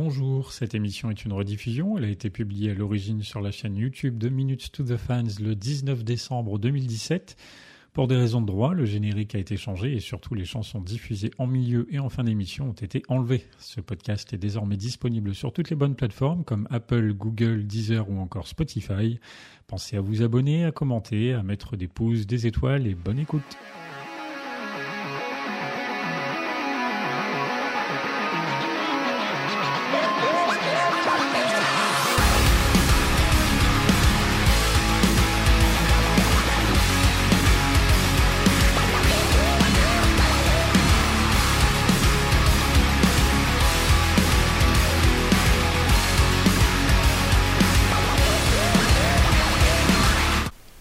Bonjour, 0.00 0.52
cette 0.52 0.76
émission 0.76 1.10
est 1.10 1.24
une 1.24 1.32
rediffusion. 1.32 1.98
Elle 1.98 2.04
a 2.04 2.08
été 2.08 2.30
publiée 2.30 2.70
à 2.70 2.74
l'origine 2.74 3.24
sur 3.24 3.40
la 3.40 3.50
chaîne 3.50 3.76
YouTube 3.76 4.16
de 4.16 4.28
Minutes 4.28 4.70
to 4.70 4.84
the 4.84 4.96
Fans 4.96 5.24
le 5.40 5.56
19 5.56 6.04
décembre 6.04 6.60
2017. 6.60 7.36
Pour 7.94 8.06
des 8.06 8.14
raisons 8.14 8.40
de 8.40 8.46
droit, 8.46 8.74
le 8.74 8.84
générique 8.84 9.34
a 9.34 9.38
été 9.38 9.56
changé 9.56 9.96
et 9.96 9.98
surtout 9.98 10.36
les 10.36 10.44
chansons 10.44 10.80
diffusées 10.80 11.32
en 11.38 11.48
milieu 11.48 11.88
et 11.90 11.98
en 11.98 12.10
fin 12.10 12.22
d'émission 12.22 12.68
ont 12.68 12.72
été 12.74 13.02
enlevées. 13.08 13.44
Ce 13.58 13.80
podcast 13.80 14.32
est 14.32 14.38
désormais 14.38 14.76
disponible 14.76 15.34
sur 15.34 15.52
toutes 15.52 15.68
les 15.68 15.74
bonnes 15.74 15.96
plateformes 15.96 16.44
comme 16.44 16.68
Apple, 16.70 17.12
Google, 17.14 17.66
Deezer 17.66 18.08
ou 18.08 18.20
encore 18.20 18.46
Spotify. 18.46 19.18
Pensez 19.66 19.96
à 19.96 20.00
vous 20.00 20.22
abonner, 20.22 20.64
à 20.64 20.70
commenter, 20.70 21.32
à 21.32 21.42
mettre 21.42 21.76
des 21.76 21.88
pouces, 21.88 22.24
des 22.24 22.46
étoiles 22.46 22.86
et 22.86 22.94
bonne 22.94 23.18
écoute. 23.18 23.56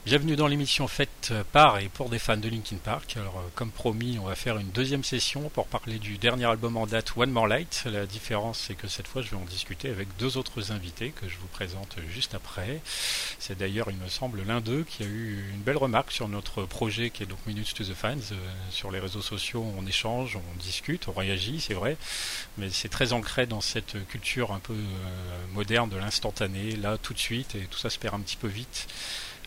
Bienvenue 0.07 0.37
dans 0.37 0.47
l'émission 0.47 0.87
faite 0.87 1.33
par 1.51 1.79
et 1.79 1.89
pour 1.89 2.07
des 2.07 2.17
fans 2.17 2.37
de 2.37 2.47
Linkin 2.47 2.77
Park. 2.77 3.17
Alors, 3.17 3.39
euh, 3.39 3.49
comme 3.55 3.71
promis, 3.71 4.17
on 4.19 4.27
va 4.27 4.35
faire 4.35 4.57
une 4.57 4.69
deuxième 4.69 5.03
session 5.03 5.49
pour 5.49 5.67
parler 5.67 5.99
du 5.99 6.17
dernier 6.17 6.45
album 6.45 6.77
en 6.77 6.87
date, 6.87 7.11
One 7.17 7.29
More 7.29 7.45
Light. 7.45 7.83
La 7.85 8.05
différence, 8.05 8.57
c'est 8.57 8.75
que 8.75 8.87
cette 8.87 9.05
fois, 9.05 9.21
je 9.21 9.31
vais 9.31 9.35
en 9.35 9.43
discuter 9.43 9.89
avec 9.89 10.07
deux 10.17 10.37
autres 10.37 10.71
invités 10.71 11.09
que 11.09 11.27
je 11.27 11.35
vous 11.35 11.47
présente 11.47 11.97
juste 12.09 12.35
après. 12.35 12.79
C'est 13.37 13.57
d'ailleurs, 13.57 13.89
il 13.89 13.97
me 13.97 14.07
semble, 14.07 14.43
l'un 14.47 14.61
d'eux 14.61 14.85
qui 14.87 15.03
a 15.03 15.05
eu 15.05 15.43
une 15.53 15.59
belle 15.59 15.75
remarque 15.75 16.13
sur 16.13 16.29
notre 16.29 16.63
projet 16.63 17.09
qui 17.09 17.23
est 17.23 17.25
donc 17.25 17.45
Minutes 17.45 17.73
to 17.73 17.83
the 17.83 17.93
Fans. 17.93 18.15
Euh, 18.31 18.35
sur 18.71 18.91
les 18.91 19.01
réseaux 19.01 19.21
sociaux, 19.21 19.65
on 19.77 19.85
échange, 19.87 20.37
on 20.37 20.63
discute, 20.63 21.09
on 21.09 21.19
réagit, 21.19 21.59
c'est 21.59 21.73
vrai, 21.73 21.97
mais 22.57 22.69
c'est 22.69 22.87
très 22.87 23.11
ancré 23.11 23.45
dans 23.45 23.59
cette 23.59 24.07
culture 24.07 24.53
un 24.53 24.59
peu 24.59 24.71
euh, 24.71 24.77
moderne 25.53 25.89
de 25.89 25.97
l'instantané, 25.97 26.77
là, 26.77 26.97
tout 26.97 27.13
de 27.13 27.19
suite, 27.19 27.55
et 27.55 27.67
tout 27.69 27.77
ça 27.77 27.89
se 27.89 27.99
perd 27.99 28.15
un 28.15 28.21
petit 28.21 28.37
peu 28.37 28.47
vite. 28.47 28.87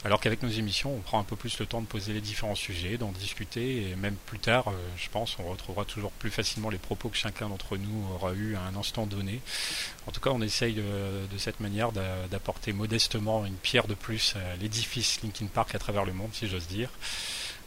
Alors 0.03 0.19
qu'avec 0.19 0.43
nos 0.43 0.49
émissions, 0.49 0.95
on 0.95 1.01
prend 1.01 1.21
un 1.21 1.25
peu 1.25 1.37
plus 1.37 1.59
le 1.59 1.67
temps 1.67 1.83
de 1.83 1.87
poser 1.87 2.15
les 2.15 2.23
différents 2.23 2.55
sujets, 2.55 2.97
d'en 2.97 3.13
discuter, 3.13 3.91
et 3.91 3.97
même 3.97 4.17
plus 4.27 4.39
tard, 4.39 4.69
euh, 4.69 4.73
je 4.97 5.11
pense, 5.11 5.37
on 5.39 5.51
retrouvera 5.51 5.85
toujours 5.85 6.11
plus 6.13 6.31
facilement 6.31 6.71
les 6.71 6.79
propos 6.79 7.11
que 7.11 7.19
chacun 7.19 7.51
d'entre 7.51 7.77
nous 7.77 8.07
aura 8.15 8.33
eu 8.33 8.57
à 8.57 8.63
un 8.63 8.75
instant 8.77 9.05
donné. 9.05 9.43
En 10.07 10.11
tout 10.11 10.21
cas, 10.21 10.31
on 10.31 10.41
essaye 10.41 10.73
de, 10.73 10.83
cette 11.37 11.61
manière 11.61 11.93
d'apporter 11.93 12.73
modestement 12.73 13.45
une 13.45 13.57
pierre 13.57 13.87
de 13.87 13.95
plus 13.95 14.37
à 14.37 14.57
l'édifice 14.57 15.21
Linkin 15.23 15.47
Park 15.47 15.75
à 15.75 15.79
travers 15.79 16.07
le 16.07 16.15
monde, 16.15 16.31
si 16.33 16.49
j'ose 16.49 16.67
dire. 16.67 16.91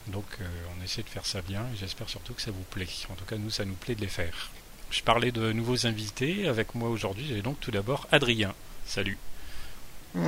Donc 0.07 0.25
euh, 0.41 0.45
on 0.77 0.83
essaie 0.83 1.03
de 1.03 1.09
faire 1.09 1.27
ça 1.27 1.41
bien, 1.41 1.61
et 1.73 1.77
j'espère 1.77 2.09
surtout 2.09 2.33
que 2.33 2.41
ça 2.41 2.51
vous 2.51 2.65
plaît. 2.71 2.87
En 3.11 3.15
tout 3.15 3.25
cas, 3.25 3.37
nous, 3.37 3.51
ça 3.51 3.63
nous 3.63 3.75
plaît 3.75 3.95
de 3.95 4.01
les 4.01 4.07
faire. 4.07 4.49
Je 4.89 5.01
parlais 5.01 5.31
de 5.31 5.51
nouveaux 5.51 5.85
invités. 5.85 6.47
Avec 6.47 6.73
moi 6.73 6.89
aujourd'hui, 6.89 7.25
j'ai 7.27 7.43
donc 7.43 7.59
tout 7.59 7.71
d'abord 7.71 8.07
Adrien. 8.11 8.53
Salut. 8.85 9.17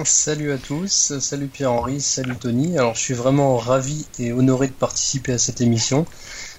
Salut 0.03 0.51
à 0.51 0.57
tous, 0.57 1.13
salut 1.19 1.47
Pierre-Henri, 1.47 2.01
salut 2.01 2.35
Tony. 2.35 2.75
Alors 2.77 2.95
je 2.95 3.01
suis 3.01 3.13
vraiment 3.13 3.55
ravi 3.57 4.07
et 4.17 4.33
honoré 4.33 4.67
de 4.67 4.73
participer 4.73 5.33
à 5.33 5.37
cette 5.37 5.61
émission. 5.61 6.07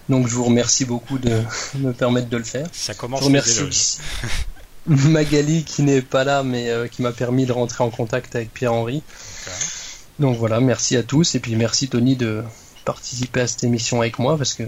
Donc 0.08 0.28
je 0.28 0.34
vous 0.34 0.44
remercie 0.44 0.84
beaucoup 0.84 1.18
de 1.18 1.42
me 1.78 1.92
permettre 1.92 2.28
de 2.28 2.36
le 2.36 2.44
faire. 2.44 2.68
Ça 2.72 2.94
commence. 2.94 3.20
Je 3.20 3.24
remercie 3.26 3.98
Magali 4.86 5.64
qui 5.64 5.82
n'est 5.82 6.02
pas 6.02 6.22
là 6.22 6.44
mais 6.44 6.70
euh, 6.70 6.86
qui 6.86 7.02
m'a 7.02 7.10
permis 7.10 7.46
de 7.46 7.52
rentrer 7.52 7.82
en 7.82 7.90
contact 7.90 8.36
avec 8.36 8.54
Pierre-Henri. 8.54 9.02
Donc 10.20 10.38
voilà, 10.38 10.60
merci 10.60 10.96
à 10.96 11.02
tous 11.02 11.34
et 11.34 11.40
puis 11.40 11.56
merci 11.56 11.88
Tony 11.88 12.14
de 12.14 12.44
participer 12.84 13.40
à 13.40 13.46
cette 13.48 13.64
émission 13.64 14.00
avec 14.00 14.20
moi 14.20 14.38
parce 14.38 14.54
que 14.54 14.62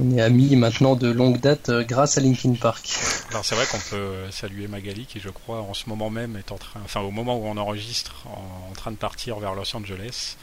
on 0.00 0.16
est 0.16 0.20
amis 0.20 0.56
maintenant 0.56 0.96
de 0.96 1.08
longue 1.08 1.40
date 1.40 1.68
euh, 1.68 1.84
grâce 1.84 2.18
à 2.18 2.20
Linkin 2.20 2.54
Park. 2.54 2.98
Alors 3.30 3.44
c'est 3.44 3.54
vrai 3.54 3.66
qu'on 3.66 3.78
peut 3.78 4.30
saluer 4.30 4.68
Magali 4.68 5.06
qui 5.06 5.20
je 5.20 5.28
crois 5.28 5.60
en 5.60 5.74
ce 5.74 5.88
moment 5.88 6.10
même 6.10 6.36
est 6.36 6.52
en 6.52 6.58
train, 6.58 6.80
enfin 6.84 7.00
au 7.00 7.10
moment 7.10 7.36
où 7.36 7.46
on 7.46 7.56
enregistre, 7.56 8.26
en, 8.26 8.72
train 8.74 8.90
de 8.90 8.96
partir 8.96 9.38
vers 9.38 9.54
Los 9.54 9.74
Angeles. 9.76 10.36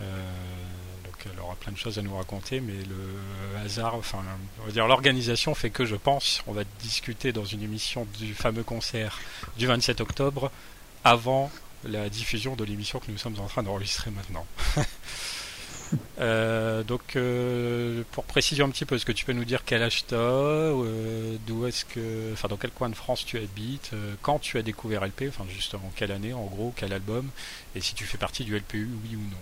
Euh, 0.00 0.04
donc 1.04 1.14
elle 1.26 1.40
aura 1.40 1.54
plein 1.54 1.72
de 1.72 1.78
choses 1.78 1.98
à 1.98 2.02
nous 2.02 2.16
raconter, 2.16 2.60
mais 2.60 2.72
le 2.72 3.64
hasard, 3.64 3.94
enfin 3.94 4.18
on 4.62 4.66
va 4.66 4.72
dire 4.72 4.86
l'organisation 4.86 5.54
fait 5.54 5.70
que 5.70 5.84
je 5.84 5.96
pense 5.96 6.42
on 6.46 6.52
va 6.52 6.62
discuter 6.80 7.32
dans 7.32 7.44
une 7.44 7.62
émission 7.62 8.06
du 8.18 8.34
fameux 8.34 8.64
concert 8.64 9.18
du 9.56 9.66
27 9.66 10.00
octobre 10.00 10.50
avant 11.04 11.50
la 11.84 12.08
diffusion 12.08 12.56
de 12.56 12.64
l'émission 12.64 12.98
que 12.98 13.10
nous 13.10 13.18
sommes 13.18 13.38
en 13.38 13.46
train 13.46 13.62
d'enregistrer 13.62 14.10
maintenant. 14.10 14.46
Euh, 16.20 16.82
donc, 16.82 17.16
euh, 17.16 18.02
pour 18.12 18.24
préciser 18.24 18.62
un 18.62 18.68
petit 18.68 18.84
peu, 18.84 18.96
est-ce 18.96 19.06
que 19.06 19.12
tu 19.12 19.24
peux 19.24 19.32
nous 19.32 19.44
dire 19.44 19.62
quel 19.64 19.82
âge 19.82 20.04
tu 20.06 20.14
euh, 20.14 21.36
d'où 21.46 21.66
est-ce 21.66 21.84
que, 21.84 22.32
enfin, 22.32 22.48
dans 22.48 22.56
quel 22.56 22.70
coin 22.70 22.88
de 22.88 22.94
France 22.94 23.24
tu 23.24 23.38
habites, 23.38 23.90
quand 24.22 24.38
tu 24.38 24.58
as 24.58 24.62
découvert 24.62 25.04
LP, 25.04 25.24
enfin, 25.28 25.44
justement, 25.48 25.90
quelle 25.96 26.12
année, 26.12 26.32
en 26.32 26.44
gros, 26.44 26.72
quel 26.76 26.92
album, 26.92 27.28
et 27.74 27.80
si 27.80 27.94
tu 27.94 28.04
fais 28.04 28.18
partie 28.18 28.44
du 28.44 28.56
LPU, 28.56 28.88
oui 29.04 29.16
ou 29.16 29.20
non? 29.20 29.38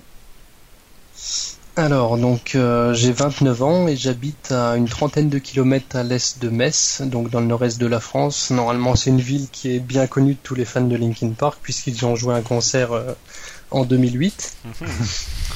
Alors, 1.77 2.19
donc, 2.19 2.57
j'ai 2.93 3.13
29 3.13 3.63
ans 3.63 3.89
et 3.89 3.97
j'habite 3.97 4.51
à 4.51 4.77
une 4.77 4.89
trentaine 4.89 5.29
de 5.29 5.39
kilomètres 5.39 5.97
à 5.97 6.03
l'est 6.03 6.41
de 6.41 6.49
Metz, 6.49 7.03
donc 7.05 7.31
dans 7.31 7.41
le 7.41 7.47
nord-est 7.47 7.79
de 7.79 7.87
la 7.87 8.01
France. 8.01 8.51
Normalement, 8.51 8.97
c'est 8.97 9.11
une 9.11 9.21
ville 9.21 9.49
qui 9.53 9.77
est 9.77 9.81
bien 9.81 10.07
connue 10.07 10.35
de 10.35 10.39
tous 10.43 10.57
les 10.57 10.65
fans 10.65 10.81
de 10.81 10.97
Linkin 10.97 11.31
Park, 11.31 11.59
puisqu'ils 11.63 12.05
ont 12.05 12.17
joué 12.17 12.35
un 12.35 12.43
concert 12.43 12.91
en 13.71 13.85
2008. 13.85 14.57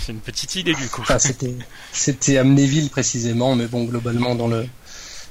C'est 0.04 0.12
une 0.12 0.20
petite 0.20 0.56
idée 0.56 0.74
du 0.74 0.88
coup. 0.88 1.02
c'était, 1.18 1.54
c'était 1.92 2.38
Amnéville 2.38 2.90
précisément, 2.90 3.54
mais 3.54 3.66
bon, 3.66 3.84
globalement 3.84 4.34
dans 4.34 4.48
le 4.48 4.66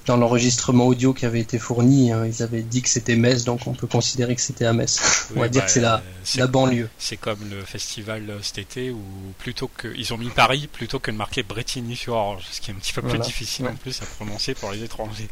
dans 0.08 0.18
l'enregistrement 0.18 0.88
audio 0.88 1.14
qui 1.14 1.28
avait 1.28 1.40
été 1.40 1.60
fourni, 1.60 2.12
hein, 2.12 2.26
ils 2.26 2.42
avaient 2.42 2.64
dit 2.64 2.82
que 2.82 2.90
c'était 2.90 3.16
Metz, 3.16 3.44
donc 3.44 3.68
on 3.68 3.74
peut 3.74 3.86
considérer 3.86 4.36
que 4.36 4.42
c'était 4.42 4.66
à 4.66 4.74
Metz. 4.74 5.30
on 5.36 5.40
va 5.40 5.48
dire 5.48 5.62
bah, 5.62 5.66
que 5.68 5.72
c'est 5.72 5.80
la, 5.80 6.02
la 6.38 6.48
banlieue. 6.48 6.90
C'est 6.98 7.18
comme 7.18 7.38
le 7.52 7.64
festival 7.64 8.34
cet 8.42 8.58
été 8.58 8.90
où 8.90 9.04
plutôt 9.38 9.70
que 9.78 9.94
ils 9.96 10.12
ont 10.14 10.18
mis 10.18 10.30
Paris 10.30 10.68
plutôt 10.72 11.00
que 11.00 11.12
de 11.12 11.18
marquer 11.18 11.44
Bretigny-sur-Orge, 11.44 12.44
ce 12.52 12.62
qui 12.62 12.72
est 12.72 12.74
un 12.74 12.78
petit 12.78 12.94
peu 12.94 13.04
plus 13.04 13.20
difficile 13.20 13.68
en 13.68 13.76
plus 13.76 14.02
à 14.02 14.06
prononcer 14.06 14.56
pour 14.56 14.72
les 14.72 14.84
étrangers. 14.84 15.30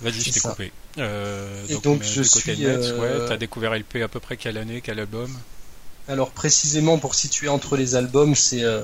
Vas-y, 0.00 0.20
je 0.20 0.30
t'ai 0.30 0.40
coupé. 0.40 0.72
Euh, 0.98 1.66
donc, 1.82 2.02
je 2.02 2.22
suis. 2.22 2.64
Euh, 2.64 3.28
t'as 3.28 3.36
découvert 3.36 3.74
LP 3.74 3.96
à 4.02 4.08
peu 4.08 4.20
près 4.20 4.36
quelle 4.36 4.58
année, 4.58 4.80
quel 4.82 5.00
album? 5.00 5.30
Alors 6.08 6.30
précisément 6.30 6.98
pour 6.98 7.16
situer 7.16 7.48
entre 7.48 7.76
les 7.76 7.96
albums, 7.96 8.36
c'est 8.36 8.62
euh, 8.62 8.82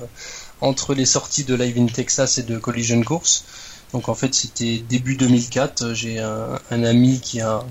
entre 0.60 0.94
les 0.94 1.06
sorties 1.06 1.44
de 1.44 1.54
Live 1.54 1.78
in 1.78 1.86
Texas 1.86 2.38
et 2.38 2.42
de 2.42 2.58
Collision 2.58 3.00
Course. 3.02 3.44
Donc 3.92 4.08
en 4.08 4.14
fait 4.14 4.34
c'était 4.34 4.78
début 4.88 5.16
2004. 5.16 5.92
J'ai 5.94 6.18
un, 6.18 6.58
ami 6.70 7.20
qui 7.20 7.40
a 7.40 7.64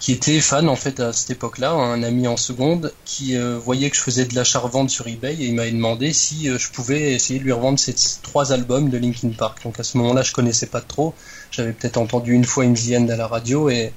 qui 0.00 0.12
était 0.12 0.40
fan 0.40 0.68
en 0.68 0.76
fait 0.76 1.00
à 1.00 1.12
cette 1.12 1.30
époque-là, 1.30 1.72
un 1.72 2.02
ami 2.02 2.26
en 2.26 2.36
seconde, 2.36 2.92
qui 3.04 3.36
voyait 3.36 3.90
que 3.90 3.96
je 3.96 4.02
faisais 4.02 4.24
de 4.24 4.34
l'achat-revente 4.34 4.88
sur 4.88 5.06
eBay 5.08 5.34
et 5.34 5.46
il 5.46 5.54
m'avait 5.54 5.72
demandé 5.72 6.12
si 6.12 6.46
je 6.46 6.70
pouvais 6.70 7.12
essayer 7.12 7.38
de 7.38 7.44
lui 7.44 7.52
revendre 7.52 7.78
ces 7.78 7.94
trois 8.22 8.52
albums 8.52 8.88
de 8.88 8.96
Linkin 8.96 9.30
Park. 9.30 9.62
Donc 9.64 9.78
à 9.78 9.82
ce 9.82 9.98
moment-là, 9.98 10.22
je 10.22 10.32
connaissais 10.32 10.66
pas 10.66 10.80
trop, 10.80 11.14
j'avais 11.54 11.72
peut-être 11.72 11.98
entendu 11.98 12.32
une 12.32 12.44
fois 12.44 12.64
In 12.64 12.74
the 12.74 13.10
à 13.10 13.16
la 13.16 13.26
radio 13.26 13.68
et 13.68 13.92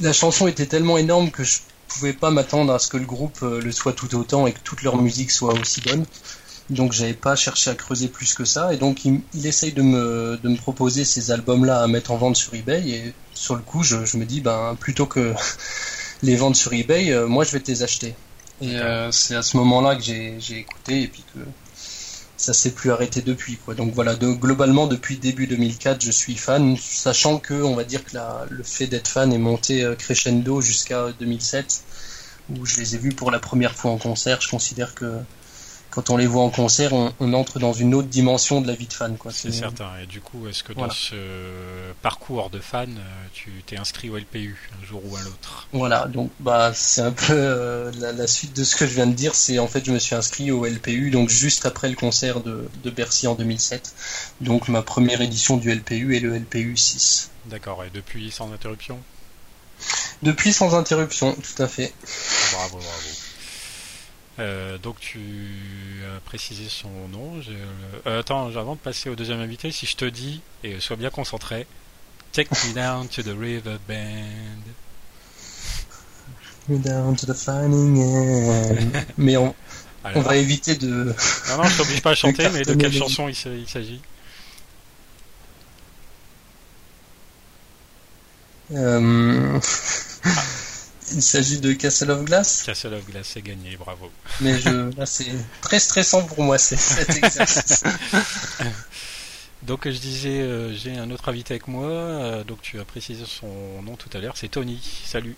la 0.00 0.12
chanson 0.12 0.46
était 0.46 0.66
tellement 0.66 0.98
énorme 0.98 1.30
que 1.30 1.44
je 1.44 1.58
pouvais 1.88 2.12
pas 2.12 2.30
m'attendre 2.30 2.72
à 2.72 2.78
ce 2.78 2.88
que 2.88 2.96
le 2.96 3.04
groupe 3.04 3.38
euh, 3.42 3.60
le 3.60 3.72
soit 3.72 3.92
tout 3.92 4.14
autant 4.14 4.46
et 4.46 4.52
que 4.52 4.60
toute 4.60 4.82
leur 4.82 4.96
musique 4.96 5.30
soit 5.30 5.54
aussi 5.54 5.80
bonne. 5.80 6.04
Donc 6.70 6.92
j'avais 6.92 7.14
pas 7.14 7.36
cherché 7.36 7.70
à 7.70 7.74
creuser 7.74 8.08
plus 8.08 8.34
que 8.34 8.44
ça 8.44 8.72
et 8.72 8.76
donc 8.76 9.04
il, 9.04 9.22
essaye 9.44 9.72
de 9.72 9.82
me, 9.82 10.38
de 10.42 10.48
me 10.48 10.56
proposer 10.56 11.04
ces 11.04 11.30
albums-là 11.30 11.82
à 11.82 11.86
mettre 11.88 12.12
en 12.12 12.16
vente 12.16 12.36
sur 12.36 12.54
eBay 12.54 12.88
et 12.88 13.14
sur 13.34 13.56
le 13.56 13.62
coup 13.62 13.82
je, 13.82 13.96
me 14.16 14.24
dis 14.24 14.40
ben 14.40 14.76
plutôt 14.78 15.06
que 15.06 15.34
les 16.22 16.36
vendre 16.36 16.56
sur 16.56 16.72
eBay, 16.72 17.10
euh, 17.12 17.26
moi 17.26 17.44
je 17.44 17.50
vais 17.50 17.60
te 17.60 17.70
les 17.70 17.82
acheter. 17.82 18.14
Et 18.60 18.76
euh, 18.76 19.10
c'est 19.10 19.34
à 19.34 19.42
ce 19.42 19.56
moment-là 19.56 19.96
que 19.96 20.02
j'ai 20.02 20.38
écouté 20.50 21.02
et 21.02 21.08
puis 21.08 21.24
que 21.34 21.40
ça 22.42 22.52
s'est 22.52 22.72
plus 22.72 22.90
arrêté 22.90 23.22
depuis 23.22 23.56
quoi. 23.56 23.74
Donc 23.74 23.94
voilà, 23.94 24.14
globalement 24.16 24.86
depuis 24.88 25.16
début 25.16 25.46
2004, 25.46 26.02
je 26.02 26.10
suis 26.10 26.36
fan, 26.36 26.76
sachant 26.76 27.38
que 27.38 27.54
on 27.54 27.76
va 27.76 27.84
dire 27.84 28.04
que 28.04 28.16
le 28.50 28.62
fait 28.64 28.88
d'être 28.88 29.08
fan 29.08 29.32
est 29.32 29.38
monté 29.38 29.84
euh, 29.84 29.94
crescendo 29.94 30.60
jusqu'à 30.60 31.12
2007 31.20 31.84
où 32.50 32.66
je 32.66 32.80
les 32.80 32.96
ai 32.96 32.98
vus 32.98 33.12
pour 33.12 33.30
la 33.30 33.38
première 33.38 33.74
fois 33.74 33.92
en 33.92 33.98
concert. 33.98 34.40
Je 34.40 34.48
considère 34.48 34.94
que 34.94 35.20
quand 35.92 36.08
on 36.08 36.16
les 36.16 36.26
voit 36.26 36.42
en 36.42 36.50
concert, 36.50 36.92
on, 36.94 37.32
entre 37.34 37.58
dans 37.58 37.74
une 37.74 37.94
autre 37.94 38.08
dimension 38.08 38.60
de 38.62 38.66
la 38.66 38.74
vie 38.74 38.86
de 38.86 38.92
fan. 38.92 39.16
C'est 39.30 39.52
certain. 39.52 39.90
Et 40.02 40.06
du 40.06 40.20
coup, 40.20 40.48
est-ce 40.48 40.64
que 40.64 40.72
dans 40.72 40.90
ce 40.90 41.14
parcours 42.00 42.50
de 42.50 42.58
fan, 42.58 42.98
tu 43.34 43.50
t'es 43.66 43.76
inscrit 43.76 44.08
au 44.08 44.16
LPU 44.16 44.70
un 44.80 44.86
jour 44.86 45.02
ou 45.04 45.16
un 45.16 45.26
autre 45.26 45.68
Voilà, 45.72 46.06
donc 46.06 46.30
bah 46.40 46.72
c'est 46.74 47.02
un 47.02 47.12
peu 47.12 47.90
la, 48.00 48.26
suite 48.26 48.56
de 48.56 48.64
ce 48.64 48.74
que 48.74 48.86
je 48.86 48.94
viens 48.94 49.06
de 49.06 49.12
dire. 49.12 49.34
C'est 49.34 49.58
en 49.58 49.68
fait, 49.68 49.84
je 49.84 49.92
me 49.92 49.98
suis 49.98 50.14
inscrit 50.14 50.50
au 50.50 50.64
LPU 50.64 51.10
donc 51.10 51.28
juste 51.28 51.66
après 51.66 51.90
le 51.90 51.94
concert 51.94 52.40
de, 52.40 52.68
de 52.82 52.90
Bercy 52.90 53.26
en 53.26 53.34
2007. 53.34 53.94
Donc 54.40 54.68
ma 54.68 54.82
première 54.82 55.20
édition 55.20 55.58
du 55.58 55.72
LPU 55.72 56.16
est 56.16 56.20
le 56.20 56.38
LPU 56.38 56.76
6. 56.76 57.30
D'accord. 57.46 57.84
Et 57.84 57.90
depuis, 57.90 58.30
sans 58.30 58.52
interruption? 58.52 58.98
Depuis 60.22 60.52
sans 60.52 60.74
interruption, 60.74 61.34
tout 61.34 61.62
à 61.62 61.68
fait. 61.68 61.92
Bravo, 62.52 62.78
bravo. 62.78 63.08
Euh, 64.38 64.78
donc 64.78 64.98
tu 65.00 65.20
as 66.16 66.20
précisé 66.20 66.68
son 66.68 67.08
nom. 67.08 67.40
Euh, 68.06 68.20
attends, 68.20 68.46
avant 68.56 68.74
de 68.74 68.80
passer 68.80 69.10
au 69.10 69.14
deuxième 69.14 69.40
invité, 69.40 69.70
si 69.70 69.86
je 69.86 69.96
te 69.96 70.04
dis, 70.04 70.40
et 70.64 70.80
sois 70.80 70.96
bien 70.96 71.10
concentré, 71.10 71.66
Take 72.32 72.48
me 72.66 72.72
down 72.72 73.08
to 73.08 73.22
the 73.22 73.36
river 73.38 73.78
band. 73.86 74.64
Me 76.66 76.78
down 76.78 77.14
to 77.14 77.26
the 77.26 77.34
finding 77.34 77.98
end. 78.00 79.04
mais 79.18 79.36
on, 79.36 79.54
on 80.02 80.20
va 80.22 80.36
éviter 80.36 80.76
de. 80.76 81.14
Non, 81.48 81.56
non, 81.58 81.64
je 81.64 81.76
t'oblige 81.76 82.00
pas 82.00 82.12
à 82.12 82.14
chanter, 82.14 82.48
mais 82.48 82.62
de 82.62 82.72
quelle 82.80 82.92
chanson 82.92 83.28
il 83.28 83.34
s'agit 83.34 84.00
Euh, 88.74 89.58
il 91.14 91.22
s'agit 91.22 91.60
de 91.60 91.72
Castle 91.72 92.10
of 92.10 92.24
Glass. 92.24 92.62
Castle 92.64 92.94
of 92.94 93.04
Glass, 93.06 93.30
c'est 93.34 93.42
gagné, 93.42 93.76
bravo. 93.76 94.10
Mais 94.40 94.58
je, 94.58 94.96
là, 94.96 95.06
c'est 95.06 95.32
très 95.60 95.78
stressant 95.78 96.22
pour 96.24 96.42
moi, 96.42 96.58
cet 96.58 97.16
exercice. 97.16 97.84
donc, 99.62 99.84
je 99.84 99.98
disais, 99.98 100.40
euh, 100.40 100.74
j'ai 100.74 100.96
un 100.96 101.10
autre 101.10 101.28
invité 101.28 101.54
avec 101.54 101.68
moi. 101.68 101.86
Euh, 101.86 102.44
donc, 102.44 102.62
tu 102.62 102.80
as 102.80 102.84
précisé 102.84 103.24
son 103.26 103.82
nom 103.82 103.96
tout 103.96 104.10
à 104.16 104.20
l'heure. 104.20 104.36
C'est 104.36 104.48
Tony. 104.48 104.80
Salut. 105.04 105.36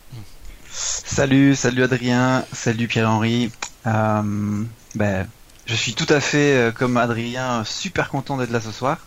Salut, 0.70 1.54
salut 1.54 1.84
Adrien. 1.84 2.44
Salut 2.52 2.88
Pierre-Henri. 2.88 3.50
ben, 3.84 5.28
je 5.66 5.74
suis 5.74 5.94
tout 5.94 6.06
à 6.08 6.20
fait, 6.20 6.72
comme 6.74 6.96
Adrien, 6.96 7.64
super 7.64 8.08
content 8.08 8.36
d'être 8.36 8.50
là 8.50 8.60
ce 8.60 8.70
soir. 8.72 8.98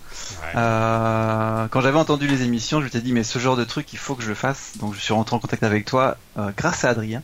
Euh, 0.55 1.67
quand 1.69 1.81
j'avais 1.81 1.97
entendu 1.97 2.27
les 2.27 2.43
émissions, 2.43 2.81
je 2.81 2.87
suis 2.87 3.01
dit 3.01 3.13
mais 3.13 3.23
ce 3.23 3.39
genre 3.39 3.55
de 3.55 3.63
truc 3.63 3.91
il 3.93 3.99
faut 3.99 4.15
que 4.15 4.23
je 4.23 4.29
le 4.29 4.35
fasse. 4.35 4.73
Donc 4.77 4.93
je 4.93 4.99
suis 4.99 5.13
rentré 5.13 5.35
en 5.35 5.39
contact 5.39 5.63
avec 5.63 5.85
toi 5.85 6.17
euh, 6.37 6.51
grâce 6.55 6.85
à 6.85 6.89
Adrien 6.89 7.23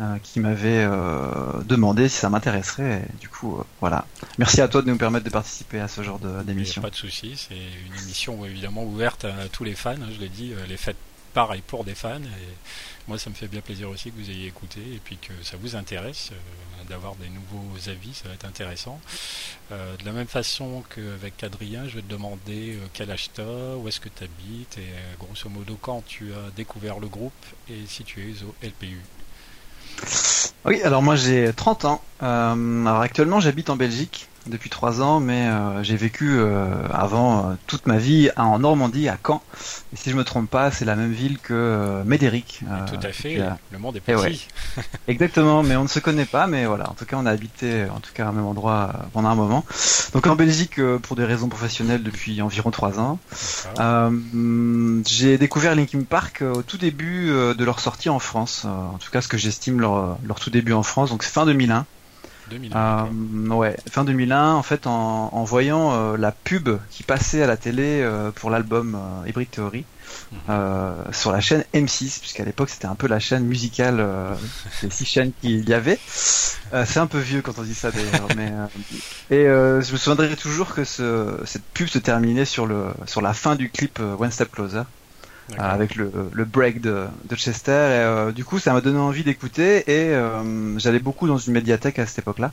euh, 0.00 0.16
qui 0.22 0.40
m'avait 0.40 0.86
demandé 1.64 2.08
si 2.08 2.16
ça 2.16 2.30
m'intéresserait. 2.30 3.06
Du 3.20 3.28
coup 3.28 3.62
voilà. 3.80 4.06
Merci 4.38 4.60
à 4.60 4.68
toi 4.68 4.82
de 4.82 4.88
nous 4.88 4.96
permettre 4.96 5.24
de 5.24 5.30
participer 5.30 5.80
à 5.80 5.88
ce 5.88 6.02
genre 6.02 6.18
d'émission. 6.44 6.82
Pas 6.82 6.90
de 6.90 6.94
souci, 6.94 7.34
c'est 7.36 7.54
une 7.54 8.02
émission 8.02 8.44
évidemment 8.44 8.84
ouverte 8.84 9.24
à 9.24 9.48
tous 9.50 9.64
les 9.64 9.74
fans. 9.74 9.92
Hein, 9.92 10.08
je 10.14 10.20
l'ai 10.20 10.28
dit, 10.28 10.52
les 10.68 10.76
fêtes 10.76 10.96
pareil 11.34 11.62
pour 11.66 11.84
des 11.84 11.94
fans. 11.94 12.16
Et 12.16 12.54
moi, 13.08 13.18
ça 13.18 13.30
me 13.30 13.34
fait 13.34 13.48
bien 13.48 13.62
plaisir 13.62 13.88
aussi 13.88 14.10
que 14.10 14.16
vous 14.18 14.30
ayez 14.30 14.46
écouté 14.46 14.80
et 14.80 15.00
puis 15.02 15.16
que 15.16 15.32
ça 15.42 15.56
vous 15.60 15.76
intéresse 15.76 16.30
euh, 16.32 16.88
d'avoir 16.90 17.14
des 17.16 17.28
nouveaux 17.30 17.88
avis. 17.88 18.12
Ça 18.12 18.28
va 18.28 18.34
être 18.34 18.44
intéressant. 18.44 19.00
Euh, 19.72 19.96
de 19.96 20.04
la 20.04 20.12
même 20.12 20.26
façon 20.26 20.84
qu'avec 20.94 21.42
Adrien, 21.42 21.88
je 21.88 21.96
vais 21.96 22.02
te 22.02 22.10
demander 22.10 22.76
euh, 22.76 22.86
quel 22.92 23.10
âge 23.10 23.30
où 23.78 23.88
est-ce 23.88 24.00
que 24.00 24.10
tu 24.10 24.24
habites 24.24 24.76
et 24.76 24.86
grosso 25.18 25.48
modo 25.48 25.78
quand 25.80 26.04
tu 26.06 26.32
as 26.34 26.50
découvert 26.54 26.98
le 26.98 27.08
groupe 27.08 27.32
et 27.70 27.86
si 27.86 28.04
tu 28.04 28.30
es 28.30 28.42
au 28.42 28.54
LPU. 28.62 29.00
Oui, 30.64 30.82
alors 30.82 31.02
moi 31.02 31.16
j'ai 31.16 31.52
30 31.52 31.84
ans. 31.86 32.02
alors 32.20 33.00
actuellement 33.00 33.40
j'habite 33.40 33.70
en 33.70 33.76
Belgique 33.76 34.28
depuis 34.48 34.70
trois 34.70 35.00
ans, 35.00 35.20
mais 35.20 35.46
euh, 35.46 35.82
j'ai 35.82 35.96
vécu 35.96 36.38
euh, 36.38 36.66
avant 36.92 37.38
euh, 37.38 37.54
toute 37.66 37.86
ma 37.86 37.98
vie 37.98 38.30
en 38.36 38.58
Normandie, 38.58 39.08
à 39.08 39.18
Caen. 39.24 39.42
Et 39.92 39.96
si 39.96 40.10
je 40.10 40.16
me 40.16 40.24
trompe 40.24 40.50
pas, 40.50 40.70
c'est 40.70 40.84
la 40.84 40.96
même 40.96 41.12
ville 41.12 41.38
que 41.38 42.02
Médéric. 42.04 42.60
tout 42.86 43.06
à 43.06 43.12
fait. 43.12 43.40
Le 43.70 43.78
monde 43.78 43.96
est 43.96 44.02
eh 44.08 44.14
petit. 44.14 44.48
Exactement, 45.08 45.62
mais 45.62 45.76
on 45.76 45.84
ne 45.84 45.88
se 45.88 46.00
connaît 46.00 46.24
pas, 46.24 46.46
mais 46.46 46.66
voilà. 46.66 46.90
En 46.90 46.94
tout 46.94 47.04
cas, 47.04 47.16
on 47.18 47.26
a 47.26 47.30
habité, 47.30 47.84
en 47.84 48.00
tout 48.00 48.12
cas, 48.12 48.28
au 48.28 48.32
même 48.32 48.46
endroit 48.46 48.92
pendant 49.12 49.28
un 49.28 49.34
moment. 49.34 49.64
Donc 50.12 50.26
en 50.26 50.36
Belgique, 50.36 50.80
pour 51.02 51.16
des 51.16 51.24
raisons 51.24 51.48
professionnelles, 51.48 52.02
depuis 52.02 52.40
environ 52.42 52.70
trois 52.70 52.98
ans. 52.98 53.18
j'ai 55.06 55.38
découvert 55.38 55.74
Linkin 55.74 56.02
Park 56.02 56.42
au 56.42 56.62
tout 56.62 56.78
début 56.78 57.28
de 57.28 57.64
leur 57.64 57.80
sortie 57.80 58.08
en 58.08 58.18
France. 58.18 58.64
en 58.64 58.98
tout 58.98 59.10
cas, 59.10 59.20
ce 59.20 59.28
que 59.28 59.36
j'estime 59.38 59.80
leur, 59.80 60.18
leur 60.24 60.40
tout 60.40 60.50
début 60.50 60.72
en 60.72 60.82
France. 60.82 61.10
Donc 61.10 61.22
c'est 61.22 61.32
fin 61.32 61.46
2001. 61.46 61.86
2001, 62.50 63.06
euh, 63.06 63.48
ouais, 63.54 63.76
fin 63.90 64.04
2001, 64.04 64.54
en 64.54 64.62
fait, 64.62 64.86
en, 64.86 65.30
en 65.32 65.44
voyant 65.44 65.92
euh, 65.92 66.16
la 66.16 66.32
pub 66.32 66.68
qui 66.90 67.02
passait 67.02 67.42
à 67.42 67.46
la 67.46 67.56
télé 67.56 68.00
euh, 68.02 68.30
pour 68.30 68.50
l'album 68.50 68.98
Hybrid 69.26 69.50
Theory 69.50 69.84
mhm. 70.32 71.12
sur 71.12 71.32
la 71.32 71.40
chaîne 71.40 71.64
M6, 71.74 72.20
puisqu'à 72.20 72.44
l'époque 72.44 72.70
c'était 72.70 72.86
un 72.86 72.94
peu 72.94 73.06
la 73.06 73.18
chaîne 73.18 73.44
musicale 73.44 74.04
des 74.82 74.90
six 74.90 75.04
chaînes 75.06 75.32
qu'il 75.40 75.68
y 75.68 75.74
avait. 75.74 75.98
c'est 76.08 76.98
un 76.98 77.06
peu 77.06 77.18
vieux 77.18 77.42
quand 77.42 77.58
on 77.58 77.62
dit 77.62 77.74
ça 77.74 77.90
d'ailleurs, 77.90 78.28
mais 78.36 78.52
et 79.30 79.44
je 79.44 79.92
me 79.92 79.96
souviendrai 79.96 80.34
toujours 80.36 80.74
que 80.74 80.84
ce, 80.84 81.38
cette 81.44 81.64
pub 81.74 81.88
se 81.88 81.98
terminait 81.98 82.46
sur 82.46 82.66
le 82.66 82.86
sur 83.06 83.20
la 83.20 83.34
fin 83.34 83.54
du 83.54 83.70
clip 83.70 84.00
One 84.00 84.30
Step 84.30 84.50
Closer. 84.50 84.82
Euh, 85.52 85.62
avec 85.62 85.96
le, 85.96 86.12
le 86.32 86.44
break 86.44 86.80
de, 86.80 87.06
de 87.28 87.36
Chester. 87.36 87.72
Et, 87.72 87.74
euh, 87.74 88.32
du 88.32 88.44
coup, 88.44 88.58
ça 88.58 88.72
m'a 88.72 88.80
donné 88.80 88.98
envie 88.98 89.24
d'écouter. 89.24 89.78
Et 89.90 90.14
euh, 90.14 90.78
j'allais 90.78 90.98
beaucoup 90.98 91.26
dans 91.26 91.38
une 91.38 91.54
médiathèque 91.54 91.98
à 91.98 92.06
cette 92.06 92.18
époque-là. 92.18 92.52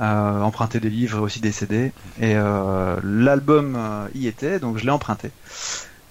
Euh, 0.00 0.40
emprunter 0.42 0.78
des 0.78 0.90
livres 0.90 1.22
aussi 1.22 1.40
des 1.40 1.52
CD 1.52 1.90
et 2.20 2.34
euh, 2.36 2.96
l'album 3.02 3.78
y 4.14 4.26
était 4.26 4.58
donc 4.58 4.76
je 4.76 4.84
l'ai 4.84 4.90
emprunté. 4.90 5.30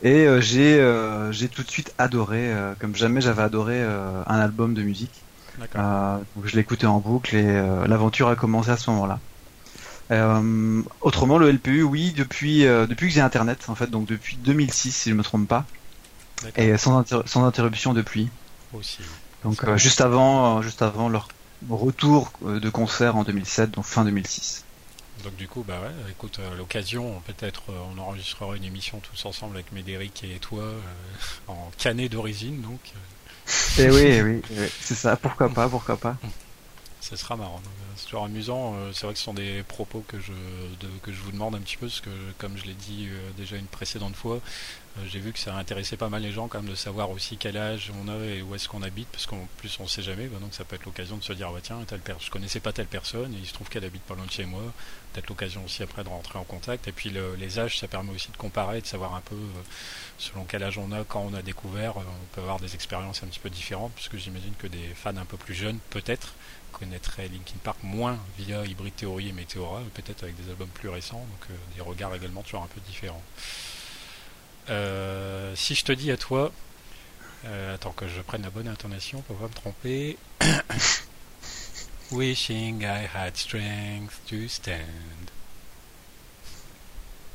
Et 0.02 0.26
j'ai 0.40 0.82
j'ai 1.30 1.48
tout 1.48 1.62
de 1.62 1.70
suite 1.70 1.94
adoré 2.00 2.52
comme 2.80 2.96
jamais 2.96 3.22
j'avais 3.22 3.44
adoré 3.44 3.84
un 3.84 4.40
album 4.40 4.74
de 4.74 4.82
musique. 4.82 5.22
Donc 5.60 6.46
je 6.46 6.58
écouté 6.58 6.88
en 6.88 6.98
boucle 6.98 7.36
et 7.36 7.62
l'aventure 7.88 8.28
a 8.30 8.36
commencé 8.36 8.72
à 8.72 8.78
ce 8.78 8.90
moment-là. 8.90 9.20
Autrement 11.02 11.38
le 11.38 11.52
LPU 11.52 11.84
oui 11.84 12.12
depuis 12.18 12.64
depuis 12.64 13.08
que 13.08 13.14
j'ai 13.14 13.22
internet 13.22 13.66
en 13.68 13.76
fait 13.76 13.92
donc 13.92 14.08
depuis 14.08 14.38
2006 14.38 14.96
si 14.96 15.10
je 15.12 15.16
me 15.16 15.22
trompe 15.22 15.48
pas 15.48 15.66
et 16.56 16.78
sans, 16.78 17.06
sans, 17.26 17.46
interruption 17.46 17.94
depuis. 17.94 18.30
Aussi. 18.74 19.00
Donc 19.44 19.64
euh, 19.64 19.78
juste 19.78 20.02
avant, 20.02 20.58
euh, 20.58 20.62
juste 20.62 20.82
avant 20.82 21.08
leur 21.08 21.28
retour 21.70 22.32
euh, 22.46 22.60
de 22.60 22.70
concert 22.70 23.16
en 23.16 23.24
2007, 23.24 23.72
donc 23.72 23.86
fin 23.86 24.04
2006. 24.04 24.66
Donc 25.24 25.36
du 25.36 25.48
coup, 25.48 25.64
bah 25.66 25.80
ouais, 25.82 26.12
écoute, 26.12 26.40
à 26.40 26.56
l'occasion, 26.56 27.22
peut-être 27.26 27.64
on 27.96 28.00
enregistrera 28.00 28.56
une 28.56 28.64
émission 28.64 29.00
tous 29.00 29.26
ensemble 29.26 29.56
avec 29.56 29.72
Médéric 29.72 30.24
et 30.24 30.40
toi 30.40 30.64
en 31.48 31.72
canet 31.78 32.12
d'origine, 32.12 32.62
donc. 32.62 32.80
Eh 33.78 33.90
oui, 33.90 34.22
oui, 34.24 34.42
oui 34.52 34.68
c'est 34.82 34.96
ça. 34.96 35.16
Pourquoi 35.16 35.50
pas, 35.50 35.70
pourquoi 35.70 35.98
pas. 35.98 36.18
Ce 37.00 37.16
sera 37.16 37.38
marrant. 37.38 37.62
C'est 37.96 38.06
toujours 38.06 38.26
amusant. 38.26 38.76
C'est 38.94 39.06
vrai 39.06 39.14
que 39.14 39.20
ce 39.20 39.26
sont 39.26 39.34
des 39.34 39.64
propos 39.64 40.04
que 40.08 40.20
je, 40.20 40.34
que 41.04 41.14
je 41.14 41.22
vous 41.22 41.32
demande 41.32 41.56
un 41.56 41.60
petit 41.60 41.78
peu, 41.78 41.86
parce 41.86 42.02
que 42.02 42.10
comme 42.40 42.58
je 42.58 42.66
l'ai 42.66 42.74
dit 42.74 43.08
déjà 43.38 43.56
une 43.56 43.68
précédente 43.68 44.16
fois, 44.16 44.42
j'ai 45.08 45.20
vu 45.20 45.34
que 45.34 45.40
ça 45.40 45.56
intéressait 45.56 45.98
pas 45.98 46.10
mal 46.10 46.22
les 46.22 46.32
gens 46.32 46.48
quand 46.48 46.62
même 46.62 46.72
de 46.72 46.76
savoir 46.76 47.10
aussi 47.10 47.38
quel 47.38 47.58
âge 47.58 47.92
on 48.02 48.08
a 48.08 48.16
et 48.26 48.42
où 48.42 48.56
est-ce 48.56 48.70
qu'on 48.70 48.82
habite, 48.82 49.10
parce 49.10 49.26
qu'en 49.26 49.48
plus 49.58 49.78
on 49.80 49.88
sait 49.88 50.02
jamais, 50.02 50.28
bah, 50.28 50.38
donc 50.40 50.54
ça 50.54 50.64
peut 50.64 50.76
être 50.76 50.86
l'occasion 50.86 51.18
de 51.18 51.24
se 51.24 51.34
dire, 51.34 51.52
bah, 51.52 51.60
tiens, 51.62 51.80
telle 51.86 52.02
je 52.20 52.30
connaissais 52.30 52.62
pas 52.62 52.72
telle 52.72 52.88
personne, 52.88 53.34
et 53.34 53.38
il 53.38 53.46
se 53.46 53.54
trouve 53.54 53.68
qu'elle 53.68 53.84
habite 53.84 54.04
pas 54.04 54.16
loin 54.16 54.26
de 54.26 54.32
chez 54.32 54.46
moi, 54.46 54.62
peut-être 55.12 55.28
l'occasion 55.28 55.64
aussi 55.66 55.84
après 55.84 56.04
de 56.04 56.10
rentrer 56.10 56.40
en 56.40 56.46
contact, 56.46 56.88
et 56.88 56.92
puis 56.94 57.12
les 57.38 57.60
âges, 57.60 57.78
ça 57.78 57.88
permet 57.88 58.14
aussi 58.14 58.32
de 58.32 58.38
comparer, 58.38 58.82
de 58.82 58.86
savoir 58.86 59.16
un 59.16 59.22
peu 59.22 59.36
euh, 59.36 59.62
selon 60.18 60.46
quel 60.46 60.64
âge 60.64 60.78
on 60.78 60.92
a, 60.94 61.04
quand 61.04 61.28
on 61.30 61.34
a 61.34 61.42
découvert, 61.42 61.98
euh, 61.98 62.04
on 62.04 62.36
peut 62.36 62.42
avoir 62.42 62.60
des 62.60 62.74
expériences 62.74 63.22
un 63.22 63.28
petit 63.28 63.40
peu 63.40 63.50
différentes, 63.50 63.92
puisque 63.96 64.16
j'imagine 64.16 64.54
que 64.58 64.68
des 64.68 64.94
fans 64.96 65.18
un 65.18 65.26
peu 65.26 65.38
plus 65.38 65.56
jeunes, 65.56 65.80
peut-être, 65.90 66.34
connaîtraient 66.72 67.28
Linkin 67.28 67.56
Park 67.64 67.78
moins 67.84 68.18
via 68.38 68.66
Hybrid 68.66 68.96
Theory 68.96 69.30
et 69.30 69.32
Meteora, 69.34 69.82
peut-être 69.94 70.24
avec 70.24 70.36
des 70.36 70.50
albums 70.50 70.70
plus 70.70 70.90
récents, 70.90 71.20
donc 71.20 71.58
des 71.76 71.82
regards 71.82 72.14
également 72.16 72.44
toujours 72.44 72.64
un 72.64 72.68
peu 72.68 72.82
différents. 72.82 73.24
Euh, 74.70 75.54
si 75.56 75.76
je 75.76 75.86
te 75.86 75.92
dis 75.92 76.12
à 76.12 76.18
toi, 76.18 76.52
euh, 77.46 77.76
attends 77.76 77.92
que 77.92 78.08
je 78.08 78.22
prenne 78.22 78.42
la 78.42 78.50
bonne 78.50 78.68
intonation 78.68 79.22
pour 79.22 79.38
pas 79.38 79.48
me 79.48 79.54
tromper. 79.54 80.18
Wishing 82.12 82.84
I 82.84 83.08
had 83.14 83.36
strength 83.36 84.20
to 84.28 84.48
stand. 84.48 85.32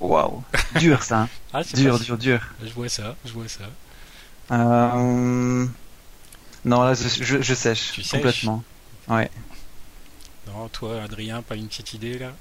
Waouh, 0.00 0.42
dur 0.78 1.02
ça. 1.02 1.22
Hein. 1.22 1.28
ah, 1.52 1.62
dur, 1.74 1.98
dur, 1.98 2.16
dur. 2.16 2.40
Je 2.62 2.70
vois 2.70 2.88
ça, 2.88 3.16
je 3.24 3.32
vois 3.32 3.48
ça. 3.48 3.64
Euh... 4.50 5.66
Non, 6.64 6.82
là, 6.82 6.94
je, 6.94 7.40
je, 7.40 7.54
sèche 7.54 7.92
tu 7.92 8.02
complètement. 8.02 8.64
Ouais. 9.08 9.30
Non, 10.46 10.68
toi, 10.68 11.02
Adrien, 11.02 11.42
pas 11.42 11.56
une 11.56 11.68
petite 11.68 11.94
idée 11.94 12.18
là? 12.18 12.32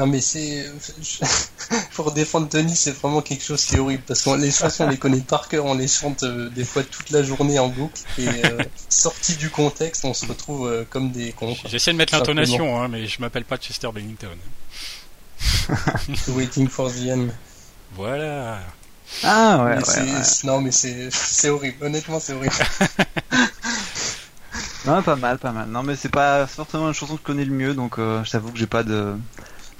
Non 0.00 0.06
mais 0.06 0.22
c'est 0.22 0.64
pour 1.94 2.12
défendre 2.12 2.48
Tony, 2.48 2.74
c'est 2.74 2.92
vraiment 2.92 3.20
quelque 3.20 3.44
chose 3.44 3.62
qui 3.62 3.76
est 3.76 3.78
horrible 3.78 4.02
parce 4.06 4.22
que 4.22 4.30
les 4.30 4.50
chansons 4.50 4.84
on 4.84 4.88
les 4.88 4.96
connaît 4.96 5.20
par 5.20 5.46
cœur, 5.46 5.66
on 5.66 5.74
les 5.74 5.88
chante 5.88 6.22
euh, 6.22 6.48
des 6.48 6.64
fois 6.64 6.82
toute 6.84 7.10
la 7.10 7.22
journée 7.22 7.58
en 7.58 7.68
boucle 7.68 8.00
et 8.16 8.26
euh, 8.46 8.62
sorti 8.88 9.36
du 9.36 9.50
contexte, 9.50 10.06
on 10.06 10.14
se 10.14 10.24
retrouve 10.24 10.66
euh, 10.66 10.84
comme 10.88 11.10
des 11.10 11.32
cons. 11.32 11.54
J'essaie 11.66 11.92
de 11.92 11.98
mettre 11.98 12.16
l'intonation, 12.16 12.80
hein, 12.80 12.88
mais 12.88 13.06
je 13.06 13.20
m'appelle 13.20 13.44
pas 13.44 13.58
Chester 13.58 13.90
Bennington. 13.92 14.38
Waiting 16.28 16.66
for 16.66 16.90
the 16.90 17.10
end. 17.10 17.26
Voilà. 17.92 18.60
Ah 19.22 19.64
ouais. 19.64 19.76
Non 20.44 20.62
mais 20.62 20.70
c'est 20.70 21.50
horrible. 21.50 21.84
Honnêtement, 21.84 22.20
c'est 22.20 22.32
horrible. 22.32 22.54
non, 24.86 25.02
pas 25.02 25.16
mal, 25.16 25.36
pas 25.36 25.52
mal. 25.52 25.68
Non 25.68 25.82
mais 25.82 25.94
c'est 25.94 26.08
pas 26.08 26.46
forcément 26.46 26.88
une 26.88 26.94
chanson 26.94 27.16
que 27.16 27.20
je 27.20 27.26
connais 27.26 27.44
le 27.44 27.52
mieux, 27.52 27.74
donc 27.74 27.98
je 27.98 28.30
t'avoue 28.30 28.50
que 28.50 28.58
j'ai 28.58 28.66
pas 28.66 28.82
de 28.82 29.14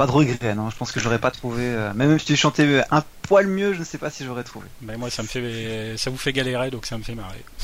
pas 0.01 0.07
de 0.07 0.13
regret, 0.13 0.55
non. 0.55 0.71
Je 0.71 0.77
pense 0.79 0.93
que 0.93 0.99
j'aurais 0.99 1.19
pas 1.19 1.31
trouvé. 1.31 1.63
Euh, 1.63 1.93
même 1.93 2.19
si 2.19 2.25
tu 2.25 2.35
chantais 2.35 2.83
un 2.91 3.05
poil 3.21 3.47
mieux, 3.47 3.75
je 3.75 3.81
ne 3.81 3.85
sais 3.85 3.99
pas 3.99 4.09
si 4.09 4.25
j'aurais 4.25 4.45
trouvé. 4.45 4.67
Mais 4.81 4.97
moi, 4.97 5.11
ça 5.11 5.23
me 5.23 5.29
fait, 5.29 5.95
ça 5.99 6.09
vous 6.09 6.17
fait 6.17 6.33
galérer, 6.33 6.71
donc 6.71 6.87
ça 6.87 6.97
me 6.97 7.03
fait 7.03 7.15
marrer. 7.15 7.45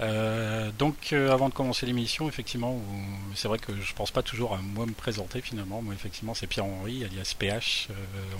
Euh, 0.00 0.70
donc, 0.78 1.08
euh, 1.12 1.32
avant 1.32 1.48
de 1.48 1.54
commencer 1.54 1.84
l'émission, 1.84 2.28
effectivement, 2.28 2.80
c'est 3.34 3.48
vrai 3.48 3.58
que 3.58 3.72
je 3.82 3.92
pense 3.94 4.12
pas 4.12 4.22
toujours 4.22 4.54
à 4.54 4.58
moi 4.58 4.86
me 4.86 4.92
présenter 4.92 5.40
finalement. 5.40 5.82
Moi, 5.82 5.92
effectivement, 5.92 6.34
c'est 6.34 6.46
Pierre-Henri, 6.46 7.02
alias 7.02 7.34
PH. 7.36 7.88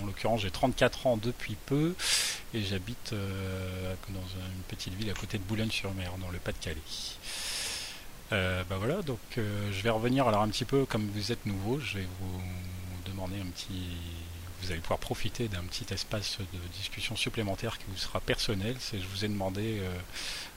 en 0.01 0.05
l'occurrence, 0.05 0.39
j'ai 0.39 0.51
34 0.51 1.07
ans 1.07 1.17
depuis 1.17 1.57
peu 1.65 1.95
et 2.53 2.61
j'habite 2.63 3.11
dans 3.11 4.21
une 4.21 4.63
petite 4.69 4.93
ville 4.93 5.09
à 5.09 5.13
côté 5.13 5.37
de 5.37 5.43
Boulogne-sur-Mer, 5.43 6.13
dans 6.21 6.29
le 6.29 6.39
Pas-de-Calais. 6.39 6.77
Euh, 8.31 8.63
bah 8.69 8.75
voilà, 8.77 9.01
donc 9.01 9.19
euh, 9.37 9.71
je 9.71 9.81
vais 9.81 9.89
revenir 9.89 10.27
alors 10.27 10.41
un 10.41 10.49
petit 10.49 10.65
peu 10.65 10.85
comme 10.85 11.09
vous 11.15 11.31
êtes 11.31 11.45
nouveau, 11.47 11.79
je 11.79 11.97
vais 11.97 12.07
vous 12.21 12.41
demander 13.05 13.39
un 13.39 13.47
petit. 13.47 13.87
Vous 14.61 14.71
allez 14.71 14.81
pouvoir 14.81 14.99
profiter 14.99 15.47
d'un 15.47 15.63
petit 15.63 15.91
espace 15.93 16.37
de 16.39 16.77
discussion 16.77 17.15
supplémentaire 17.15 17.77
qui 17.77 17.85
vous 17.87 17.97
sera 17.97 18.19
personnel. 18.19 18.75
C'est 18.79 18.99
je 18.99 19.07
vous 19.07 19.23
ai 19.23 19.29
demandé 19.29 19.79
euh, 19.79 19.97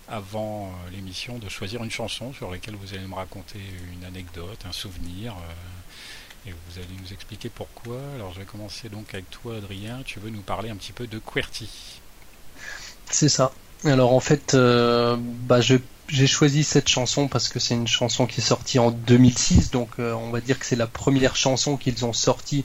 avant 0.09 0.73
l'émission 0.93 1.39
de 1.39 1.49
choisir 1.49 1.83
une 1.85 1.91
chanson 1.91 2.33
sur 2.35 2.51
laquelle 2.51 2.75
vous 2.75 2.95
allez 2.95 3.07
me 3.07 3.15
raconter 3.15 3.61
une 3.95 4.05
anecdote, 4.05 4.59
un 4.69 4.73
souvenir, 4.73 5.35
et 6.47 6.51
vous 6.51 6.79
allez 6.79 7.01
nous 7.01 7.13
expliquer 7.13 7.49
pourquoi. 7.49 7.99
Alors 8.17 8.35
je 8.35 8.41
vais 8.41 8.45
commencer 8.45 8.89
donc 8.89 9.15
avec 9.15 9.31
toi, 9.31 9.57
Adrien. 9.57 10.03
Tu 10.05 10.19
veux 10.19 10.31
nous 10.31 10.43
parler 10.43 10.69
un 10.69 10.77
petit 10.77 10.93
peu 10.93 11.07
de 11.07 11.19
QWERTY? 11.19 12.01
C'est 13.09 13.29
ça. 13.29 13.53
Alors 13.85 14.13
en 14.13 14.21
fait, 14.21 14.57
bah, 14.57 15.61
je 15.61 15.77
j'ai 16.13 16.27
choisi 16.27 16.63
cette 16.63 16.89
chanson 16.89 17.27
parce 17.27 17.49
que 17.49 17.59
c'est 17.59 17.75
une 17.75 17.89
chanson 17.89 18.27
qui 18.27 18.41
est 18.41 18.45
sortie 18.45 18.79
en 18.79 18.91
2006, 18.91 19.71
donc 19.71 19.89
euh, 19.99 20.13
on 20.13 20.31
va 20.31 20.41
dire 20.41 20.59
que 20.59 20.67
c'est 20.67 20.77
la 20.77 20.87
première 20.87 21.37
chanson 21.37 21.77
qu'ils 21.77 22.05
ont 22.05 22.13
sortie 22.13 22.65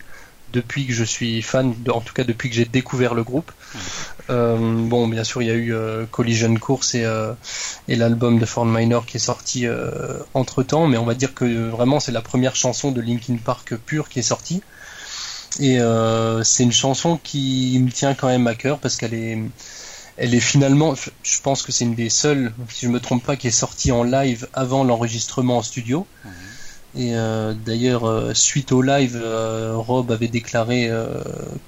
depuis 0.52 0.86
que 0.86 0.94
je 0.94 1.04
suis 1.04 1.42
fan, 1.42 1.74
en 1.90 2.02
tout 2.02 2.14
cas 2.14 2.24
depuis 2.24 2.50
que 2.50 2.56
j'ai 2.56 2.66
découvert 2.66 3.14
le 3.14 3.24
groupe. 3.24 3.52
Euh, 4.30 4.58
bon, 4.58 5.08
bien 5.08 5.24
sûr, 5.24 5.42
il 5.42 5.48
y 5.48 5.52
a 5.52 5.56
eu 5.56 5.74
euh, 5.74 6.06
Collision 6.10 6.54
Course 6.56 6.96
et, 6.96 7.06
et 7.88 7.96
l'album 7.96 8.38
de 8.38 8.46
Ford 8.46 8.66
Minor 8.66 9.06
qui 9.06 9.18
est 9.18 9.22
sorti 9.22 9.66
entre 10.34 10.64
temps, 10.64 10.88
mais 10.88 10.98
on 10.98 11.06
va 11.06 11.16
dire 11.16 11.34
que 11.34 11.70
vraiment 11.70 12.00
c'est 12.00 12.12
la 12.12 12.22
première 12.22 12.56
chanson 12.56 12.92
de 12.92 13.02
Linkin 13.02 13.38
Park 13.44 13.76
pure 13.76 14.10
qui 14.10 14.20
est 14.20 14.24
sortie. 14.24 14.62
Et 15.60 15.80
c'est 16.44 16.64
une 16.64 16.72
chanson 16.72 17.18
qui 17.22 17.80
me 17.82 17.92
tient 17.92 18.14
quand 18.14 18.28
même 18.28 18.48
à 18.48 18.56
cœur 18.56 18.80
parce 18.80 18.98
qu'elle 18.98 19.14
est 19.14 19.40
elle 20.18 20.34
est 20.34 20.40
finalement, 20.40 20.96
je 20.96 21.42
pense 21.42 21.62
que 21.62 21.72
c'est 21.72 21.86
une 21.86 21.96
des 21.96 22.10
seules, 22.10 22.52
si 22.70 22.86
je 22.86 22.92
me 22.92 23.00
trompe 23.00 23.24
pas, 23.24 23.36
qui 23.36 23.48
est 23.48 23.52
sortie 23.52 23.92
en 23.92 24.04
live 24.04 24.48
avant 24.54 24.84
l'enregistrement 24.84 25.58
en 25.58 25.64
studio. 25.64 26.08
Mhm. 26.26 26.32
Et 26.96 27.16
euh, 27.16 27.54
d'ailleurs, 27.54 28.06
euh, 28.06 28.34
suite 28.34 28.72
au 28.72 28.82
live, 28.82 29.20
euh, 29.22 29.74
Rob 29.76 30.12
avait 30.12 30.30
déclaré 30.30 30.90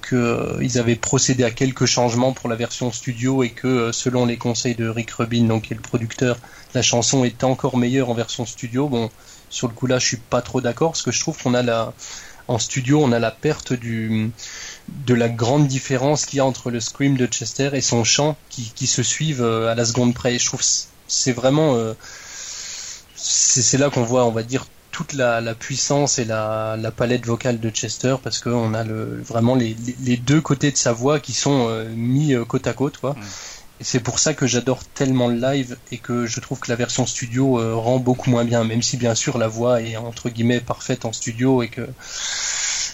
qu'ils 0.07 0.79
avaient 0.79 0.95
procédé 0.95 1.43
à 1.43 1.51
quelques 1.51 1.85
changements 1.85 2.33
pour 2.33 2.49
la 2.49 2.55
version 2.55 2.91
studio 2.91 3.43
et 3.43 3.51
que 3.51 3.91
selon 3.91 4.25
les 4.25 4.37
conseils 4.37 4.75
de 4.75 4.87
Rick 4.87 5.11
Rubin, 5.11 5.43
donc 5.43 5.63
qui 5.63 5.73
est 5.73 5.75
le 5.75 5.81
producteur, 5.81 6.37
la 6.73 6.81
chanson 6.81 7.23
est 7.23 7.43
encore 7.43 7.77
meilleure 7.77 8.09
en 8.09 8.15
version 8.15 8.45
studio. 8.45 8.89
Bon, 8.89 9.11
sur 9.49 9.67
le 9.67 9.73
coup 9.73 9.85
là, 9.85 9.99
je 9.99 10.07
suis 10.07 10.17
pas 10.17 10.41
trop 10.41 10.61
d'accord 10.61 10.91
parce 10.91 11.03
que 11.03 11.11
je 11.11 11.19
trouve 11.19 11.37
qu'on 11.37 11.53
a 11.53 11.61
la, 11.61 11.93
en 12.47 12.57
studio, 12.57 12.99
on 13.03 13.11
a 13.11 13.19
la 13.19 13.31
perte 13.31 13.73
du 13.73 14.31
de 15.05 15.13
la 15.13 15.29
grande 15.29 15.67
différence 15.67 16.25
qu'il 16.25 16.37
y 16.37 16.39
a 16.39 16.45
entre 16.45 16.71
le 16.71 16.79
scream 16.79 17.17
de 17.17 17.25
Chester 17.25 17.69
et 17.73 17.81
son 17.81 18.03
chant 18.03 18.37
qui, 18.49 18.87
se 18.87 19.03
suivent 19.03 19.43
euh, 19.43 19.71
à 19.71 19.75
la 19.75 19.85
seconde 19.85 20.13
près. 20.13 20.37
je 20.37 20.45
trouve 20.45 20.61
c'est 21.07 21.31
vraiment 21.31 21.75
euh, 21.75 21.93
c'est 23.15 23.77
là 23.77 23.89
qu'on 23.89 24.03
voit, 24.03 24.25
on 24.25 24.31
va 24.31 24.43
dire, 24.43 24.65
toute 24.91 25.13
la, 25.13 25.41
puissance 25.55 26.19
et 26.19 26.25
la, 26.25 26.77
palette 26.95 27.25
vocale 27.25 27.59
de 27.59 27.69
Chester 27.69 28.15
parce 28.23 28.39
qu'on 28.39 28.73
a 28.73 28.83
le, 28.83 29.21
vraiment 29.21 29.55
les, 29.55 29.73
deux 30.17 30.41
côtés 30.41 30.71
de 30.71 30.77
sa 30.77 30.93
voix 30.93 31.19
qui 31.19 31.33
sont 31.33 31.67
euh, 31.69 31.89
mis 31.89 32.33
côte 32.47 32.67
à 32.67 32.73
côte, 32.73 32.97
quoi. 32.97 33.15
Et 33.81 33.85
c'est 33.85 34.01
pour 34.01 34.19
ça 34.19 34.33
que 34.33 34.45
j'adore 34.45 34.83
tellement 34.83 35.29
le 35.29 35.35
live 35.35 35.77
et 35.91 35.97
que 35.97 36.25
je 36.25 36.39
trouve 36.41 36.59
que 36.59 36.69
la 36.69 36.75
version 36.75 37.05
studio 37.05 37.79
rend 37.79 37.97
beaucoup 37.97 38.29
moins 38.29 38.43
bien, 38.43 38.65
même 38.65 38.81
si 38.81 38.97
bien 38.97 39.15
sûr 39.15 39.37
la 39.37 39.47
voix 39.47 39.81
est 39.81 39.95
entre 39.95 40.29
guillemets 40.29 40.59
parfaite 40.59 41.05
en 41.05 41.13
studio 41.13 41.63
et 41.63 41.69
que 41.69 41.87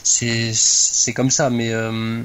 c'est 0.05 1.13
comme 1.13 1.31
ça. 1.31 1.49
Mais 1.49 1.71
euh, 1.71 2.21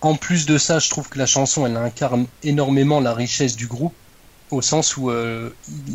en, 0.00 0.14
plus 0.16 0.46
de 0.46 0.58
ça, 0.58 0.78
je 0.78 0.90
trouve 0.90 1.08
que 1.08 1.18
la 1.18 1.26
chanson, 1.26 1.66
elle 1.66 1.76
incarne 1.76 2.26
énormément 2.42 3.00
la 3.00 3.14
richesse 3.14 3.56
du 3.56 3.66
groupe, 3.66 3.94
au 4.50 4.62
sens 4.62 4.96
où 4.96 5.10
euh, 5.10 5.50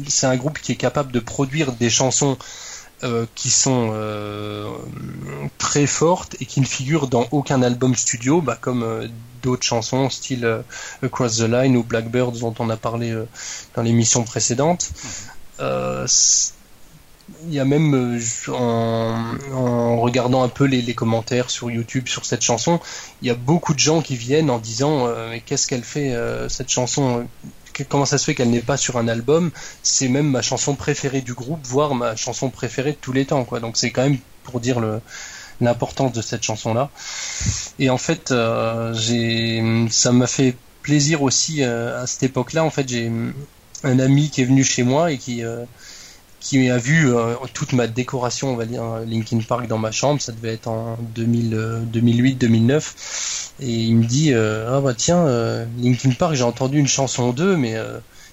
c'est 0.07 0.27
un 0.27 0.37
groupe 0.37 0.59
qui 0.59 0.71
est 0.71 0.77
capable 0.77 1.11
de 1.11 1.19
produire 1.19 1.73
des 1.73 1.89
chansons 1.89 2.37
euh, 3.03 3.25
qui 3.35 3.49
sont 3.49 3.93
très 5.57 5.87
fortes 5.87 6.35
et 6.39 6.45
qui 6.45 6.61
ne 6.61 6.65
figurent 6.65 7.07
dans 7.07 7.27
aucun 7.31 7.61
album 7.61 7.95
studio, 7.95 8.41
bah, 8.41 8.57
comme 8.59 9.09
d'autres 9.41 9.63
chansons 9.63 10.09
style 10.09 10.63
Across 11.03 11.37
the 11.37 11.41
Line 11.41 11.75
ou 11.75 11.83
Blackbirds 11.83 12.33
dont 12.33 12.53
on 12.59 12.69
a 12.69 12.77
parlé 12.77 13.15
dans 13.75 13.81
l'émission 13.81 14.23
précédente 14.23 14.91
il 17.47 17.53
y 17.53 17.59
a 17.59 17.65
même 17.65 17.93
euh, 17.93 18.53
en, 18.53 19.99
regardant 19.99 20.43
un 20.43 20.49
peu 20.49 20.65
les, 20.65 20.93
commentaires 20.93 21.49
sur 21.49 21.71
YouTube 21.71 22.07
sur 22.07 22.25
cette 22.25 22.41
chanson, 22.41 22.79
il 23.21 23.27
y 23.27 23.31
a 23.31 23.35
beaucoup 23.35 23.73
de 23.73 23.79
gens 23.79 24.01
qui 24.01 24.15
viennent 24.15 24.49
en 24.49 24.59
disant 24.59 25.07
euh, 25.07 25.29
mais 25.29 25.39
qu'est-ce 25.41 25.67
qu'elle 25.67 25.83
fait 25.83 26.13
euh, 26.13 26.49
cette 26.49 26.69
chanson 26.69 27.27
Comment 27.89 28.05
ça 28.05 28.17
se 28.17 28.25
fait 28.25 28.35
qu'elle 28.35 28.49
n'est 28.49 28.59
pas 28.59 28.77
sur 28.77 28.97
un 28.97 29.07
album? 29.07 29.49
C'est 29.81 30.09
même 30.09 30.29
ma 30.29 30.41
chanson 30.41 30.75
préférée 30.75 31.21
du 31.21 31.33
groupe, 31.33 31.65
voire 31.65 31.95
ma 31.95 32.15
chanson 32.15 32.49
préférée 32.49 32.91
de 32.91 32.97
tous 32.97 33.13
les 33.13 33.25
temps. 33.25 33.43
Quoi. 33.45 33.59
Donc 33.59 33.77
c'est 33.77 33.91
quand 33.91 34.03
même 34.03 34.17
pour 34.43 34.59
dire 34.59 34.81
l'importance 35.61 36.11
de 36.11 36.21
cette 36.21 36.43
chanson 36.43 36.73
là. 36.73 36.89
Et 37.79 37.89
en 37.89 37.97
fait, 37.97 38.27
ça 38.27 40.11
m'a 40.11 40.27
fait 40.27 40.55
plaisir 40.83 41.23
aussi 41.23 41.63
à 41.63 42.05
cette 42.05 42.23
époque-là. 42.23 42.63
En 42.65 42.69
fait, 42.69 42.87
j'ai 42.89 43.09
un 43.83 43.99
ami 43.99 44.29
qui 44.29 44.41
est 44.41 44.45
venu 44.45 44.65
chez 44.65 44.83
moi 44.83 45.11
et 45.13 45.17
qui 45.17 45.41
qui 46.41 46.69
a 46.69 46.77
vu 46.77 47.15
euh, 47.15 47.35
toute 47.53 47.71
ma 47.71 47.87
décoration, 47.87 48.49
on 48.49 48.55
va 48.55 48.65
dire, 48.65 48.83
Linkin 49.05 49.39
Park 49.47 49.67
dans 49.67 49.77
ma 49.77 49.91
chambre, 49.91 50.19
ça 50.19 50.31
devait 50.31 50.53
être 50.53 50.67
en 50.67 50.97
2008-2009, 51.15 52.71
euh, 52.71 52.79
et 53.61 53.69
il 53.69 53.95
me 53.95 54.05
dit, 54.05 54.33
euh, 54.33 54.75
ah 54.75 54.81
bah 54.81 54.95
tiens, 54.95 55.25
Linkin 55.77 56.11
Park, 56.11 56.33
j'ai 56.33 56.43
entendu 56.43 56.79
une 56.79 56.87
chanson 56.87 57.31
d'eux, 57.31 57.55
mais 57.55 57.75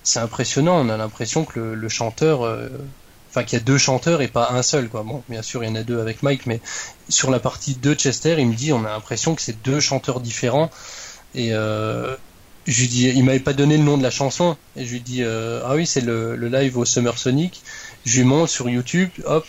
c'est 0.02 0.20
impressionnant, 0.20 0.80
on 0.80 0.88
a 0.88 0.96
l'impression 0.96 1.44
que 1.44 1.60
le, 1.60 1.88
chanteur, 1.90 2.40
enfin 3.28 3.44
qu'il 3.44 3.58
y 3.58 3.60
a 3.60 3.64
deux 3.64 3.76
chanteurs 3.76 4.22
et 4.22 4.28
pas 4.28 4.52
un 4.52 4.62
seul, 4.62 4.88
quoi. 4.88 5.02
Bon, 5.02 5.22
bien 5.28 5.42
sûr, 5.42 5.62
il 5.62 5.68
y 5.68 5.70
en 5.70 5.74
a 5.74 5.82
deux 5.82 6.00
avec 6.00 6.22
Mike, 6.22 6.46
mais 6.46 6.60
sur 7.10 7.30
la 7.30 7.40
partie 7.40 7.74
de 7.74 7.92
Chester, 7.92 8.36
il 8.38 8.46
me 8.46 8.54
dit, 8.54 8.72
on 8.72 8.86
a 8.86 8.88
l'impression 8.88 9.34
que 9.34 9.42
c'est 9.42 9.62
deux 9.62 9.80
chanteurs 9.80 10.20
différents, 10.20 10.70
et 11.34 11.50
je 11.50 12.80
lui 12.80 12.88
dis, 12.88 13.08
il 13.08 13.22
m'avait 13.22 13.38
pas 13.38 13.52
donné 13.52 13.76
le 13.76 13.84
nom 13.84 13.98
de 13.98 14.02
la 14.02 14.10
chanson, 14.10 14.56
et 14.76 14.86
je 14.86 14.92
lui 14.92 15.00
dis, 15.00 15.22
ah 15.22 15.74
oui, 15.74 15.86
c'est 15.86 16.00
le, 16.00 16.36
le, 16.36 16.48
live 16.48 16.78
au 16.78 16.86
Summer 16.86 17.18
Sonic 17.18 17.62
je 18.08 18.20
lui 18.20 18.26
montre 18.26 18.50
sur 18.50 18.68
YouTube, 18.68 19.10
hop, 19.24 19.46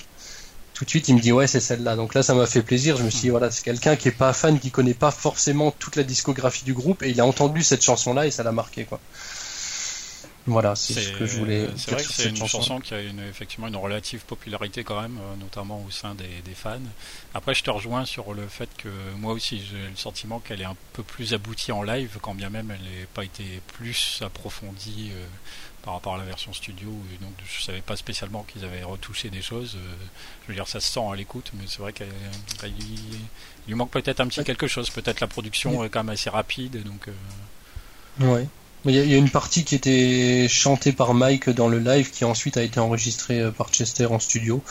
tout 0.73 0.85
de 0.85 0.89
suite 0.89 1.07
il 1.09 1.15
me 1.15 1.19
dit 1.19 1.31
ouais 1.31 1.47
c'est 1.47 1.59
celle-là. 1.59 1.95
Donc 1.95 2.13
là 2.13 2.23
ça 2.23 2.33
m'a 2.33 2.45
fait 2.45 2.61
plaisir. 2.61 2.97
Je 2.97 3.03
me 3.03 3.09
suis 3.09 3.21
dit 3.21 3.29
voilà 3.29 3.51
c'est 3.51 3.63
quelqu'un 3.63 3.95
qui 3.95 4.07
est 4.07 4.11
pas 4.11 4.33
fan, 4.33 4.59
qui 4.59 4.71
connaît 4.71 4.93
pas 4.93 5.11
forcément 5.11 5.71
toute 5.71 5.95
la 5.95 6.03
discographie 6.03 6.65
du 6.65 6.73
groupe 6.73 7.03
et 7.03 7.09
il 7.09 7.19
a 7.21 7.25
entendu 7.25 7.63
cette 7.63 7.83
chanson-là 7.83 8.27
et 8.27 8.31
ça 8.31 8.43
l'a 8.43 8.51
marqué 8.51 8.85
quoi. 8.85 8.99
Voilà, 10.49 10.75
c'est 10.75 10.93
ce 10.93 11.11
que 11.11 11.25
je 11.25 11.37
voulais. 11.37 11.67
C'est 11.75 11.91
vrai 11.91 12.03
que 12.03 12.11
c'est 12.11 12.29
une 12.29 12.35
chanson. 12.35 12.79
qui 12.79 12.93
a 12.93 13.01
une, 13.01 13.19
effectivement 13.19 13.67
une 13.67 13.75
relative 13.75 14.21
popularité 14.25 14.83
quand 14.83 14.99
même, 14.99 15.17
euh, 15.17 15.35
notamment 15.35 15.83
au 15.87 15.91
sein 15.91 16.15
des, 16.15 16.25
fans. 16.55 16.79
Après, 17.33 17.53
je 17.53 17.63
te 17.63 17.69
rejoins 17.69 18.05
sur 18.05 18.33
le 18.33 18.47
fait 18.47 18.69
que 18.77 18.89
moi 19.17 19.33
aussi 19.33 19.59
j'ai 19.59 19.89
le 19.89 19.95
sentiment 19.95 20.39
qu'elle 20.39 20.61
est 20.61 20.65
un 20.65 20.75
peu 20.93 21.03
plus 21.03 21.33
aboutie 21.33 21.71
en 21.71 21.83
live, 21.83 22.17
quand 22.21 22.33
bien 22.33 22.49
même 22.49 22.71
elle 22.71 22.83
n'ait 22.83 23.07
pas 23.13 23.23
été 23.23 23.43
plus 23.73 24.21
approfondie. 24.23 25.11
Euh, 25.13 25.25
par 25.83 25.93
rapport 25.93 26.15
à 26.15 26.17
la 26.17 26.24
version 26.24 26.53
studio. 26.53 26.89
Et 27.13 27.24
donc 27.24 27.33
je 27.45 27.63
savais 27.63 27.81
pas 27.81 27.95
spécialement 27.95 28.43
qu'ils 28.43 28.63
avaient 28.65 28.83
retouché 28.83 29.29
des 29.29 29.41
choses. 29.41 29.75
Euh, 29.75 29.95
je 30.43 30.50
veux 30.50 30.55
dire, 30.55 30.67
ça 30.67 30.79
se 30.79 30.91
sent 30.91 31.01
à 31.12 31.15
l'écoute, 31.15 31.51
mais 31.55 31.65
c'est 31.67 31.79
vrai 31.79 31.93
qu'il 31.93 32.07
lui 33.67 33.75
manque 33.75 33.91
peut-être 33.91 34.19
un 34.19 34.27
petit 34.27 34.43
quelque 34.43 34.67
chose. 34.67 34.89
Peut-être 34.89 35.19
la 35.19 35.27
production 35.27 35.83
est 35.83 35.89
quand 35.89 36.03
même 36.03 36.13
assez 36.13 36.29
rapide. 36.29 36.83
Donc, 36.83 37.07
euh. 37.07 38.33
Ouais. 38.33 38.48
Il 38.86 38.91
y, 38.91 39.13
a, 39.13 39.17
une 39.17 39.29
partie 39.29 39.65
qui 39.65 39.75
était 39.75 40.48
chantée 40.48 40.93
par 40.93 41.13
Mike 41.13 41.50
dans 41.50 41.67
le 41.67 41.79
live 41.79 42.12
qui 42.12 42.24
ensuite 42.24 42.55
a 42.55 42.63
été 42.63 42.79
enregistrée 42.79 43.41
euh, 43.41 43.51
par 43.51 43.69
Chester 43.69 44.05
en 44.05 44.19
studio. 44.19 44.63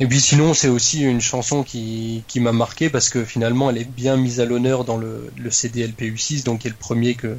Et 0.00 0.06
puis 0.06 0.20
sinon, 0.20 0.54
c'est 0.54 0.68
aussi 0.68 1.02
une 1.02 1.20
chanson 1.20 1.62
qui, 1.62 2.24
qui 2.26 2.40
m'a 2.40 2.52
marqué 2.52 2.90
parce 2.90 3.08
que 3.08 3.24
finalement, 3.24 3.70
elle 3.70 3.78
est 3.78 3.84
bien 3.88 4.16
mise 4.16 4.40
à 4.40 4.44
l'honneur 4.44 4.84
dans 4.84 4.96
le, 4.96 5.30
le 5.36 5.50
CD 5.50 5.86
LPU6, 5.86 6.42
donc 6.42 6.60
qui 6.60 6.66
est 6.66 6.70
le 6.70 6.76
premier 6.76 7.14
que, 7.14 7.38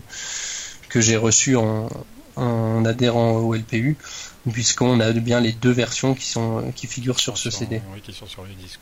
que 0.87 1.01
j'ai 1.01 1.17
reçu 1.17 1.57
en, 1.57 1.89
en 2.41 2.83
adhérant 2.85 3.33
au 3.37 3.53
LPU, 3.53 3.95
puisqu'on 4.51 4.99
a 4.99 5.11
bien 5.11 5.39
les 5.39 5.51
deux 5.51 5.71
versions 5.71 6.15
qui 6.15 6.25
sont 6.25 6.71
qui 6.75 6.87
figurent 6.87 7.19
sur 7.19 7.37
ce 7.37 7.49
CD. 7.49 7.81
Oui, 7.93 8.01
qui 8.01 8.13
sont 8.13 8.25
sur 8.25 8.45
les 8.45 8.55
disques. 8.55 8.81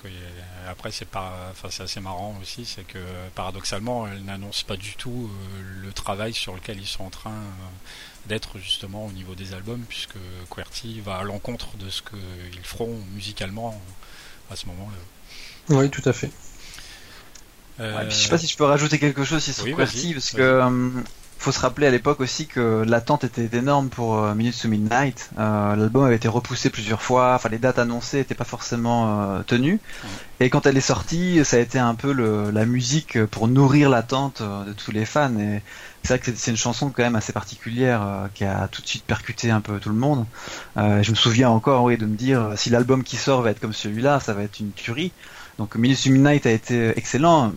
Après, 0.68 0.92
c'est 0.92 1.08
pas, 1.08 1.50
enfin, 1.52 1.68
c'est 1.70 1.84
assez 1.84 2.00
marrant 2.00 2.38
aussi, 2.42 2.66
c'est 2.66 2.86
que 2.86 3.00
paradoxalement, 3.36 4.08
elle 4.08 4.24
n'annonce 4.24 4.64
pas 4.64 4.78
du 4.78 4.96
tout 4.96 5.30
euh, 5.30 5.84
le 5.84 5.92
travail 5.92 6.34
sur 6.34 6.56
lequel 6.56 6.80
ils 6.80 6.88
sont 6.88 7.04
en 7.04 7.10
train 7.10 7.32
euh, 7.32 8.28
d'être 8.28 8.58
justement 8.60 9.06
au 9.06 9.12
niveau 9.12 9.36
des 9.36 9.54
albums, 9.54 9.84
puisque 9.88 10.18
QWERTY 10.50 11.02
va 11.02 11.18
à 11.18 11.24
l'encontre 11.24 11.76
de 11.78 11.90
ce 11.90 12.02
qu'ils 12.02 12.64
feront 12.64 12.98
musicalement 13.14 13.80
à 14.52 14.56
ce 14.56 14.68
moment-là. 14.68 15.76
Oui, 15.76 15.90
tout 15.90 16.02
à 16.06 16.14
fait. 16.14 16.32
Euh... 17.80 18.10
je 18.10 18.16
sais 18.16 18.30
pas 18.30 18.38
si 18.38 18.48
je 18.48 18.58
peux 18.58 18.66
rajouter 18.66 19.00
quelque 19.00 19.24
chose 19.24 19.44
sur 19.44 19.64
QWERTY, 19.64 20.14
parce 20.14 20.32
que 20.32 20.42
euh, 20.42 20.90
faut 21.40 21.54
se 21.54 21.60
rappeler 21.60 21.88
à 21.88 21.90
l'époque 21.90 22.20
aussi 22.20 22.48
que 22.48 22.84
l'attente 22.86 23.24
était 23.24 23.58
énorme 23.58 23.88
pour 23.88 24.20
euh, 24.20 24.36
Minutes 24.36 24.62
to 24.62 24.68
Midnight. 24.68 25.30
Euh, 25.40 25.76
L'album 25.78 26.04
avait 26.04 26.18
été 26.18 26.28
repoussé 26.28 26.70
plusieurs 26.70 27.02
fois, 27.02 27.34
enfin 27.34 27.48
les 27.48 27.58
dates 27.58 27.80
annoncées 27.80 28.18
n'étaient 28.18 28.36
pas 28.36 28.44
forcément 28.44 29.22
euh, 29.22 29.42
tenues. 29.44 29.80
Et 30.42 30.50
quand 30.50 30.66
elle 30.66 30.76
est 30.76 30.82
sortie, 30.82 31.40
ça 31.46 31.56
a 31.56 31.60
été 31.60 31.80
un 31.80 31.96
peu 31.96 32.12
le, 32.12 32.52
la 32.52 32.66
musique 32.66 33.24
pour 33.26 33.48
nourrir 33.48 33.90
l'attente 33.90 34.42
euh, 34.42 34.66
de 34.66 34.74
tous 34.74 34.92
les 34.92 35.06
fans. 35.06 35.34
Et 35.40 35.64
c'est 36.04 36.10
vrai 36.10 36.20
que 36.20 36.30
c'est 36.36 36.52
une 36.52 36.58
chanson 36.58 36.90
quand 36.90 37.04
même 37.04 37.16
assez 37.16 37.32
particulière 37.32 38.30
qui 38.34 38.44
a 38.44 38.68
tout 38.68 38.82
de 38.82 38.88
suite 38.88 39.06
percuté 39.06 39.50
un 39.50 39.62
peu 39.62 39.80
tout 39.80 39.90
le 39.90 39.96
monde. 39.96 40.26
je 40.78 41.10
me 41.10 41.16
souviens 41.16 41.50
encore 41.50 41.84
oui, 41.84 41.98
de 41.98 42.06
me 42.06 42.16
dire 42.16 42.54
si 42.56 42.70
l'album 42.70 43.04
qui 43.04 43.18
sort 43.18 43.42
va 43.42 43.52
être 43.52 43.60
comme 43.60 43.74
celui-là, 43.74 44.22
ça 44.22 44.34
va 44.34 44.44
être 44.44 44.60
une 44.60 44.72
tuerie. 44.72 45.12
Donc 45.58 45.76
Minutes 45.76 46.04
to 46.04 46.12
Midnight 46.12 46.46
a 46.46 46.52
été 46.52 46.98
excellent 46.98 47.52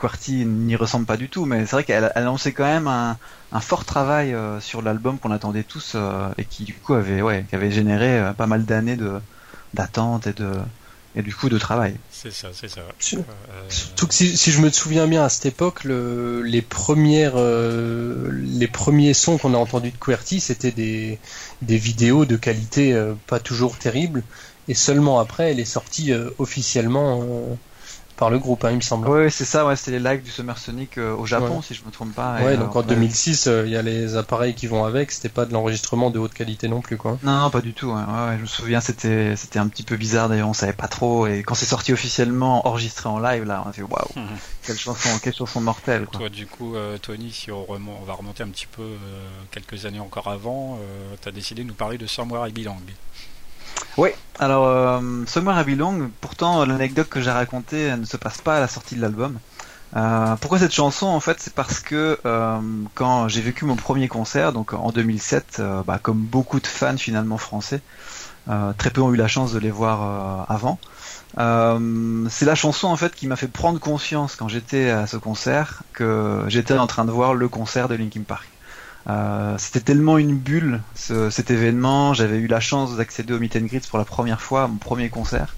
QWERTY 0.00 0.46
n'y 0.46 0.76
ressemble 0.76 1.06
pas 1.06 1.16
du 1.16 1.28
tout, 1.28 1.44
mais 1.44 1.66
c'est 1.66 1.72
vrai 1.72 1.84
qu'elle 1.84 2.10
a 2.14 2.20
lancé 2.20 2.52
quand 2.52 2.64
même 2.64 2.88
un, 2.88 3.16
fort 3.60 3.84
travail 3.84 4.32
euh, 4.32 4.60
sur 4.60 4.82
l'album 4.82 5.18
qu'on 5.18 5.30
attendait 5.30 5.62
tous 5.62 5.92
euh, 5.94 6.28
et 6.38 6.44
qui 6.44 6.64
du 6.64 6.74
coup 6.74 6.94
avait, 6.94 7.20
ouais, 7.20 7.44
qui 7.48 7.54
avait 7.54 7.70
généré 7.70 8.18
euh, 8.18 8.32
pas 8.32 8.46
mal 8.46 8.64
d'années 8.64 8.96
de 8.96 9.20
d'attente 9.74 10.26
et 10.26 10.32
de 10.32 10.50
et 11.16 11.22
du 11.22 11.34
coup 11.34 11.48
de 11.48 11.58
travail. 11.58 11.96
C'est 12.10 12.32
ça, 12.32 12.48
c'est 12.52 12.68
ça. 12.68 12.82
Surtout 13.68 14.06
que 14.06 14.14
si, 14.14 14.36
je 14.36 14.60
me 14.60 14.70
souviens 14.70 15.08
bien 15.08 15.24
à 15.24 15.28
cette 15.28 15.46
époque, 15.46 15.82
le, 15.82 16.40
les 16.42 16.62
premières, 16.62 17.34
les 17.36 18.68
premiers 18.68 19.12
sons 19.12 19.36
qu'on 19.36 19.52
a 19.54 19.56
entendus 19.56 19.90
de 19.90 19.96
QWERTY, 19.96 20.38
c'était 20.38 20.70
des, 20.70 21.18
des 21.62 21.78
vidéos 21.78 22.26
de 22.26 22.36
qualité 22.36 22.96
pas 23.26 23.40
toujours 23.40 23.76
terrible, 23.76 24.22
et 24.68 24.74
seulement 24.74 25.18
après, 25.18 25.50
elle 25.50 25.58
est 25.58 25.64
sortie 25.64 26.12
officiellement 26.38 27.58
par 28.20 28.28
le 28.28 28.38
groupe, 28.38 28.64
hein, 28.64 28.70
il 28.70 28.76
me 28.76 28.82
semble. 28.82 29.08
Oui, 29.08 29.30
c'est 29.30 29.46
ça, 29.46 29.64
ouais, 29.66 29.74
c'était 29.76 29.92
les 29.92 29.98
lives 29.98 30.22
du 30.22 30.30
Summer 30.30 30.56
Sonic 30.58 30.98
euh, 30.98 31.16
au 31.16 31.24
Japon, 31.24 31.62
si 31.62 31.72
je 31.72 31.82
me 31.86 31.90
trompe 31.90 32.14
pas. 32.14 32.36
Ouais, 32.42 32.58
donc 32.58 32.76
en 32.76 32.82
2006, 32.82 33.46
euh, 33.46 33.62
il 33.64 33.72
y 33.72 33.76
a 33.76 33.82
les 33.82 34.14
appareils 34.14 34.54
qui 34.54 34.66
vont 34.66 34.84
avec, 34.84 35.10
c'était 35.10 35.30
pas 35.30 35.46
de 35.46 35.54
l'enregistrement 35.54 36.10
de 36.10 36.18
haute 36.18 36.34
qualité 36.34 36.68
non 36.68 36.82
plus, 36.82 36.98
quoi. 36.98 37.18
Non, 37.22 37.38
non 37.38 37.50
pas 37.50 37.62
du 37.62 37.72
tout. 37.72 37.86
Ouais, 37.86 37.94
ouais, 37.94 38.36
je 38.36 38.42
me 38.42 38.46
souviens, 38.46 38.82
c'était 38.82 39.36
c'était 39.36 39.58
un 39.58 39.68
petit 39.68 39.84
peu 39.84 39.96
bizarre 39.96 40.28
d'ailleurs, 40.28 40.50
on 40.50 40.52
savait 40.52 40.74
pas 40.74 40.86
trop. 40.86 41.26
Et 41.26 41.42
quand 41.42 41.54
c'est 41.54 41.64
sorti 41.64 41.94
officiellement, 41.94 42.68
enregistré 42.68 43.08
en 43.08 43.18
live, 43.18 43.44
là, 43.44 43.62
on 43.64 43.70
a 43.70 43.72
fait 43.72 43.82
waouh, 43.82 44.04
mhm. 44.16 44.26
quelle 44.64 44.78
chanson, 44.78 45.08
quelle 45.22 45.34
chanson 45.34 45.62
mortelle. 45.62 46.04
Quoi. 46.04 46.20
Toi, 46.20 46.28
du 46.28 46.46
coup, 46.46 46.76
euh, 46.76 46.98
Tony, 46.98 47.32
si 47.32 47.50
on, 47.50 47.66
on, 47.70 48.04
va 48.04 48.12
remonter 48.12 48.42
un 48.42 48.48
petit 48.48 48.66
peu 48.66 48.84
quelques 49.50 49.86
années 49.86 49.98
encore 49.98 50.28
avant, 50.28 50.78
tu 51.22 51.28
as 51.28 51.32
décidé 51.32 51.62
de 51.62 51.68
nous 51.68 51.74
parler 51.74 51.96
de 51.96 52.06
Somewhere 52.06 52.46
I 52.46 52.52
Belong. 52.52 52.76
Oui, 53.96 54.10
alors 54.38 54.66
euh, 54.66 55.00
Somewhere 55.26 55.60
I 55.60 55.64
Belong, 55.64 56.10
pourtant 56.20 56.64
l'anecdote 56.64 57.08
que 57.08 57.20
j'ai 57.20 57.30
racontée 57.30 57.96
ne 57.96 58.04
se 58.04 58.16
passe 58.16 58.38
pas 58.38 58.56
à 58.56 58.60
la 58.60 58.68
sortie 58.68 58.96
de 58.96 59.00
l'album. 59.00 59.38
Euh, 59.96 60.36
pourquoi 60.36 60.58
cette 60.58 60.74
chanson 60.74 61.06
En 61.06 61.20
fait, 61.20 61.40
c'est 61.40 61.52
parce 61.52 61.80
que 61.80 62.18
euh, 62.24 62.58
quand 62.94 63.28
j'ai 63.28 63.40
vécu 63.40 63.64
mon 63.64 63.76
premier 63.76 64.08
concert, 64.08 64.52
donc 64.52 64.72
en 64.72 64.90
2007, 64.90 65.56
euh, 65.58 65.82
bah, 65.84 65.98
comme 66.00 66.20
beaucoup 66.20 66.60
de 66.60 66.66
fans 66.66 66.96
finalement 66.96 67.38
français, 67.38 67.82
euh, 68.48 68.72
très 68.78 68.90
peu 68.90 69.00
ont 69.00 69.12
eu 69.12 69.16
la 69.16 69.28
chance 69.28 69.52
de 69.52 69.58
les 69.58 69.70
voir 69.70 70.46
avant. 70.48 70.78
c'est 71.36 72.44
la 72.46 72.54
chanson 72.54 72.88
en 72.88 72.96
fait 72.96 73.14
qui 73.14 73.26
m'a 73.26 73.36
fait 73.36 73.48
prendre 73.48 73.78
conscience 73.80 74.36
quand 74.36 74.48
j'étais 74.48 74.90
à 74.90 75.06
ce 75.06 75.16
concert 75.16 75.82
que 75.92 76.44
j'étais 76.48 76.76
en 76.76 76.86
train 76.86 77.04
de 77.04 77.10
voir 77.10 77.34
le 77.34 77.48
concert 77.48 77.88
de 77.88 77.94
Linkin 77.94 78.22
Park. 78.22 78.48
Euh, 79.10 79.54
c'était 79.58 79.80
tellement 79.80 80.18
une 80.18 80.36
bulle 80.36 80.80
cet 80.94 81.50
événement. 81.50 82.14
J'avais 82.14 82.38
eu 82.38 82.46
la 82.46 82.60
chance 82.60 82.96
d'accéder 82.96 83.32
au 83.32 83.38
Meet 83.38 83.56
and 83.56 83.66
Greet 83.66 83.88
pour 83.88 83.98
la 83.98 84.04
première 84.04 84.40
fois, 84.40 84.68
mon 84.68 84.76
premier 84.76 85.08
concert. 85.08 85.54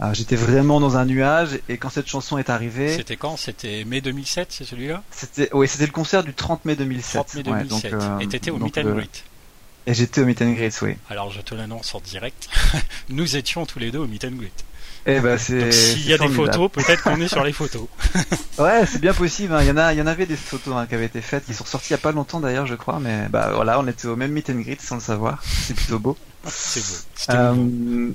Euh, 0.00 0.12
j'étais 0.12 0.36
vraiment 0.36 0.80
dans 0.80 0.96
un 0.96 1.04
nuage 1.04 1.60
et 1.68 1.78
quand 1.78 1.88
cette 1.88 2.08
chanson 2.08 2.36
est 2.36 2.50
arrivée. 2.50 2.96
C'était 2.96 3.16
quand? 3.16 3.36
C'était 3.36 3.84
mai 3.84 4.00
2007, 4.00 4.48
c'est 4.50 4.64
celui-là? 4.64 5.02
C'était 5.10 5.48
oui, 5.52 5.68
c'était 5.68 5.86
le 5.86 5.92
concert 5.92 6.24
du 6.24 6.34
30 6.34 6.64
mai 6.64 6.74
2007. 6.74 7.26
30 7.26 7.34
mai 7.34 7.42
2007. 7.42 7.92
Euh, 7.92 8.18
et 8.18 8.26
t'étais 8.26 8.50
au 8.50 8.58
Meet 8.58 8.78
and 8.78 8.94
Greet? 8.94 9.24
Et 9.86 9.94
j'étais 9.94 10.20
au 10.20 10.24
Meet 10.24 10.42
and 10.42 10.52
Greet, 10.52 10.72
oui. 10.82 10.96
Alors 11.10 11.30
je 11.30 11.40
te 11.40 11.54
l'annonce 11.54 11.94
en 11.94 12.00
direct. 12.00 12.48
Nous 13.08 13.36
étions 13.36 13.66
tous 13.66 13.78
les 13.78 13.92
deux 13.92 14.00
au 14.00 14.06
Meet 14.06 14.24
and 14.24 14.32
Greet. 14.32 14.64
Eh 15.06 15.20
ben, 15.20 15.36
c'est. 15.38 15.70
S'il 15.70 16.06
y 16.06 16.14
a 16.14 16.18
des 16.18 16.28
photos, 16.28 16.70
peut-être 16.70 17.02
qu'on 17.02 17.20
est 17.20 17.28
sur 17.28 17.44
les 17.44 17.52
photos. 17.52 17.86
ouais, 18.58 18.86
c'est 18.86 19.00
bien 19.00 19.12
possible. 19.12 19.52
Hein. 19.52 19.62
Il 19.62 19.68
y 19.68 19.70
en 19.70 19.76
a, 19.76 19.92
il 19.92 19.98
y 19.98 20.02
en 20.02 20.06
avait 20.06 20.26
des 20.26 20.36
photos 20.36 20.74
hein, 20.76 20.86
qui 20.86 20.94
avaient 20.94 21.04
été 21.06 21.20
faites, 21.20 21.44
qui 21.44 21.52
sont 21.52 21.66
sorties 21.66 21.88
il 21.90 21.92
y 21.92 21.94
a 21.94 21.98
pas 21.98 22.12
longtemps 22.12 22.40
d'ailleurs, 22.40 22.66
je 22.66 22.74
crois. 22.74 22.98
Mais 23.00 23.28
bah 23.28 23.50
voilà, 23.54 23.78
on 23.78 23.86
était 23.86 24.08
au 24.08 24.16
même 24.16 24.32
meet 24.32 24.48
and 24.50 24.60
greet 24.60 24.80
sans 24.80 24.96
le 24.96 25.00
savoir. 25.02 25.42
C'est 25.44 25.74
plutôt 25.74 25.98
beau. 25.98 26.16
c'est 26.46 26.80
beau. 26.80 27.34
Euh, 27.36 28.10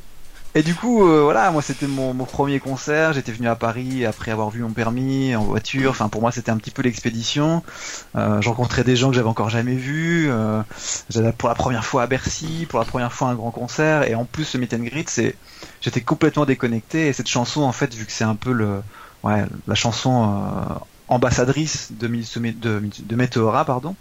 et 0.59 0.61
du 0.61 0.75
coup, 0.75 1.07
euh, 1.07 1.21
voilà, 1.21 1.51
moi 1.51 1.61
c'était 1.61 1.87
mon, 1.87 2.13
premier 2.25 2.59
concert. 2.59 3.13
J'étais 3.13 3.31
venu 3.31 3.47
à 3.47 3.55
Paris 3.55 4.05
après 4.05 4.31
avoir 4.31 4.49
vu 4.49 4.61
mon 4.61 4.71
permis 4.71 5.33
en 5.33 5.45
voiture. 5.45 5.91
Enfin, 5.91 6.09
pour 6.09 6.19
moi, 6.19 6.33
c'était 6.33 6.51
un 6.51 6.57
petit 6.57 6.71
peu 6.71 6.81
l'expédition. 6.81 7.63
Euh, 8.17 8.41
je 8.41 8.49
rencontrais 8.49 8.83
des 8.83 8.97
gens 8.97 9.07
que 9.07 9.15
j'avais 9.15 9.29
encore 9.29 9.49
jamais 9.49 9.75
vus. 9.75 10.29
Euh, 10.29 10.61
j'allais 11.09 11.31
pour 11.31 11.47
la 11.47 11.55
première 11.55 11.85
fois 11.85 12.03
à 12.03 12.07
Bercy, 12.07 12.67
pour 12.67 12.77
la 12.77 12.83
première 12.83 13.13
fois 13.13 13.29
un 13.29 13.35
grand 13.35 13.51
concert. 13.51 14.03
Et 14.03 14.15
en 14.15 14.25
plus, 14.25 14.43
ce 14.43 14.57
meet 14.57 14.73
and 14.73 14.79
greet, 14.79 15.09
c'est, 15.09 15.37
j'étais 15.79 16.01
complètement 16.01 16.45
déconnecté. 16.45 17.07
Et 17.07 17.13
cette 17.13 17.29
chanson, 17.29 17.61
en 17.61 17.71
fait, 17.71 17.95
vu 17.95 18.05
que 18.05 18.11
c'est 18.11 18.25
un 18.25 18.35
peu 18.35 18.51
le, 18.51 18.81
ouais, 19.23 19.45
la 19.65 19.75
chanson 19.75 20.25
euh, 20.25 20.73
ambassadrice 21.07 21.93
de, 21.93 22.07
de 22.07 23.15
Meteora, 23.15 23.63
pardon, 23.63 23.95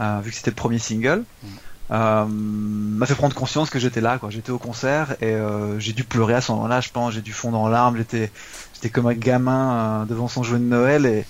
euh, 0.00 0.18
vu 0.24 0.32
que 0.32 0.36
c'était 0.36 0.50
le 0.50 0.56
premier 0.56 0.80
single. 0.80 1.22
Mm 1.44 1.48
euh, 1.92 2.24
m'a 2.28 3.06
fait 3.06 3.16
prendre 3.16 3.34
conscience 3.34 3.68
que 3.68 3.78
j'étais 3.78 4.00
là, 4.00 4.18
quoi. 4.18 4.30
J'étais 4.30 4.50
au 4.50 4.58
concert 4.58 5.16
et 5.20 5.26
euh, 5.26 5.78
j'ai 5.80 5.92
dû 5.92 6.04
pleurer 6.04 6.34
à 6.34 6.40
ce 6.40 6.52
moment-là, 6.52 6.80
je 6.80 6.90
pense. 6.90 7.14
J'ai 7.14 7.20
dû 7.20 7.32
fondre 7.32 7.58
en 7.58 7.68
larmes. 7.68 7.96
J'étais, 7.96 8.30
j'étais 8.74 8.90
comme 8.90 9.06
un 9.06 9.14
gamin 9.14 9.72
euh, 9.72 10.04
devant 10.04 10.28
son 10.28 10.42
jouet 10.42 10.58
de 10.58 10.64
Noël 10.64 11.06
et, 11.06 11.26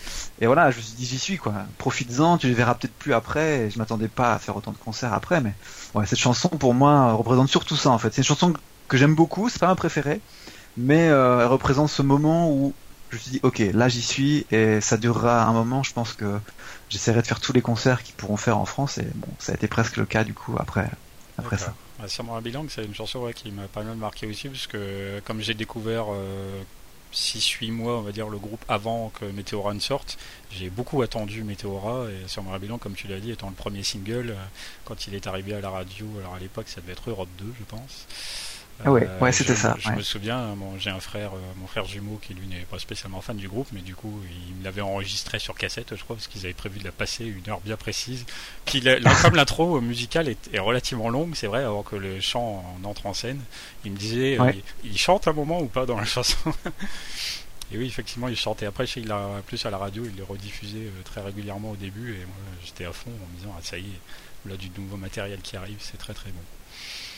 voilà, 0.47 0.71
je 0.71 0.77
me 0.79 0.83
suis 0.83 0.95
dit 0.95 1.07
j'y 1.07 1.19
suis, 1.19 1.37
quoi. 1.39 1.55
Profites-en, 1.79 2.37
tu 2.39 2.47
les 2.47 2.55
verras 2.55 2.75
peut-être 2.75 2.95
plus 2.95 3.15
après. 3.15 3.61
Et 3.61 3.71
je 3.71 3.79
m'attendais 3.79 4.09
pas 4.09 4.35
à 4.35 4.39
faire 4.39 4.57
autant 4.57 4.73
de 4.73 4.77
concerts 4.77 5.15
après, 5.15 5.41
mais 5.41 5.55
cette 6.07 6.19
chanson 6.19 6.49
pour 6.49 6.75
moi 6.75 7.13
représente 7.13 7.49
surtout 7.49 7.77
ça 7.77 7.91
en 7.91 7.99
fait. 7.99 8.13
C'est 8.13 8.23
une 8.23 8.27
chanson 8.27 8.53
que 8.89 8.97
j'aime 8.97 9.15
beaucoup, 9.15 9.49
c'est 9.49 9.59
pas 9.59 9.69
ma 9.69 9.75
préférée, 9.77 10.21
mais 10.77 11.07
elle 11.07 11.47
représente 11.47 11.91
ce 11.91 12.03
moment 12.03 12.51
où 12.51 12.73
je 13.11 13.17
me 13.17 13.21
suis 13.21 13.31
dit 13.33 13.41
ok, 13.43 13.63
là 13.75 13.89
j'y 13.89 14.03
suis 14.03 14.47
et 14.51 14.81
ça 14.81 14.97
durera 14.97 15.45
un 15.45 15.53
moment. 15.53 15.83
Je 15.83 15.93
pense 15.93 16.15
que 16.15 16.25
j'essaierai 16.91 17.23
de 17.23 17.27
faire 17.27 17.41
tous 17.41 17.53
les 17.53 17.63
concerts 17.63 18.03
qu'ils 18.03 18.17
pourront 18.17 18.37
faire 18.37 18.59
en 18.59 18.67
France 18.67 18.99
et 18.99 19.07
bon, 19.15 19.29
ça 19.39 19.53
a 19.53 19.55
été 19.55 19.69
presque 19.69 19.97
le 19.97 20.05
cas 20.05 20.25
du 20.25 20.35
coup 20.35 20.55
après, 20.59 20.91
après 21.39 21.57
ça. 21.57 21.75
Sur 22.07 22.25
mon 22.25 22.41
bilan, 22.41 22.65
c'est 22.69 22.85
une 22.85 22.95
chanson 22.95 23.31
qui 23.35 23.51
m'a 23.51 23.69
pas 23.69 23.83
mal 23.83 23.97
marqué 23.97 24.27
aussi 24.27 24.49
parce 24.49 24.67
que 24.67 25.21
comme 25.25 25.41
j'ai 25.41 25.55
découvert 25.55 26.07
6-8 27.13 27.69
euh, 27.69 27.73
mois, 27.73 27.99
on 27.99 28.03
va 28.03 28.13
dire, 28.13 28.29
le 28.29 28.39
groupe 28.39 28.65
avant 28.69 29.11
que 29.11 29.25
Meteora 29.27 29.75
ne 29.75 29.81
sorte, 29.81 30.19
j'ai 30.51 30.71
beaucoup 30.71 31.03
attendu 31.03 31.45
Meteora 31.45 32.07
et 32.11 32.27
sur 32.27 32.43
mon 32.43 32.57
bilan, 32.59 32.79
comme 32.79 32.95
tu 32.95 33.07
l'as 33.07 33.21
dit, 33.21 33.31
étant 33.31 33.49
le 33.49 33.55
premier 33.55 33.83
single, 33.83 34.31
euh, 34.31 34.45
quand 34.85 35.07
il 35.07 35.15
est 35.15 35.27
arrivé 35.27 35.55
à 35.55 35.61
la 35.61 35.71
radio, 35.71 36.07
alors 36.19 36.35
à 36.35 36.39
l'époque 36.39 36.69
ça 36.69 36.81
devait 36.81 36.93
être 36.93 37.11
Europe 37.11 37.29
2, 37.39 37.53
je 37.59 37.65
pense. 37.65 38.07
Ah 38.85 38.93
ouais, 38.93 39.07
ouais 39.21 39.33
c'était 39.33 39.55
ça. 39.55 39.77
Je 39.79 39.91
me 39.91 40.01
souviens, 40.01 40.57
j'ai 40.79 40.91
un 40.91 41.01
frère, 41.01 41.33
euh, 41.35 41.41
mon 41.57 41.67
frère 41.67 41.85
jumeau 41.85 42.19
qui 42.23 42.33
lui 42.33 42.47
n'est 42.47 42.65
pas 42.71 42.79
spécialement 42.79 43.21
fan 43.21 43.37
du 43.37 43.49
groupe, 43.49 43.69
mais 43.73 43.81
du 43.81 43.95
coup 43.95 44.21
il 44.49 44.55
me 44.55 44.65
l'avait 44.65 44.81
enregistré 44.81 45.39
sur 45.39 45.55
cassette, 45.55 45.95
je 45.95 46.03
crois, 46.03 46.17
parce 46.17 46.29
qu'ils 46.29 46.45
avaient 46.45 46.55
prévu 46.55 46.79
de 46.79 46.85
la 46.85 46.93
passer 46.93 47.27
une 47.27 47.49
heure 47.51 47.61
bien 47.61 47.77
précise. 47.77 48.25
Qui, 48.65 48.83
comme 49.23 49.35
l'intro 49.35 49.81
musicale 49.81 50.29
est, 50.29 50.59
relativement 50.59 51.11
longue, 51.11 51.35
c'est 51.35 51.47
vrai, 51.47 51.63
avant 51.63 51.83
que 51.83 51.97
le 51.97 52.21
chant 52.21 52.65
en 52.83 52.89
entre 52.89 53.07
en 53.07 53.15
scène, 53.15 53.41
il 53.85 53.93
me 53.93 53.97
disait, 53.97 54.41
euh, 54.41 54.53
il, 54.85 54.97
chante 54.97 55.29
un 55.29 55.33
moment 55.33 55.61
ou 55.61 55.67
pas 55.67 55.85
dans 55.85 55.97
la 55.97 56.07
chanson? 56.07 56.37
Et 57.73 57.79
oui, 57.79 57.87
effectivement, 57.87 58.27
il 58.27 58.37
chantait. 58.37 58.67
Après, 58.67 58.85
je 58.85 58.95
sais 58.95 59.01
qu'il 59.01 59.13
a 59.13 59.43
plus 59.47 59.65
à 59.65 59.71
la 59.71 59.79
radio, 59.79 60.05
il 60.05 60.17
le 60.17 60.25
rediffusait 60.25 60.79
euh, 60.79 61.03
très 61.05 61.21
régulièrement 61.21 61.71
au 61.71 61.77
début, 61.77 62.15
et 62.15 62.25
moi 62.25 62.37
j'étais 62.65 62.85
à 62.85 62.93
fond 62.93 63.11
en 63.11 63.33
me 63.33 63.39
disant, 63.39 63.55
ah 63.57 63.61
ça 63.63 63.79
y 63.79 63.83
est, 63.83 64.49
là 64.49 64.57
du 64.57 64.71
nouveau 64.71 64.97
matériel 64.97 65.41
qui 65.41 65.57
arrive, 65.57 65.77
c'est 65.79 65.99
très 65.99 66.15
très 66.15 66.31
bon. 66.31 66.41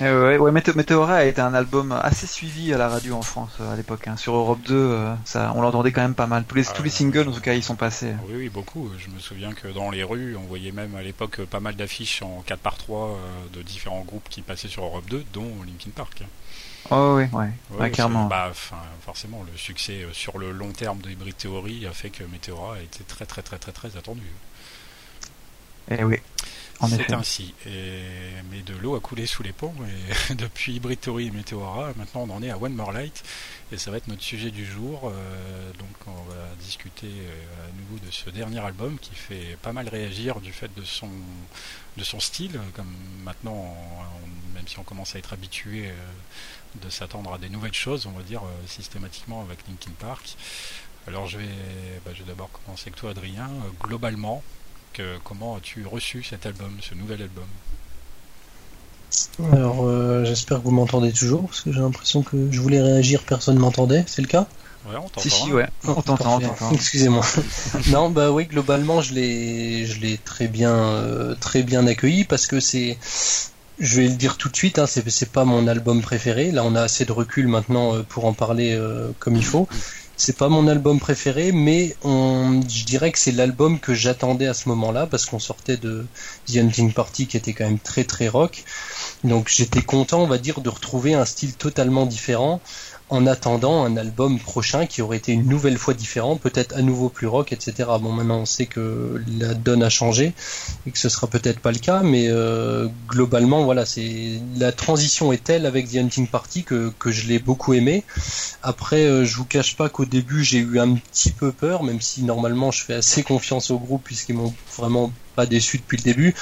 Euh, 0.02 0.36
ouais, 0.36 0.50
Meteora 0.50 1.16
a 1.16 1.24
été 1.24 1.40
un 1.40 1.54
album 1.54 1.92
assez 1.92 2.26
suivi 2.26 2.74
à 2.74 2.78
la 2.78 2.88
radio 2.88 3.14
en 3.14 3.22
France 3.22 3.52
euh, 3.60 3.72
à 3.72 3.76
l'époque. 3.76 4.08
Hein. 4.08 4.16
Sur 4.16 4.34
Europe 4.34 4.58
2, 4.66 4.74
euh, 4.74 5.14
ça, 5.24 5.52
on 5.54 5.62
l'entendait 5.62 5.92
quand 5.92 6.02
même 6.02 6.14
pas 6.14 6.26
mal. 6.26 6.44
Tous 6.44 6.56
les, 6.56 6.64
tous 6.64 6.82
les 6.82 6.90
singles, 6.90 7.28
en 7.28 7.32
tout 7.32 7.40
cas, 7.40 7.54
ils 7.54 7.62
sont 7.62 7.76
passés. 7.76 8.14
Oui, 8.28 8.34
oui, 8.36 8.48
beaucoup. 8.48 8.90
Je 8.98 9.08
me 9.14 9.20
souviens 9.20 9.52
que 9.52 9.68
dans 9.68 9.90
les 9.90 10.02
rues, 10.02 10.36
on 10.36 10.42
voyait 10.42 10.72
même 10.72 10.94
à 10.96 11.02
l'époque 11.02 11.42
pas 11.44 11.60
mal 11.60 11.76
d'affiches 11.76 12.22
en 12.22 12.42
4 12.46 12.58
par 12.58 12.76
3 12.76 13.18
de 13.52 13.62
différents 13.62 14.02
groupes 14.02 14.28
qui 14.28 14.42
passaient 14.42 14.68
sur 14.68 14.84
Europe 14.84 15.04
2, 15.08 15.24
dont 15.32 15.50
Linkin 15.64 15.90
Park. 15.94 16.22
Oh 16.90 17.14
oui, 17.16 17.24
ouais, 17.32 17.50
ouais, 17.78 17.90
clairement. 17.90 18.26
Bah, 18.26 18.50
forcément, 19.02 19.44
le 19.50 19.56
succès 19.56 20.04
sur 20.12 20.38
le 20.38 20.50
long 20.50 20.72
terme 20.72 20.98
de 21.00 21.10
Hybrid 21.10 21.36
Theory 21.36 21.86
a 21.86 21.92
fait 21.92 22.10
que 22.10 22.24
Meteora 22.24 22.74
a 22.74 22.80
été 22.80 23.04
très 23.04 23.24
très 23.24 23.42
très 23.42 23.58
très 23.58 23.72
très 23.72 23.96
attendu. 23.96 24.26
Eh 25.90 26.02
oui. 26.02 26.16
C'est 26.88 27.12
ainsi. 27.12 27.54
Mais 27.66 28.62
de 28.64 28.74
l'eau 28.74 28.94
a 28.96 29.00
coulé 29.00 29.26
sous 29.26 29.42
les 29.42 29.52
ponts 29.52 29.74
et 30.30 30.34
depuis 30.34 30.74
Hybrid 30.74 31.00
Theory 31.00 31.28
et 31.28 31.30
Meteora, 31.30 31.92
maintenant 31.96 32.22
on 32.22 32.30
en 32.30 32.42
est 32.42 32.50
à 32.50 32.58
One 32.58 32.74
More 32.74 32.92
Light 32.92 33.22
et 33.72 33.78
ça 33.78 33.90
va 33.90 33.96
être 33.96 34.08
notre 34.08 34.22
sujet 34.22 34.50
du 34.50 34.66
jour. 34.66 35.00
Euh, 35.04 35.72
donc 35.78 35.88
on 36.06 36.30
va 36.30 36.54
discuter 36.60 37.06
euh, 37.08 37.68
à 37.68 37.80
nouveau 37.80 38.04
de 38.04 38.10
ce 38.10 38.28
dernier 38.28 38.60
album 38.60 38.98
qui 38.98 39.14
fait 39.14 39.56
pas 39.62 39.72
mal 39.72 39.88
réagir 39.88 40.40
du 40.40 40.52
fait 40.52 40.72
de 40.74 40.84
son 40.84 41.08
de 41.96 42.04
son 42.04 42.20
style. 42.20 42.60
Comme 42.74 42.94
maintenant, 43.24 43.74
même 44.54 44.68
si 44.68 44.78
on 44.78 44.82
commence 44.82 45.16
à 45.16 45.18
être 45.18 45.32
habitué 45.32 45.86
euh, 45.86 45.92
de 46.82 46.90
s'attendre 46.90 47.32
à 47.32 47.38
des 47.38 47.48
nouvelles 47.48 47.74
choses, 47.74 48.06
on 48.06 48.12
va 48.12 48.22
dire 48.22 48.42
systématiquement 48.66 49.42
avec 49.42 49.58
Linkin 49.66 49.92
Park. 49.98 50.36
Alors 51.06 51.26
je 51.26 51.38
vais, 51.38 51.48
bah, 52.04 52.12
je 52.14 52.22
vais 52.22 52.28
d'abord 52.28 52.50
commencer 52.50 52.84
avec 52.88 52.96
toi, 52.96 53.10
Adrien. 53.10 53.50
globalement, 53.80 54.42
comment 55.24 55.56
as-tu 55.56 55.86
reçu 55.86 56.22
cet 56.22 56.46
album, 56.46 56.76
ce 56.80 56.94
nouvel 56.94 57.22
album? 57.22 57.46
Alors, 59.52 59.84
euh, 59.84 60.24
j'espère 60.24 60.58
que 60.58 60.64
vous 60.64 60.70
m'entendez 60.70 61.12
toujours, 61.12 61.46
parce 61.46 61.60
que 61.62 61.72
j'ai 61.72 61.80
l'impression 61.80 62.22
que 62.22 62.50
je 62.50 62.60
voulais 62.60 62.80
réagir, 62.80 63.22
personne 63.22 63.56
ne 63.56 63.60
m'entendait, 63.60 64.04
c'est 64.06 64.22
le 64.22 64.28
cas? 64.28 64.46
Ouais, 64.86 64.96
on 64.96 65.08
t'entend. 65.08 65.20
Si, 65.20 65.30
si, 65.30 65.52
ouais, 65.52 65.68
on 65.86 66.02
t'entend, 66.02 66.40
Excusez-moi. 66.72 67.24
non, 67.88 68.10
bah 68.10 68.30
oui, 68.32 68.46
globalement, 68.46 69.00
je 69.00 69.14
l'ai, 69.14 69.86
je 69.86 70.00
l'ai 70.00 70.18
très 70.18 70.48
bien, 70.48 70.74
euh, 70.74 71.34
très 71.38 71.62
bien 71.62 71.86
accueilli, 71.86 72.24
parce 72.24 72.46
que 72.46 72.58
c'est, 72.58 72.98
je 73.78 74.00
vais 74.00 74.08
le 74.08 74.16
dire 74.16 74.36
tout 74.36 74.48
de 74.48 74.56
suite, 74.56 74.78
hein, 74.78 74.86
c'est, 74.86 75.08
c'est 75.08 75.30
pas 75.30 75.44
mon 75.44 75.68
album 75.68 76.02
préféré. 76.02 76.50
Là, 76.50 76.64
on 76.64 76.74
a 76.74 76.82
assez 76.82 77.04
de 77.04 77.12
recul 77.12 77.46
maintenant 77.46 77.94
euh, 77.94 78.02
pour 78.02 78.24
en 78.24 78.32
parler 78.32 78.78
comme 79.18 79.36
il 79.36 79.44
faut. 79.44 79.68
C'est 80.16 80.36
pas 80.36 80.48
mon 80.48 80.68
album 80.68 81.00
préféré, 81.00 81.52
mais 81.52 81.96
je 82.04 82.84
dirais 82.84 83.10
que 83.10 83.18
c'est 83.18 83.32
l'album 83.32 83.80
que 83.80 83.92
j'attendais 83.92 84.46
à 84.46 84.54
ce 84.54 84.68
moment-là 84.68 85.06
parce 85.06 85.26
qu'on 85.26 85.38
sortait 85.38 85.76
de 85.76 86.06
The 86.46 86.56
Hunting 86.58 86.92
Party 86.92 87.26
qui 87.26 87.36
était 87.36 87.54
quand 87.54 87.64
même 87.64 87.80
très 87.80 88.04
très 88.04 88.28
rock. 88.28 88.64
Donc 89.24 89.48
j'étais 89.48 89.82
content, 89.82 90.22
on 90.22 90.26
va 90.26 90.38
dire, 90.38 90.60
de 90.60 90.68
retrouver 90.68 91.14
un 91.14 91.24
style 91.24 91.56
totalement 91.56 92.06
différent 92.06 92.62
en 93.12 93.26
attendant 93.26 93.84
un 93.84 93.98
album 93.98 94.38
prochain 94.38 94.86
qui 94.86 95.02
aurait 95.02 95.18
été 95.18 95.32
une 95.32 95.46
nouvelle 95.46 95.76
fois 95.76 95.92
différent, 95.92 96.36
peut-être 96.36 96.74
à 96.74 96.80
nouveau 96.80 97.10
plus 97.10 97.26
rock, 97.26 97.52
etc. 97.52 97.90
Bon, 98.00 98.10
maintenant 98.10 98.38
on 98.38 98.46
sait 98.46 98.64
que 98.64 99.22
la 99.38 99.52
donne 99.52 99.82
a 99.82 99.90
changé 99.90 100.32
et 100.86 100.90
que 100.90 100.98
ce 100.98 101.10
sera 101.10 101.26
peut-être 101.26 101.60
pas 101.60 101.72
le 101.72 101.78
cas, 101.78 102.00
mais 102.02 102.28
euh, 102.28 102.88
globalement, 103.08 103.64
voilà, 103.64 103.84
c'est 103.84 104.40
la 104.56 104.72
transition 104.72 105.30
est 105.30 105.44
telle 105.44 105.66
avec 105.66 105.90
The 105.90 105.96
Hunting 105.96 106.26
Party 106.26 106.64
que, 106.64 106.90
je 107.04 107.28
l'ai 107.28 107.38
beaucoup 107.38 107.74
aimé. 107.74 108.02
Après, 108.62 109.04
euh, 109.04 109.26
je 109.26 109.36
vous 109.36 109.44
cache 109.44 109.76
pas 109.76 109.90
qu'au 109.90 110.06
début 110.06 110.42
j'ai 110.42 110.58
eu 110.58 110.80
un 110.80 110.94
petit 110.94 111.32
peu 111.32 111.52
peur, 111.52 111.82
même 111.82 112.00
si 112.00 112.22
normalement 112.22 112.70
je 112.70 112.82
fais 112.82 112.94
assez 112.94 113.22
confiance 113.22 113.70
au 113.70 113.78
groupe 113.78 114.04
puisqu'ils 114.04 114.36
m'ont 114.36 114.54
vraiment 114.74 115.12
pas 115.34 115.46
déçu 115.46 115.78
depuis 115.78 115.96
le 115.96 116.02
début 116.02 116.34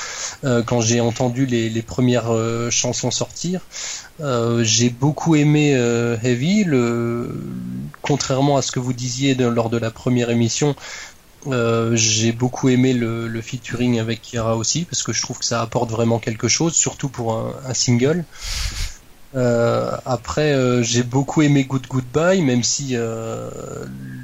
euh, 0.44 0.62
quand 0.62 0.81
j'ai 0.81 1.00
entendu 1.00 1.46
les, 1.46 1.83
premières 1.83 2.33
euh, 2.33 2.70
chansons 2.70 3.11
sortir. 3.11 3.61
Euh, 4.20 4.62
j'ai 4.64 4.90
beaucoup 4.90 5.37
aimé 5.37 5.72
Heavy. 6.22 6.66
Contrairement 8.03 8.57
à 8.57 8.62
ce 8.62 8.72
que 8.72 8.81
vous 8.81 8.92
disiez 8.92 9.35
lors 9.35 9.70
de 9.70 9.79
la 9.79 9.90
première 9.90 10.31
émission, 10.31 10.74
j'ai 11.46 12.33
beaucoup 12.33 12.68
aimé 12.68 12.92
le, 12.92 13.40
featuring 13.40 13.98
avec 13.98 14.20
Kira 14.20 14.57
aussi 14.57 14.85
parce 14.85 15.03
que 15.03 15.12
je 15.12 15.22
trouve 15.22 15.38
que 15.38 15.44
ça 15.44 15.62
apporte 15.62 15.90
vraiment 15.90 16.18
quelque 16.18 16.48
chose, 16.48 16.74
surtout 16.74 17.09
pour 17.09 17.35
un, 17.35 17.74
single. 17.74 18.24
après, 19.35 20.83
j'ai 20.83 21.03
beaucoup 21.03 21.42
aimé 21.42 21.64
Good 21.64 21.87
Goodbye, 21.88 22.42
même 22.42 22.62
si 22.62 22.96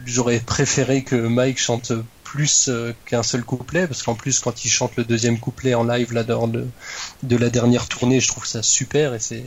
j'aurais 0.04 0.40
préféré 0.40 1.02
que 1.04 1.16
Mike 1.16 1.58
chante 1.58 1.92
plus 2.36 2.70
qu'un 3.06 3.22
seul 3.22 3.42
couplet, 3.42 3.86
parce 3.86 4.02
qu'en 4.02 4.14
plus 4.14 4.40
quand 4.40 4.64
il 4.64 4.68
chante 4.68 4.94
le 4.96 5.04
deuxième 5.04 5.38
couplet 5.38 5.74
en 5.74 5.84
live 5.84 6.12
là 6.12 6.22
de, 6.22 6.66
de 7.22 7.36
la 7.36 7.48
dernière 7.48 7.88
tournée, 7.88 8.20
je 8.20 8.28
trouve 8.28 8.46
ça 8.46 8.62
super 8.62 9.14
et 9.14 9.20
c'est 9.20 9.44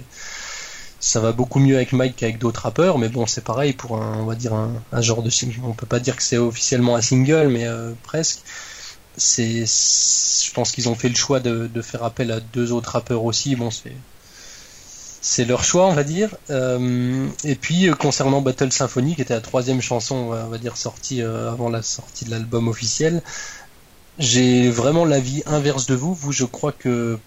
ça 1.00 1.20
va 1.20 1.32
beaucoup 1.32 1.60
mieux 1.60 1.76
avec 1.76 1.94
Mike 1.94 2.18
qu'avec 2.18 2.40
d'autres 2.40 2.64
rappeurs, 2.64 2.98
mais 2.98 3.10
bon, 3.10 3.26
c'est 3.26 3.44
pareil 3.44 3.74
pour 3.74 4.02
un, 4.02 4.20
on 4.20 4.26
va 4.26 4.36
dire 4.36 4.54
un, 4.54 5.02
genre 5.02 5.24
de 5.24 5.30
single. 5.30 5.62
On 5.64 5.74
peut 5.74 5.86
pas 5.86 6.00
dire 6.00 6.16
que 6.16 6.24
c'est 6.24 6.38
officiellement 6.38 6.96
un 6.96 7.02
single, 7.02 7.48
mais 7.48 7.66
euh, 7.68 7.94
presque. 8.04 8.40
C'est, 9.16 9.66
je 9.66 10.54
pense 10.54 10.72
qu'ils 10.72 10.88
ont 10.88 10.96
fait 10.96 11.10
le 11.10 11.16
choix 11.16 11.40
de, 11.40 11.82
faire 11.82 12.04
appel 12.04 12.32
à 12.32 12.40
deux 12.40 12.72
autres 12.72 12.92
rappeurs 12.92 13.24
aussi. 13.24 13.56
Bon, 13.56 13.72
c'est, 13.72 13.94
c'est 15.22 15.46
leur 15.46 15.64
choix, 15.64 15.88
on 15.88 15.94
va 15.94 16.04
dire. 16.04 16.36
Euh, 16.50 17.28
et 17.44 17.56
puis 17.56 17.90
euh, 17.90 17.94
concernant 17.94 18.42
Battle 18.42 18.72
Symphony, 18.72 19.16
qui 19.16 19.22
était 19.22 19.34
la 19.34 19.42
troisième 19.42 19.82
chanson, 19.82 20.16
on 20.16 20.48
va 20.48 20.58
dire 20.58 20.78
sortie 20.78 21.22
avant 21.22 21.70
la 21.70 21.82
sortie 21.82 22.26
de 22.26 22.32
l'album 22.32 22.68
officiel, 22.68 23.22
j'ai 24.18 24.70
vraiment 24.70 25.06
l'avis 25.06 25.44
inverse 25.46 25.86
de 25.86 25.96
vous. 25.96 26.14
Vous, 26.14 26.32
je 26.32 26.46
crois 26.46 26.72
que 26.72 27.18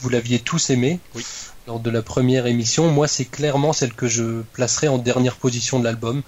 vous 0.00 0.08
l'aviez 0.08 0.38
tous 0.38 0.70
aimé. 0.70 1.00
Oui 1.14 1.24
lors 1.66 1.80
de 1.80 1.90
la 1.90 2.02
première 2.02 2.46
émission. 2.46 2.90
Moi, 2.90 3.08
c'est 3.08 3.24
clairement 3.24 3.72
celle 3.72 3.92
que 3.92 4.08
je 4.08 4.42
placerai 4.52 4.88
en 4.88 4.98
dernière 4.98 5.36
position 5.36 5.78
de 5.78 5.84
l'album. 5.84 6.22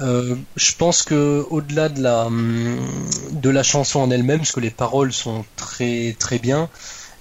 Euh, 0.00 0.36
je 0.56 0.74
pense 0.74 1.02
que 1.02 1.46
au-delà 1.50 1.88
de 1.88 2.02
la 2.02 2.26
hum, 2.26 2.78
de 3.32 3.50
la 3.50 3.62
chanson 3.62 4.00
en 4.00 4.10
elle-même, 4.10 4.38
parce 4.38 4.52
que 4.52 4.60
les 4.60 4.70
paroles 4.70 5.12
sont 5.12 5.44
très 5.56 6.14
très 6.18 6.38
bien, 6.38 6.68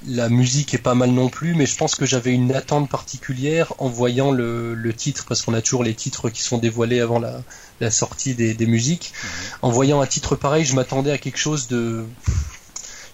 la 0.05 0.29
musique 0.29 0.73
est 0.73 0.79
pas 0.79 0.93
mal 0.93 1.11
non 1.11 1.29
plus, 1.29 1.55
mais 1.55 1.65
je 1.65 1.75
pense 1.75 1.95
que 1.95 2.05
j'avais 2.05 2.31
une 2.31 2.53
attente 2.53 2.89
particulière 2.89 3.73
en 3.79 3.89
voyant 3.89 4.31
le, 4.31 4.75
le 4.75 4.93
titre, 4.93 5.25
parce 5.27 5.41
qu'on 5.41 5.53
a 5.53 5.61
toujours 5.61 5.83
les 5.83 5.95
titres 5.95 6.29
qui 6.29 6.41
sont 6.41 6.59
dévoilés 6.59 6.99
avant 6.99 7.19
la, 7.19 7.41
la 7.79 7.89
sortie 7.89 8.35
des, 8.35 8.53
des 8.53 8.65
musiques. 8.67 9.11
Mhm. 9.11 9.29
En 9.63 9.69
voyant 9.71 10.01
un 10.01 10.05
titre 10.05 10.35
pareil, 10.35 10.65
je 10.65 10.75
m'attendais 10.75 11.11
à 11.11 11.17
quelque 11.17 11.39
chose 11.39 11.67
de, 11.67 12.05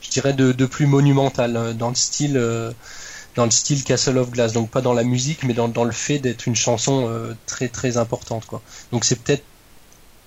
je 0.02 0.10
dirais, 0.10 0.34
de, 0.34 0.52
de 0.52 0.66
plus 0.66 0.86
monumental, 0.86 1.56
euh, 1.56 1.74
dans 1.74 1.90
le 1.90 1.96
style. 1.96 2.38
Euh, 2.38 2.72
dans 3.36 3.46
le 3.46 3.52
style 3.52 3.84
Castle 3.84 4.20
of 4.20 4.30
Glass, 4.30 4.54
donc 4.54 4.70
pas 4.70 4.82
dans 4.82 4.94
la 4.94 5.04
musique, 5.04 5.42
mais 5.42 5.56
dans, 5.56 5.68
dans 5.68 5.86
le 5.86 5.92
fait 5.92 6.20
d'être 6.20 6.46
une 6.46 6.56
chanson 6.56 7.08
euh, 7.10 7.34
très 7.48 7.68
très 7.68 7.98
importante, 7.98 8.46
quoi. 8.46 8.62
Donc 8.92 9.06
c'est 9.06 9.16
peut-être 9.16 9.44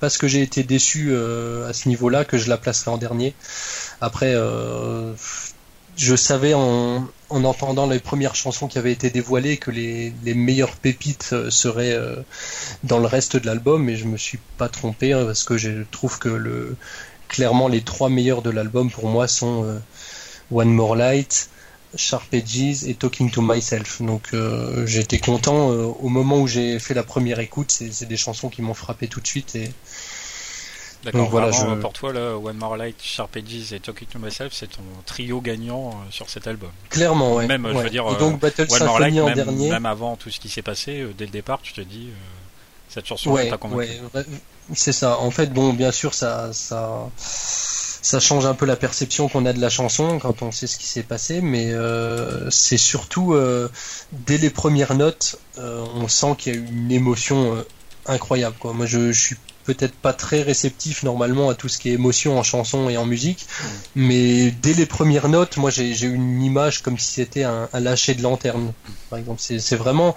parce 0.00 0.18
que 0.18 0.26
j'ai 0.26 0.42
été 0.42 0.64
déçu 0.64 1.10
euh, 1.10 1.68
à 1.68 1.72
ce 1.72 1.88
niveau-là 1.88 2.24
que 2.24 2.36
je 2.36 2.48
la 2.48 2.56
placerai 2.56 2.90
en 2.90 2.98
dernier. 2.98 3.32
Après, 4.00 4.32
euh, 4.34 5.14
je 5.96 6.14
savais 6.14 6.54
en, 6.54 7.06
en, 7.30 7.44
entendant 7.44 7.86
les 7.86 7.98
premières 7.98 8.34
chansons 8.34 8.68
qui 8.68 8.78
avaient 8.78 8.92
été 8.92 9.10
dévoilées 9.10 9.56
que 9.56 9.70
les, 9.70 10.12
les 10.24 10.34
meilleures 10.34 10.76
pépites 10.76 11.34
seraient 11.50 11.98
dans 12.84 12.98
le 12.98 13.06
reste 13.06 13.36
de 13.36 13.46
l'album, 13.46 13.84
mais 13.84 13.96
je 13.96 14.04
me 14.06 14.16
suis 14.16 14.38
pas 14.58 14.68
trompé 14.68 15.12
hein, 15.12 15.24
parce 15.24 15.44
que 15.44 15.56
je 15.56 15.82
trouve 15.90 16.18
que 16.18 16.28
le 16.28 16.76
clairement 17.28 17.68
les 17.68 17.82
trois 17.82 18.08
meilleurs 18.08 18.42
de 18.42 18.50
l'album 18.50 18.90
pour 18.90 19.08
moi 19.08 19.26
sont 19.26 19.80
One 20.50 20.72
More 20.72 20.94
Light, 20.96 21.48
Sharp 21.96 22.32
Edges 22.32 22.84
et 22.86 22.94
Talking 22.94 23.30
to 23.30 23.42
Myself. 23.42 24.02
Donc 24.02 24.28
euh, 24.34 24.86
j'étais 24.86 25.18
content 25.18 25.72
euh, 25.72 25.84
au 25.84 26.08
moment 26.08 26.40
où 26.40 26.46
j'ai 26.46 26.78
fait 26.78 26.94
la 26.94 27.02
première 27.02 27.40
écoute. 27.40 27.70
C'est 27.70 28.06
des 28.06 28.16
chansons 28.16 28.48
qui 28.48 28.62
m'ont 28.62 28.74
frappé 28.74 29.08
tout 29.08 29.20
de 29.20 29.26
suite 29.26 29.56
et 29.56 29.72
D'accord, 31.06 31.30
voilà, 31.30 31.50
pour 31.80 31.92
toi, 31.92 32.12
là, 32.12 32.36
One 32.36 32.56
More 32.56 32.76
Light, 32.76 32.96
Sharp 33.00 33.36
Edges 33.36 33.72
et 33.72 33.80
Talking 33.80 34.08
to 34.08 34.18
Myself, 34.18 34.52
c'est 34.52 34.66
ton 34.66 34.82
trio 35.06 35.40
gagnant 35.40 35.90
euh, 35.90 35.92
sur 36.10 36.28
cet 36.28 36.46
album. 36.46 36.70
Clairement, 36.90 37.34
ouais. 37.36 37.46
Même, 37.46 37.66
je 37.68 37.78
veux 37.78 37.90
dire, 37.90 38.04
et 38.10 38.18
donc 38.18 38.40
Battle 38.40 38.66
One 38.68 38.84
More 38.84 38.98
Light, 38.98 39.14
même, 39.14 39.34
dernier. 39.34 39.70
même 39.70 39.86
avant 39.86 40.16
tout 40.16 40.30
ce 40.30 40.40
qui 40.40 40.48
s'est 40.48 40.62
passé, 40.62 41.06
dès 41.16 41.26
le 41.26 41.30
départ, 41.30 41.60
tu 41.62 41.72
te 41.72 41.80
dis, 41.80 42.08
cette 42.88 43.06
chanson 43.06 43.30
ouais, 43.30 43.48
t'a 43.48 43.56
convaincu. 43.56 43.92
Ouais, 44.14 44.24
c'est 44.74 44.92
ça. 44.92 45.18
En 45.18 45.30
fait, 45.30 45.52
bon, 45.52 45.72
bien 45.72 45.92
sûr, 45.92 46.14
ça, 46.14 46.52
ça, 46.52 47.08
ça 47.16 48.20
change 48.20 48.46
un 48.46 48.54
peu 48.54 48.66
la 48.66 48.76
perception 48.76 49.28
qu'on 49.28 49.46
a 49.46 49.52
de 49.52 49.60
la 49.60 49.70
chanson 49.70 50.18
quand 50.18 50.42
on 50.42 50.50
sait 50.50 50.66
ce 50.66 50.76
qui 50.76 50.86
s'est 50.86 51.02
passé, 51.02 51.40
mais 51.40 51.72
euh, 51.72 52.50
c'est 52.50 52.78
surtout 52.78 53.34
euh, 53.34 53.70
dès 54.12 54.38
les 54.38 54.50
premières 54.50 54.94
notes, 54.94 55.38
euh, 55.58 55.84
on 55.94 56.08
sent 56.08 56.34
qu'il 56.38 56.54
y 56.54 56.56
a 56.56 56.60
une 56.60 56.90
émotion 56.90 57.64
incroyable. 58.06 58.56
Quoi. 58.58 58.72
Moi, 58.72 58.86
je, 58.86 59.12
je 59.12 59.20
suis 59.20 59.36
peut-être 59.66 59.94
pas 59.94 60.12
très 60.12 60.42
réceptif 60.42 61.02
normalement 61.02 61.50
à 61.50 61.54
tout 61.54 61.68
ce 61.68 61.78
qui 61.78 61.90
est 61.90 61.92
émotion 61.92 62.38
en 62.38 62.42
chanson 62.42 62.88
et 62.88 62.96
en 62.96 63.04
musique, 63.04 63.46
mais 63.94 64.50
dès 64.50 64.72
les 64.74 64.86
premières 64.86 65.28
notes, 65.28 65.56
moi 65.56 65.70
j'ai 65.70 65.90
eu 66.06 66.14
une 66.14 66.42
image 66.42 66.82
comme 66.82 66.98
si 66.98 67.12
c'était 67.12 67.42
un, 67.42 67.68
lâcher 67.74 68.14
de 68.14 68.22
lanterne, 68.22 68.72
par 69.10 69.18
exemple. 69.18 69.40
C'est 69.40 69.76
vraiment, 69.76 70.16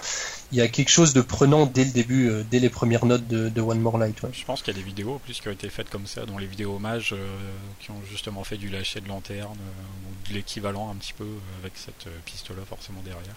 il 0.52 0.58
y 0.58 0.60
a 0.60 0.68
quelque 0.68 0.88
chose 0.88 1.12
de 1.12 1.20
prenant 1.20 1.66
dès 1.66 1.84
le 1.84 1.90
début, 1.90 2.28
euh, 2.28 2.44
dès 2.50 2.60
les 2.60 2.70
premières 2.70 3.04
notes 3.06 3.26
de, 3.26 3.60
One 3.60 3.80
More 3.80 3.98
Light. 3.98 4.16
Je 4.32 4.44
pense 4.44 4.62
qu'il 4.62 4.74
y 4.74 4.76
a 4.76 4.80
des 4.80 4.86
vidéos 4.86 5.20
plus 5.24 5.40
qui 5.40 5.48
ont 5.48 5.52
été 5.52 5.68
faites 5.68 5.90
comme 5.90 6.06
ça, 6.06 6.24
dont 6.24 6.38
les 6.38 6.46
vidéos 6.46 6.76
hommages 6.76 7.12
euh, 7.12 7.36
qui 7.80 7.90
ont 7.90 8.00
justement 8.10 8.44
fait 8.44 8.56
du 8.56 8.68
lâcher 8.68 9.00
de 9.00 9.08
lanterne 9.08 9.58
euh, 9.58 10.08
ou 10.08 10.28
de 10.28 10.34
l'équivalent 10.34 10.90
un 10.90 10.94
petit 10.94 11.12
peu 11.12 11.26
avec 11.60 11.72
cette 11.76 12.08
piste-là 12.24 12.62
forcément 12.68 13.02
derrière. 13.04 13.34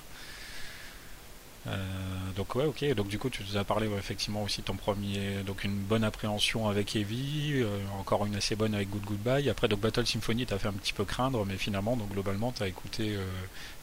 Euh, 1.67 1.77
donc 2.35 2.55
ouais, 2.55 2.65
ok. 2.65 2.83
Donc 2.93 3.07
du 3.07 3.17
coup, 3.17 3.29
tu 3.29 3.43
nous 3.49 3.57
as 3.57 3.63
parlé 3.63 3.87
effectivement 3.97 4.43
aussi 4.43 4.61
ton 4.61 4.75
premier, 4.75 5.43
donc 5.45 5.63
une 5.63 5.75
bonne 5.75 6.03
appréhension 6.03 6.67
avec 6.67 6.95
Heavy, 6.95 7.53
euh, 7.61 7.79
encore 7.99 8.25
une 8.25 8.35
assez 8.35 8.55
bonne 8.55 8.75
avec 8.75 8.89
Good 8.89 9.03
Goodbye. 9.03 9.49
Après 9.49 9.67
donc 9.67 9.79
Battle 9.79 10.05
Symphony, 10.05 10.45
t'as 10.45 10.57
fait 10.57 10.67
un 10.67 10.73
petit 10.73 10.93
peu 10.93 11.05
craindre, 11.05 11.45
mais 11.45 11.57
finalement, 11.57 11.95
donc 11.95 12.11
globalement, 12.11 12.51
t'as 12.51 12.67
écouté 12.67 13.15
euh, 13.15 13.25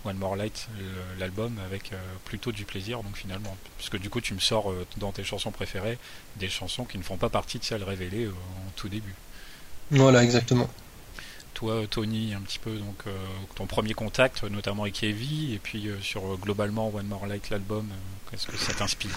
One 0.04 0.16
More 0.16 0.36
Light, 0.36 0.68
l'album 1.18 1.58
avec 1.66 1.92
plutôt 2.24 2.52
du 2.52 2.64
plaisir. 2.64 3.02
Donc 3.02 3.16
finalement, 3.16 3.56
puisque 3.76 3.98
du 3.98 4.10
coup, 4.10 4.20
tu 4.20 4.34
me 4.34 4.40
sors 4.40 4.72
dans 4.96 5.12
tes 5.12 5.24
chansons 5.24 5.50
préférées 5.50 5.98
des 6.36 6.48
chansons 6.48 6.84
qui 6.84 6.96
ne 6.96 7.02
font 7.02 7.16
pas 7.18 7.28
partie 7.28 7.58
de 7.58 7.64
celles 7.64 7.84
révélées 7.84 8.28
en 8.28 8.70
tout 8.76 8.88
début. 8.88 9.14
Voilà, 9.90 10.22
exactement 10.22 10.68
toi, 11.54 11.82
Tony, 11.88 12.34
un 12.34 12.40
petit 12.40 12.58
peu 12.58 12.70
donc 12.70 13.04
euh, 13.06 13.10
ton 13.54 13.66
premier 13.66 13.94
contact, 13.94 14.42
notamment 14.44 14.82
avec 14.82 15.02
Heavy, 15.02 15.54
et 15.54 15.58
puis 15.58 15.88
euh, 15.88 15.96
sur 16.00 16.22
euh, 16.22 16.38
globalement 16.40 16.92
One 16.94 17.06
More 17.06 17.26
Light, 17.26 17.50
l'album, 17.50 17.86
qu'est-ce 18.30 18.46
que 18.46 18.56
ça 18.56 18.72
t'inspire? 18.72 19.10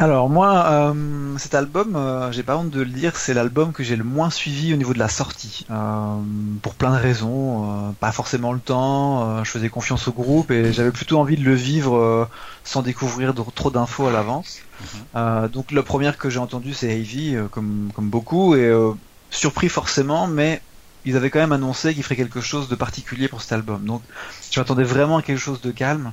Alors 0.00 0.30
moi, 0.30 0.94
cet 1.38 1.56
album, 1.56 1.98
j'ai 2.30 2.44
pas 2.44 2.56
honte 2.56 2.70
de 2.70 2.82
le 2.82 2.90
dire, 2.90 3.16
c'est 3.16 3.34
l'album 3.34 3.72
que 3.72 3.82
j'ai 3.82 3.96
le 3.96 4.04
moins 4.04 4.30
suivi 4.30 4.72
au 4.72 4.76
niveau 4.76 4.94
de 4.94 4.98
la 5.00 5.08
sortie, 5.08 5.66
pour 6.62 6.74
plein 6.74 6.92
de 6.92 7.00
raisons. 7.00 7.92
pas 7.98 8.12
forcément 8.12 8.52
le 8.52 8.60
temps, 8.60 9.42
je 9.42 9.50
faisais 9.50 9.68
confiance 9.68 10.06
au 10.06 10.12
groupe 10.12 10.52
et 10.52 10.72
j'avais 10.72 10.92
plutôt 10.92 11.18
envie 11.18 11.36
de 11.36 11.42
le 11.42 11.54
vivre 11.54 12.28
sans 12.62 12.82
découvrir 12.82 13.34
trop 13.56 13.72
d'infos 13.72 14.06
à 14.06 14.12
l'avance. 14.12 14.60
Mhm. 15.16 15.48
donc 15.48 15.72
la 15.72 15.82
première 15.82 16.16
que 16.16 16.30
j'ai 16.30 16.38
entendue, 16.38 16.74
c'est 16.74 16.96
Heavy, 16.96 17.34
comme, 17.50 17.90
comme 17.92 18.08
beaucoup, 18.08 18.54
et 18.54 18.72
surpris 19.30 19.68
forcément, 19.68 20.28
mais 20.28 20.62
ils 21.08 21.16
avaient 21.16 21.30
quand 21.30 21.38
même 21.38 21.52
annoncé 21.52 21.94
qu'ils 21.94 22.02
feraient 22.02 22.16
quelque 22.16 22.42
chose 22.42 22.68
de 22.68 22.74
particulier 22.74 23.28
pour 23.28 23.40
cet 23.40 23.52
album. 23.52 23.84
Donc 23.84 24.02
je 24.50 24.60
m'attendais 24.60 24.84
vraiment 24.84 25.16
à 25.16 25.22
quelque 25.22 25.38
chose 25.38 25.62
de 25.62 25.70
calme. 25.70 26.12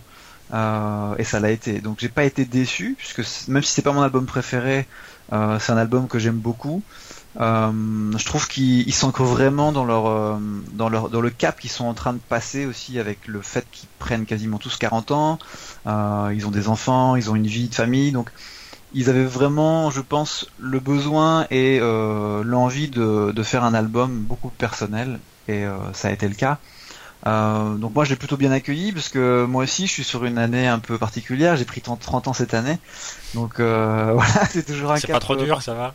Euh, 0.54 1.16
et 1.18 1.24
ça 1.24 1.40
l'a 1.40 1.52
été. 1.52 1.80
Donc 1.80 1.98
j'ai 2.00 2.08
pas 2.08 2.24
été 2.24 2.46
déçu 2.46 2.96
puisque 2.98 3.50
même 3.50 3.64
si 3.64 3.74
c'est 3.74 3.82
pas 3.82 3.92
mon 3.92 4.02
album 4.02 4.26
préféré, 4.26 4.88
euh, 5.34 5.60
c'est 5.60 5.74
un 5.74 5.78
album 5.78 6.08
que 6.08 6.18
j'aime 6.18 6.38
beaucoup. 6.38 6.82
Euh, 7.42 7.72
je 8.18 8.26
trouve 8.26 8.48
qu'ils 8.48 8.94
s'ancrent 8.94 9.26
vraiment 9.26 9.74
dans 9.74 9.84
leur 9.84 10.40
dans 10.72 10.88
leur 10.88 11.10
dans 11.10 11.20
le 11.20 11.30
cap 11.30 11.60
qu'ils 11.60 11.72
sont 11.72 11.86
en 11.86 11.94
train 11.94 12.14
de 12.14 12.20
passer 12.20 12.66
aussi 12.66 13.00
avec 13.00 13.28
le 13.28 13.42
fait 13.42 13.66
qu'ils 13.72 13.90
prennent 14.00 14.26
quasiment 14.26 14.60
tous 14.60 14.78
40 14.78 15.12
ans. 15.12 15.40
ils 15.86 16.46
ont 16.48 16.52
des 16.52 16.70
enfants, 16.70 17.18
ils 17.18 17.30
ont 17.30 17.36
une 17.36 17.48
vie 17.48 17.68
de 17.68 17.76
famille, 17.76 18.14
donc 18.14 18.30
ils 18.96 19.10
avaient 19.10 19.26
vraiment, 19.26 19.92
je 19.92 20.00
pense, 20.00 20.48
le 20.58 20.80
besoin 20.80 21.48
et 21.52 21.80
euh, 21.82 22.44
l'envie 22.46 22.88
de, 22.88 23.44
faire 23.44 23.66
un 23.66 23.74
album 23.74 24.22
beaucoup 24.22 24.50
personnel, 24.50 25.20
et 25.50 25.66
euh, 25.66 25.78
ça 25.94 26.08
a 26.08 26.12
été 26.12 26.28
le 26.28 26.34
cas. 26.34 26.60
Euh, 27.28 27.76
donc 27.76 27.96
moi 27.96 28.06
je 28.06 28.12
l'ai 28.12 28.16
plutôt 28.16 28.38
bien 28.38 28.52
accueilli 28.52 28.92
parce 28.92 29.10
que 29.10 29.46
moi 29.46 29.64
aussi 29.64 29.88
je 29.88 29.92
suis 29.92 30.04
sur 30.04 30.26
une 30.26 30.38
année 30.38 30.68
un 30.68 30.78
peu 30.78 30.98
particulière, 30.98 31.56
j'ai 31.56 31.66
pris 31.66 31.82
30 31.82 32.28
ans 32.28 32.34
cette 32.34 32.54
année. 32.54 32.78
Donc 33.36 33.60
euh, 33.60 34.12
voilà, 34.16 34.46
c'est 34.50 34.66
toujours 34.66 34.92
un 34.92 34.98
C'est 34.98 35.12
pas 35.12 35.20
trop 35.20 35.36
dur, 35.36 35.62
ça 35.62 35.76
va 35.76 35.94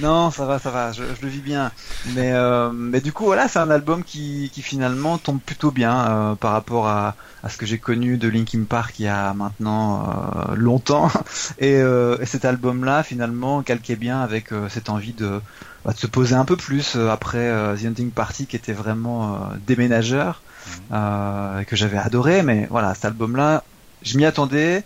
non, 0.00 0.30
ça 0.30 0.46
va, 0.46 0.58
ça 0.58 0.70
va, 0.70 0.92
je, 0.92 1.02
le 1.02 1.28
vis 1.28 1.40
bien. 1.40 1.70
Mais, 2.14 2.32
euh, 2.32 2.70
mais 2.72 3.00
du 3.00 3.12
coup, 3.12 3.24
voilà, 3.24 3.48
c'est 3.48 3.58
un 3.58 3.70
album 3.70 4.04
qui, 4.04 4.50
qui 4.52 4.62
finalement 4.62 5.18
tombe 5.18 5.40
plutôt 5.40 5.70
bien 5.70 6.08
euh, 6.08 6.34
par 6.34 6.52
rapport 6.52 6.88
à, 6.88 7.14
à 7.42 7.48
ce 7.48 7.58
que 7.58 7.66
j'ai 7.66 7.78
connu 7.78 8.16
de 8.16 8.28
Linkin 8.28 8.64
Park 8.68 8.98
il 8.98 9.04
y 9.04 9.08
a 9.08 9.34
maintenant 9.34 10.08
euh, 10.50 10.54
longtemps. 10.54 11.10
Et, 11.58 11.80
et, 11.80 12.26
cet 12.26 12.44
album-là, 12.44 13.02
finalement, 13.02 13.62
calquait 13.62 13.96
bien 13.96 14.20
avec 14.20 14.50
cette 14.68 14.88
envie 14.88 15.12
de, 15.12 15.40
bah, 15.84 15.92
de, 15.92 15.98
se 15.98 16.06
poser 16.06 16.34
un 16.34 16.44
peu 16.44 16.56
plus 16.56 16.96
après 16.96 17.50
The 17.76 17.86
Hunting 17.86 18.10
Party 18.10 18.46
qui 18.46 18.56
était 18.56 18.72
vraiment 18.72 19.48
déménageur, 19.66 20.42
mmh. 20.90 21.64
que 21.66 21.76
j'avais 21.76 21.98
adoré. 21.98 22.42
Mais 22.42 22.66
voilà, 22.70 22.94
cet 22.94 23.06
album-là, 23.06 23.64
je 24.02 24.16
m'y 24.16 24.24
attendais. 24.24 24.84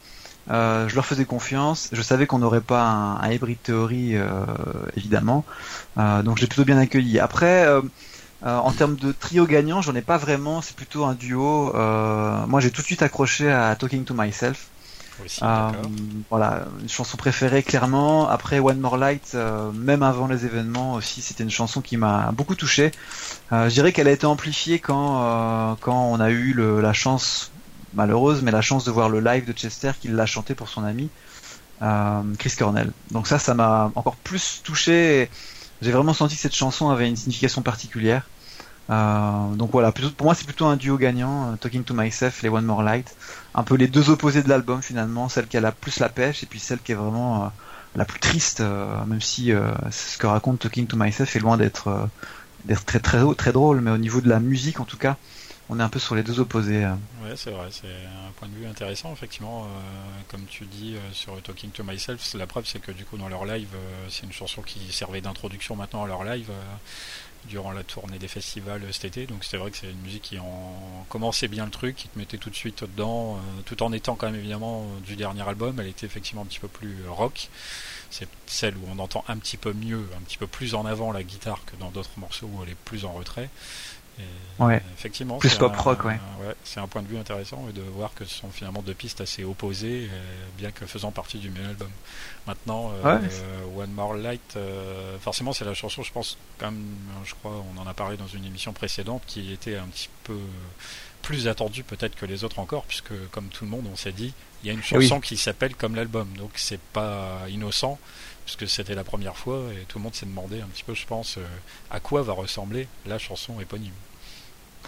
Euh, 0.50 0.88
je 0.88 0.94
leur 0.94 1.06
faisais 1.06 1.24
confiance. 1.24 1.88
Je 1.92 2.02
savais 2.02 2.26
qu'on 2.26 2.38
n'aurait 2.38 2.60
pas 2.60 2.82
un, 2.82 3.16
un 3.20 3.32
hybrid 3.32 3.58
théorie, 3.62 4.16
euh, 4.16 4.26
évidemment. 4.96 5.44
Euh, 5.98 6.22
donc 6.22 6.36
je 6.36 6.42
l'ai 6.42 6.46
plutôt 6.46 6.64
bien 6.64 6.78
accueilli. 6.78 7.18
Après, 7.18 7.66
en 8.42 8.70
termes 8.72 8.96
de 8.96 9.12
trio 9.12 9.46
gagnant, 9.46 9.82
j'en 9.82 9.94
ai 9.94 10.02
pas 10.02 10.18
vraiment. 10.18 10.60
C'est 10.62 10.76
plutôt 10.76 11.04
un 11.04 11.14
duo. 11.14 11.72
moi, 11.74 12.60
j'ai 12.60 12.70
tout 12.70 12.82
de 12.82 12.86
suite 12.86 13.02
accroché 13.02 13.50
à 13.50 13.74
Talking 13.74 14.04
to 14.04 14.14
Myself. 14.14 14.68
voilà, 16.30 16.66
une 16.80 16.88
chanson 16.88 17.16
préférée 17.16 17.62
clairement. 17.62 18.28
Après 18.28 18.60
One 18.60 18.78
More 18.78 18.98
Light, 18.98 19.36
même 19.74 20.02
avant 20.02 20.28
les 20.28 20.44
événements 20.44 20.94
aussi, 20.94 21.22
c'était 21.22 21.42
une 21.42 21.50
chanson 21.50 21.80
qui 21.80 21.96
m'a 21.96 22.30
beaucoup 22.32 22.54
touché. 22.54 22.92
je 23.50 23.68
dirais 23.68 23.92
qu'elle 23.92 24.08
a 24.08 24.12
été 24.12 24.26
amplifiée 24.26 24.78
quand 24.78 25.76
quand 25.80 26.10
on 26.12 26.20
a 26.20 26.30
eu 26.30 26.52
le, 26.52 26.80
la 26.80 26.92
chance 26.92 27.50
malheureuse, 27.96 28.42
mais 28.42 28.52
la 28.52 28.60
chance 28.60 28.84
de 28.84 28.90
voir 28.90 29.08
le 29.08 29.20
live 29.20 29.46
de 29.46 29.52
Chester 29.52 29.92
qu'il 30.00 30.14
l'a 30.14 30.26
chanté 30.26 30.54
pour 30.54 30.68
son 30.68 30.84
ami 30.84 31.10
euh, 31.82 32.22
Chris 32.38 32.54
Cornell. 32.56 32.92
Donc 33.10 33.26
ça, 33.26 33.38
ça 33.38 33.54
m'a 33.54 33.90
encore 33.94 34.16
plus 34.16 34.60
touché. 34.62 35.28
J'ai 35.82 35.92
vraiment 35.92 36.14
senti 36.14 36.36
que 36.36 36.40
cette 36.40 36.54
chanson 36.54 36.90
avait 36.90 37.08
une 37.08 37.16
signification 37.16 37.62
particulière. 37.62 38.28
Euh, 38.88 39.54
donc 39.56 39.72
voilà, 39.72 39.90
pour 39.90 40.26
moi 40.26 40.34
c'est 40.34 40.44
plutôt 40.44 40.66
un 40.66 40.76
duo 40.76 40.96
gagnant, 40.96 41.52
euh, 41.52 41.56
Talking 41.56 41.82
to 41.82 41.92
Myself 41.92 42.44
et 42.44 42.48
One 42.48 42.64
More 42.64 42.82
Light. 42.82 43.16
Un 43.54 43.64
peu 43.64 43.74
les 43.74 43.88
deux 43.88 44.10
opposés 44.10 44.42
de 44.42 44.48
l'album 44.48 44.80
finalement, 44.80 45.28
celle 45.28 45.48
qui 45.48 45.56
a 45.56 45.60
la 45.60 45.72
plus 45.72 45.98
la 45.98 46.08
pêche 46.08 46.44
et 46.44 46.46
puis 46.46 46.60
celle 46.60 46.78
qui 46.78 46.92
est 46.92 46.96
vraiment 46.96 47.50
la 47.96 48.04
plus 48.04 48.20
triste, 48.20 48.60
même 48.60 49.20
si 49.20 49.50
ce 49.90 50.18
que 50.18 50.26
raconte 50.26 50.60
Talking 50.60 50.86
to 50.86 50.96
Myself 50.96 51.34
est 51.34 51.40
loin 51.40 51.56
d'être 51.56 52.08
d'être 52.66 52.84
très 52.84 53.00
très 53.00 53.22
très 53.34 53.52
drôle, 53.52 53.80
mais 53.80 53.90
au 53.90 53.98
niveau 53.98 54.20
de 54.20 54.28
la 54.28 54.38
musique 54.38 54.78
en 54.78 54.84
tout 54.84 54.98
cas, 54.98 55.16
on 55.68 55.80
est 55.80 55.82
un 55.82 55.88
peu 55.88 55.98
sur 55.98 56.14
les 56.14 56.22
deux 56.22 56.38
opposés. 56.38 56.84
Euh. 56.84 56.94
Ouais, 57.24 57.36
c'est 57.36 57.50
vrai, 57.50 57.68
c'est 57.70 57.88
un 57.88 58.30
point 58.36 58.48
de 58.48 58.54
vue 58.54 58.66
intéressant, 58.66 59.12
effectivement. 59.12 59.64
Euh, 59.64 59.66
comme 60.28 60.44
tu 60.46 60.64
dis 60.64 60.94
euh, 60.94 61.12
sur 61.12 61.40
Talking 61.42 61.70
to 61.70 61.82
Myself, 61.82 62.34
la 62.34 62.46
preuve, 62.46 62.66
c'est 62.66 62.78
que 62.78 62.92
du 62.92 63.04
coup, 63.04 63.16
dans 63.16 63.28
leur 63.28 63.44
live, 63.44 63.68
c'est 64.08 64.24
une 64.24 64.32
chanson 64.32 64.62
qui 64.62 64.92
servait 64.92 65.20
d'introduction 65.20 65.74
maintenant 65.76 66.04
à 66.04 66.06
leur 66.06 66.24
live 66.24 66.50
durant 67.46 67.70
la 67.70 67.84
tournée 67.84 68.18
des 68.18 68.28
festivals 68.28 68.82
cet 68.92 69.04
été. 69.04 69.26
Donc 69.26 69.44
c'est 69.44 69.56
vrai 69.56 69.70
que 69.70 69.76
c'est 69.76 69.90
une 69.90 70.00
musique 70.00 70.22
qui 70.22 70.38
en 70.38 71.06
commençait 71.08 71.48
bien 71.48 71.64
le 71.64 71.70
truc, 71.70 71.94
qui 71.94 72.08
te 72.08 72.18
mettait 72.18 72.38
tout 72.38 72.50
de 72.50 72.56
suite 72.56 72.82
dedans, 72.82 73.38
tout 73.66 73.82
en 73.84 73.92
étant 73.92 74.16
quand 74.16 74.26
même 74.26 74.40
évidemment 74.40 74.86
du 75.04 75.14
dernier 75.14 75.48
album. 75.48 75.78
Elle 75.78 75.86
était 75.86 76.06
effectivement 76.06 76.42
un 76.42 76.46
petit 76.46 76.58
peu 76.58 76.68
plus 76.68 76.96
rock. 77.08 77.48
C'est 78.10 78.28
celle 78.46 78.76
où 78.76 78.86
on 78.88 78.98
entend 78.98 79.24
un 79.28 79.36
petit 79.36 79.56
peu 79.56 79.72
mieux, 79.72 80.08
un 80.16 80.22
petit 80.22 80.38
peu 80.38 80.46
plus 80.46 80.74
en 80.74 80.86
avant 80.86 81.12
la 81.12 81.22
guitare 81.22 81.64
que 81.66 81.76
dans 81.76 81.90
d'autres 81.90 82.18
morceaux 82.18 82.48
où 82.52 82.62
elle 82.62 82.70
est 82.70 82.76
plus 82.84 83.04
en 83.04 83.12
retrait 83.12 83.48
ouais. 84.58 84.82
Effectivement. 84.96 85.38
Plus 85.38 85.54
pop 85.56 85.76
rock, 85.76 86.04
ouais. 86.04 86.18
C'est 86.64 86.80
un 86.80 86.86
point 86.86 87.02
de 87.02 87.08
vue 87.08 87.18
intéressant 87.18 87.64
de 87.74 87.82
voir 87.82 88.14
que 88.14 88.24
ce 88.24 88.34
sont 88.34 88.50
finalement 88.50 88.82
deux 88.82 88.94
pistes 88.94 89.20
assez 89.20 89.44
opposées, 89.44 90.08
euh, 90.10 90.46
bien 90.56 90.70
que 90.70 90.86
faisant 90.86 91.10
partie 91.10 91.38
du 91.38 91.50
même 91.50 91.66
album. 91.66 91.90
Maintenant, 92.46 92.92
euh, 93.04 93.18
One 93.76 93.90
More 93.90 94.14
Light, 94.14 94.54
euh, 94.56 95.18
forcément, 95.18 95.52
c'est 95.52 95.64
la 95.64 95.74
chanson, 95.74 96.02
je 96.02 96.12
pense, 96.12 96.38
comme 96.58 96.84
je 97.24 97.34
crois, 97.34 97.62
on 97.74 97.80
en 97.80 97.86
a 97.86 97.94
parlé 97.94 98.16
dans 98.16 98.26
une 98.26 98.44
émission 98.44 98.72
précédente, 98.72 99.22
qui 99.26 99.52
était 99.52 99.76
un 99.76 99.86
petit 99.86 100.08
peu 100.24 100.38
plus 101.22 101.48
attendue 101.48 101.82
peut-être 101.82 102.14
que 102.14 102.26
les 102.26 102.44
autres 102.44 102.60
encore, 102.60 102.84
puisque 102.84 103.14
comme 103.32 103.48
tout 103.48 103.64
le 103.64 103.70
monde, 103.70 103.86
on 103.92 103.96
s'est 103.96 104.12
dit, 104.12 104.32
il 104.62 104.68
y 104.68 104.70
a 104.70 104.72
une 104.72 104.82
chanson 104.82 105.20
qui 105.20 105.36
s'appelle 105.36 105.74
comme 105.74 105.96
l'album, 105.96 106.28
donc 106.36 106.52
c'est 106.54 106.80
pas 106.80 107.40
innocent 107.48 107.98
puisque 108.44 108.68
c'était 108.68 108.94
la 108.94 109.02
première 109.02 109.36
fois 109.36 109.60
et 109.72 109.84
tout 109.86 109.98
le 109.98 110.04
monde 110.04 110.14
s'est 110.14 110.24
demandé 110.24 110.60
un 110.60 110.68
petit 110.68 110.84
peu, 110.84 110.94
je 110.94 111.04
pense, 111.04 111.36
à 111.90 111.98
quoi 111.98 112.22
va 112.22 112.32
ressembler 112.32 112.86
la 113.04 113.18
chanson 113.18 113.60
éponyme. 113.60 113.92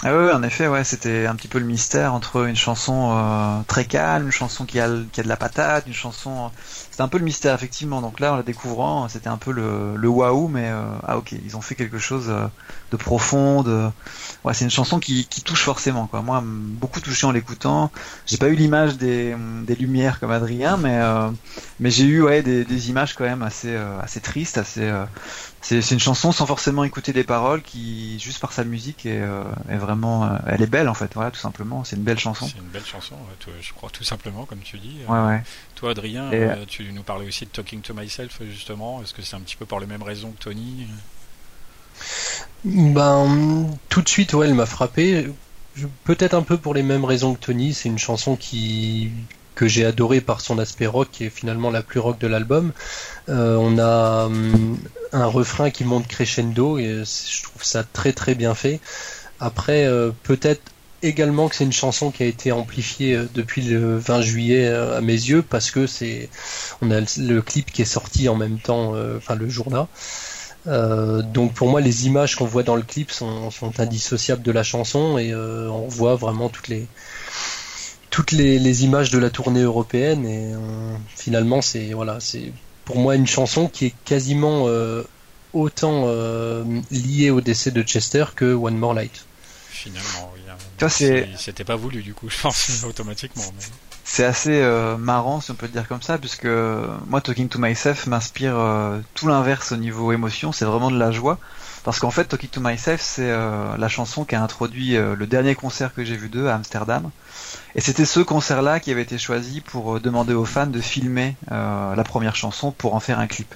Ah 0.04 0.16
oui, 0.16 0.30
en 0.30 0.42
effet, 0.44 0.68
ouais, 0.68 0.84
c'était 0.84 1.26
un 1.26 1.34
petit 1.34 1.48
peu 1.48 1.58
le 1.58 1.64
mystère 1.64 2.14
entre 2.14 2.46
une 2.46 2.54
chanson 2.54 3.16
euh, 3.16 3.62
très 3.66 3.84
calme, 3.84 4.26
une 4.26 4.30
chanson 4.32 4.64
qui 4.64 4.78
a, 4.78 4.88
qui 5.12 5.20
a 5.20 5.22
de 5.24 5.28
la 5.28 5.36
patate, 5.36 5.86
une 5.88 5.92
chanson. 5.92 6.52
Euh, 6.98 7.02
c'était 7.02 7.02
un 7.02 7.08
peu 7.08 7.18
le 7.18 7.24
mystère 7.24 7.54
effectivement. 7.54 8.00
Donc 8.00 8.20
là, 8.20 8.32
en 8.32 8.36
la 8.36 8.42
découvrant, 8.42 9.08
c'était 9.08 9.28
un 9.28 9.36
peu 9.36 9.52
le, 9.52 9.96
le 9.96 10.08
waouh, 10.08 10.48
mais 10.48 10.68
euh, 10.68 10.82
ah 11.06 11.18
ok, 11.18 11.32
ils 11.32 11.56
ont 11.56 11.60
fait 11.60 11.74
quelque 11.74 11.98
chose 11.98 12.32
de 12.90 12.96
profond. 12.96 13.62
De... 13.62 13.88
Ouais, 14.44 14.54
c'est 14.54 14.64
une 14.64 14.70
chanson 14.70 14.98
qui, 14.98 15.26
qui 15.26 15.42
touche 15.42 15.62
forcément. 15.62 16.06
Quoi. 16.06 16.22
Moi, 16.22 16.42
beaucoup 16.44 17.00
touché 17.00 17.26
en 17.26 17.32
l'écoutant. 17.32 17.90
J'ai 18.26 18.36
pas 18.36 18.48
eu 18.48 18.54
l'image 18.54 18.96
des, 18.96 19.36
des 19.64 19.74
lumières 19.74 20.20
comme 20.20 20.30
Adrien, 20.30 20.76
mais 20.76 20.98
mais 21.80 21.90
j'ai 21.90 22.04
eu 22.04 22.22
ouais 22.22 22.42
des, 22.42 22.64
des 22.64 22.90
images 22.90 23.14
quand 23.14 23.24
même 23.24 23.42
assez 23.42 23.74
assez 23.76 24.20
tristes, 24.20 24.58
assez 24.58 24.90
c'est 25.60 25.90
une 25.90 26.00
chanson 26.00 26.32
sans 26.32 26.46
forcément 26.46 26.84
écouter 26.84 27.12
les 27.12 27.24
paroles 27.24 27.62
qui 27.62 28.18
juste 28.20 28.40
par 28.40 28.52
sa 28.52 28.64
musique 28.64 29.06
est, 29.06 29.20
euh, 29.20 29.42
est 29.68 29.76
vraiment 29.76 30.24
euh, 30.24 30.38
elle 30.46 30.62
est 30.62 30.68
belle 30.68 30.88
en 30.88 30.94
fait 30.94 31.12
voilà 31.14 31.30
tout 31.30 31.40
simplement 31.40 31.84
c'est 31.84 31.96
une 31.96 32.04
belle 32.04 32.18
chanson 32.18 32.46
c'est 32.46 32.58
une 32.58 32.68
belle 32.68 32.84
chanson 32.84 33.16
je 33.60 33.72
crois 33.72 33.90
tout 33.90 34.04
simplement 34.04 34.44
comme 34.44 34.60
tu 34.60 34.78
dis 34.78 34.98
ouais, 35.08 35.26
ouais. 35.26 35.42
Toi 35.78 35.90
Adrien 35.92 36.30
tu 36.66 36.92
nous 36.92 37.02
parlais 37.02 37.26
aussi 37.26 37.44
de 37.44 37.50
Talking 37.50 37.80
to 37.80 37.94
Myself 37.94 38.40
justement 38.50 39.00
est-ce 39.02 39.14
que 39.14 39.22
c'est 39.22 39.36
un 39.36 39.40
petit 39.40 39.56
peu 39.56 39.66
pour 39.66 39.80
les 39.80 39.86
mêmes 39.86 40.02
raisons 40.02 40.32
que 40.32 40.44
Tony? 40.44 40.86
Ben 42.64 43.68
tout 43.88 44.02
de 44.02 44.08
suite 44.08 44.34
ouais 44.34 44.46
elle 44.46 44.54
m'a 44.54 44.66
frappé 44.66 45.28
peut-être 46.04 46.34
un 46.34 46.42
peu 46.42 46.56
pour 46.58 46.74
les 46.74 46.82
mêmes 46.82 47.04
raisons 47.04 47.34
que 47.34 47.40
Tony 47.40 47.74
c'est 47.74 47.88
une 47.88 47.98
chanson 47.98 48.34
qui 48.34 49.12
que 49.58 49.66
j'ai 49.66 49.84
adoré 49.84 50.20
par 50.20 50.40
son 50.40 50.60
aspect 50.60 50.86
rock, 50.86 51.08
qui 51.10 51.24
est 51.24 51.30
finalement 51.30 51.72
la 51.72 51.82
plus 51.82 51.98
rock 51.98 52.20
de 52.20 52.28
l'album. 52.28 52.70
Euh, 53.28 53.56
on 53.56 53.76
a 53.76 54.26
hum, 54.26 54.78
un 55.12 55.26
refrain 55.26 55.70
qui 55.70 55.82
monte 55.82 56.06
crescendo 56.06 56.78
et 56.78 57.02
je 57.04 57.42
trouve 57.42 57.64
ça 57.64 57.82
très 57.82 58.12
très 58.12 58.36
bien 58.36 58.54
fait. 58.54 58.78
Après, 59.40 59.84
euh, 59.84 60.12
peut-être 60.22 60.62
également 61.02 61.48
que 61.48 61.56
c'est 61.56 61.64
une 61.64 61.72
chanson 61.72 62.10
qui 62.10 62.22
a 62.22 62.26
été 62.26 62.52
amplifiée 62.52 63.14
euh, 63.14 63.28
depuis 63.34 63.62
le 63.62 63.98
20 63.98 64.20
juillet 64.22 64.68
à 64.68 65.00
mes 65.00 65.12
yeux 65.12 65.42
parce 65.42 65.70
que 65.70 65.86
c'est 65.86 66.28
on 66.82 66.90
a 66.90 67.00
le 67.18 67.40
clip 67.40 67.70
qui 67.70 67.82
est 67.82 67.92
sorti 67.96 68.28
en 68.28 68.36
même 68.36 68.58
temps, 68.58 68.94
enfin 69.16 69.34
le 69.34 69.48
jour-là. 69.48 69.88
donc 70.66 71.54
pour 71.54 71.68
moi, 71.68 71.80
les 71.80 72.06
images 72.06 72.36
qu'on 72.36 72.46
voit 72.46 72.62
dans 72.62 72.76
le 72.76 72.82
clip 72.82 73.10
sont, 73.10 73.50
indissociables 73.78 74.42
de 74.42 74.52
la 74.52 74.62
chanson 74.62 75.18
et 75.18 75.34
on 75.34 75.88
voit 75.88 76.16
vraiment 76.16 76.48
toutes 76.48 76.68
les 76.68 76.86
toutes 78.10 78.32
les, 78.32 78.84
images 78.84 79.10
de 79.10 79.18
la 79.18 79.30
tournée 79.30 79.62
européenne 79.62 80.26
et 80.26 80.52
finalement 81.16 81.62
c'est 81.62 81.92
voilà 81.92 82.18
c'est 82.20 82.52
pour 82.84 82.96
moi 82.96 83.14
une 83.14 83.26
chanson 83.26 83.68
qui 83.68 83.86
est 83.86 83.94
quasiment 84.04 84.66
autant 85.52 86.04
euh, 86.06 86.64
lié 86.90 87.30
au 87.30 87.40
décès 87.40 87.70
de 87.70 87.82
Chester 87.82 88.24
que 88.34 88.54
One 88.54 88.76
More 88.76 88.94
Light. 88.94 89.24
Finalement, 89.70 90.30
oui. 90.34 90.37
Hein. 90.82 91.36
C'était 91.36 91.64
pas 91.64 91.76
voulu 91.76 92.02
du 92.02 92.14
coup, 92.14 92.28
je 92.28 92.40
pense, 92.40 92.84
automatiquement. 92.88 93.44
C'est 94.04 94.24
assez 94.24 94.62
euh, 94.62 94.96
marrant, 94.96 95.40
si 95.40 95.50
on 95.50 95.54
peut 95.54 95.66
le 95.66 95.72
dire 95.72 95.86
comme 95.86 96.02
ça, 96.02 96.18
puisque 96.18 96.48
moi, 97.06 97.20
Talking 97.20 97.48
to 97.48 97.58
Myself 97.58 98.06
m'inspire 98.06 98.56
euh, 98.56 98.98
tout 99.14 99.28
l'inverse 99.28 99.72
au 99.72 99.76
niveau 99.76 100.12
émotion, 100.12 100.52
c'est 100.52 100.64
vraiment 100.64 100.90
de 100.90 100.98
la 100.98 101.10
joie. 101.10 101.38
Parce 101.84 102.00
qu'en 102.00 102.10
fait, 102.10 102.24
Talking 102.24 102.50
to 102.50 102.60
Myself, 102.60 103.00
c'est 103.00 103.30
la 103.30 103.88
chanson 103.88 104.24
qui 104.24 104.34
a 104.34 104.42
introduit 104.42 104.96
le 104.96 105.26
dernier 105.26 105.54
concert 105.54 105.94
que 105.94 106.04
j'ai 106.04 106.16
vu 106.16 106.28
d'eux 106.28 106.48
à 106.48 106.54
Amsterdam. 106.54 107.10
Et 107.74 107.80
c'était 107.80 108.04
ce 108.04 108.20
concert-là 108.20 108.80
qui 108.80 108.90
avait 108.90 109.02
été 109.02 109.18
choisi 109.18 109.60
pour 109.60 110.00
demander 110.00 110.34
aux 110.34 110.44
fans 110.44 110.66
de 110.66 110.80
filmer 110.80 111.36
la 111.50 112.04
première 112.04 112.36
chanson 112.36 112.72
pour 112.72 112.94
en 112.94 113.00
faire 113.00 113.18
un 113.18 113.26
clip. 113.26 113.54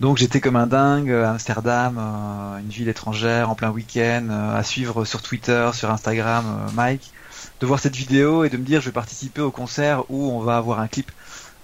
Donc 0.00 0.18
j'étais 0.18 0.40
comme 0.40 0.56
un 0.56 0.66
dingue 0.66 1.10
à 1.10 1.30
Amsterdam, 1.30 1.96
euh, 1.98 2.58
une 2.58 2.68
ville 2.68 2.88
étrangère, 2.88 3.50
en 3.50 3.54
plein 3.54 3.70
week-end, 3.70 4.26
euh, 4.30 4.56
à 4.56 4.62
suivre 4.62 5.04
sur 5.04 5.22
Twitter, 5.22 5.70
sur 5.72 5.90
Instagram, 5.90 6.44
euh, 6.46 6.70
Mike, 6.74 7.12
de 7.60 7.66
voir 7.66 7.80
cette 7.80 7.96
vidéo 7.96 8.44
et 8.44 8.50
de 8.50 8.56
me 8.56 8.64
dire 8.64 8.80
je 8.80 8.86
vais 8.86 8.92
participer 8.92 9.40
au 9.40 9.50
concert 9.50 10.04
où 10.10 10.30
on 10.30 10.40
va 10.40 10.56
avoir 10.56 10.80
un 10.80 10.88
clip. 10.88 11.10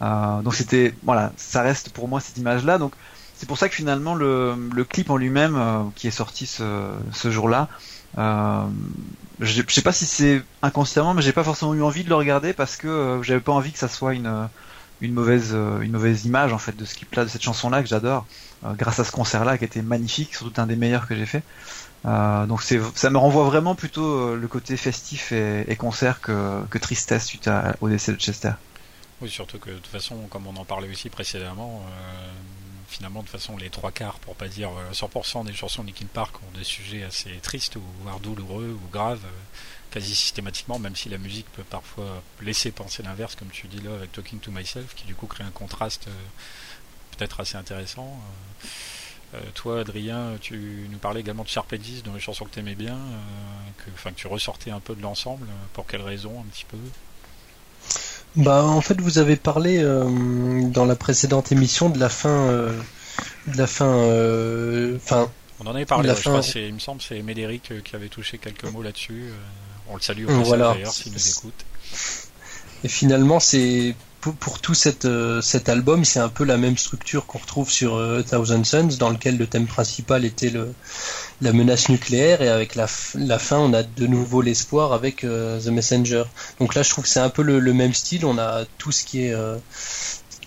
donc 0.00 0.54
c'était 0.54 0.94
voilà, 1.04 1.32
ça 1.36 1.62
reste 1.62 1.90
pour 1.90 2.08
moi 2.08 2.20
cette 2.20 2.38
image-là. 2.38 2.78
Donc 2.78 2.92
c'est 3.42 3.46
pour 3.48 3.58
ça 3.58 3.68
que 3.68 3.74
finalement 3.74 4.14
le, 4.14 4.84
clip 4.88 5.10
en 5.10 5.16
lui-même 5.16 5.90
qui 5.96 6.06
est 6.06 6.12
sorti 6.12 6.46
ce, 6.46 6.94
jour-là, 7.24 7.68
je, 8.16 9.62
je 9.66 9.74
sais 9.74 9.82
pas 9.82 9.90
si 9.90 10.06
c'est 10.06 10.44
inconsciemment, 10.62 11.12
mais 11.12 11.22
j'ai 11.22 11.32
pas 11.32 11.42
forcément 11.42 11.74
eu 11.74 11.82
envie 11.82 12.04
de 12.04 12.08
le 12.08 12.14
regarder 12.14 12.52
parce 12.52 12.76
que 12.76 13.18
j'avais 13.24 13.40
pas 13.40 13.50
envie 13.50 13.72
que 13.72 13.80
ça 13.80 13.88
soit 13.88 14.14
une 14.14 14.48
euh, 15.08 15.88
mauvaise 15.88 16.24
image 16.24 16.52
en 16.52 16.58
fait 16.58 16.76
de 16.76 16.84
ce 16.84 16.94
clip 16.94 17.12
là 17.16 17.24
de 17.24 17.28
cette 17.28 17.42
chanson 17.42 17.68
là 17.68 17.82
que 17.82 17.88
j'adore 17.88 18.24
euh, 18.64 18.74
grâce 18.74 19.00
à 19.00 19.04
ce 19.04 19.10
concert 19.10 19.44
là 19.44 19.58
qui 19.58 19.64
était 19.64 19.82
magnifique 19.82 20.36
surtout 20.36 20.60
un 20.60 20.68
des 20.68 20.76
meilleurs 20.76 21.08
que 21.08 21.16
j'ai 21.16 21.26
fait. 21.26 21.42
Euh, 22.04 22.46
donc 22.46 22.62
ça 22.62 23.10
me 23.10 23.18
renvoie 23.18 23.42
vraiment 23.42 23.74
plutôt 23.74 24.36
le 24.36 24.46
côté 24.46 24.76
festif 24.76 25.32
et, 25.32 25.74
concert 25.76 26.20
que, 26.20 26.78
tristesse 26.78 27.26
suite 27.26 27.50
au 27.80 27.88
décès 27.88 28.12
de 28.12 28.20
Chester. 28.20 28.52
Oui 29.20 29.28
surtout 29.28 29.58
que 29.58 29.70
de 29.70 29.74
toute 29.74 29.88
façon 29.88 30.16
comme 30.30 30.46
on 30.46 30.56
en 30.56 30.64
parlait 30.64 30.88
aussi 30.88 31.08
précédemment 31.08 31.84
finalement 32.92 33.22
de 33.22 33.28
façon 33.28 33.56
les 33.56 33.70
trois 33.70 33.90
quarts 33.90 34.18
pour 34.20 34.34
pas 34.36 34.48
dire 34.48 34.70
100% 34.92 35.44
des 35.44 35.52
chansons 35.52 35.82
de 35.82 35.88
Linkin 35.88 36.06
Park 36.12 36.36
ont 36.42 36.58
des 36.58 36.64
sujets 36.64 37.02
assez 37.02 37.30
tristes 37.42 37.76
ou 37.76 37.82
voire 38.02 38.20
douloureux 38.20 38.78
ou 38.82 38.88
graves 38.90 39.26
quasi 39.92 40.14
systématiquement, 40.14 40.78
même 40.78 40.96
si 40.96 41.08
la 41.08 41.18
musique 41.18 41.46
peut 41.52 41.64
parfois 41.64 42.22
laisser 42.40 42.72
penser 42.72 43.02
l'inverse, 43.02 43.36
comme 43.36 43.50
tu 43.50 43.68
dis 43.68 43.80
là 43.80 43.94
avec 43.94 44.10
Talking 44.10 44.40
to 44.40 44.50
Myself, 44.50 44.94
qui 44.94 45.04
du 45.04 45.14
coup 45.14 45.26
crée 45.26 45.44
un 45.44 45.50
contraste 45.50 46.08
euh, 46.08 46.12
peut-être 47.16 47.40
assez 47.40 47.56
intéressant. 47.56 48.18
Euh, 49.34 49.36
euh, 49.36 49.50
toi, 49.54 49.80
Adrien, 49.80 50.38
tu 50.40 50.88
nous 50.90 50.98
parlais 50.98 51.20
également 51.20 51.44
de 51.44 51.48
Sharp 51.48 51.72
Edges 51.72 52.02
dans 52.04 52.14
les 52.14 52.20
chansons 52.20 52.46
que 52.46 52.50
tu 52.50 52.60
aimais 52.60 52.74
bien, 52.74 52.98
que, 53.78 54.08
que 54.08 54.14
tu 54.14 54.26
ressortais 54.26 54.70
un 54.70 54.80
peu 54.80 54.94
de 54.94 55.02
l'ensemble. 55.02 55.46
Pour 55.72 55.86
quelles 55.86 56.02
raisons, 56.02 56.40
un 56.40 56.44
petit 56.44 56.66
peu? 56.66 56.78
Bah, 58.36 58.64
en 58.64 58.80
fait, 58.80 59.00
vous 59.00 59.18
avez 59.18 59.36
parlé 59.36 59.82
dans 59.82 60.84
la 60.84 60.96
précédente 60.96 61.52
émission 61.52 61.90
de 61.90 61.98
la 61.98 62.08
fin, 62.08 62.46
de 63.46 63.56
la 63.56 63.66
fin, 63.66 63.92
enfin. 64.96 65.30
on 65.60 65.66
en 65.66 65.74
avait 65.74 65.84
parlé, 65.86 66.08
je 66.08 66.20
crois, 66.28 66.40
il 66.54 66.74
me 66.74 66.78
semble, 66.78 67.02
c'est 67.02 67.20
Médéric 67.22 67.72
qui 67.84 67.94
avait 67.96 68.08
touché 68.08 68.38
quelques 68.38 68.64
mots 68.64 68.82
là-dessus. 68.82 69.24
On 69.88 69.96
le 69.96 70.00
salue 70.00 70.26
au 70.26 70.42
voilà. 70.42 70.72
d'ailleurs 70.72 70.92
s'il 70.92 71.12
nous 71.12 71.28
écoute. 71.28 71.64
Et 72.84 72.88
finalement, 72.88 73.40
c'est 73.40 73.94
pour, 74.30 74.60
tout 74.60 74.74
cette, 74.74 75.04
euh, 75.04 75.42
cet 75.42 75.68
album, 75.68 76.04
c'est 76.04 76.20
un 76.20 76.28
peu 76.28 76.44
la 76.44 76.56
même 76.56 76.76
structure 76.78 77.26
qu'on 77.26 77.38
retrouve 77.38 77.70
sur 77.70 77.96
euh, 77.96 78.22
Thousand 78.22 78.62
Suns, 78.62 78.96
dans 78.98 79.10
lequel 79.10 79.36
le 79.36 79.46
thème 79.46 79.66
principal 79.66 80.24
était 80.24 80.50
le, 80.50 80.72
la 81.40 81.52
menace 81.52 81.88
nucléaire, 81.88 82.40
et 82.40 82.48
avec 82.48 82.76
la, 82.76 82.86
la 83.16 83.38
fin, 83.38 83.58
on 83.58 83.72
a 83.72 83.82
de 83.82 84.06
nouveau 84.06 84.40
l'espoir 84.40 84.92
avec 84.92 85.24
euh, 85.24 85.60
The 85.60 85.68
Messenger. 85.68 86.24
Donc 86.60 86.74
là, 86.74 86.82
je 86.82 86.90
trouve 86.90 87.04
que 87.04 87.10
c'est 87.10 87.20
un 87.20 87.30
peu 87.30 87.42
le, 87.42 87.72
même 87.72 87.94
style. 87.94 88.24
On 88.24 88.38
a 88.38 88.64
tout 88.78 88.92
ce 88.92 89.04
qui 89.04 89.24
est 89.24 89.34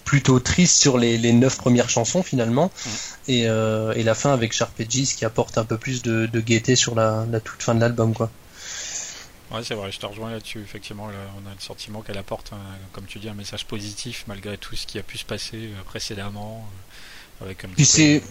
plutôt 0.05 0.39
triste 0.39 0.77
sur 0.77 0.97
les, 0.97 1.17
les 1.17 1.33
neuf 1.33 1.57
premières 1.57 1.89
chansons 1.89 2.23
finalement, 2.23 2.67
mm. 2.67 2.89
et, 3.31 3.41
et, 3.41 4.03
la 4.03 4.13
fin 4.15 4.31
avec 4.31 4.53
Sharp 4.53 4.79
Edges 4.79 5.15
qui 5.15 5.25
apporte 5.25 5.57
un 5.57 5.65
peu 5.65 5.77
plus 5.77 6.01
de, 6.01 6.27
de 6.27 6.39
gaieté 6.39 6.75
sur 6.75 6.95
la, 6.95 7.25
la 7.29 7.39
toute 7.39 7.61
fin 7.61 7.75
de 7.75 7.81
l'album, 7.81 8.13
quoi. 8.13 8.29
Ouais, 9.51 9.63
c'est 9.63 9.75
vrai, 9.75 9.91
je 9.91 9.99
te 9.99 10.05
rejoins 10.05 10.31
là-dessus. 10.31 10.61
Effectivement, 10.61 11.05
on 11.05 11.49
a 11.49 11.53
le 11.53 11.59
sentiment 11.59 12.01
qu'elle 12.01 12.17
apporte, 12.17 12.51
comme 12.93 13.05
tu 13.05 13.19
dis, 13.19 13.29
un 13.29 13.35
message 13.35 13.65
positif 13.65 14.25
malgré 14.27 14.57
tout 14.57 14.75
ce 14.75 14.87
qui 14.87 14.97
a 14.97 15.03
pu 15.03 15.17
se 15.17 15.25
passer 15.25 15.67
euh, 15.67 15.83
précédemment. 15.83 16.67
Euh, 17.41 17.45
avec 17.45 17.65
un 17.65 17.69
petit 17.69 18.21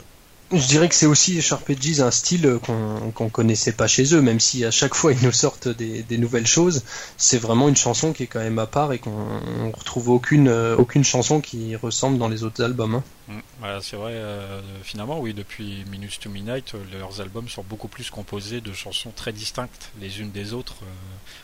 je 0.53 0.67
dirais 0.67 0.89
que 0.89 0.95
c'est 0.95 1.07
aussi 1.07 1.41
Sharp 1.41 1.69
Edges 1.71 2.01
un 2.01 2.11
style 2.11 2.59
qu'on 2.65 3.11
qu'on 3.13 3.29
connaissait 3.29 3.73
pas 3.73 3.87
chez 3.87 4.15
eux, 4.15 4.21
même 4.21 4.41
si 4.41 4.65
à 4.65 4.71
chaque 4.71 4.95
fois 4.95 5.13
ils 5.13 5.23
nous 5.23 5.33
sortent 5.33 5.69
des, 5.69 6.19
nouvelles 6.19 6.47
choses. 6.47 6.85
C'est 7.17 7.39
vraiment 7.39 7.69
une 7.69 7.77
chanson 7.77 8.13
qui 8.13 8.25
est 8.25 8.27
quand 8.27 8.41
même 8.41 8.59
à 8.59 8.67
part 8.67 8.93
et 8.93 8.99
qu'on 8.99 9.71
retrouve 9.73 10.11
aucune 10.11 10.49
euh, 10.49 10.77
aucune 10.77 11.05
chanson 11.05 11.41
qui 11.41 11.77
ressemble 11.77 12.19
dans 12.19 12.29
les 12.29 12.45
autres 12.45 12.63
albums. 12.63 12.97
Hein. 12.97 13.05
Mm, 13.29 13.81
c'est 13.81 13.97
vrai. 13.97 14.13
Euh, 14.13 14.61
finalement, 14.83 15.19
oui, 15.19 15.35
depuis 15.35 15.85
Minutes 15.91 16.21
to 16.21 16.31
Midnight, 16.31 16.75
euh, 16.75 16.99
leurs 16.99 17.21
albums 17.21 17.49
sont 17.49 17.65
beaucoup 17.65 17.89
plus 17.89 18.11
composés 18.11 18.61
de 18.61 18.73
chansons 18.73 19.13
très 19.15 19.33
distinctes 19.33 19.91
les 20.01 20.21
unes 20.21 20.31
des 20.31 20.53
autres. 20.53 20.77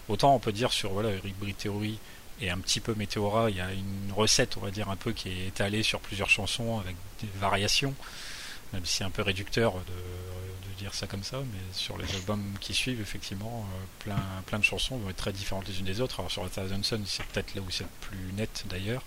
autant 0.09 0.35
on 0.35 0.39
peut 0.39 0.53
dire 0.53 0.73
sur 0.73 0.93
voilà 0.93 1.11
Eric 1.11 1.57
Theory 1.59 1.99
et 2.43 2.51
un 2.51 2.59
petit 2.59 2.81
peu 2.81 2.95
Meteora, 2.95 3.51
il 3.51 3.57
y 3.57 3.61
a 3.61 3.71
une 3.73 4.13
recette, 4.15 4.57
on 4.57 4.61
va 4.61 4.71
dire 4.71 4.89
un 4.89 4.97
peu 4.97 5.13
qui 5.13 5.29
est 5.29 5.49
étalée 5.49 5.83
sur 5.83 6.01
plusieurs 6.01 6.31
chansons 6.31 6.79
avec 6.79 6.97
des 7.21 7.29
variations 7.39 7.95
même 8.73 8.85
si 8.85 8.97
c'est 8.97 9.05
un 9.05 9.11
peu 9.11 9.23
réducteur 9.23 9.75
de, 9.75 9.93
dire 10.81 10.95
ça 10.95 11.07
comme 11.07 11.23
ça, 11.23 11.41
mais 11.41 11.61
sur 11.73 11.99
les 11.99 12.11
albums 12.15 12.55
qui 12.59 12.73
suivent, 12.73 13.03
effectivement, 13.03 13.67
euh, 13.69 13.85
plein, 13.99 14.23
plein 14.47 14.59
de 14.59 14.65
chansons 14.65 14.97
vont 14.97 15.11
être 15.11 15.17
très 15.17 15.33
différentes 15.33 15.69
les 15.69 15.79
unes 15.79 15.85
des 15.85 16.01
autres. 16.01 16.21
Alors 16.21 16.31
sur 16.31 16.43
A 16.43 16.49
Thousand 16.49 16.83
Sun, 16.83 17.03
c'est 17.07 17.23
peut-être 17.27 17.55
là 17.55 17.61
où 17.61 17.71
c'est 17.71 17.87
plus 18.01 18.33
net 18.33 18.65
d'ailleurs, 18.67 19.03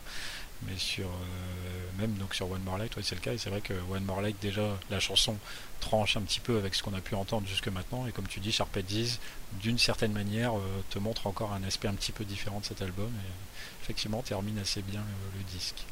mais 0.68 0.78
sur 0.78 1.08
euh, 1.08 1.98
même 1.98 2.14
donc 2.14 2.36
sur 2.36 2.50
One 2.52 2.62
More 2.62 2.78
Light, 2.78 2.94
c'est 3.02 3.16
le 3.16 3.22
cas, 3.22 3.34
et 3.34 3.40
c'est 3.40 3.50
vrai 3.50 3.62
que 3.62 3.74
One 3.90 4.04
More 4.04 4.22
Light, 4.22 4.38
déjà, 4.40 4.78
la 4.92 5.00
chanson 5.00 5.36
tranche 5.80 6.16
un 6.16 6.22
petit 6.22 6.40
peu 6.40 6.58
avec 6.58 6.76
ce 6.76 6.84
qu'on 6.84 6.94
a 6.94 7.02
pu 7.02 7.16
entendre 7.16 7.48
jusque 7.48 7.70
maintenant, 7.70 8.06
et 8.06 8.12
comme 8.12 8.28
tu 8.28 8.40
dis, 8.40 8.52
Sharp 8.52 8.78
Edges, 8.78 9.18
d'une 9.54 9.80
certaine 9.80 10.14
manière, 10.14 10.56
euh, 10.56 10.84
te 10.92 11.00
montre 11.00 11.26
encore 11.26 11.54
un 11.54 11.64
aspect 11.64 11.88
un 11.88 11.96
petit 11.96 12.12
peu 12.12 12.24
différent 12.24 12.60
de 12.60 12.66
cet 12.66 12.84
album, 12.84 13.10
et 13.10 13.84
effectivement 13.84 14.22
termine 14.22 14.60
assez 14.60 14.84
bien 14.84 15.04
le 15.36 15.44
disque. 15.58 15.84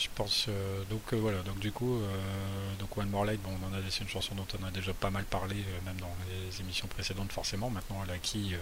Je 0.00 0.08
pense 0.14 0.46
euh, 0.48 0.82
donc 0.88 1.02
euh, 1.12 1.16
voilà. 1.16 1.42
Donc 1.42 1.58
du 1.58 1.72
coup 1.72 2.00
euh, 2.00 2.08
donc 2.78 2.96
One 2.96 3.10
More 3.10 3.26
Light 3.26 3.40
bon 3.42 3.50
on 3.62 3.70
en 3.70 3.78
a 3.78 3.80
laissé 3.80 4.02
une 4.02 4.08
chanson 4.08 4.34
dont 4.34 4.46
on 4.58 4.66
a 4.66 4.70
déjà 4.70 4.94
pas 4.94 5.10
mal 5.10 5.24
parlé 5.24 5.56
même 5.84 5.96
dans 6.00 6.16
les 6.30 6.60
émissions 6.62 6.86
précédentes 6.86 7.30
forcément. 7.32 7.68
Maintenant 7.68 8.00
elle 8.04 8.10
a 8.12 8.14
acquis 8.14 8.54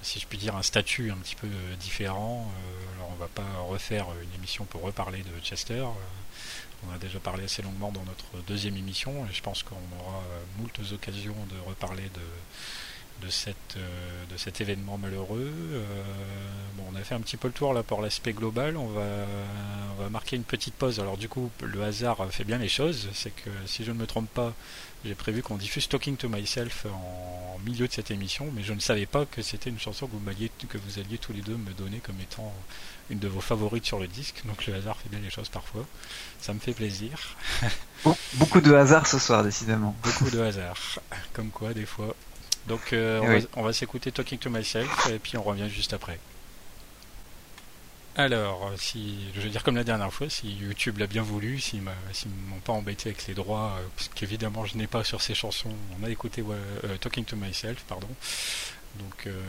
si 0.00 0.20
je 0.20 0.26
puis 0.26 0.38
dire 0.38 0.56
un 0.56 0.62
statut 0.62 1.10
un 1.10 1.16
petit 1.16 1.36
peu 1.36 1.48
différent. 1.78 2.50
Alors 2.96 3.10
on 3.12 3.16
va 3.16 3.28
pas 3.28 3.46
refaire 3.68 4.06
une 4.22 4.34
émission 4.38 4.64
pour 4.64 4.80
reparler 4.80 5.18
de 5.18 5.40
Chester. 5.44 5.84
On 6.86 6.94
a 6.94 6.98
déjà 6.98 7.18
parlé 7.18 7.44
assez 7.44 7.60
longuement 7.60 7.92
dans 7.92 8.04
notre 8.04 8.42
deuxième 8.46 8.76
émission 8.76 9.26
et 9.26 9.34
je 9.34 9.42
pense 9.42 9.62
qu'on 9.62 9.76
aura 10.00 10.22
moultes 10.58 10.80
occasions 10.92 11.36
de 11.50 11.68
reparler 11.68 12.04
de 12.04 12.20
de, 13.22 13.30
cette, 13.30 13.76
euh, 13.76 14.24
de 14.30 14.36
cet 14.36 14.60
événement 14.60 14.98
malheureux. 14.98 15.52
Euh, 15.72 15.84
bon, 16.76 16.84
on 16.92 16.96
a 16.96 17.02
fait 17.02 17.14
un 17.14 17.20
petit 17.20 17.36
peu 17.36 17.48
le 17.48 17.54
tour 17.54 17.72
là 17.72 17.82
pour 17.82 18.00
l'aspect 18.00 18.32
global. 18.32 18.76
On 18.76 18.88
va, 18.88 19.06
on 19.96 20.02
va 20.02 20.08
marquer 20.10 20.36
une 20.36 20.44
petite 20.44 20.74
pause. 20.74 21.00
Alors 21.00 21.16
du 21.16 21.28
coup, 21.28 21.50
le 21.62 21.82
hasard 21.82 22.26
fait 22.30 22.44
bien 22.44 22.58
les 22.58 22.68
choses. 22.68 23.08
C'est 23.12 23.34
que 23.34 23.50
si 23.66 23.84
je 23.84 23.92
ne 23.92 23.98
me 23.98 24.06
trompe 24.06 24.28
pas, 24.28 24.52
j'ai 25.04 25.14
prévu 25.14 25.42
qu'on 25.42 25.56
diffuse 25.56 25.88
Talking 25.88 26.16
to 26.16 26.28
Myself 26.28 26.86
en 26.86 27.58
milieu 27.64 27.88
de 27.88 27.92
cette 27.92 28.10
émission, 28.10 28.50
mais 28.54 28.62
je 28.62 28.72
ne 28.72 28.80
savais 28.80 29.06
pas 29.06 29.24
que 29.26 29.42
c'était 29.42 29.70
une 29.70 29.78
chanson 29.78 30.06
que 30.06 30.12
vous, 30.12 30.68
que 30.68 30.78
vous 30.78 30.98
alliez 30.98 31.18
tous 31.18 31.32
les 31.32 31.40
deux 31.40 31.56
me 31.56 31.72
donner 31.72 31.98
comme 31.98 32.20
étant 32.20 32.52
une 33.10 33.18
de 33.18 33.28
vos 33.28 33.40
favorites 33.40 33.84
sur 33.84 33.98
le 33.98 34.06
disque. 34.06 34.42
Donc 34.44 34.66
le 34.66 34.74
hasard 34.74 34.96
fait 34.98 35.08
bien 35.08 35.20
les 35.20 35.30
choses 35.30 35.48
parfois. 35.48 35.86
Ça 36.40 36.54
me 36.54 36.58
fait 36.58 36.72
plaisir. 36.72 37.36
Beaucoup 38.34 38.60
de 38.60 38.74
hasard 38.74 39.06
ce 39.06 39.18
soir, 39.18 39.42
décidément. 39.42 39.96
Beaucoup 40.02 40.30
de 40.30 40.40
hasard. 40.40 40.78
Comme 41.32 41.50
quoi, 41.50 41.74
des 41.74 41.86
fois, 41.86 42.14
donc 42.66 42.92
euh, 42.92 43.20
on, 43.20 43.26
va, 43.26 43.46
on 43.56 43.62
va 43.62 43.72
s'écouter 43.72 44.12
Talking 44.12 44.38
to 44.38 44.50
Myself 44.50 45.08
et 45.10 45.18
puis 45.18 45.36
on 45.36 45.42
revient 45.42 45.68
juste 45.68 45.92
après. 45.92 46.18
Alors, 48.16 48.70
si, 48.76 49.16
je 49.34 49.40
veux 49.40 49.50
dire 49.50 49.64
comme 49.64 49.74
la 49.74 49.82
dernière 49.82 50.12
fois, 50.12 50.30
si 50.30 50.48
YouTube 50.52 50.98
l'a 50.98 51.08
bien 51.08 51.22
voulu, 51.22 51.58
s'ils 51.58 51.80
ne 51.80 52.48
m'ont 52.48 52.60
pas 52.64 52.72
embêté 52.72 53.08
avec 53.08 53.26
les 53.26 53.34
droits, 53.34 53.76
euh, 53.76 53.86
parce 53.96 54.08
qu'évidemment 54.14 54.64
je 54.64 54.76
n'ai 54.76 54.86
pas 54.86 55.02
sur 55.02 55.20
ces 55.20 55.34
chansons, 55.34 55.74
on 56.00 56.04
a 56.04 56.10
écouté 56.10 56.44
euh, 56.48 56.96
Talking 56.98 57.24
to 57.24 57.34
Myself, 57.34 57.82
pardon, 57.88 58.06
donc 59.00 59.26
euh, 59.26 59.42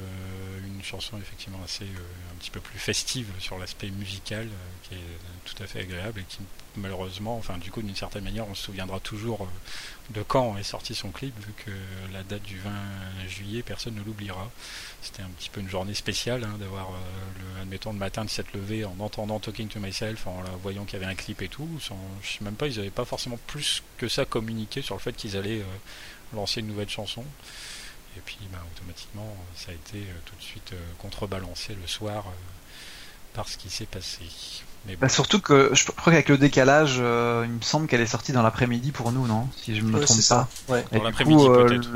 une 0.65 0.84
chanson 0.84 1.19
effectivement 1.19 1.62
assez 1.63 1.86
un 1.86 2.36
petit 2.39 2.49
peu 2.49 2.60
plus 2.60 2.80
festive 2.80 3.28
sur 3.38 3.60
l'aspect 3.60 3.91
musical, 3.91 4.49
qui 4.84 4.95
est 4.95 5.45
tout 5.45 5.61
à 5.61 5.68
fait 5.68 5.82
agréable 5.82 6.22
et 6.22 6.24
qui 6.24 6.39
malheureusement, 6.78 7.38
enfin 7.38 7.57
du 7.57 7.71
coup 7.71 7.82
d'une 7.82 7.95
certaine 7.95 8.23
manière, 8.23 8.47
on 8.47 8.55
se 8.55 8.63
souviendra 8.63 8.99
toujours 8.99 9.47
de 10.11 10.21
quand 10.21 10.57
est 10.57 10.63
sorti 10.63 10.93
son 10.93 11.09
clip, 11.09 11.34
vu 11.39 11.53
que 11.65 11.71
la 12.13 12.23
date 12.23 12.43
du 12.43 12.59
20 12.59 12.71
juillet, 13.28 13.63
personne 13.63 13.95
ne 13.95 14.03
l'oubliera. 14.03 14.51
C'était 15.01 15.23
un 15.23 15.30
petit 15.30 15.49
peu 15.49 15.61
une 15.61 15.69
journée 15.69 15.95
spéciale 15.95 16.43
hein, 16.43 16.57
d'avoir, 16.59 16.91
euh, 16.91 17.61
admettons, 17.61 17.91
le 17.91 17.99
matin 17.99 18.23
de 18.23 18.30
s'être 18.30 18.53
levé 18.53 18.86
en 18.86 18.95
entendant 18.99 19.39
Talking 19.39 19.67
to 19.67 19.80
Myself, 19.80 20.28
en 20.28 20.43
voyant 20.61 20.86
qu'il 20.86 20.99
y 20.99 21.03
avait 21.03 21.11
un 21.11 21.15
clip 21.15 21.41
et 21.41 21.47
tout. 21.47 21.67
Sans, 21.82 21.97
je 22.21 22.38
sais 22.38 22.43
même 22.43 22.55
pas, 22.55 22.67
ils 22.67 22.78
n'avaient 22.78 22.89
pas 22.91 23.05
forcément 23.05 23.39
plus 23.47 23.82
que 23.97 24.07
ça 24.07 24.26
communiqué 24.26 24.82
sur 24.82 24.95
le 24.95 25.01
fait 25.01 25.13
qu'ils 25.13 25.38
allaient 25.38 25.61
euh, 25.61 26.36
lancer 26.36 26.59
une 26.59 26.67
nouvelle 26.67 26.89
chanson. 26.89 27.23
Et 28.17 28.21
puis, 28.23 28.38
bah, 28.51 28.63
automatiquement, 28.76 29.36
ça 29.55 29.71
a 29.71 29.73
été 29.73 29.97
euh, 29.97 30.13
tout 30.26 30.36
de 30.36 30.43
suite 30.43 30.73
contrebalancé 30.99 31.76
le 31.76 31.88
soir 31.88 32.26
par 33.34 33.49
ce 33.49 33.57
qui 33.57 33.69
s'est 33.69 33.88
passé. 33.88 34.23
Mais 34.88 34.95
bah, 34.95 35.09
surtout 35.09 35.39
que 35.39 35.71
je 35.73 35.86
crois 35.86 36.11
qu'avec 36.11 36.29
le 36.29 36.38
décalage, 36.38 36.97
il 36.97 37.51
me 37.51 37.61
semble 37.61 37.88
qu'elle 37.88 38.01
est 38.01 38.05
sortie 38.05 38.31
dans 38.31 38.43
l'après-midi 38.43 38.91
pour 38.91 39.11
nous, 39.11 39.27
non? 39.27 39.47
Si 39.57 39.75
je 39.75 39.81
me 39.81 39.99
trompe 39.99 40.27
pas. 40.29 40.47
Ouais. 40.67 40.86
Dans 40.91 41.03
l'après-midi 41.03 41.45
peut-être 41.47 41.89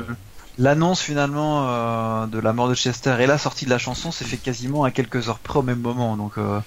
l'annonce 0.60 1.00
finalement 1.00 1.68
euh, 1.68 2.26
de 2.26 2.38
la 2.38 2.52
mort 2.52 2.68
de 2.68 2.74
Chester 2.74 3.16
et 3.20 3.26
la 3.26 3.38
sortie 3.38 3.64
de 3.64 3.70
la 3.70 3.78
chanson 3.78 4.12
s'est 4.12 4.24
fait 4.24 4.36
quasiment 4.36 4.84
à 4.84 4.90
quelques 4.90 5.28
heures 5.28 5.38
près 5.38 5.58
au 5.58 5.62
même 5.62 5.80
moment. 5.80 6.16
Donc 6.16 6.38
euh, 6.38 6.60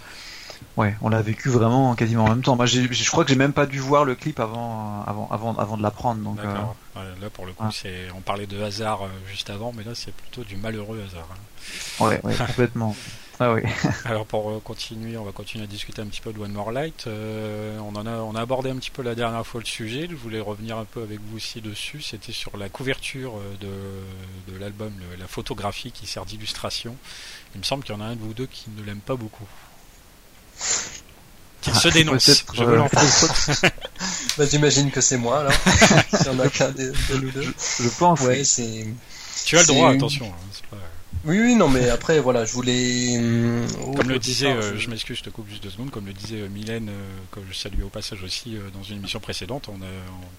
ouais, 0.77 0.95
on 1.01 1.09
l'a 1.09 1.21
vécu 1.21 1.49
vraiment 1.49 1.95
quasiment 1.95 2.25
en 2.25 2.29
même 2.29 2.41
temps. 2.41 2.55
Moi, 2.55 2.65
je 2.65 3.09
crois 3.09 3.23
que 3.23 3.29
j'ai 3.29 3.37
même 3.37 3.53
pas 3.53 3.65
dû 3.65 3.79
voir 3.79 4.03
le 4.03 4.15
clip 4.15 4.39
avant, 4.39 5.03
avant, 5.05 5.29
avant, 5.31 5.55
avant 5.57 5.77
de 5.77 5.83
l'apprendre. 5.83 6.21
Donc 6.21 6.39
euh, 6.39 6.53
là, 7.21 7.29
pour 7.29 7.45
le 7.45 7.53
coup, 7.53 7.65
c'est, 7.71 8.07
on 8.15 8.21
parlait 8.21 8.47
de 8.47 8.61
hasard 8.61 9.01
juste 9.29 9.49
avant, 9.49 9.71
mais 9.75 9.83
là, 9.83 9.91
c'est 9.93 10.13
plutôt 10.13 10.43
du 10.43 10.55
malheureux 10.55 11.01
hasard. 11.05 11.27
Hein. 11.31 12.05
Ouais, 12.05 12.19
ouais 12.23 12.35
complètement. 12.47 12.95
Ah 13.39 13.53
oui. 13.53 13.61
Alors 14.05 14.25
pour 14.25 14.49
euh, 14.49 14.59
continuer, 14.63 15.17
on 15.17 15.23
va 15.23 15.31
continuer 15.31 15.63
à 15.63 15.67
discuter 15.67 16.01
un 16.01 16.05
petit 16.05 16.21
peu 16.21 16.31
de 16.33 16.39
One 16.39 16.51
More 16.51 16.71
Light. 16.71 17.05
Euh, 17.07 17.77
on 17.79 17.95
en 17.95 18.05
a, 18.05 18.11
on 18.17 18.35
a 18.35 18.41
abordé 18.41 18.69
un 18.69 18.75
petit 18.75 18.91
peu 18.91 19.01
la 19.01 19.15
dernière 19.15 19.45
fois 19.45 19.59
le 19.59 19.65
sujet. 19.65 20.07
Je 20.09 20.15
voulais 20.15 20.39
revenir 20.39 20.77
un 20.77 20.85
peu 20.85 21.01
avec 21.01 21.19
vous 21.19 21.37
aussi 21.37 21.61
dessus. 21.61 22.01
C'était 22.01 22.31
sur 22.31 22.57
la 22.57 22.69
couverture 22.69 23.33
euh, 23.37 23.55
de, 24.47 24.53
de 24.53 24.59
l'album, 24.59 24.93
la 25.19 25.27
photographie 25.27 25.91
qui 25.91 26.05
sert 26.05 26.25
d'illustration. 26.25 26.95
Il 27.55 27.59
me 27.59 27.63
semble 27.63 27.83
qu'il 27.83 27.95
y 27.95 27.97
en 27.97 28.01
a 28.01 28.05
un 28.05 28.15
de 28.15 28.21
vous 28.21 28.33
deux 28.33 28.47
qui 28.47 28.65
ne 28.75 28.83
l'aime 28.83 28.99
pas 28.99 29.15
beaucoup. 29.15 29.47
Qui 31.61 31.73
se 31.73 31.87
dénonce. 31.87 32.45
Je 32.53 32.63
veux 32.63 32.77
bah, 34.37 34.45
J'imagine 34.45 34.91
que 34.91 35.01
c'est 35.01 35.17
moi 35.17 35.39
alors. 35.39 35.53
Si 35.53 36.29
on 36.29 36.39
a 36.39 36.49
qu'un 36.49 36.71
de, 36.71 36.93
nous 37.15 37.31
deux. 37.31 37.53
Je, 37.79 37.89
pense. 37.97 38.19
Ouais, 38.21 38.43
c'est. 38.43 38.85
Tu 39.45 39.57
as 39.57 39.61
le 39.61 39.67
droit, 39.67 39.91
attention. 39.91 40.31
Hein, 40.71 40.77
oui, 41.25 41.39
oui, 41.39 41.55
non, 41.55 41.69
mais 41.69 41.89
après, 41.89 42.19
voilà, 42.19 42.43
je 42.43 42.53
voulais. 42.53 43.17
Hum, 43.17 43.65
comme 43.95 44.09
le 44.09 44.19
disait, 44.19 44.51
euh, 44.51 44.77
je, 44.77 44.89
m'excuse, 44.89 45.17
je 45.17 45.23
te 45.23 45.29
coupe 45.29 45.47
juste 45.47 45.63
deux 45.63 45.69
secondes. 45.69 45.89
Comme 45.89 46.05
le 46.05 46.13
disait 46.13 46.41
euh, 46.41 46.49
Mylène, 46.49 46.89
euh, 46.89 47.17
que 47.31 47.39
je 47.49 47.53
salue 47.53 47.81
au 47.83 47.89
passage 47.89 48.21
aussi 48.23 48.57
dans 48.73 48.83
une 48.83 48.97
émission 48.97 49.21
précédente, 49.21 49.69
on 49.69 49.81
a 49.81 49.89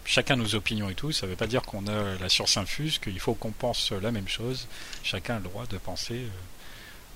chacun 0.05 0.37
nos 0.37 0.55
opinions 0.55 0.91
et 0.91 0.95
tout. 0.95 1.11
Ça 1.11 1.26
ne 1.26 1.30
veut 1.30 1.37
pas 1.37 1.47
dire 1.47 1.62
qu'on 1.62 1.87
a 1.87 2.18
la 2.20 2.28
science 2.28 2.59
infuse, 2.59 2.99
qu'il 2.99 3.18
faut 3.18 3.35
qu'on 3.35 3.53
pense 3.53 3.93
la 3.93 4.11
même 4.11 4.28
chose. 4.28 4.68
Chacun 5.03 5.37
a 5.37 5.39
le 5.39 5.45
droit 5.45 5.64
de 5.66 5.78
penser, 5.78 6.26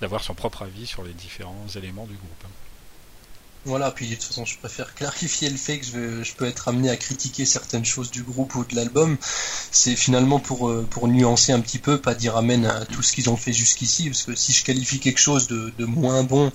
d'avoir 0.01 0.23
son 0.23 0.33
propre 0.33 0.63
avis 0.63 0.87
sur 0.87 1.03
les 1.03 1.13
différents 1.13 1.67
éléments 1.75 2.05
du 2.05 2.15
groupe. 2.15 2.45
Voilà, 3.65 3.91
puis 3.91 4.07
de 4.07 4.15
toute 4.15 4.23
façon, 4.23 4.45
je 4.45 4.57
préfère 4.57 4.95
clarifier 4.95 5.49
le 5.49 5.57
fait 5.57 5.79
que 5.79 5.85
je, 5.85 6.33
peux 6.35 6.45
être 6.45 6.69
amené 6.69 6.89
à 6.89 6.95
critiquer 6.95 7.45
certaines 7.45 7.83
choses 7.83 8.09
du 8.09 8.23
groupe 8.23 8.55
ou 8.55 8.63
de 8.63 8.73
l'album. 8.73 9.17
C'est 9.71 9.97
finalement 9.97 10.39
pour, 10.39 10.69
euh, 10.69 10.87
pour 10.89 11.09
nuancer 11.09 11.51
un 11.51 11.59
petit 11.59 11.77
peu, 11.77 11.99
pas 11.99 12.15
dire 12.15 12.37
amen 12.37 12.65
à 12.65 12.85
tout 12.85 13.03
ce 13.03 13.11
qu'ils 13.11 13.29
ont 13.29 13.35
fait 13.35 13.51
jusqu'ici, 13.51 14.09
parce 14.09 14.23
que 14.23 14.33
si 14.33 14.53
je 14.53 14.63
qualifie 14.63 14.99
quelque 14.99 15.19
chose 15.19 15.47
de, 15.47 15.85
moins 15.85 16.23
bon 16.23 16.53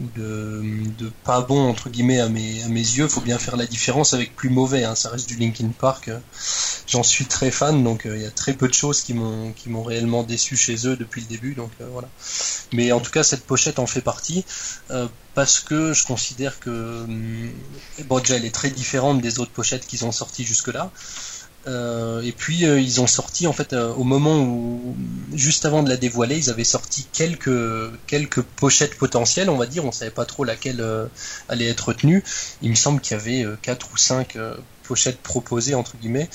ou 0.00 0.04
de, 0.16 1.10
pas 1.24 1.40
bon, 1.40 1.66
entre 1.66 1.88
guillemets, 1.88 2.20
à 2.20 2.28
mes, 2.28 2.62
à 2.62 2.68
mes 2.68 2.80
yeux, 2.80 3.08
faut 3.08 3.22
bien 3.22 3.38
faire 3.38 3.56
la 3.56 3.66
différence 3.66 4.12
avec 4.12 4.36
plus 4.36 4.50
mauvais. 4.50 4.84
Hein. 4.84 4.94
Ça 4.94 5.08
reste 5.08 5.26
du 5.26 5.36
Linkin 5.36 5.70
Park. 5.78 6.10
J'en 6.86 7.02
suis 7.02 7.24
très 7.24 7.50
fan, 7.50 7.82
donc 7.82 8.04
euh, 8.04 8.16
il 8.16 8.22
y 8.22 8.26
a 8.26 8.30
très 8.30 8.52
peu 8.52 8.68
de 8.68 8.74
choses 8.74 9.00
qui 9.00 9.14
m'ont 9.14 9.52
qui 9.52 9.70
m'ont 9.70 9.82
réellement 9.82 10.22
déçu 10.22 10.56
chez 10.58 10.86
eux 10.86 10.96
depuis 10.96 11.22
le 11.22 11.26
début. 11.26 11.54
Donc 11.54 11.70
euh, 11.80 11.86
voilà. 11.90 12.08
Mais 12.74 12.92
en 12.92 13.00
tout 13.00 13.10
cas, 13.10 13.22
cette 13.22 13.46
pochette 13.46 13.78
en 13.78 13.86
fait 13.86 14.02
partie 14.02 14.44
parce 15.34 15.60
que 15.60 15.92
je 15.92 16.04
considère 16.04 16.60
que 16.60 16.70
hum, 17.04 17.50
bon 18.06 18.22
elle 18.30 18.44
est 18.44 18.54
très 18.54 18.70
différente 18.70 19.20
des 19.20 19.38
autres 19.38 19.52
pochettes 19.52 19.86
qu'ils 19.86 20.04
ont 20.04 20.12
sorties 20.12 20.44
jusque 20.44 20.68
là. 20.68 20.90
Euh, 21.66 22.20
et 22.20 22.32
puis 22.32 22.66
euh, 22.66 22.78
ils 22.78 23.00
ont 23.00 23.06
sorti 23.06 23.46
en 23.46 23.54
fait 23.54 23.72
euh, 23.72 23.90
au 23.94 24.04
moment 24.04 24.38
où 24.42 24.94
juste 25.32 25.64
avant 25.64 25.82
de 25.82 25.88
la 25.88 25.96
dévoiler, 25.96 26.36
ils 26.36 26.50
avaient 26.50 26.62
sorti 26.62 27.06
quelques 27.12 27.50
quelques 28.06 28.42
pochettes 28.42 28.98
potentielles, 28.98 29.48
on 29.48 29.56
va 29.56 29.66
dire, 29.66 29.84
on 29.84 29.92
savait 29.92 30.10
pas 30.10 30.26
trop 30.26 30.44
laquelle 30.44 30.84
allait 31.48 31.68
être 31.68 31.88
retenue. 31.88 32.22
Il 32.62 32.70
me 32.70 32.74
semble 32.74 33.00
qu'il 33.00 33.16
y 33.16 33.20
avait 33.20 33.46
quatre 33.62 33.92
ou 33.92 33.96
cinq 33.96 34.36
pochettes 34.82 35.20
proposées 35.20 35.74
entre 35.74 35.96
guillemets 35.96 36.28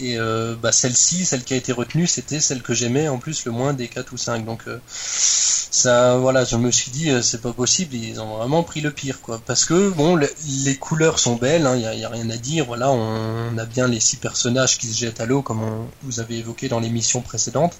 et 0.00 0.18
euh, 0.18 0.54
bah, 0.60 0.72
celle-ci, 0.72 1.24
celle 1.24 1.42
qui 1.42 1.54
a 1.54 1.56
été 1.56 1.72
retenue, 1.72 2.06
c'était 2.06 2.40
celle 2.40 2.62
que 2.62 2.74
j'aimais 2.74 3.08
en 3.08 3.18
plus 3.18 3.44
le 3.44 3.52
moins 3.52 3.72
des 3.72 3.88
4 3.88 4.12
ou 4.12 4.16
5. 4.16 4.44
Donc 4.44 4.62
euh, 4.68 4.78
ça, 4.86 6.16
voilà, 6.16 6.44
je 6.44 6.56
me 6.56 6.70
suis 6.70 6.90
dit, 6.90 7.10
euh, 7.10 7.22
c'est 7.22 7.40
pas 7.40 7.52
possible, 7.52 7.94
ils 7.94 8.20
ont 8.20 8.38
vraiment 8.38 8.62
pris 8.62 8.80
le 8.80 8.90
pire, 8.90 9.20
quoi. 9.20 9.40
Parce 9.44 9.64
que 9.64 9.90
bon, 9.90 10.16
les 10.16 10.76
couleurs 10.76 11.18
sont 11.18 11.36
belles, 11.36 11.62
il 11.62 11.84
hein, 11.84 11.94
n'y 11.94 12.04
a, 12.04 12.08
rien 12.08 12.30
à 12.30 12.36
dire. 12.36 12.64
Voilà, 12.66 12.90
on, 12.90 13.58
a 13.58 13.64
bien 13.64 13.88
les 13.88 14.00
six 14.00 14.16
personnages 14.16 14.78
qui 14.78 14.86
se 14.86 14.98
jettent 14.98 15.20
à 15.20 15.26
l'eau, 15.26 15.42
comme 15.42 15.88
vous 16.02 16.20
avez 16.20 16.38
évoqué 16.38 16.68
dans 16.68 16.80
l'émission 16.80 17.20
précédente. 17.20 17.76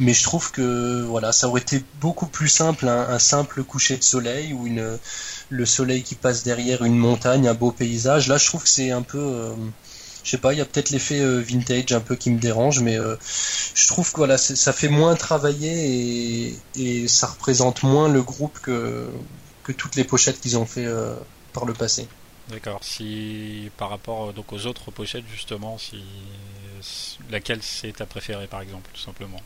Mais 0.00 0.12
je 0.12 0.22
trouve 0.22 0.50
que 0.52 1.02
voilà, 1.02 1.32
ça 1.32 1.48
aurait 1.48 1.62
été 1.62 1.82
beaucoup 2.00 2.26
plus 2.26 2.48
simple, 2.48 2.88
un, 2.88 3.18
simple 3.18 3.64
coucher 3.64 3.96
de 3.96 4.04
soleil 4.04 4.52
ou 4.52 4.66
une 4.66 4.98
le 5.50 5.66
soleil 5.66 6.02
qui 6.02 6.14
passe 6.14 6.42
derrière 6.42 6.84
une 6.84 6.96
montagne, 6.96 7.48
un 7.48 7.54
beau 7.54 7.70
paysage. 7.70 8.28
Là, 8.28 8.38
je 8.38 8.46
trouve 8.46 8.62
que 8.64 8.68
c'est 8.68 8.90
un 8.90 9.02
peu 9.02 9.54
je 10.24 10.30
sais 10.30 10.38
pas, 10.38 10.54
il 10.54 10.58
y 10.58 10.62
a 10.62 10.64
peut-être 10.64 10.90
l'effet 10.90 11.20
euh, 11.20 11.40
vintage 11.40 11.92
un 11.92 12.00
peu 12.00 12.16
qui 12.16 12.30
me 12.30 12.40
dérange, 12.40 12.80
mais 12.80 12.98
euh, 12.98 13.16
je 13.74 13.86
trouve 13.88 14.10
que 14.10 14.16
voilà, 14.16 14.38
ça 14.38 14.72
fait 14.72 14.88
moins 14.88 15.14
travailler 15.16 16.56
et, 16.76 17.08
ça 17.08 17.26
représente 17.26 17.82
moins 17.82 18.08
le 18.08 18.22
groupe 18.22 18.58
que, 18.60 19.06
que 19.62 19.72
toutes 19.72 19.96
les 19.96 20.04
pochettes 20.04 20.40
qu'ils 20.40 20.56
ont 20.56 20.64
fait 20.64 20.86
euh, 20.86 21.14
par 21.52 21.66
le 21.66 21.74
passé. 21.74 22.08
D'accord. 22.48 22.82
Si 22.82 23.70
par 23.76 23.90
rapport 23.90 24.32
donc 24.32 24.52
aux 24.52 24.66
autres 24.66 24.90
pochettes 24.90 25.24
justement, 25.30 25.78
si 25.78 26.02
laquelle 27.30 27.62
c'est 27.62 27.92
ta 27.92 28.06
préférée 28.06 28.46
par 28.46 28.62
exemple, 28.62 28.90
tout 28.94 29.00
simplement? 29.00 29.40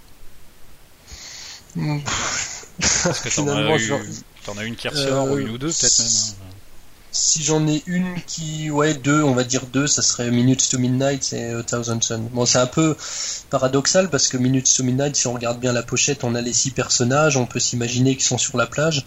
Parce 3.02 3.20
que 3.20 3.34
t'en 3.34 3.48
as, 3.48 4.60
as, 4.60 4.64
une 4.64 4.76
qui 4.76 4.88
ressort 4.88 5.30
ou 5.30 5.38
une 5.38 5.50
ou 5.50 5.58
deux 5.58 5.68
peut-être 5.68 5.98
même. 5.98 6.57
Si 7.20 7.42
j'en 7.42 7.66
ai 7.66 7.82
une 7.86 8.14
qui, 8.28 8.70
ouais, 8.70 8.94
deux, 8.94 9.24
on 9.24 9.34
va 9.34 9.42
dire 9.42 9.66
deux, 9.66 9.88
ça 9.88 10.02
serait 10.02 10.30
Minutes 10.30 10.68
to 10.70 10.78
Midnight 10.78 11.32
et 11.32 11.50
A 11.50 11.64
Thousand 11.64 12.00
Sun. 12.00 12.28
Bon, 12.32 12.46
c'est 12.46 12.58
un 12.58 12.68
peu 12.68 12.96
paradoxal 13.50 14.08
parce 14.08 14.28
que 14.28 14.36
Minutes 14.36 14.72
to 14.76 14.84
Midnight, 14.84 15.16
si 15.16 15.26
on 15.26 15.32
regarde 15.32 15.58
bien 15.58 15.72
la 15.72 15.82
pochette, 15.82 16.22
on 16.22 16.36
a 16.36 16.40
les 16.40 16.52
six 16.52 16.70
personnages, 16.70 17.36
on 17.36 17.44
peut 17.44 17.58
s'imaginer 17.58 18.14
qu'ils 18.14 18.24
sont 18.24 18.38
sur 18.38 18.56
la 18.56 18.66
plage. 18.66 19.04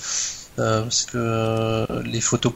Euh, 0.59 0.81
parce 0.81 1.03
que 1.05 1.17
euh, 1.17 1.85
les 2.03 2.19
photos 2.19 2.51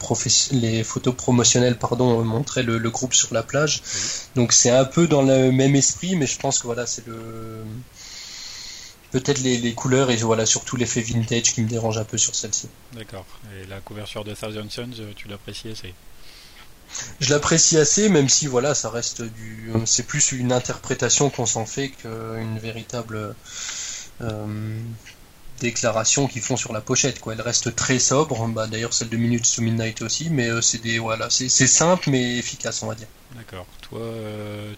les 0.52 0.84
photos 0.84 1.14
promotionnelles 1.16 1.78
pardon 1.78 2.22
montraient 2.22 2.62
le, 2.62 2.76
le 2.76 2.90
groupe 2.90 3.14
sur 3.14 3.32
la 3.32 3.42
plage 3.42 3.80
donc 4.34 4.52
c'est 4.52 4.68
un 4.68 4.84
peu 4.84 5.06
dans 5.06 5.22
le 5.22 5.50
même 5.50 5.74
esprit 5.74 6.14
mais 6.14 6.26
je 6.26 6.38
pense 6.38 6.58
que 6.58 6.66
voilà 6.66 6.84
c'est 6.84 7.06
le 7.06 7.64
peut-être 9.12 9.38
les, 9.38 9.74
couleurs 9.74 10.10
et 10.10 10.16
voilà 10.16 10.46
surtout 10.46 10.76
l'effet 10.76 11.00
vintage 11.00 11.54
qui 11.54 11.62
me 11.62 11.68
dérange 11.68 11.98
un 11.98 12.04
peu 12.04 12.18
sur 12.18 12.34
celle-ci. 12.34 12.68
D'accord. 12.94 13.26
Et 13.60 13.66
la 13.66 13.80
couverture 13.80 14.24
de 14.24 14.34
Thousand 14.34 14.70
Suns, 14.70 15.00
euh, 15.00 15.12
tu 15.14 15.28
l'apprécies 15.28 15.70
assez? 15.70 15.94
Je 17.20 17.30
l'apprécie 17.30 17.78
assez, 17.78 18.08
même 18.08 18.28
si 18.28 18.46
voilà, 18.46 18.74
ça 18.74 18.90
reste 18.90 19.22
du, 19.22 19.72
c'est 19.86 20.06
plus 20.06 20.32
une 20.32 20.52
interprétation 20.52 21.30
qu'on 21.30 21.46
s'en 21.46 21.66
fait 21.66 21.88
qu'une 21.88 22.58
véritable 22.60 23.34
euh, 24.20 24.80
déclaration 25.60 26.28
qu'ils 26.28 26.42
font 26.42 26.56
sur 26.56 26.72
la 26.72 26.80
pochette. 26.80 27.18
Quoi. 27.18 27.32
Elle 27.32 27.40
reste 27.40 27.74
très 27.74 27.98
sobre. 27.98 28.46
Bah, 28.46 28.68
d'ailleurs, 28.68 28.94
celle 28.94 29.08
de 29.08 29.16
Minutes 29.16 29.52
to 29.52 29.62
Midnight 29.62 30.00
aussi, 30.00 30.30
mais 30.30 30.48
euh, 30.48 30.60
c'est 30.60 30.80
des 30.80 31.00
voilà, 31.00 31.28
c'est 31.28 31.48
simple 31.48 32.08
mais 32.10 32.36
efficace, 32.38 32.84
on 32.84 32.86
va 32.86 32.94
dire. 32.94 33.08
D'accord. 33.34 33.66
Toi, 33.82 34.00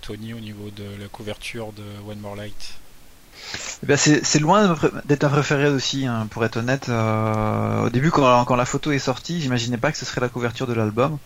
Tony, 0.00 0.32
au 0.32 0.40
niveau 0.40 0.70
de 0.70 0.84
la 0.98 1.08
couverture 1.08 1.72
de 1.72 1.84
One 2.10 2.20
More 2.20 2.36
Light? 2.36 2.78
Eh 3.82 3.86
ben, 3.86 3.96
c'est 3.96 4.38
loin 4.40 4.76
d'être 5.04 5.24
un 5.24 5.28
préféré 5.28 5.68
aussi, 5.68 6.06
hein, 6.06 6.26
pour 6.30 6.44
être 6.44 6.56
honnête. 6.56 6.88
Euh, 6.88 7.86
au 7.86 7.90
début, 7.90 8.10
quand, 8.10 8.56
la 8.56 8.64
photo 8.64 8.90
est 8.90 8.98
sortie, 8.98 9.40
j'imaginais 9.40 9.76
pas 9.76 9.92
que 9.92 9.98
ce 9.98 10.04
serait 10.04 10.20
la 10.20 10.28
couverture 10.28 10.66
de 10.66 10.72
l'album, 10.72 11.18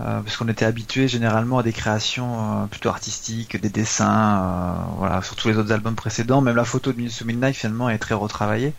euh, 0.00 0.20
parce 0.20 0.36
qu'on 0.36 0.48
était 0.48 0.64
habitué 0.64 1.06
généralement 1.06 1.58
à 1.58 1.62
des 1.62 1.72
créations 1.72 2.62
euh, 2.62 2.66
plutôt 2.66 2.88
artistiques, 2.88 3.60
des 3.60 3.68
dessins, 3.68 4.84
voilà, 4.98 5.22
sur 5.22 5.36
tous 5.36 5.48
les 5.48 5.58
autres 5.58 5.72
albums 5.72 5.94
précédents. 5.94 6.40
Même 6.40 6.56
la 6.56 6.64
photo 6.64 6.92
de 6.92 6.96
Minutes 6.96 7.22
Midnight 7.24 7.54
finalement 7.54 7.88
est 7.88 7.98
très 7.98 8.14
retravaillée. 8.14 8.74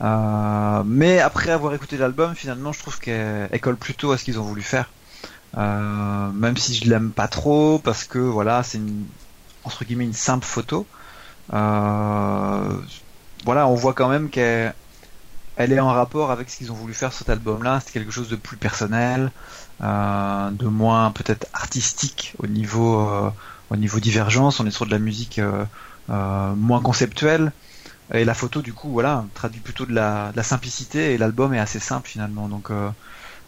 mais 0.00 1.18
après 1.20 1.50
avoir 1.50 1.74
écouté 1.74 1.96
l'album, 1.96 2.34
finalement, 2.36 2.72
je 2.72 2.78
trouve 2.78 3.00
qu'elle 3.00 3.60
colle 3.60 3.76
plutôt 3.76 4.12
à 4.12 4.18
ce 4.18 4.24
qu'ils 4.24 4.38
ont 4.38 4.44
voulu 4.44 4.62
faire. 4.62 4.90
même 5.56 6.56
si 6.56 6.74
je 6.74 6.88
l'aime 6.88 7.10
pas 7.10 7.28
trop, 7.28 7.80
parce 7.80 8.04
que 8.04 8.18
voilà, 8.18 8.62
c'est 8.62 8.80
entre 9.64 9.84
guillemets 9.84 10.04
une 10.04 10.12
simple 10.12 10.46
photo. 10.46 10.86
Voilà, 13.44 13.68
on 13.68 13.74
voit 13.74 13.92
quand 13.94 14.08
même 14.08 14.30
qu'elle 14.30 14.74
elle 15.56 15.72
est 15.72 15.80
en 15.80 15.92
rapport 15.92 16.30
avec 16.30 16.50
ce 16.50 16.56
qu'ils 16.56 16.72
ont 16.72 16.74
voulu 16.74 16.94
faire 16.94 17.12
cet 17.12 17.28
album-là. 17.28 17.80
C'est 17.84 17.92
quelque 17.92 18.10
chose 18.10 18.28
de 18.28 18.36
plus 18.36 18.56
personnel, 18.56 19.30
euh, 19.82 20.50
de 20.50 20.66
moins 20.66 21.10
peut-être 21.12 21.46
artistique 21.52 22.34
au 22.38 22.46
niveau 22.46 23.08
euh, 23.08 23.30
au 23.70 23.76
niveau 23.76 24.00
divergence. 24.00 24.60
On 24.60 24.66
est 24.66 24.70
sur 24.70 24.86
de 24.86 24.90
la 24.90 24.98
musique 24.98 25.38
euh, 25.38 25.64
moins 26.56 26.80
conceptuelle. 26.80 27.52
Et 28.12 28.24
la 28.24 28.34
photo, 28.34 28.60
du 28.60 28.74
coup, 28.74 28.90
voilà, 28.90 29.24
traduit 29.34 29.60
plutôt 29.60 29.86
de 29.86 29.94
la, 29.94 30.32
simplicité. 30.42 31.14
Et 31.14 31.18
l'album 31.18 31.54
est 31.54 31.58
assez 31.58 31.80
simple 31.80 32.08
finalement. 32.08 32.48
Donc 32.48 32.70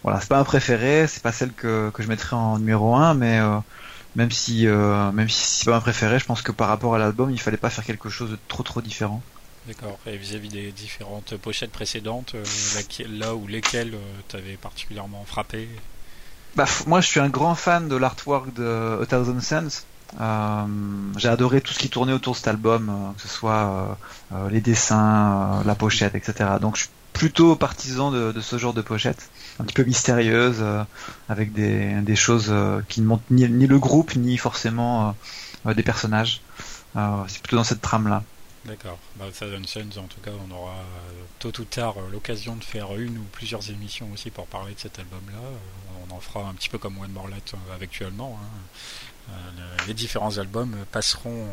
voilà, 0.03 0.21
c'est 0.21 0.29
pas 0.29 0.39
un 0.39 0.45
préféré, 0.45 1.07
c'est 1.09 1.23
pas 1.23 1.33
celle 1.33 1.53
que, 1.53 1.91
que 1.91 2.03
je 2.03 2.09
mettrais 2.09 2.37
en 2.37 2.59
numéro 2.59 2.95
1, 2.95 3.15
mais 3.15 3.41
même 4.17 4.33
si 4.33 4.67
même 4.67 5.29
si 5.29 5.45
c'est 5.45 5.71
pas 5.71 5.77
un 5.77 5.81
préféré, 5.81 6.19
je 6.19 6.25
pense 6.25 6.43
que 6.43 6.53
par 6.53 6.69
rapport 6.69 6.95
à 6.95 6.99
l'album, 6.99 7.31
il 7.31 7.39
fallait 7.39 7.57
pas 7.57 7.71
faire 7.71 7.85
quelque 7.85 8.09
chose 8.09 8.31
de 8.31 8.39
trop 8.49 8.65
trop 8.65 8.81
différent. 8.81 9.23
D'accord. 9.67 9.99
Et 10.07 10.17
vis-à-vis 10.17 10.49
des 10.49 10.71
différentes 10.71 11.37
pochettes 11.37 11.73
précédentes, 11.73 12.35
euh, 12.37 12.45
là 13.09 13.35
où 13.35 13.47
lesquelles 13.49 13.95
euh, 13.95 14.21
t'avais 14.29 14.57
particulièrement 14.57 15.25
frappé? 15.27 15.69
Bah, 16.55 16.67
Moi, 16.87 17.01
je 17.01 17.09
suis 17.09 17.21
un 17.21 17.29
grand 17.29 17.55
fan 17.57 17.89
de 17.89 17.97
l'artwork 17.97 18.55
de 18.55 19.01
A 19.03 19.07
Thousand 19.07 19.41
Suns. 19.41 19.83
Euh, 20.21 20.67
j'ai 21.17 21.29
adoré 21.29 21.61
tout 21.61 21.73
ce 21.73 21.81
qui 21.81 21.89
tournait 21.89 22.13
autour 22.13 22.35
de 22.35 22.39
cet 22.39 22.49
album, 22.49 23.13
que 23.17 23.23
ce 23.23 23.29
soit 23.29 23.99
les 24.51 24.61
dessins, 24.61 25.63
la 25.67 25.75
pochette, 25.75 26.15
etc. 26.15 26.49
Donc, 26.61 26.77
je 26.77 26.83
suis 26.83 26.91
plutôt 27.17 27.57
partisan 27.57 28.11
de, 28.11 28.41
ce 28.41 28.59
genre 28.59 28.75
de 28.75 28.83
pochette, 28.83 29.31
un 29.59 29.65
petit 29.65 29.75
peu 29.75 29.85
mystérieuse, 29.85 30.63
avec 31.29 31.53
des, 31.53 32.17
choses 32.17 32.53
qui 32.89 33.01
ne 33.01 33.07
montrent 33.07 33.25
ni, 33.31 33.47
le 33.67 33.79
groupe, 33.79 34.15
ni 34.17 34.37
forcément 34.37 35.17
des 35.65 35.83
personnages. 35.83 36.43
C'est 36.95 37.41
plutôt 37.41 37.57
dans 37.57 37.65
cette 37.65 37.81
trame-là. 37.81 38.23
D'accord. 38.67 38.99
Bah, 39.15 39.27
Thousand 39.33 39.65
Suns, 39.65 39.99
en 39.99 40.09
tout 40.09 40.21
cas, 40.21 40.33
on 40.49 40.53
aura 40.53 40.73
euh, 40.73 41.23
tôt 41.39 41.53
ou 41.61 41.65
tard 41.65 41.95
euh, 41.99 42.11
l'occasion 42.11 42.57
de 42.57 42.65
faire 42.65 42.97
une 42.97 43.19
ou 43.19 43.23
plusieurs 43.31 43.71
émissions 43.71 44.11
aussi 44.13 44.31
pour 44.31 44.47
parler 44.47 44.75
de 44.75 44.81
cet 44.81 44.99
album-là. 44.99 45.39
Euh, 45.39 46.07
on 46.09 46.15
en 46.15 46.21
fera 46.21 46.49
un 46.49 46.55
petit 46.55 46.69
peu 46.69 46.79
comme 46.79 46.99
One 46.99 47.13
More 47.13 47.29
Light 47.29 47.55
actuellement. 47.81 48.39
Hein. 48.43 49.33
les 49.87 49.95
différents 49.95 50.39
albums 50.39 50.77
passeront 50.93 51.49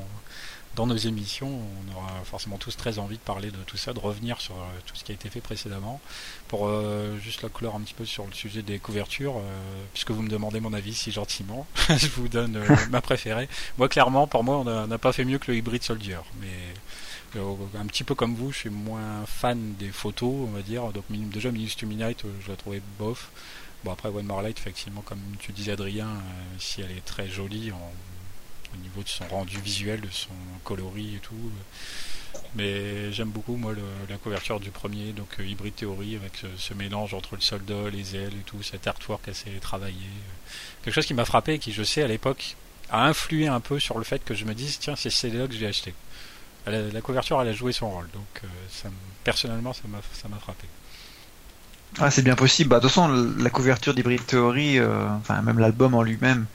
dans 0.76 0.88
nos 0.88 0.98
émissions. 0.98 1.50
On 1.50 1.98
aura 1.98 2.12
forcément 2.26 2.58
tous 2.58 2.76
très 2.76 3.00
envie 3.00 3.18
de 3.18 3.22
parler 3.22 3.52
de 3.52 3.58
tout 3.66 3.78
ça, 3.78 3.94
de 3.94 4.00
revenir 4.00 4.42
sur 4.42 4.56
tout 4.86 4.96
ce 4.96 5.04
qui 5.04 5.12
a 5.12 5.16
été 5.16 5.30
fait 5.30 5.42
précédemment. 5.42 6.00
Pour 6.48 6.70
juste 7.20 7.42
la 7.42 7.50
couleur 7.50 7.76
un 7.76 7.82
petit 7.82 7.94
peu 7.94 8.06
sur 8.06 8.26
le 8.26 8.34
sujet 8.34 8.62
des 8.62 8.80
couvertures, 8.80 9.36
puisque 9.94 10.12
vous 10.12 10.22
me 10.22 10.30
demandez 10.30 10.60
mon 10.60 10.74
avis 10.74 10.94
si 10.94 11.12
gentiment, 11.12 11.66
je 11.90 12.08
vous 12.08 12.28
donne 12.28 12.64
ma 12.90 13.02
préférée. 13.02 13.50
Moi, 13.78 13.90
clairement, 13.90 14.28
pour 14.28 14.44
moi, 14.44 14.58
on 14.58 14.88
n'a 14.88 14.98
pas 14.98 15.14
fait 15.14 15.26
mieux 15.26 15.40
que 15.40 15.52
le 15.52 15.58
Hybrid 15.58 15.84
Soldier. 15.84 16.20
Mais 16.42 16.74
euh, 17.36 17.56
un 17.80 17.86
petit 17.86 18.04
peu 18.04 18.16
comme 18.16 18.36
vous, 18.36 18.52
je 18.52 18.58
suis 18.60 18.70
moins 18.70 19.26
fan 19.26 19.76
des 19.80 19.90
photos, 19.90 20.34
on 20.48 20.52
va 20.52 20.62
dire. 20.62 20.92
Donc 20.92 21.06
déjà 21.10 21.52
Minus 21.52 21.76
to 21.76 21.88
Midnight, 21.88 22.26
euh, 22.26 22.32
je 22.44 22.50
la 22.50 22.56
trouvais 22.56 22.82
bof. 23.00 23.30
Bon 23.84 23.92
après 23.92 24.10
One 24.10 24.26
More 24.26 24.42
Light, 24.42 24.58
effectivement, 24.58 25.02
comme 25.02 25.20
tu 25.40 25.52
disais 25.52 25.74
Adrien, 25.74 26.08
euh, 26.08 26.56
si 26.60 26.82
elle 26.82 26.92
est 26.92 27.06
très 27.06 27.28
jolie 27.28 27.72
au 28.74 28.82
niveau 28.82 29.04
de 29.04 29.10
son 29.10 29.26
rendu 29.28 29.60
visuel, 29.60 30.02
de 30.02 30.10
son 30.10 30.34
coloris 30.64 31.16
et 31.16 31.20
tout. 31.20 31.52
Mais 32.56 33.12
j'aime 33.12 33.30
beaucoup 33.30 33.56
moi 33.56 33.74
la 34.10 34.18
couverture 34.18 34.60
du 34.60 34.72
premier, 34.72 35.12
donc 35.12 35.28
Hybrid 35.40 35.76
Theory, 35.76 36.16
avec 36.16 36.44
ce, 36.58 36.74
mélange 36.74 37.14
entre 37.14 37.36
le 37.36 37.42
soldat, 37.42 37.90
les 37.92 38.16
ailes 38.16 38.34
et 38.34 38.44
tout, 38.46 38.62
cet 38.64 38.88
artwork 38.88 39.28
assez 39.28 39.52
travaillé. 39.62 40.08
Quelque 40.84 40.94
chose 40.94 41.06
qui 41.06 41.14
m'a 41.14 41.26
frappé 41.26 41.54
et 41.54 41.60
qui 41.60 41.72
je 41.72 41.84
sais 41.84 42.02
à 42.02 42.08
l'époque 42.08 42.56
a 42.90 43.06
influé 43.08 43.48
un 43.48 43.60
peu 43.60 43.80
sur 43.80 43.98
le 43.98 44.04
fait 44.04 44.24
que 44.24 44.34
je 44.34 44.46
me 44.46 44.54
dise 44.54 44.80
tiens 44.80 44.96
c'est 44.96 45.10
celle-là 45.10 45.48
que 45.48 45.54
j'ai 45.54 45.68
acheté 45.68 45.94
la 46.72 47.02
couverture, 47.02 47.42
elle 47.42 47.50
a 47.50 47.54
joué 47.54 47.72
son 47.72 47.90
rôle. 47.90 48.08
Donc, 48.14 48.42
euh, 48.44 48.90
personnellement, 49.24 49.74
ça 49.74 49.84
m'a 49.88 50.38
frappé. 50.38 50.68
Ah, 52.00 52.10
c'est 52.10 52.24
bien 52.24 52.36
possible. 52.36 52.70
Bah, 52.70 52.78
de 52.78 52.82
toute 52.82 52.92
façon, 52.92 53.08
la 53.38 53.50
couverture 53.50 53.94
d'Hybrid 53.94 54.26
Theory, 54.26 54.80
euh, 54.80 55.08
enfin, 55.18 55.42
même 55.42 55.60
l'album 55.60 55.94
en 55.94 56.02
lui-même, 56.02 56.46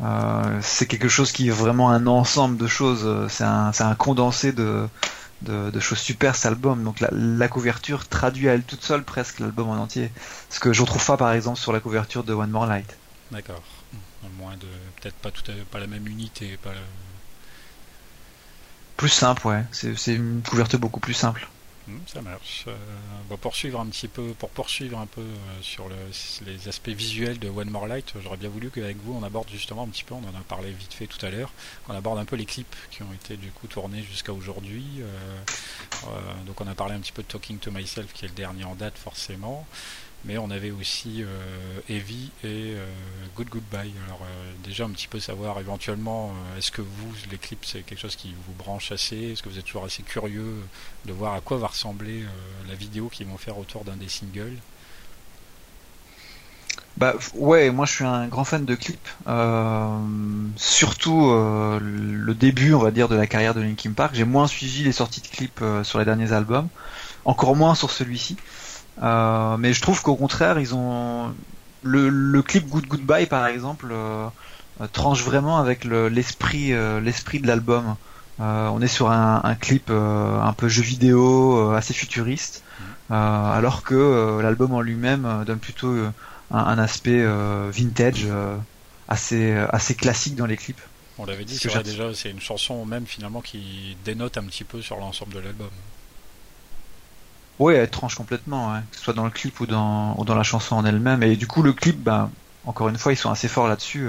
euh, 0.00 0.60
c'est 0.62 0.86
quelque 0.86 1.08
chose 1.08 1.32
qui 1.32 1.48
est 1.48 1.52
vraiment 1.52 1.90
un 1.90 2.06
ensemble 2.06 2.56
de 2.56 2.66
choses. 2.66 3.28
C'est 3.28 3.44
un, 3.44 3.72
un, 3.78 3.94
condensé 3.94 4.52
de, 4.52 4.88
de, 5.42 5.80
choses 5.80 5.98
super, 5.98 6.34
cet 6.36 6.46
album. 6.46 6.84
Donc, 6.84 7.00
la, 7.00 7.48
couverture 7.48 8.08
traduit 8.08 8.48
à 8.48 8.54
elle 8.54 8.62
toute 8.62 8.82
seule 8.82 9.04
presque 9.04 9.40
l'album 9.40 9.68
en 9.68 9.76
entier. 9.76 10.10
Ce 10.50 10.60
que 10.60 10.72
je 10.72 10.82
retrouve 10.82 11.04
pas, 11.04 11.16
par 11.16 11.32
exemple, 11.32 11.58
sur 11.58 11.72
la 11.72 11.80
couverture 11.80 12.24
de 12.24 12.34
One 12.34 12.50
More 12.50 12.66
Light. 12.66 12.96
D'accord. 13.30 13.62
Moins 14.38 14.56
de, 14.56 14.66
peut-être 15.00 15.14
pas 15.14 15.30
tout 15.30 15.44
pas 15.70 15.78
la 15.78 15.86
même 15.86 16.06
unité, 16.08 16.58
pas 16.62 16.72
plus 18.96 19.08
simple, 19.08 19.46
ouais. 19.46 19.62
C'est 19.72 20.14
une 20.14 20.42
couverture 20.42 20.78
beaucoup 20.78 21.00
plus 21.00 21.14
simple. 21.14 21.48
Hmm, 21.86 21.98
ça 22.06 22.20
marche. 22.20 22.64
Euh, 22.66 22.76
pour 23.28 23.38
poursuivre 23.38 23.78
un 23.78 23.86
petit 23.86 24.08
peu, 24.08 24.34
pour 24.38 24.50
poursuivre 24.50 24.98
un 24.98 25.06
peu 25.06 25.20
euh, 25.20 25.62
sur 25.62 25.88
les 26.44 26.68
aspects 26.68 26.88
visuels 26.88 27.38
de 27.38 27.48
One 27.48 27.70
More 27.70 27.86
Light, 27.86 28.12
j'aurais 28.22 28.36
bien 28.36 28.48
voulu 28.48 28.70
qu'avec 28.70 28.96
vous 28.96 29.14
on 29.14 29.22
aborde 29.22 29.48
justement 29.50 29.84
un 29.84 29.88
petit 29.88 30.02
peu, 30.02 30.14
on 30.14 30.24
en 30.24 30.38
a 30.38 30.42
parlé 30.48 30.72
vite 30.72 30.92
fait 30.92 31.06
tout 31.06 31.24
à 31.24 31.30
l'heure, 31.30 31.52
qu'on 31.86 31.94
aborde 31.94 32.18
un 32.18 32.24
peu 32.24 32.34
les 32.34 32.44
clips 32.44 32.74
qui 32.90 33.04
ont 33.04 33.12
été 33.12 33.36
du 33.36 33.50
coup 33.52 33.68
tournés 33.68 34.02
jusqu'à 34.02 34.32
aujourd'hui. 34.32 34.84
Euh, 34.98 36.44
donc 36.44 36.60
on 36.60 36.66
a 36.66 36.74
parlé 36.74 36.94
un 36.94 37.00
petit 37.00 37.12
peu 37.12 37.22
de 37.22 37.28
Talking 37.28 37.58
to 37.58 37.70
Myself 37.70 38.12
qui 38.12 38.24
est 38.24 38.28
le 38.28 38.34
dernier 38.34 38.64
en 38.64 38.74
date 38.74 38.98
forcément 38.98 39.64
mais 40.26 40.38
on 40.38 40.50
avait 40.50 40.72
aussi 40.72 41.22
euh, 41.22 41.26
Heavy 41.88 42.30
et 42.42 42.74
euh, 42.74 42.86
Good 43.36 43.48
Goodbye. 43.48 43.92
Alors 44.06 44.20
euh, 44.22 44.52
déjà 44.64 44.84
un 44.84 44.90
petit 44.90 45.06
peu 45.06 45.20
savoir 45.20 45.60
éventuellement, 45.60 46.32
est-ce 46.58 46.72
que 46.72 46.82
vous, 46.82 47.12
les 47.30 47.38
clips, 47.38 47.64
c'est 47.64 47.82
quelque 47.82 48.00
chose 48.00 48.16
qui 48.16 48.34
vous 48.46 48.52
branche 48.52 48.90
assez? 48.92 49.32
Est-ce 49.32 49.42
que 49.42 49.48
vous 49.48 49.58
êtes 49.58 49.64
toujours 49.64 49.84
assez 49.84 50.02
curieux 50.02 50.56
de 51.04 51.12
voir 51.12 51.34
à 51.34 51.40
quoi 51.40 51.58
va 51.58 51.68
ressembler 51.68 52.24
la 52.68 52.74
vidéo 52.74 53.08
qu'ils 53.08 53.26
vont 53.26 53.38
faire 53.38 53.58
autour 53.58 53.84
d'un 53.84 53.96
des 53.96 54.08
singles? 54.08 54.56
Bah 56.96 57.14
ouais, 57.34 57.70
moi 57.70 57.84
je 57.84 57.92
suis 57.92 58.04
un 58.04 58.26
grand 58.26 58.44
fan 58.44 58.64
de 58.64 58.74
clips, 58.74 59.08
surtout 60.56 61.30
le 61.30 62.34
début, 62.34 62.72
on 62.72 62.80
va 62.80 62.90
dire, 62.90 63.08
de 63.08 63.16
la 63.16 63.26
carrière 63.26 63.54
de 63.54 63.60
Linkin 63.60 63.92
Park. 63.92 64.14
J'ai 64.14 64.24
moins 64.24 64.46
suivi 64.46 64.82
les 64.82 64.92
sorties 64.92 65.20
de 65.20 65.28
clips 65.28 65.62
sur 65.82 65.98
les 65.98 66.06
derniers 66.06 66.32
albums, 66.32 66.68
encore 67.24 67.54
moins 67.54 67.74
sur 67.74 67.90
celui-ci. 67.90 68.36
Euh, 69.02 69.56
mais 69.56 69.72
je 69.72 69.80
trouve 69.80 70.02
qu'au 70.02 70.16
contraire, 70.16 70.58
ils 70.58 70.74
ont 70.74 71.34
le, 71.82 72.08
le, 72.08 72.42
clip 72.42 72.66
Good 72.68 72.86
Goodbye 72.86 73.26
par 73.26 73.46
exemple 73.46 73.88
euh, 73.92 74.26
euh 74.80 74.86
tranche 74.92 75.22
vraiment 75.22 75.58
avec 75.58 75.84
l'esprit 75.84 76.70
le, 76.70 77.00
l'esprit 77.00 77.40
de 77.40 77.46
l'album. 77.46 77.96
Euh, 78.40 78.68
on 78.68 78.82
est 78.82 78.88
sur 78.88 79.10
un, 79.10 79.40
un 79.44 79.54
clip 79.54 79.90
un 79.90 80.52
peu 80.52 80.68
jeu 80.68 80.82
vidéo 80.82 81.70
assez 81.70 81.94
futuriste, 81.94 82.62
alors 83.10 83.82
que 83.82 84.40
l'album 84.42 84.74
en 84.74 84.80
lui-même 84.80 85.44
donne 85.46 85.58
plutôt 85.58 85.88
un, 85.88 86.12
un, 86.50 86.78
aspect 86.78 87.24
vintage 87.70 88.26
assez 89.08 89.54
assez 89.54 89.94
classique 89.94 90.36
dans 90.36 90.46
les 90.46 90.56
clips. 90.56 90.80
On 91.18 91.24
l'avait 91.24 91.46
dit, 91.46 91.56
c'est 91.56 91.82
déjà, 91.82 92.12
c'est 92.12 92.30
une 92.30 92.40
chanson 92.40 92.84
même 92.84 93.06
finalement 93.06 93.40
qui 93.40 93.96
dénote 94.04 94.36
un 94.36 94.44
petit 94.44 94.64
peu 94.64 94.82
sur 94.82 94.96
l'ensemble 94.96 95.32
de 95.32 95.38
l'album. 95.38 95.70
Oui, 97.58 97.74
elle 97.74 97.88
tranche 97.88 98.14
complètement, 98.14 98.74
que 98.90 98.96
ce 98.96 99.04
soit 99.04 99.14
dans 99.14 99.24
le 99.24 99.30
clip 99.30 99.60
ou 99.60 99.66
dans, 99.66 100.14
ou 100.18 100.24
dans 100.24 100.34
la 100.34 100.42
chanson 100.42 100.76
en 100.76 100.84
elle-même. 100.84 101.22
Et 101.22 101.36
du 101.36 101.46
coup, 101.46 101.62
le 101.62 101.72
clip, 101.72 102.02
ben, 102.02 102.30
encore 102.66 102.88
une 102.88 102.98
fois, 102.98 103.12
ils 103.12 103.16
sont 103.16 103.30
assez 103.30 103.48
forts 103.48 103.68
là-dessus, 103.68 104.08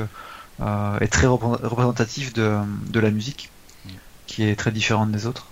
euh, 0.59 0.99
est 0.99 1.07
très 1.07 1.27
représentatif 1.27 2.33
de, 2.33 2.57
de 2.89 2.99
la 2.99 3.11
musique, 3.11 3.49
mm. 3.85 3.89
qui 4.25 4.43
est 4.43 4.55
très 4.55 4.71
différente 4.71 5.11
des 5.11 5.27
autres. 5.27 5.47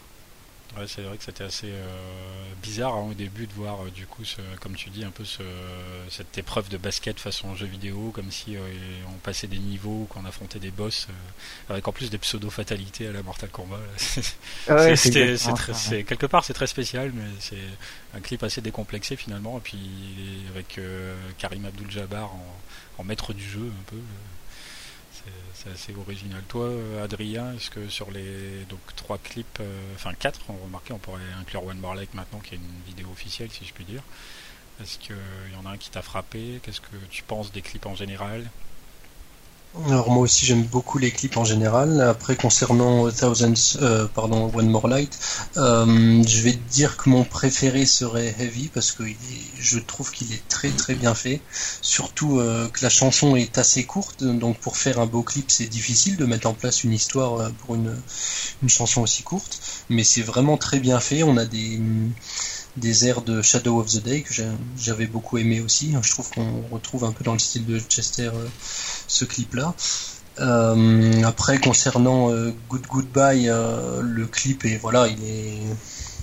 Ouais, 0.78 0.88
c'est 0.88 1.04
vrai 1.04 1.16
que 1.16 1.24
c'était 1.24 1.46
assez 1.46 1.70
euh, 1.70 1.88
bizarre 2.62 2.96
hein, 2.96 3.08
au 3.10 3.14
début 3.14 3.48
de 3.48 3.54
voir 3.54 3.86
euh, 3.86 3.90
du 3.90 4.06
coup, 4.06 4.24
comme 4.60 4.76
tu 4.76 4.90
dis, 4.90 5.06
un 5.06 5.10
peu 5.10 5.24
ce, 5.24 5.42
cette 6.10 6.38
épreuve 6.38 6.68
de 6.68 6.78
basket 6.78 7.18
façon 7.18 7.56
jeu 7.56 7.66
vidéo, 7.66 8.12
comme 8.14 8.30
si 8.30 8.58
euh, 8.58 8.60
on 9.08 9.18
passait 9.20 9.48
des 9.48 9.58
niveaux, 9.58 10.06
qu'on 10.10 10.26
affrontait 10.26 10.60
des 10.60 10.72
boss, 10.72 11.08
avec 11.70 11.88
en 11.88 11.94
plus 11.94 12.10
des 12.10 12.18
pseudo 12.18 12.50
fatalités 12.50 13.08
à 13.08 13.14
la 13.14 13.24
Mortal 13.24 13.50
Kombat. 13.50 13.80
c'est 15.74 16.04
quelque 16.04 16.26
part 16.26 16.44
c'est 16.44 16.54
très 16.54 16.68
spécial, 16.68 17.12
mais 17.14 17.30
c'est 17.40 17.56
un 18.14 18.20
clip 18.20 18.44
assez 18.44 18.60
décomplexé 18.60 19.16
finalement, 19.16 19.58
et 19.60 19.62
puis 19.62 19.80
avec 20.54 20.80
Karim 21.38 21.66
Abdul-Jabbar 21.66 22.34
en, 22.34 22.56
en, 22.98 23.04
maître 23.06 23.34
du 23.34 23.44
jeu 23.44 23.72
un 23.80 23.84
peu 23.90 23.98
c'est 25.66 25.72
assez 25.72 25.95
original. 25.99 26.41
Toi, 26.47 26.70
Adrien, 27.03 27.53
est-ce 27.53 27.70
que 27.70 27.89
sur 27.89 28.11
les 28.11 28.66
donc 28.70 28.80
trois 28.95 29.18
clips, 29.18 29.59
euh, 29.59 29.95
enfin 29.95 30.13
quatre, 30.13 30.41
on 30.49 30.63
remarquait, 30.63 30.93
on 30.93 30.99
pourrait 30.99 31.22
inclure 31.39 31.66
One 31.66 31.80
More 31.80 31.95
Like 31.95 32.13
maintenant, 32.13 32.39
qui 32.39 32.55
est 32.55 32.57
une 32.57 32.82
vidéo 32.86 33.07
officielle, 33.11 33.51
si 33.51 33.66
je 33.66 33.74
puis 33.74 33.84
dire. 33.84 34.03
Est-ce 34.82 34.99
qu'il 34.99 35.16
y 35.53 35.55
en 35.55 35.66
a 35.66 35.72
un 35.72 35.78
qui 35.78 35.89
t'a 35.89 36.01
frappé? 36.01 36.59
Qu'est-ce 36.63 36.82
que 36.82 36.97
tu 37.09 37.24
penses 37.24 37.51
des 37.51 37.61
clips 37.61 37.86
en 37.86 37.95
général? 37.95 38.49
Alors 39.84 40.10
moi 40.10 40.24
aussi 40.24 40.46
j'aime 40.46 40.64
beaucoup 40.64 41.00
les 41.00 41.12
clips 41.12 41.36
en 41.36 41.44
général. 41.44 42.00
Après 42.00 42.38
concernant 42.38 43.12
Thousands, 43.12 43.78
euh, 43.82 44.08
pardon 44.08 44.50
One 44.56 44.70
More 44.70 44.88
Light, 44.88 45.20
euh, 45.58 46.24
je 46.26 46.42
vais 46.42 46.54
dire 46.54 46.96
que 46.96 47.10
mon 47.10 47.26
préféré 47.26 47.86
serait 47.86 48.34
Heavy 48.40 48.70
parce 48.70 48.94
que 48.94 49.04
je 49.60 49.80
trouve 49.80 50.12
qu'il 50.12 50.32
est 50.32 50.48
très 50.48 50.70
très 50.70 50.96
bien 50.96 51.14
fait. 51.14 51.42
Surtout 51.82 52.40
euh, 52.40 52.70
que 52.70 52.84
la 52.84 52.90
chanson 52.90 53.36
est 53.36 53.58
assez 53.58 53.84
courte, 53.84 54.24
donc 54.24 54.58
pour 54.60 54.78
faire 54.78 55.00
un 55.00 55.08
beau 55.08 55.24
clip 55.24 55.52
c'est 55.52 55.68
difficile 55.68 56.16
de 56.16 56.26
mettre 56.26 56.48
en 56.48 56.54
place 56.54 56.86
une 56.86 56.94
histoire 56.94 57.52
pour 57.52 57.76
une, 57.76 57.94
une 58.64 58.70
chanson 58.70 59.02
aussi 59.02 59.24
courte. 59.24 59.60
Mais 59.90 60.06
c'est 60.06 60.22
vraiment 60.22 60.56
très 60.56 60.80
bien 60.80 61.02
fait. 61.02 61.24
On 61.24 61.36
a 61.36 61.46
des 61.46 61.82
des 62.78 63.08
airs 63.08 63.22
de 63.22 63.42
Shadow 63.42 63.80
of 63.80 63.90
the 63.90 64.04
Day 64.04 64.22
que 64.22 64.34
j'avais 64.78 65.08
beaucoup 65.08 65.38
aimé 65.38 65.62
aussi. 65.62 65.94
Je 66.02 66.10
trouve 66.10 66.30
qu'on 66.30 66.64
retrouve 66.72 67.06
un 67.06 67.12
peu 67.12 67.24
dans 67.24 67.34
le 67.34 67.40
style 67.40 67.66
de 67.66 67.80
Chester 67.80 68.30
euh, 68.34 68.48
ce 69.08 69.26
clip-là. 69.26 69.74
Euh, 70.40 71.24
après, 71.24 71.60
concernant 71.60 72.32
euh, 72.32 72.54
Good 72.70 72.88
Goodbye, 72.88 73.46
le 73.46 74.26
clip 74.26 74.66
est 74.66 74.78
voilà, 74.78 75.08
il 75.08 75.24
est 75.24 75.62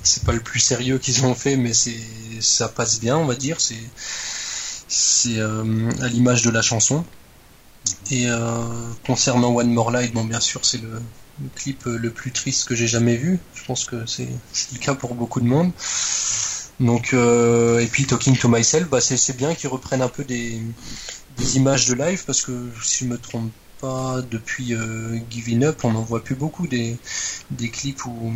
c'est 0.03 0.25
pas 0.25 0.33
le 0.33 0.41
plus 0.41 0.61
sérieux 0.61 0.99
qu'ils 0.99 1.25
ont 1.25 1.35
fait, 1.35 1.57
mais 1.57 1.73
c'est 1.73 2.01
ça 2.41 2.69
passe 2.69 3.01
bien, 3.01 3.17
on 3.17 3.25
va 3.25 3.35
dire. 3.35 3.61
C'est 3.61 3.77
c'est 4.89 5.41
à 5.41 6.09
l'image 6.09 6.43
de 6.43 6.51
la 6.51 6.61
chanson. 6.61 7.05
Et 8.11 8.27
concernant 9.07 9.55
One 9.55 9.73
More 9.73 9.91
Light, 9.91 10.13
bon 10.13 10.25
bien 10.25 10.41
sûr 10.41 10.65
c'est 10.65 10.83
le, 10.83 11.01
le 11.43 11.49
clip 11.55 11.84
le 11.84 12.11
plus 12.11 12.30
triste 12.30 12.68
que 12.68 12.74
j'ai 12.74 12.86
jamais 12.86 13.16
vu. 13.16 13.38
Je 13.55 13.64
pense 13.64 13.84
que 13.84 14.07
c'est 14.07 14.28
le 14.72 14.78
cas 14.78 14.95
pour 14.95 15.14
beaucoup 15.14 15.40
de 15.40 15.47
monde. 15.47 15.72
Donc, 16.80 17.14
euh, 17.14 17.78
et 17.78 17.86
puis 17.86 18.07
Talking 18.07 18.36
to 18.36 18.49
Myself, 18.49 18.88
bah, 18.88 19.01
c'est 19.01 19.36
bien 19.36 19.55
qu'ils 19.55 19.68
reprennent 19.68 20.03
un 20.03 20.09
peu 20.09 20.24
des, 20.24 20.61
images 21.55 21.86
de 21.86 21.95
live 21.95 22.24
parce 22.26 22.43
que 22.43 22.70
si 22.82 23.05
je 23.05 23.11
me 23.11 23.18
trompe 23.18 23.53
pas, 23.80 24.20
depuis 24.30 24.74
euh, 24.74 25.18
Giving 25.30 25.64
Up, 25.64 25.84
on 25.84 25.93
n'en 25.93 26.03
voit 26.03 26.22
plus 26.22 26.34
beaucoup 26.34 26.66
des, 26.66 26.97
des 27.51 27.68
clips 27.68 28.05
où 28.05 28.32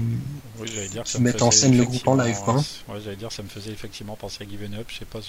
oui, 0.58 0.88
dire 0.90 1.04
qui 1.04 1.20
mettent 1.20 1.42
en 1.42 1.50
scène 1.50 1.76
le 1.76 1.84
groupe 1.84 2.06
en 2.06 2.16
live. 2.16 2.38
Quoi. 2.44 2.56
Ouais, 2.88 3.00
j'allais 3.02 3.16
dire, 3.16 3.32
ça 3.32 3.42
me 3.42 3.48
faisait 3.48 3.70
effectivement 3.70 4.16
penser 4.16 4.44
à 4.44 4.48
Giving 4.48 4.74
Up. 4.74 4.86
Je 4.88 4.98
sais 4.98 5.04
pas, 5.04 5.20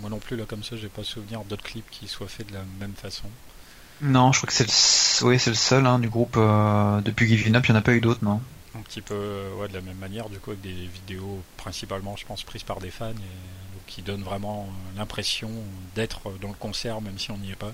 moi 0.00 0.10
non 0.10 0.18
plus 0.18 0.36
là 0.36 0.44
comme 0.46 0.62
ça, 0.62 0.76
j'ai 0.76 0.88
pas 0.88 1.04
souvenir 1.04 1.44
d'autres 1.44 1.64
clips 1.64 1.90
qui 1.90 2.08
soient 2.08 2.28
faits 2.28 2.48
de 2.48 2.54
la 2.54 2.64
même 2.80 2.94
façon. 2.94 3.26
Non, 4.02 4.32
je 4.32 4.38
crois 4.38 4.48
que 4.48 4.52
c'est 4.52 4.66
le, 4.66 5.26
oui, 5.26 5.38
c'est 5.38 5.50
le 5.50 5.56
seul 5.56 5.86
hein, 5.86 5.98
du 5.98 6.08
groupe 6.08 6.34
euh, 6.36 7.00
depuis 7.00 7.28
Giving 7.28 7.54
Up. 7.54 7.64
Il 7.66 7.72
n'y 7.72 7.76
en 7.76 7.80
a 7.80 7.82
pas 7.82 7.94
eu 7.94 8.00
d'autres, 8.00 8.24
non 8.24 8.40
un 8.74 8.80
petit 8.80 9.02
peu 9.02 9.48
ouais, 9.58 9.68
de 9.68 9.74
la 9.74 9.80
même 9.80 9.98
manière 9.98 10.28
du 10.28 10.38
coup 10.38 10.50
avec 10.50 10.62
des 10.62 10.72
vidéos 10.72 11.42
principalement 11.56 12.16
je 12.16 12.24
pense 12.24 12.42
prises 12.42 12.62
par 12.62 12.80
des 12.80 12.90
fans 12.90 13.10
et 13.10 13.80
qui 13.86 14.02
donnent 14.02 14.22
vraiment 14.22 14.68
l'impression 14.96 15.50
d'être 15.94 16.32
dans 16.40 16.48
le 16.48 16.54
concert 16.54 17.00
même 17.02 17.18
si 17.18 17.30
on 17.30 17.36
n'y 17.36 17.50
est 17.50 17.56
pas 17.56 17.72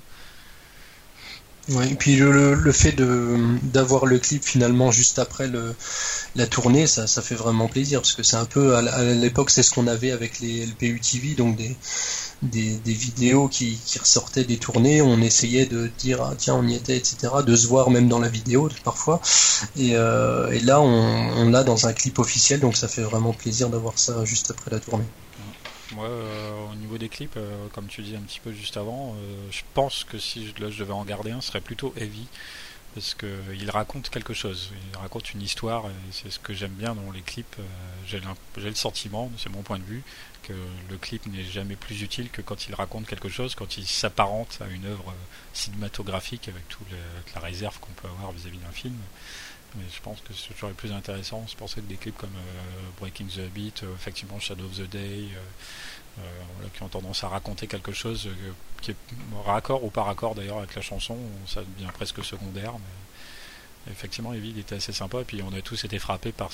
Ouais, 1.71 1.91
et 1.91 1.95
puis 1.97 2.17
le, 2.17 2.55
le 2.55 2.73
fait 2.73 2.97
d'avoir 2.97 4.07
le 4.07 4.19
clip 4.19 4.43
finalement 4.43 4.91
juste 4.91 5.19
après 5.19 5.49
le, 5.49 5.75
la 6.35 6.47
tournée, 6.47 6.87
ça, 6.87 7.07
ça 7.07 7.21
fait 7.21 7.35
vraiment 7.35 7.69
plaisir 7.69 8.01
parce 8.01 8.15
que 8.15 8.23
c'est 8.23 8.37
un 8.37 8.47
peu 8.47 8.75
à 8.77 9.03
l'époque 9.15 9.51
c'est 9.51 9.63
ce 9.63 9.71
qu'on 9.73 9.87
avait 9.87 10.11
avec 10.11 10.41
les 10.41 10.65
LPU 10.65 10.99
TV, 11.01 11.35
donc 11.35 11.57
des, 11.57 11.77
des, 12.43 12.73
des 12.77 12.93
vidéos 12.95 13.49
qui, 13.49 13.79
qui, 13.85 13.99
ressortaient 13.99 14.45
des 14.45 14.57
tournées, 14.57 15.03
on 15.03 15.21
essayait 15.21 15.67
de 15.67 15.91
dire 15.99 16.23
ah, 16.23 16.35
tiens 16.39 16.55
on 16.55 16.67
y 16.67 16.75
était 16.75 16.97
etc, 16.97 17.29
de 17.47 17.55
se 17.55 17.67
voir 17.67 17.91
même 17.91 18.09
dans 18.09 18.19
la 18.21 18.29
vidéo 18.29 18.71
parfois, 18.83 19.21
et, 19.77 19.91
euh, 19.95 20.51
et 20.51 20.61
là 20.61 20.81
on, 20.81 20.87
on 20.87 21.51
l'a 21.51 21.65
dans 21.65 21.87
un 21.87 21.93
clip 21.93 22.19
officiel, 22.19 22.61
donc 22.61 22.79
ça 22.79 22.89
fait 22.89 23.03
vraiment 23.03 23.35
plaisir 23.35 23.69
d'avoir 23.69 23.99
ça 23.99 24.25
juste 24.25 24.51
après 24.51 24.71
la 24.71 24.81
tournée. 24.81 25.05
Moi, 25.93 26.07
euh, 26.07 26.71
au 26.71 26.75
niveau 26.75 26.99
des 26.99 27.09
clips, 27.09 27.37
euh, 27.37 27.67
comme 27.73 27.87
tu 27.87 28.03
dis 28.03 28.15
un 28.15 28.21
petit 28.21 28.41
peu 28.41 28.53
juste 28.53 28.77
avant, 28.77 29.15
euh, 29.15 29.49
je 29.51 29.63
pense 29.73 30.05
que 30.05 30.19
si 30.19 30.47
je, 30.47 30.53
je 30.71 30.79
devais 30.79 30.93
en 30.93 31.05
garder 31.05 31.31
un, 31.31 31.41
ce 31.41 31.49
serait 31.49 31.63
plutôt 31.63 31.95
Heavy, 31.97 32.27
parce 32.95 33.15
qu'il 33.15 33.71
raconte 33.71 34.11
quelque 34.11 34.35
chose, 34.35 34.71
il 34.93 34.99
raconte 34.99 35.33
une 35.33 35.41
histoire, 35.41 35.87
et 35.87 36.13
c'est 36.13 36.31
ce 36.31 36.39
que 36.39 36.53
j'aime 36.53 36.73
bien 36.73 36.95
dans 36.95 37.11
les 37.11 37.23
clips. 37.23 37.57
J'ai 38.07 38.21
le 38.21 38.75
sentiment, 38.75 39.31
c'est 39.39 39.51
mon 39.51 39.63
point 39.63 39.79
de 39.79 39.85
vue, 39.85 40.03
que 40.43 40.53
le 40.91 40.97
clip 40.97 41.25
n'est 41.27 41.45
jamais 41.45 41.77
plus 41.77 42.03
utile 42.03 42.29
que 42.31 42.43
quand 42.43 42.69
il 42.69 42.75
raconte 42.75 43.07
quelque 43.07 43.29
chose, 43.29 43.55
quand 43.55 43.79
il 43.79 43.87
s'apparente 43.87 44.59
à 44.61 44.67
une 44.67 44.87
œuvre 44.87 45.15
cinématographique 45.53 46.49
avec 46.49 46.67
toute 46.69 46.87
la 47.35 47.41
réserve 47.41 47.79
qu'on 47.79 47.93
peut 47.93 48.09
avoir 48.09 48.33
vis-à-vis 48.33 48.59
d'un 48.59 48.73
film. 48.73 48.97
Mais 49.77 49.85
je 49.95 50.01
pense 50.01 50.21
que 50.21 50.33
c'est 50.33 50.55
toujours 50.55 50.71
le 50.71 50.75
plus 50.75 50.93
intéressant. 50.93 51.45
C'est 51.47 51.57
pour 51.57 51.69
ça 51.69 51.77
que 51.77 51.87
des 51.87 51.97
clips 51.97 52.17
comme 52.17 52.35
euh, 52.35 52.91
Breaking 53.01 53.27
the 53.27 53.51
Beat, 53.53 53.83
euh, 53.83 53.95
effectivement 53.95 54.41
Shadow 54.41 54.65
of 54.65 54.77
the 54.77 54.89
Day, 54.89 55.29
euh, 56.19 56.23
qui 56.75 56.83
ont 56.83 56.89
tendance 56.89 57.23
à 57.25 57.29
raconter 57.29 57.67
quelque 57.67 57.93
chose 57.93 58.29
qui 58.81 58.93
est 58.93 58.97
raccord 59.45 59.85
ou 59.85 59.91
pas 59.91 60.03
raccord 60.03 60.35
d'ailleurs 60.35 60.59
avec 60.59 60.75
la 60.75 60.83
chanson, 60.83 61.17
ça 61.47 61.61
devient 61.77 61.91
presque 61.93 62.25
secondaire. 62.25 62.73
Mais 63.87 63.93
effectivement, 63.93 64.33
Evil 64.33 64.59
était 64.59 64.77
assez 64.77 64.93
sympa. 64.93 65.21
Et 65.21 65.25
puis 65.25 65.43
on 65.43 65.53
a 65.57 65.61
tous 65.61 65.85
été 65.85 65.99
frappés 65.99 66.33
par 66.33 66.51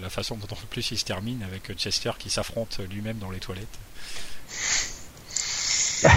la 0.00 0.10
façon 0.10 0.36
dont 0.36 0.48
en 0.50 0.56
plus 0.70 0.90
il 0.90 0.98
se 0.98 1.04
termine 1.04 1.42
avec 1.42 1.72
Chester 1.76 2.12
qui 2.18 2.30
s'affronte 2.30 2.80
lui-même 2.90 3.18
dans 3.18 3.30
les 3.30 3.38
toilettes. 3.38 3.78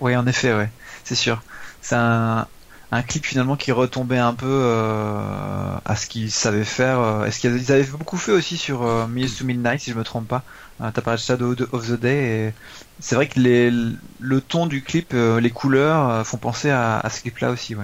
oui, 0.00 0.16
en 0.16 0.26
effet, 0.26 0.54
ouais, 0.54 0.70
c'est 1.04 1.14
sûr. 1.14 1.42
C'est 1.82 1.96
un, 1.96 2.48
un 2.92 3.02
clip 3.02 3.26
finalement 3.26 3.56
qui 3.56 3.72
retombait 3.72 4.18
un 4.18 4.34
peu 4.34 4.46
euh, 4.46 5.76
à 5.84 5.96
ce 5.96 6.06
qu'ils 6.06 6.30
savaient 6.30 6.64
faire. 6.64 7.00
Euh, 7.00 7.24
est-ce 7.24 7.40
qu'ils 7.40 7.72
avaient 7.72 7.84
beaucoup 7.84 8.16
fait 8.16 8.32
aussi 8.32 8.56
sur 8.56 8.82
euh, 8.82 9.06
to 9.06 9.44
Midnight 9.44 9.80
si 9.80 9.90
je 9.90 9.96
me 9.96 10.04
trompe 10.04 10.28
pas. 10.28 10.42
Euh, 10.80 10.90
T'as 10.94 11.02
parlé 11.02 11.18
de 11.18 11.22
Shadow 11.22 11.54
of 11.72 11.88
the 11.88 11.98
Day 11.98 12.52
c'est 12.98 13.14
vrai 13.14 13.28
que 13.28 13.38
le 13.38 14.40
ton 14.40 14.66
du 14.66 14.82
clip, 14.82 15.10
euh, 15.12 15.38
les 15.38 15.50
couleurs 15.50 16.26
font 16.26 16.38
penser 16.38 16.70
à, 16.70 17.06
ce 17.10 17.20
clip-là 17.20 17.50
aussi, 17.50 17.74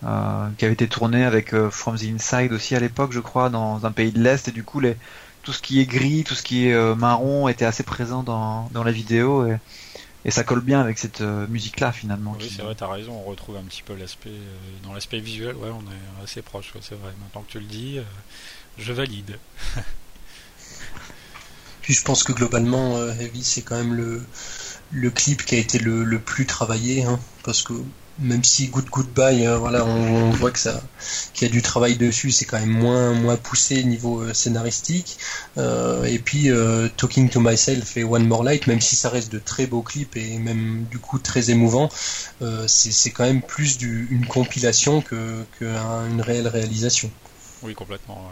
qui 0.00 0.64
avait 0.64 0.74
été 0.74 0.88
tourné 0.88 1.24
avec 1.24 1.54
From 1.70 1.96
the 1.96 2.02
Inside 2.12 2.52
aussi 2.52 2.74
à 2.74 2.80
l'époque, 2.80 3.12
je 3.12 3.20
crois, 3.20 3.50
dans 3.50 3.86
un 3.86 3.92
pays 3.92 4.10
de 4.10 4.20
l'Est 4.20 4.48
et 4.48 4.50
du 4.50 4.64
coup 4.64 4.82
tout 5.44 5.52
ce 5.52 5.62
qui 5.62 5.80
est 5.80 5.86
gris, 5.86 6.24
tout 6.24 6.34
ce 6.34 6.42
qui 6.42 6.66
est 6.66 6.94
marron 6.96 7.46
était 7.46 7.64
assez 7.64 7.84
présent 7.84 8.24
dans, 8.24 8.68
la 8.84 8.90
vidéo 8.90 9.46
et 10.24 10.30
ça 10.30 10.44
colle 10.44 10.60
bien 10.60 10.80
avec 10.80 10.98
cette 10.98 11.20
euh, 11.20 11.46
musique 11.48 11.80
là 11.80 11.92
finalement. 11.92 12.36
Oui, 12.38 12.52
c'est 12.54 12.62
vrai, 12.62 12.74
t'as 12.74 12.86
raison, 12.86 13.12
on 13.12 13.24
retrouve 13.24 13.56
un 13.56 13.64
petit 13.64 13.82
peu 13.82 13.94
l'aspect 13.94 14.30
euh, 14.30 14.56
dans 14.84 14.92
l'aspect 14.92 15.20
visuel, 15.20 15.56
ouais, 15.56 15.70
on 15.70 15.82
est 15.82 16.22
assez 16.24 16.42
proche, 16.42 16.72
c'est 16.80 16.94
vrai. 16.94 17.12
Maintenant 17.20 17.42
que 17.42 17.52
tu 17.52 17.58
le 17.58 17.66
dis, 17.66 17.98
euh, 17.98 18.02
je 18.78 18.92
valide. 18.92 19.38
Puis 21.82 21.94
je 21.94 22.04
pense 22.04 22.22
que 22.22 22.32
globalement, 22.32 22.96
Heavy 23.08 23.42
c'est 23.42 23.62
quand 23.62 23.76
même 23.76 23.94
le 23.94 24.22
le 24.92 25.10
clip 25.10 25.44
qui 25.44 25.56
a 25.56 25.58
été 25.58 25.78
le, 25.78 26.04
le 26.04 26.20
plus 26.20 26.46
travaillé, 26.46 27.02
hein, 27.02 27.18
parce 27.42 27.62
que 27.62 27.72
même 28.22 28.44
si 28.44 28.68
Good 28.68 28.88
Goodbye, 28.90 29.46
euh, 29.46 29.58
voilà, 29.58 29.84
on, 29.84 30.30
voit 30.30 30.50
que 30.50 30.58
ça, 30.58 30.80
qu'il 31.34 31.46
y 31.46 31.50
a 31.50 31.52
du 31.52 31.62
travail 31.62 31.96
dessus, 31.96 32.30
c'est 32.30 32.44
quand 32.44 32.58
même 32.58 32.70
moins 32.70 33.12
moins 33.12 33.36
poussé 33.36 33.82
niveau 33.84 34.22
euh, 34.22 34.32
scénaristique. 34.32 35.18
Euh, 35.58 36.04
et 36.04 36.18
puis 36.18 36.48
Talking 36.96 37.28
to 37.28 37.40
Myself 37.40 37.96
et 37.96 38.04
One 38.04 38.26
More 38.26 38.44
Light, 38.44 38.66
même 38.66 38.80
si 38.80 38.96
ça 38.96 39.08
reste 39.08 39.32
de 39.32 39.38
très 39.38 39.66
beaux 39.66 39.82
clips 39.82 40.16
et 40.16 40.38
même 40.38 40.86
du 40.90 40.98
coup 40.98 41.18
très 41.18 41.50
émouvant, 41.50 41.88
c'est 42.66 43.10
quand 43.10 43.24
même 43.24 43.42
plus 43.42 43.78
du, 43.78 44.08
une 44.10 44.26
compilation 44.26 45.00
que, 45.00 45.44
que 45.58 45.64
une 46.10 46.20
réelle 46.20 46.48
réalisation. 46.48 47.10
Oui, 47.62 47.74
complètement. 47.74 48.28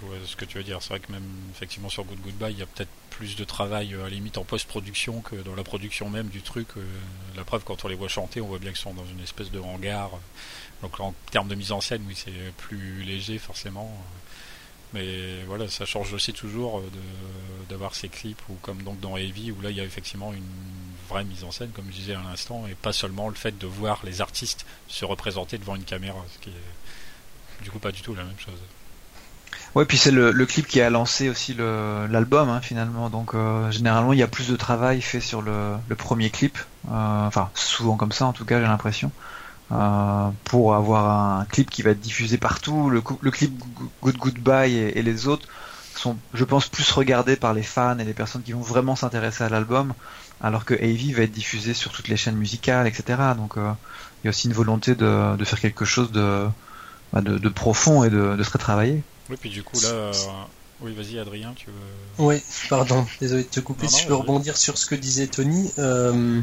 Je 0.00 0.06
vois 0.06 0.16
ce 0.26 0.36
que 0.36 0.44
tu 0.44 0.58
veux 0.58 0.64
dire. 0.64 0.82
C'est 0.82 0.90
vrai 0.90 1.00
que 1.00 1.12
même 1.12 1.28
effectivement 1.54 1.88
sur 1.88 2.04
Good 2.04 2.20
Goodbye, 2.20 2.52
il 2.52 2.58
y 2.58 2.62
a 2.62 2.66
peut-être 2.66 2.90
plus 3.10 3.36
de 3.36 3.44
travail 3.44 3.94
à 3.94 3.98
la 3.98 4.08
limite 4.08 4.38
en 4.38 4.44
post-production 4.44 5.20
que 5.20 5.36
dans 5.36 5.54
la 5.54 5.64
production 5.64 6.10
même 6.10 6.28
du 6.28 6.42
truc. 6.42 6.68
La 7.36 7.44
preuve, 7.44 7.64
quand 7.64 7.84
on 7.84 7.88
les 7.88 7.94
voit 7.94 8.08
chanter, 8.08 8.40
on 8.40 8.46
voit 8.46 8.58
bien 8.58 8.70
qu'ils 8.70 8.80
sont 8.80 8.94
dans 8.94 9.06
une 9.06 9.20
espèce 9.20 9.50
de 9.50 9.58
hangar. 9.58 10.10
Donc 10.82 10.98
en 11.00 11.14
termes 11.30 11.48
de 11.48 11.54
mise 11.54 11.72
en 11.72 11.80
scène, 11.80 12.02
oui, 12.08 12.14
c'est 12.16 12.32
plus 12.56 13.02
léger 13.02 13.38
forcément. 13.38 13.94
Mais 14.92 15.44
voilà, 15.44 15.68
ça 15.68 15.86
change 15.86 16.12
aussi 16.12 16.32
toujours 16.32 16.82
d'avoir 17.68 17.94
ces 17.94 18.08
clips, 18.08 18.42
ou 18.48 18.54
comme 18.54 18.82
donc 18.82 18.98
dans 18.98 19.16
Heavy, 19.16 19.52
où 19.52 19.60
là 19.60 19.70
il 19.70 19.76
y 19.76 19.80
a 19.80 19.84
effectivement 19.84 20.32
une 20.32 20.42
vraie 21.08 21.22
mise 21.22 21.44
en 21.44 21.52
scène, 21.52 21.70
comme 21.70 21.86
je 21.90 21.96
disais 21.96 22.14
à 22.14 22.22
l'instant, 22.22 22.66
et 22.66 22.74
pas 22.74 22.92
seulement 22.92 23.28
le 23.28 23.36
fait 23.36 23.56
de 23.56 23.66
voir 23.68 24.00
les 24.04 24.20
artistes 24.20 24.66
se 24.88 25.04
représenter 25.04 25.58
devant 25.58 25.76
une 25.76 25.84
caméra, 25.84 26.24
ce 26.34 26.38
qui 26.40 26.50
est 26.50 27.62
du 27.62 27.70
coup 27.70 27.78
pas 27.78 27.92
du 27.92 28.00
tout 28.00 28.14
la 28.14 28.24
même 28.24 28.38
chose. 28.38 28.58
Ouais, 29.76 29.84
puis 29.84 29.98
c'est 29.98 30.10
le, 30.10 30.32
clip 30.46 30.66
qui 30.66 30.80
a 30.80 30.90
lancé 30.90 31.28
aussi 31.28 31.54
l'album 31.54 32.48
hein, 32.48 32.60
finalement. 32.60 33.08
Donc 33.08 33.34
euh, 33.34 33.70
généralement 33.70 34.12
il 34.12 34.18
y 34.18 34.22
a 34.22 34.26
plus 34.26 34.48
de 34.48 34.56
travail 34.56 35.00
fait 35.00 35.20
sur 35.20 35.42
le, 35.42 35.76
premier 35.96 36.30
clip, 36.30 36.58
euh, 36.88 37.26
enfin 37.26 37.50
souvent 37.54 37.96
comme 37.96 38.12
ça 38.12 38.26
en 38.26 38.32
tout 38.32 38.44
cas 38.44 38.60
j'ai 38.60 38.66
l'impression, 38.66 39.12
euh, 39.72 40.28
pour 40.44 40.74
avoir 40.74 41.38
un 41.40 41.44
clip 41.44 41.70
qui 41.70 41.82
va 41.82 41.90
être 41.90 42.00
diffusé 42.00 42.36
partout. 42.36 42.90
Le, 42.90 43.00
clip 43.30 43.52
Good 44.02 44.16
Goodbye 44.16 44.76
et, 44.76 45.02
les 45.02 45.28
autres 45.28 45.46
sont, 45.94 46.16
je 46.34 46.44
pense, 46.44 46.66
plus 46.68 46.90
regardés 46.90 47.36
par 47.36 47.54
les 47.54 47.62
fans 47.62 47.98
et 47.98 48.04
les 48.04 48.14
personnes 48.14 48.42
qui 48.42 48.52
vont 48.52 48.60
vraiment 48.60 48.96
s'intéresser 48.96 49.44
à 49.44 49.48
l'album, 49.48 49.92
alors 50.40 50.64
que 50.64 50.74
Heavy 50.74 51.12
va 51.12 51.22
être 51.22 51.32
diffusé 51.32 51.74
sur 51.74 51.92
toutes 51.92 52.08
les 52.08 52.16
chaînes 52.16 52.36
musicales, 52.36 52.88
etc. 52.88 53.20
Donc 53.36 53.54
il 53.56 54.24
y 54.24 54.28
a 54.28 54.30
aussi 54.30 54.48
une 54.48 54.54
volonté 54.54 54.96
de, 54.96 55.36
faire 55.44 55.60
quelque 55.60 55.84
chose 55.84 56.10
de, 56.10 56.48
bah, 57.12 57.20
de, 57.20 57.48
profond 57.48 58.02
et 58.02 58.10
de, 58.10 58.34
de 58.36 58.42
se 58.42 58.50
retravailler. 58.50 59.04
Oui, 59.30 59.36
puis 59.40 59.50
du 59.50 59.62
coup 59.62 59.78
là, 59.80 59.88
euh, 59.88 60.12
oui, 60.80 60.92
vas-y 60.94 61.18
Adrien, 61.18 61.52
tu 61.54 61.66
veux. 61.66 62.24
Oui, 62.24 62.42
pardon, 62.68 63.06
désolé 63.20 63.44
de 63.44 63.48
te 63.48 63.60
couper. 63.60 63.86
si 63.86 64.02
je 64.02 64.06
peux 64.08 64.14
rebondir 64.14 64.56
sur 64.56 64.76
ce 64.76 64.86
que 64.86 64.96
disait 64.96 65.28
Tony. 65.28 65.70
Euh, 65.78 66.40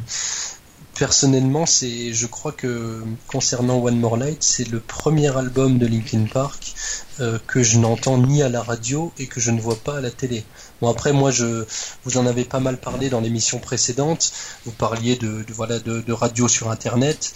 personnellement, 0.97 1.65
c'est, 1.65 2.13
je 2.13 2.27
crois 2.27 2.51
que 2.51 3.03
concernant 3.27 3.77
One 3.79 3.99
More 3.99 4.17
Light, 4.17 4.41
c'est 4.41 4.67
le 4.69 4.79
premier 4.79 5.35
album 5.35 5.77
de 5.77 5.85
Linkin 5.85 6.25
Park 6.31 6.73
euh, 7.19 7.39
que 7.45 7.61
je 7.61 7.77
n'entends 7.77 8.17
ni 8.17 8.41
à 8.41 8.49
la 8.49 8.61
radio 8.61 9.11
et 9.17 9.27
que 9.27 9.39
je 9.39 9.51
ne 9.51 9.59
vois 9.59 9.75
pas 9.75 9.97
à 9.97 10.01
la 10.01 10.11
télé. 10.11 10.45
Bon 10.81 10.89
après 10.89 11.13
moi 11.13 11.31
je 11.31 11.65
vous 12.03 12.17
en 12.17 12.27
avez 12.27 12.45
pas 12.45 12.59
mal 12.59 12.77
parlé 12.77 13.09
dans 13.09 13.21
l'émission 13.21 13.59
précédente. 13.59 14.31
Vous 14.65 14.71
parliez 14.71 15.15
de, 15.15 15.43
voilà 15.49 15.79
de, 15.79 16.11
radio 16.11 16.47
sur 16.47 16.69
internet. 16.69 17.33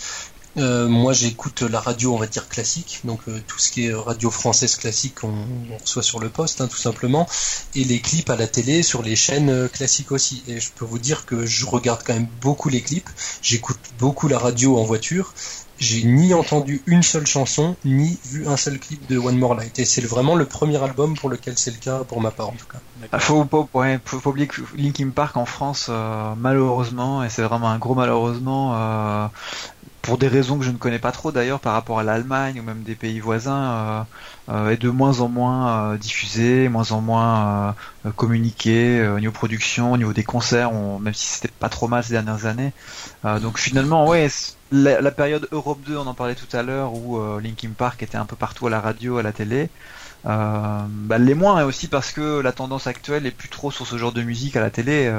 Euh, 0.57 0.89
moi 0.89 1.13
j'écoute 1.13 1.61
la 1.61 1.79
radio 1.79 2.13
on 2.13 2.17
va 2.17 2.27
dire 2.27 2.49
classique, 2.49 2.99
donc 3.05 3.21
euh, 3.29 3.39
tout 3.47 3.57
ce 3.57 3.71
qui 3.71 3.85
est 3.85 3.93
radio 3.93 4.29
française 4.29 4.75
classique 4.75 5.23
on, 5.23 5.33
reçoit 5.79 6.03
sur 6.03 6.19
le 6.19 6.27
poste 6.27 6.59
hein, 6.59 6.67
tout 6.67 6.77
simplement, 6.77 7.25
et 7.73 7.85
les 7.85 8.01
clips 8.01 8.29
à 8.29 8.35
la 8.35 8.47
télé 8.47 8.83
sur 8.83 9.01
les 9.01 9.15
chaînes 9.15 9.69
classiques 9.69 10.11
aussi. 10.11 10.43
Et 10.49 10.59
je 10.59 10.71
peux 10.75 10.83
vous 10.83 10.99
dire 10.99 11.25
que 11.25 11.45
je 11.45 11.65
regarde 11.65 12.01
quand 12.05 12.13
même 12.13 12.27
beaucoup 12.41 12.67
les 12.67 12.81
clips, 12.81 13.09
j'écoute 13.41 13.79
beaucoup 13.97 14.27
la 14.27 14.39
radio 14.39 14.77
en 14.77 14.83
voiture, 14.83 15.33
j'ai 15.81 16.03
ni 16.03 16.33
entendu 16.33 16.83
une 16.85 17.01
seule 17.01 17.25
chanson, 17.25 17.75
ni 17.85 18.19
vu 18.23 18.47
un 18.47 18.55
seul 18.55 18.77
clip 18.77 19.09
de 19.09 19.17
One 19.17 19.37
More 19.37 19.55
Light. 19.55 19.79
Et 19.79 19.85
c'est 19.85 20.01
vraiment 20.01 20.35
le 20.35 20.45
premier 20.45 20.81
album 20.81 21.15
pour 21.15 21.27
lequel 21.27 21.57
c'est 21.57 21.71
le 21.71 21.77
cas, 21.77 22.03
pour 22.03 22.21
ma 22.21 22.29
part 22.29 22.49
en 22.49 22.53
tout 22.53 22.67
cas. 22.71 22.77
Il 23.11 23.19
faut, 23.19 23.43
faut, 23.49 23.67
faut, 24.05 24.29
oublier 24.29 24.45
que 24.45 24.61
Linkin 24.75 25.09
Park 25.09 25.37
en 25.37 25.45
France, 25.45 25.87
euh, 25.89 26.33
malheureusement, 26.37 27.23
et 27.23 27.29
c'est 27.29 27.41
vraiment 27.41 27.69
un 27.69 27.79
gros 27.79 27.95
malheureusement, 27.95 28.75
euh, 28.75 29.27
pour 30.01 30.17
des 30.17 30.27
raisons 30.27 30.57
que 30.57 30.65
je 30.65 30.71
ne 30.71 30.77
connais 30.77 30.99
pas 30.99 31.11
trop 31.11 31.31
d'ailleurs 31.31 31.59
par 31.59 31.73
rapport 31.73 31.99
à 31.99 32.03
l'Allemagne 32.03 32.59
ou 32.59 32.63
même 32.63 32.83
des 32.83 32.95
pays 32.95 33.19
voisins, 33.19 34.05
euh, 34.49 34.69
est 34.69 34.77
de 34.77 34.89
moins 34.89 35.19
en 35.21 35.29
moins 35.29 35.95
diffusé, 35.95 36.69
moins 36.69 36.91
en 36.91 37.01
moins 37.01 37.75
communiqué 38.15 39.07
au 39.07 39.19
niveau 39.19 39.31
production, 39.31 39.93
au 39.93 39.97
niveau 39.97 40.13
des 40.13 40.23
concerts, 40.23 40.71
même 40.73 41.13
si 41.13 41.27
c'était 41.27 41.53
pas 41.59 41.69
trop 41.69 41.87
mal 41.87 42.03
ces 42.03 42.13
dernières 42.13 42.45
années. 42.45 42.73
donc 43.23 43.59
finalement, 43.59 44.07
ouais 44.07 44.27
la, 44.71 45.11
période 45.11 45.47
Europe 45.51 45.79
2, 45.85 45.97
on 45.97 46.07
en 46.07 46.13
parlait 46.13 46.35
tout 46.35 46.55
à 46.55 46.63
l'heure, 46.63 46.93
où 46.93 47.17
euh, 47.17 47.41
Linkin 47.41 47.71
Park 47.77 48.01
était 48.03 48.17
un 48.17 48.25
peu 48.25 48.35
partout 48.35 48.67
à 48.67 48.69
la 48.69 48.79
radio, 48.79 49.17
à 49.17 49.23
la 49.23 49.33
télé. 49.33 49.69
Euh, 50.25 50.81
bah, 50.87 51.17
les 51.17 51.33
moins, 51.33 51.59
et 51.59 51.63
aussi 51.63 51.87
parce 51.87 52.11
que 52.11 52.39
la 52.39 52.51
tendance 52.51 52.87
actuelle 52.87 53.25
est 53.25 53.31
plus 53.31 53.49
trop 53.49 53.71
sur 53.71 53.85
ce 53.85 53.97
genre 53.97 54.13
de 54.13 54.21
musique 54.21 54.55
à 54.55 54.61
la 54.61 54.69
télé. 54.69 55.11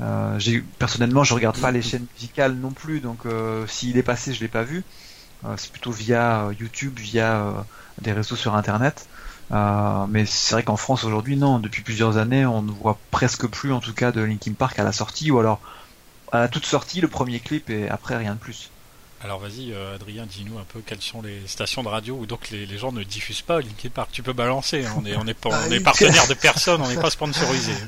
Euh, 0.00 0.38
euh 0.38 0.60
personnellement, 0.78 1.24
je 1.24 1.34
regarde 1.34 1.58
pas 1.58 1.70
les 1.70 1.82
chaînes 1.82 2.06
musicales 2.14 2.54
non 2.54 2.70
plus, 2.70 3.00
donc 3.00 3.26
euh, 3.26 3.66
s'il 3.66 3.96
est 3.98 4.02
passé, 4.02 4.32
je 4.32 4.40
l'ai 4.40 4.48
pas 4.48 4.62
vu. 4.62 4.82
c'est 5.56 5.70
plutôt 5.72 5.90
via 5.90 6.50
YouTube, 6.58 6.98
via 6.98 7.66
des 8.02 8.12
réseaux 8.12 8.36
sur 8.36 8.54
Internet. 8.54 9.08
mais 9.50 10.26
c'est 10.26 10.54
vrai 10.54 10.62
qu'en 10.62 10.76
France 10.76 11.04
aujourd'hui, 11.04 11.36
non, 11.36 11.58
depuis 11.58 11.82
plusieurs 11.82 12.16
années, 12.18 12.46
on 12.46 12.62
ne 12.62 12.72
voit 12.72 12.98
presque 13.10 13.46
plus, 13.46 13.72
en 13.72 13.80
tout 13.80 13.94
cas, 13.94 14.12
de 14.12 14.20
Linkin 14.20 14.54
Park 14.54 14.78
à 14.78 14.84
la 14.84 14.92
sortie, 14.92 15.30
ou 15.30 15.38
alors 15.38 15.60
à 16.32 16.40
la 16.40 16.48
toute 16.48 16.66
sortie, 16.66 17.00
le 17.00 17.08
premier 17.08 17.40
clip 17.40 17.70
et 17.70 17.88
après 17.88 18.16
rien 18.16 18.34
de 18.34 18.40
plus. 18.40 18.70
Alors 19.22 19.38
vas-y, 19.38 19.72
euh, 19.72 19.96
Adrien, 19.96 20.24
dis-nous 20.24 20.58
un 20.58 20.64
peu 20.72 20.80
quelles 20.84 21.02
sont 21.02 21.20
les 21.20 21.46
stations 21.46 21.82
de 21.82 21.88
radio 21.88 22.16
où 22.18 22.24
donc 22.24 22.48
les, 22.50 22.66
gens 22.78 22.90
ne 22.90 23.02
diffusent 23.02 23.42
pas 23.42 23.60
Linkin 23.60 23.90
Park. 23.92 24.08
Tu 24.12 24.22
peux 24.22 24.32
balancer, 24.32 24.86
hein. 24.86 24.94
on 24.96 25.04
est 25.04 25.14
on 25.14 25.26
est, 25.26 25.34
pas, 25.34 25.50
on 25.68 25.70
est 25.70 25.80
partenaire 25.80 26.26
de 26.26 26.32
personne, 26.32 26.80
on 26.80 26.88
n'est 26.88 27.00
pas 27.00 27.10
sponsorisé. 27.10 27.72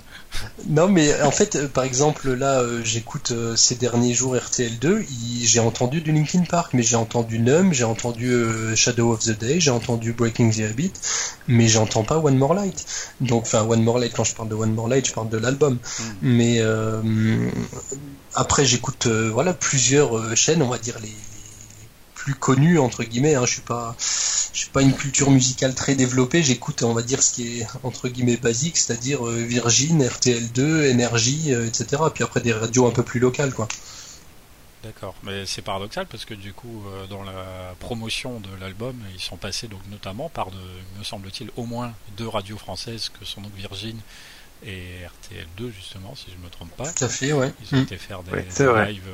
Non, 0.66 0.88
mais 0.88 1.20
en 1.22 1.30
fait, 1.30 1.56
euh, 1.56 1.68
par 1.68 1.84
exemple, 1.84 2.32
là, 2.32 2.60
euh, 2.60 2.82
j'écoute 2.84 3.34
ces 3.54 3.74
derniers 3.74 4.14
jours 4.14 4.34
RTL2, 4.34 5.04
j'ai 5.42 5.60
entendu 5.60 6.00
du 6.00 6.10
Linkin 6.10 6.44
Park, 6.48 6.72
mais 6.72 6.82
j'ai 6.82 6.96
entendu 6.96 7.38
Numb, 7.38 7.72
j'ai 7.72 7.84
entendu 7.84 8.34
Shadow 8.74 9.12
of 9.12 9.20
the 9.24 9.38
Day, 9.38 9.60
j'ai 9.60 9.70
entendu 9.70 10.12
Breaking 10.12 10.50
the 10.50 10.60
Habit, 10.60 10.92
mais 11.48 11.68
j'entends 11.68 12.04
pas 12.04 12.18
One 12.18 12.38
More 12.38 12.54
Light. 12.54 12.86
Donc, 13.20 13.42
enfin, 13.42 13.62
One 13.62 13.82
More 13.82 13.98
Light, 13.98 14.14
quand 14.14 14.24
je 14.24 14.34
parle 14.34 14.48
de 14.48 14.54
One 14.54 14.72
More 14.74 14.88
Light, 14.88 15.06
je 15.06 15.12
parle 15.12 15.28
de 15.28 15.38
l'album. 15.38 15.74
Hmm. 15.74 16.04
Mais 16.22 16.62
après, 18.34 18.64
j'écoute 18.64 19.06
voilà 19.06 19.54
plusieurs 19.54 20.36
chaînes, 20.36 20.62
on 20.62 20.68
va 20.68 20.78
dire 20.78 20.98
les 21.00 21.12
plus 22.22 22.34
connu 22.34 22.78
entre 22.78 23.02
guillemets. 23.02 23.34
Hein. 23.34 23.44
Je 23.46 23.52
suis 23.52 23.62
pas, 23.62 23.96
je 23.98 24.58
suis 24.58 24.70
pas 24.70 24.82
une 24.82 24.94
culture 24.94 25.30
musicale 25.30 25.74
très 25.74 25.94
développée. 25.94 26.42
J'écoute, 26.42 26.82
on 26.82 26.94
va 26.94 27.02
dire, 27.02 27.22
ce 27.22 27.32
qui 27.32 27.60
est 27.60 27.66
entre 27.82 28.08
guillemets 28.08 28.36
basique, 28.36 28.76
c'est-à-dire 28.76 29.26
euh, 29.26 29.42
Virgin, 29.42 30.02
RTL2, 30.02 30.84
Énergie, 30.84 31.52
euh, 31.52 31.66
etc. 31.66 32.02
Puis 32.14 32.22
après 32.22 32.40
des 32.40 32.52
radios 32.52 32.86
un 32.86 32.92
peu 32.92 33.02
plus 33.02 33.18
locales, 33.18 33.52
quoi. 33.52 33.66
D'accord, 34.84 35.14
mais 35.22 35.46
c'est 35.46 35.62
paradoxal 35.62 36.06
parce 36.06 36.24
que 36.24 36.34
du 36.34 36.52
coup, 36.52 36.82
euh, 36.88 37.06
dans 37.06 37.22
la 37.22 37.74
promotion 37.78 38.40
de 38.40 38.48
l'album, 38.60 38.96
ils 39.14 39.20
sont 39.20 39.36
passés 39.36 39.68
donc 39.68 39.80
notamment 39.90 40.28
par, 40.28 40.50
de, 40.50 40.58
me 40.98 41.04
semble-t-il, 41.04 41.50
au 41.56 41.64
moins 41.66 41.92
deux 42.16 42.26
radios 42.26 42.58
françaises 42.58 43.08
que 43.08 43.24
sont 43.24 43.40
donc 43.40 43.54
Virgin 43.56 43.96
et 44.64 45.04
RTL2 45.04 45.70
justement, 45.72 46.14
si 46.14 46.26
je 46.30 46.44
me 46.44 46.50
trompe 46.50 46.70
pas. 46.76 46.90
Tout 46.92 47.04
à 47.04 47.08
fait, 47.08 47.32
ouais. 47.32 47.52
Ils 47.62 47.74
ont 47.74 47.80
mm. 47.80 47.82
été 47.82 47.98
faire 47.98 48.22
des, 48.22 48.36
lives 48.36 49.08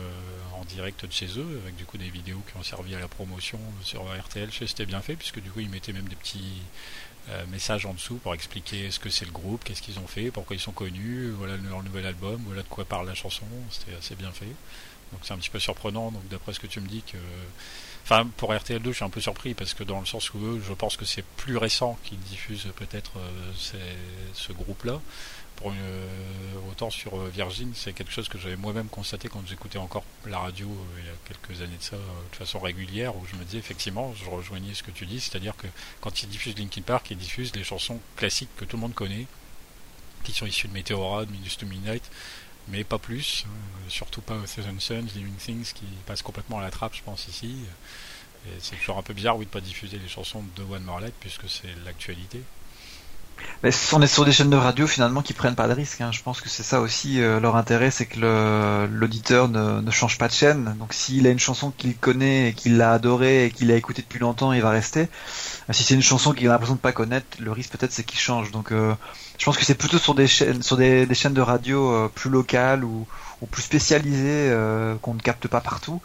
direct 0.69 1.05
de 1.05 1.13
chez 1.13 1.27
eux, 1.39 1.61
avec 1.63 1.77
du 1.77 1.85
coup 1.85 1.99
des 1.99 2.11
vidéos 2.11 2.43
qui 2.49 2.57
ont 2.57 2.63
servi 2.63 2.95
à 2.95 3.01
la 3.01 3.09
promotion 3.09 3.59
sur 3.83 4.03
RTL. 4.03 4.49
Je 4.53 4.59
sais 4.59 4.67
c'était 4.67 4.87
bien 4.87 5.01
fait, 5.01 5.17
puisque 5.17 5.41
du 5.41 5.51
coup 5.51 5.61
ils 5.61 5.69
mettaient 5.69 5.93
même 5.93 6.09
des 6.09 6.17
petits 6.17 6.63
euh, 7.31 7.45
messages 7.51 7.87
en 7.87 7.95
dessous 7.95 8.17
pour 8.17 8.35
expliquer 8.35 8.91
ce 8.91 8.99
que 8.99 9.11
c'est 9.11 9.25
le 9.25 9.33
groupe, 9.33 9.65
qu'est-ce 9.65 9.83
qu'ils 9.83 9.99
ont 9.99 10.07
fait, 10.07 10.31
pourquoi 10.31 10.57
ils 10.57 10.61
sont 10.61 10.73
connus, 10.73 11.31
voilà 11.31 11.57
leur 11.57 11.83
nouvel 11.83 12.07
album, 12.07 12.41
voilà 12.47 12.63
de 12.63 12.69
quoi 12.69 12.85
parle 12.85 13.07
la 13.07 13.15
chanson, 13.15 13.47
c'était 13.71 13.97
assez 13.97 14.15
bien 14.15 14.31
fait. 14.31 14.55
Donc 15.13 15.21
c'est 15.23 15.33
un 15.33 15.39
petit 15.39 15.51
peu 15.51 15.59
surprenant, 15.59 16.11
donc 16.11 16.27
d'après 16.29 16.53
ce 16.53 16.61
que 16.61 16.67
tu 16.67 16.81
me 16.81 16.89
dis 16.89 17.03
que... 17.03 17.19
Enfin, 18.05 18.27
pour 18.39 18.55
RTL2, 18.55 18.87
je 18.87 18.93
suis 18.93 19.05
un 19.05 19.11
peu 19.11 19.21
surpris 19.21 19.53
parce 19.53 19.75
que 19.75 19.85
dans 19.85 20.01
le 20.01 20.07
sens 20.07 20.33
où 20.33 20.39
eux, 20.39 20.63
je 20.67 20.73
pense 20.73 20.97
que 20.97 21.05
c'est 21.05 21.25
plus 21.37 21.59
récent 21.59 21.99
qu'ils 22.05 22.19
diffusent 22.21 22.69
peut-être 22.77 23.13
euh, 23.19 23.77
ce 24.33 24.53
groupe-là. 24.53 24.99
Euh, 25.67 26.71
autant 26.71 26.91
sur 26.91 27.17
euh, 27.17 27.29
Virgin, 27.29 27.73
c'est 27.75 27.93
quelque 27.93 28.13
chose 28.13 28.29
que 28.29 28.39
j'avais 28.39 28.57
moi-même 28.57 28.89
constaté 28.89 29.29
quand 29.29 29.43
j'écoutais 29.47 29.79
encore 29.79 30.05
la 30.27 30.39
radio 30.39 30.69
euh, 30.69 31.01
il 31.01 31.07
y 31.07 31.09
a 31.09 31.13
quelques 31.27 31.63
années 31.63 31.77
de 31.77 31.83
ça, 31.83 31.97
de 31.97 32.37
façon 32.37 32.61
régulière, 32.61 33.17
où 33.17 33.27
je 33.27 33.37
me 33.37 33.45
disais 33.45 33.59
effectivement, 33.59 34.15
je 34.15 34.29
rejoignais 34.31 34.75
ce 34.75 34.83
que 34.83 34.91
tu 34.91 35.07
dis, 35.07 35.21
c'est-à-dire 35.21 35.57
que 35.57 35.67
quand 36.01 36.23
ils 36.23 36.29
diffusent 36.29 36.57
Linkin 36.59 36.83
Park, 36.83 37.11
ils 37.11 37.17
diffusent 37.17 37.53
des 37.53 37.65
chansons 37.65 38.01
classiques 38.17 38.55
que 38.57 38.65
tout 38.65 38.77
le 38.77 38.83
monde 38.83 38.95
connaît, 38.95 39.27
qui 40.23 40.33
sont 40.33 40.47
issues 40.47 40.69
de 40.69 40.73
Meteora, 40.73 41.25
de 41.25 41.33
Minus 41.33 41.57
to 41.57 41.67
Midnight, 41.67 42.09
mais 42.69 42.85
pas 42.85 42.99
plus, 42.99 43.47
surtout 43.89 44.21
pas 44.21 44.37
Thousand 44.47 44.79
Suns, 44.79 45.07
Living 45.15 45.37
Things, 45.37 45.73
qui 45.73 45.87
passe 46.07 46.23
complètement 46.23 46.59
à 46.59 46.63
la 46.63 46.71
trappe, 46.71 46.95
je 46.95 47.03
pense, 47.03 47.27
ici. 47.29 47.57
C'est 48.61 48.77
toujours 48.77 48.99
un 48.99 49.03
peu 49.03 49.15
bizarre, 49.15 49.37
oui, 49.37 49.47
de 49.47 49.51
pas 49.51 49.61
diffuser 49.61 49.99
les 49.99 50.09
chansons 50.09 50.45
de 50.57 50.63
One 50.63 50.83
More 50.83 51.01
Light, 51.01 51.15
puisque 51.19 51.49
c'est 51.49 51.69
l'actualité. 51.85 52.43
Mais 53.63 53.71
on 53.93 54.01
est 54.01 54.07
sur 54.07 54.25
des 54.25 54.31
chaînes 54.31 54.51
de 54.51 54.57
radio 54.57 54.87
finalement 54.87 55.21
qui 55.21 55.33
prennent 55.33 55.57
pas 55.57 55.67
de 55.67 55.73
risques. 55.73 56.01
Hein. 56.01 56.11
Je 56.13 56.23
pense 56.23 56.41
que 56.41 56.49
c'est 56.49 56.63
ça 56.63 56.81
aussi 56.81 57.21
euh, 57.21 57.41
leur 57.41 57.57
intérêt, 57.57 57.91
c'est 57.91 58.07
que 58.07 58.87
l'auditeur 58.87 59.49
ne, 59.49 59.91
change 59.91 60.17
pas 60.17 60.29
de 60.29 60.33
chaîne. 60.33 60.77
Donc 60.79 60.93
s'il 60.93 61.27
a 61.27 61.31
une 61.31 61.41
chanson 61.41 61.73
qu'il 61.77 61.97
connaît 61.97 62.51
et 62.51 62.53
qu'il 62.53 62.77
l'a 62.77 62.93
adorée 62.93 63.47
et 63.47 63.51
qu'il 63.51 63.73
a 63.73 63.77
écoutée 63.77 64.03
depuis 64.03 64.21
longtemps, 64.21 64.53
il 64.53 64.63
va 64.63 64.71
rester. 64.71 65.09
Euh, 65.69 65.73
si 65.73 65.83
c'est 65.83 65.95
une 65.95 66.03
chanson 66.03 66.33
qu'il 66.33 66.47
a 66.47 66.53
l'impression 66.53 66.77
de 66.77 66.81
pas 66.81 66.93
connaître, 66.93 67.27
le 67.41 67.51
risque 67.51 67.73
peut-être 67.73 67.93
c'est 67.93 68.05
qu'il 68.05 68.21
change. 68.21 68.53
Donc 68.53 68.71
euh, 68.71 68.95
je 69.39 69.45
pense 69.45 69.57
que 69.57 69.65
c'est 69.65 69.75
plutôt 69.75 69.99
sur 69.99 70.15
des 70.15 70.29
chaînes, 70.29 70.63
sur 70.63 70.77
des, 70.77 71.13
chaînes 71.15 71.35
de 71.35 71.41
radio 71.41 72.09
plus 72.15 72.31
locales 72.31 72.85
ou, 72.85 73.07
plus 73.51 73.63
spécialisées 73.63 74.53
qu'on 75.03 75.15
ne 75.15 75.21
capte 75.21 75.49
pas 75.49 75.61
partout 75.61 76.01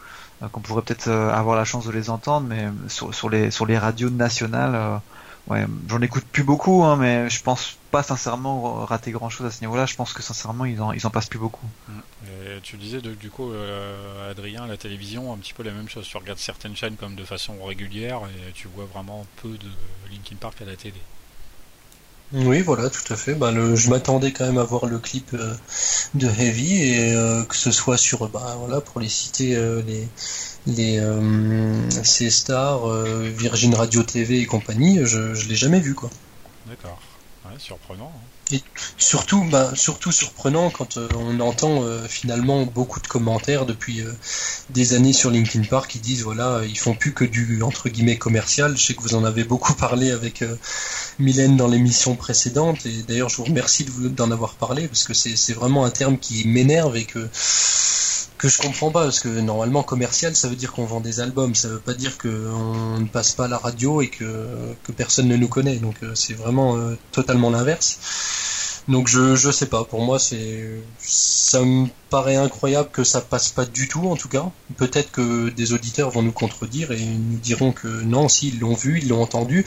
qu'on 0.52 0.60
pourrait 0.60 0.82
peut-être 0.82 1.08
avoir 1.08 1.56
la 1.56 1.64
chance 1.64 1.86
de 1.86 1.92
les 1.92 2.10
entendre, 2.10 2.46
mais 2.48 2.66
sur 2.88 3.30
les 3.30 3.78
radios 3.78 4.10
nationales 4.10 5.00
Ouais, 5.46 5.66
j'en 5.88 6.00
écoute 6.00 6.24
plus 6.24 6.42
beaucoup, 6.42 6.84
hein, 6.84 6.96
mais 6.96 7.28
je 7.28 7.42
pense 7.42 7.76
pas 7.90 8.02
sincèrement 8.02 8.84
rater 8.86 9.10
grand 9.10 9.28
chose 9.28 9.46
à 9.46 9.50
ce 9.50 9.60
niveau-là. 9.60 9.84
Je 9.84 9.94
pense 9.94 10.14
que 10.14 10.22
sincèrement, 10.22 10.64
ils 10.64 10.80
en, 10.80 10.92
ils 10.92 11.06
en 11.06 11.10
passent 11.10 11.28
plus 11.28 11.38
beaucoup. 11.38 11.66
Mm. 11.88 12.00
Tu 12.62 12.76
disais 12.78 13.00
du 13.02 13.30
coup, 13.30 13.52
euh, 13.52 14.30
Adrien, 14.30 14.66
la 14.66 14.76
télévision, 14.76 15.32
un 15.32 15.36
petit 15.36 15.52
peu 15.52 15.62
la 15.62 15.72
même 15.72 15.88
chose. 15.88 16.06
Tu 16.06 16.16
regardes 16.16 16.38
certaines 16.38 16.74
chaînes 16.74 16.96
comme 16.96 17.14
de 17.14 17.24
façon 17.24 17.62
régulière 17.62 18.20
et 18.48 18.52
tu 18.52 18.68
vois 18.68 18.86
vraiment 18.86 19.26
peu 19.42 19.50
de 19.50 19.68
Linkin 20.10 20.36
Park 20.36 20.62
à 20.62 20.64
la 20.64 20.76
télé. 20.76 21.00
Oui, 22.32 22.62
voilà, 22.62 22.90
tout 22.90 23.12
à 23.12 23.16
fait. 23.16 23.34
Bah, 23.34 23.52
le, 23.52 23.76
je 23.76 23.90
m'attendais 23.90 24.32
quand 24.32 24.44
même 24.44 24.58
à 24.58 24.64
voir 24.64 24.86
le 24.86 24.98
clip 24.98 25.30
euh, 25.34 25.54
de 26.14 26.26
Heavy 26.26 26.82
et 26.82 27.14
euh, 27.14 27.44
que 27.44 27.54
ce 27.54 27.70
soit 27.70 27.96
sur, 27.96 28.28
bah, 28.28 28.56
voilà, 28.58 28.80
pour 28.80 29.00
les 29.00 29.08
citer, 29.08 29.54
les 29.86 30.08
les 30.66 30.98
euh, 30.98 31.90
C-Star, 31.90 32.88
euh, 32.88 33.30
Virgin 33.36 33.74
Radio 33.74 34.02
TV 34.02 34.40
et 34.40 34.46
compagnie, 34.46 35.00
je, 35.04 35.34
je 35.34 35.48
l'ai 35.48 35.56
jamais 35.56 35.80
vu 35.80 35.94
quoi. 35.94 36.10
D'accord, 36.66 37.00
ouais, 37.44 37.58
surprenant. 37.58 38.12
Hein. 38.14 38.33
Et 38.52 38.62
surtout, 38.98 39.42
bah, 39.50 39.72
surtout 39.74 40.12
surprenant 40.12 40.70
quand 40.70 40.96
euh, 40.96 41.08
on 41.16 41.40
entend 41.40 41.82
finalement 42.08 42.64
beaucoup 42.66 43.00
de 43.00 43.06
commentaires 43.06 43.66
depuis 43.66 44.02
des 44.70 44.94
années 44.94 45.12
sur 45.12 45.30
LinkedIn 45.30 45.64
Park 45.64 45.90
qui 45.90 45.98
disent 45.98 46.22
voilà 46.22 46.62
ils 46.66 46.78
font 46.78 46.94
plus 46.94 47.12
que 47.12 47.24
du 47.24 47.62
entre 47.62 47.88
guillemets 47.88 48.18
commercial. 48.18 48.76
Je 48.76 48.84
sais 48.84 48.94
que 48.94 49.02
vous 49.02 49.14
en 49.14 49.24
avez 49.24 49.44
beaucoup 49.44 49.74
parlé 49.74 50.10
avec 50.10 50.44
Mylène 51.18 51.56
dans 51.56 51.68
l'émission 51.68 52.16
précédente 52.16 52.86
et 52.86 53.02
d'ailleurs 53.02 53.28
je 53.28 53.36
vous 53.36 53.44
remercie 53.44 53.84
d'en 53.84 54.30
avoir 54.30 54.54
parlé 54.54 54.88
parce 54.88 55.04
que 55.04 55.14
c'est 55.14 55.54
vraiment 55.54 55.84
un 55.84 55.90
terme 55.90 56.18
qui 56.18 56.46
m'énerve 56.46 56.96
et 56.96 57.04
que 57.04 57.28
que 58.44 58.50
je 58.50 58.58
comprends 58.58 58.90
pas 58.90 59.04
parce 59.04 59.20
que 59.20 59.28
normalement 59.40 59.82
commercial 59.82 60.36
ça 60.36 60.48
veut 60.48 60.54
dire 60.54 60.74
qu'on 60.74 60.84
vend 60.84 61.00
des 61.00 61.20
albums. 61.20 61.54
Ça 61.54 61.68
veut 61.68 61.78
pas 61.78 61.94
dire 61.94 62.18
qu'on 62.18 62.98
ne 62.98 63.06
passe 63.06 63.32
pas 63.32 63.46
à 63.46 63.48
la 63.48 63.56
radio 63.56 64.02
et 64.02 64.08
que, 64.08 64.26
personne 64.98 65.28
ne 65.28 65.36
nous 65.36 65.48
connaît. 65.48 65.76
Donc 65.76 65.94
euh, 66.02 66.14
c'est 66.14 66.34
vraiment 66.34 66.76
euh, 66.76 66.94
totalement 67.10 67.48
l'inverse 67.48 67.98
Donc 68.88 69.08
je 69.08 69.34
je 69.34 69.50
sais 69.50 69.66
pas. 69.66 69.84
Pour 69.84 70.02
moi, 70.02 70.18
c'est 70.18 70.82
ça 70.98 71.62
me 71.62 71.86
paraît 72.10 72.36
incroyable 72.36 72.90
que 72.90 73.02
ça 73.02 73.20
passe 73.20 73.48
pas 73.50 73.64
du 73.64 73.88
tout 73.88 74.08
en 74.08 74.16
tout 74.16 74.28
cas. 74.28 74.50
Peut-être 74.76 75.10
que 75.10 75.48
des 75.50 75.72
auditeurs 75.72 76.10
vont 76.10 76.22
nous 76.22 76.32
contredire 76.32 76.92
et 76.92 77.00
nous 77.00 77.38
diront 77.38 77.72
que 77.72 77.88
non, 77.88 78.28
si 78.28 78.48
ils 78.48 78.60
l'ont 78.60 78.74
vu, 78.74 78.98
ils 79.00 79.08
l'ont 79.08 79.22
entendu. 79.22 79.64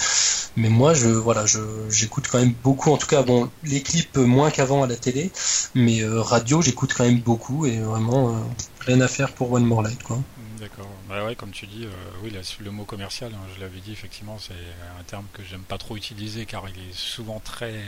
Mais 0.55 0.69
moi, 0.69 0.93
je 0.93 1.07
voilà, 1.07 1.45
je 1.45 1.59
j'écoute 1.89 2.27
quand 2.31 2.39
même 2.39 2.53
beaucoup. 2.63 2.91
En 2.91 2.97
tout 2.97 3.07
cas, 3.07 3.23
bon, 3.23 3.49
les 3.63 3.81
clips 3.81 4.17
moins 4.17 4.51
qu'avant 4.51 4.83
à 4.83 4.87
la 4.87 4.95
télé, 4.95 5.31
mais 5.75 6.01
euh, 6.01 6.21
radio, 6.21 6.61
j'écoute 6.61 6.93
quand 6.95 7.05
même 7.05 7.19
beaucoup 7.19 7.65
et 7.65 7.79
vraiment 7.79 8.29
euh, 8.29 8.39
rien 8.81 9.01
à 9.01 9.07
faire 9.07 9.31
pour 9.33 9.51
One 9.51 9.65
More 9.65 9.81
Light 9.81 10.01
quoi. 10.03 10.19
D'accord. 10.59 10.89
Bah 11.07 11.23
ouais, 11.23 11.35
comme 11.35 11.51
tu 11.51 11.67
dis, 11.67 11.85
euh, 11.85 11.91
oui, 12.21 12.33
le 12.59 12.71
mot 12.71 12.83
commercial, 12.83 13.31
hein, 13.33 13.47
je 13.55 13.61
l'avais 13.61 13.79
dit, 13.79 13.93
effectivement, 13.93 14.37
c'est 14.39 14.53
un 14.99 15.03
terme 15.03 15.25
que 15.31 15.41
j'aime 15.41 15.61
pas 15.61 15.77
trop 15.77 15.95
utiliser 15.95 16.45
car 16.45 16.67
il 16.67 16.77
est 16.89 16.93
souvent 16.93 17.39
très 17.39 17.81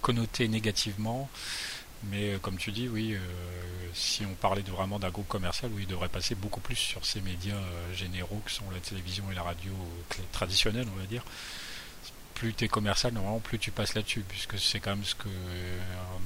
connoté 0.00 0.48
négativement. 0.48 1.30
Mais 2.10 2.34
euh, 2.34 2.38
comme 2.38 2.56
tu 2.56 2.72
dis, 2.72 2.88
oui, 2.88 3.14
euh, 3.14 3.18
si 3.94 4.26
on 4.26 4.34
parlait 4.34 4.62
de, 4.62 4.70
vraiment 4.72 4.98
d'un 4.98 5.10
groupe 5.10 5.28
commercial, 5.28 5.70
oui, 5.74 5.82
il 5.82 5.88
devrait 5.88 6.08
passer 6.08 6.34
beaucoup 6.34 6.60
plus 6.60 6.74
sur 6.74 7.06
ces 7.06 7.20
médias 7.20 7.62
généraux 7.94 8.42
que 8.44 8.50
sont 8.50 8.68
la 8.72 8.80
télévision 8.80 9.30
et 9.30 9.34
la 9.36 9.42
radio 9.42 9.72
traditionnelle, 10.32 10.86
on 10.92 10.98
va 10.98 11.06
dire 11.06 11.24
plus 12.34 12.52
tu 12.52 12.64
es 12.64 12.68
commercial, 12.68 13.12
normalement, 13.12 13.38
plus 13.38 13.60
tu 13.60 13.70
passes 13.70 13.94
là-dessus, 13.94 14.24
puisque 14.28 14.58
c'est 14.58 14.80
quand 14.80 14.90
même 14.90 15.04
ce 15.04 15.14
que, 15.14 15.28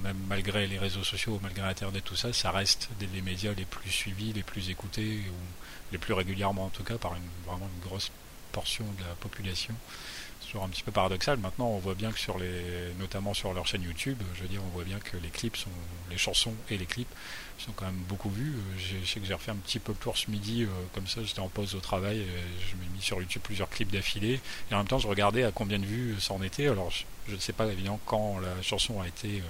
même 0.03 0.17
malgré 0.27 0.67
les 0.67 0.79
réseaux 0.79 1.05
sociaux, 1.05 1.39
malgré 1.43 1.69
Internet, 1.69 2.03
tout 2.03 2.17
ça, 2.17 2.33
ça 2.33 2.51
reste 2.51 2.89
des, 2.99 3.07
les 3.09 3.21
médias 3.21 3.53
les 3.53 3.67
plus 3.67 3.91
suivis, 3.91 4.33
les 4.33 4.43
plus 4.43 4.71
écoutés, 4.71 5.21
ou 5.29 5.68
les 5.93 5.99
plus 5.99 6.15
régulièrement 6.15 6.67
en 6.67 6.71
tout 6.71 6.85
cas, 6.85 6.99
par 6.99 7.15
une, 7.15 7.23
vraiment 7.47 7.69
une 7.75 7.89
grosse 7.89 8.11
portion 8.53 8.85
de 8.99 9.05
la 9.05 9.15
population. 9.15 9.75
C'est 10.41 10.47
toujours 10.49 10.65
un 10.65 10.69
petit 10.69 10.83
peu 10.83 10.93
paradoxal. 10.93 11.39
Maintenant, 11.39 11.67
on 11.67 11.79
voit 11.79 11.95
bien 11.95 12.11
que 12.11 12.19
sur 12.19 12.39
les, 12.39 12.93
notamment 12.99 13.35
sur 13.35 13.53
leur 13.53 13.67
chaîne 13.67 13.83
YouTube, 13.83 14.19
je 14.35 14.43
veux 14.43 14.49
dire, 14.49 14.63
on 14.65 14.69
voit 14.69 14.85
bien 14.85 14.99
que 14.99 15.17
les 15.19 15.29
clips 15.29 15.57
sont, 15.57 15.71
les 16.11 16.19
chansons 16.19 16.55
et 16.71 16.79
les 16.79 16.87
clips 16.87 17.13
sont 17.59 17.73
quand 17.73 17.87
même 17.87 18.03
beaucoup 18.09 18.31
vus. 18.31 18.55
Je 18.79 19.05
sais 19.07 19.21
que 19.21 19.27
j'ai 19.27 19.35
refait 19.35 19.51
un 19.51 19.57
petit 19.57 19.79
peu 19.79 19.93
le 19.93 19.99
tour 19.99 20.17
ce 20.17 20.31
midi, 20.31 20.63
euh, 20.63 20.69
comme 20.95 21.07
ça, 21.07 21.23
j'étais 21.25 21.41
en 21.41 21.49
pause 21.49 21.75
au 21.75 21.81
travail, 21.81 22.19
et 22.19 22.27
je 22.71 22.77
me 22.77 22.95
mis 22.95 23.03
sur 23.03 23.21
YouTube 23.21 23.43
plusieurs 23.43 23.69
clips 23.69 23.91
d'affilée, 23.91 24.41
et 24.71 24.75
en 24.75 24.79
même 24.79 24.87
temps, 24.87 24.99
je 24.99 25.09
regardais 25.09 25.45
à 25.45 25.51
combien 25.51 25.79
de 25.79 25.87
vues 25.87 26.17
ça 26.21 26.35
en 26.35 26.43
était. 26.43 26.69
Alors, 26.69 26.91
je, 26.91 27.35
ne 27.35 27.39
sais 27.39 27.53
pas 27.53 27.67
évidemment 27.67 28.01
quand 28.07 28.39
la 28.39 28.63
chanson 28.63 29.01
a 29.01 29.09
été 29.09 29.41
euh, 29.41 29.43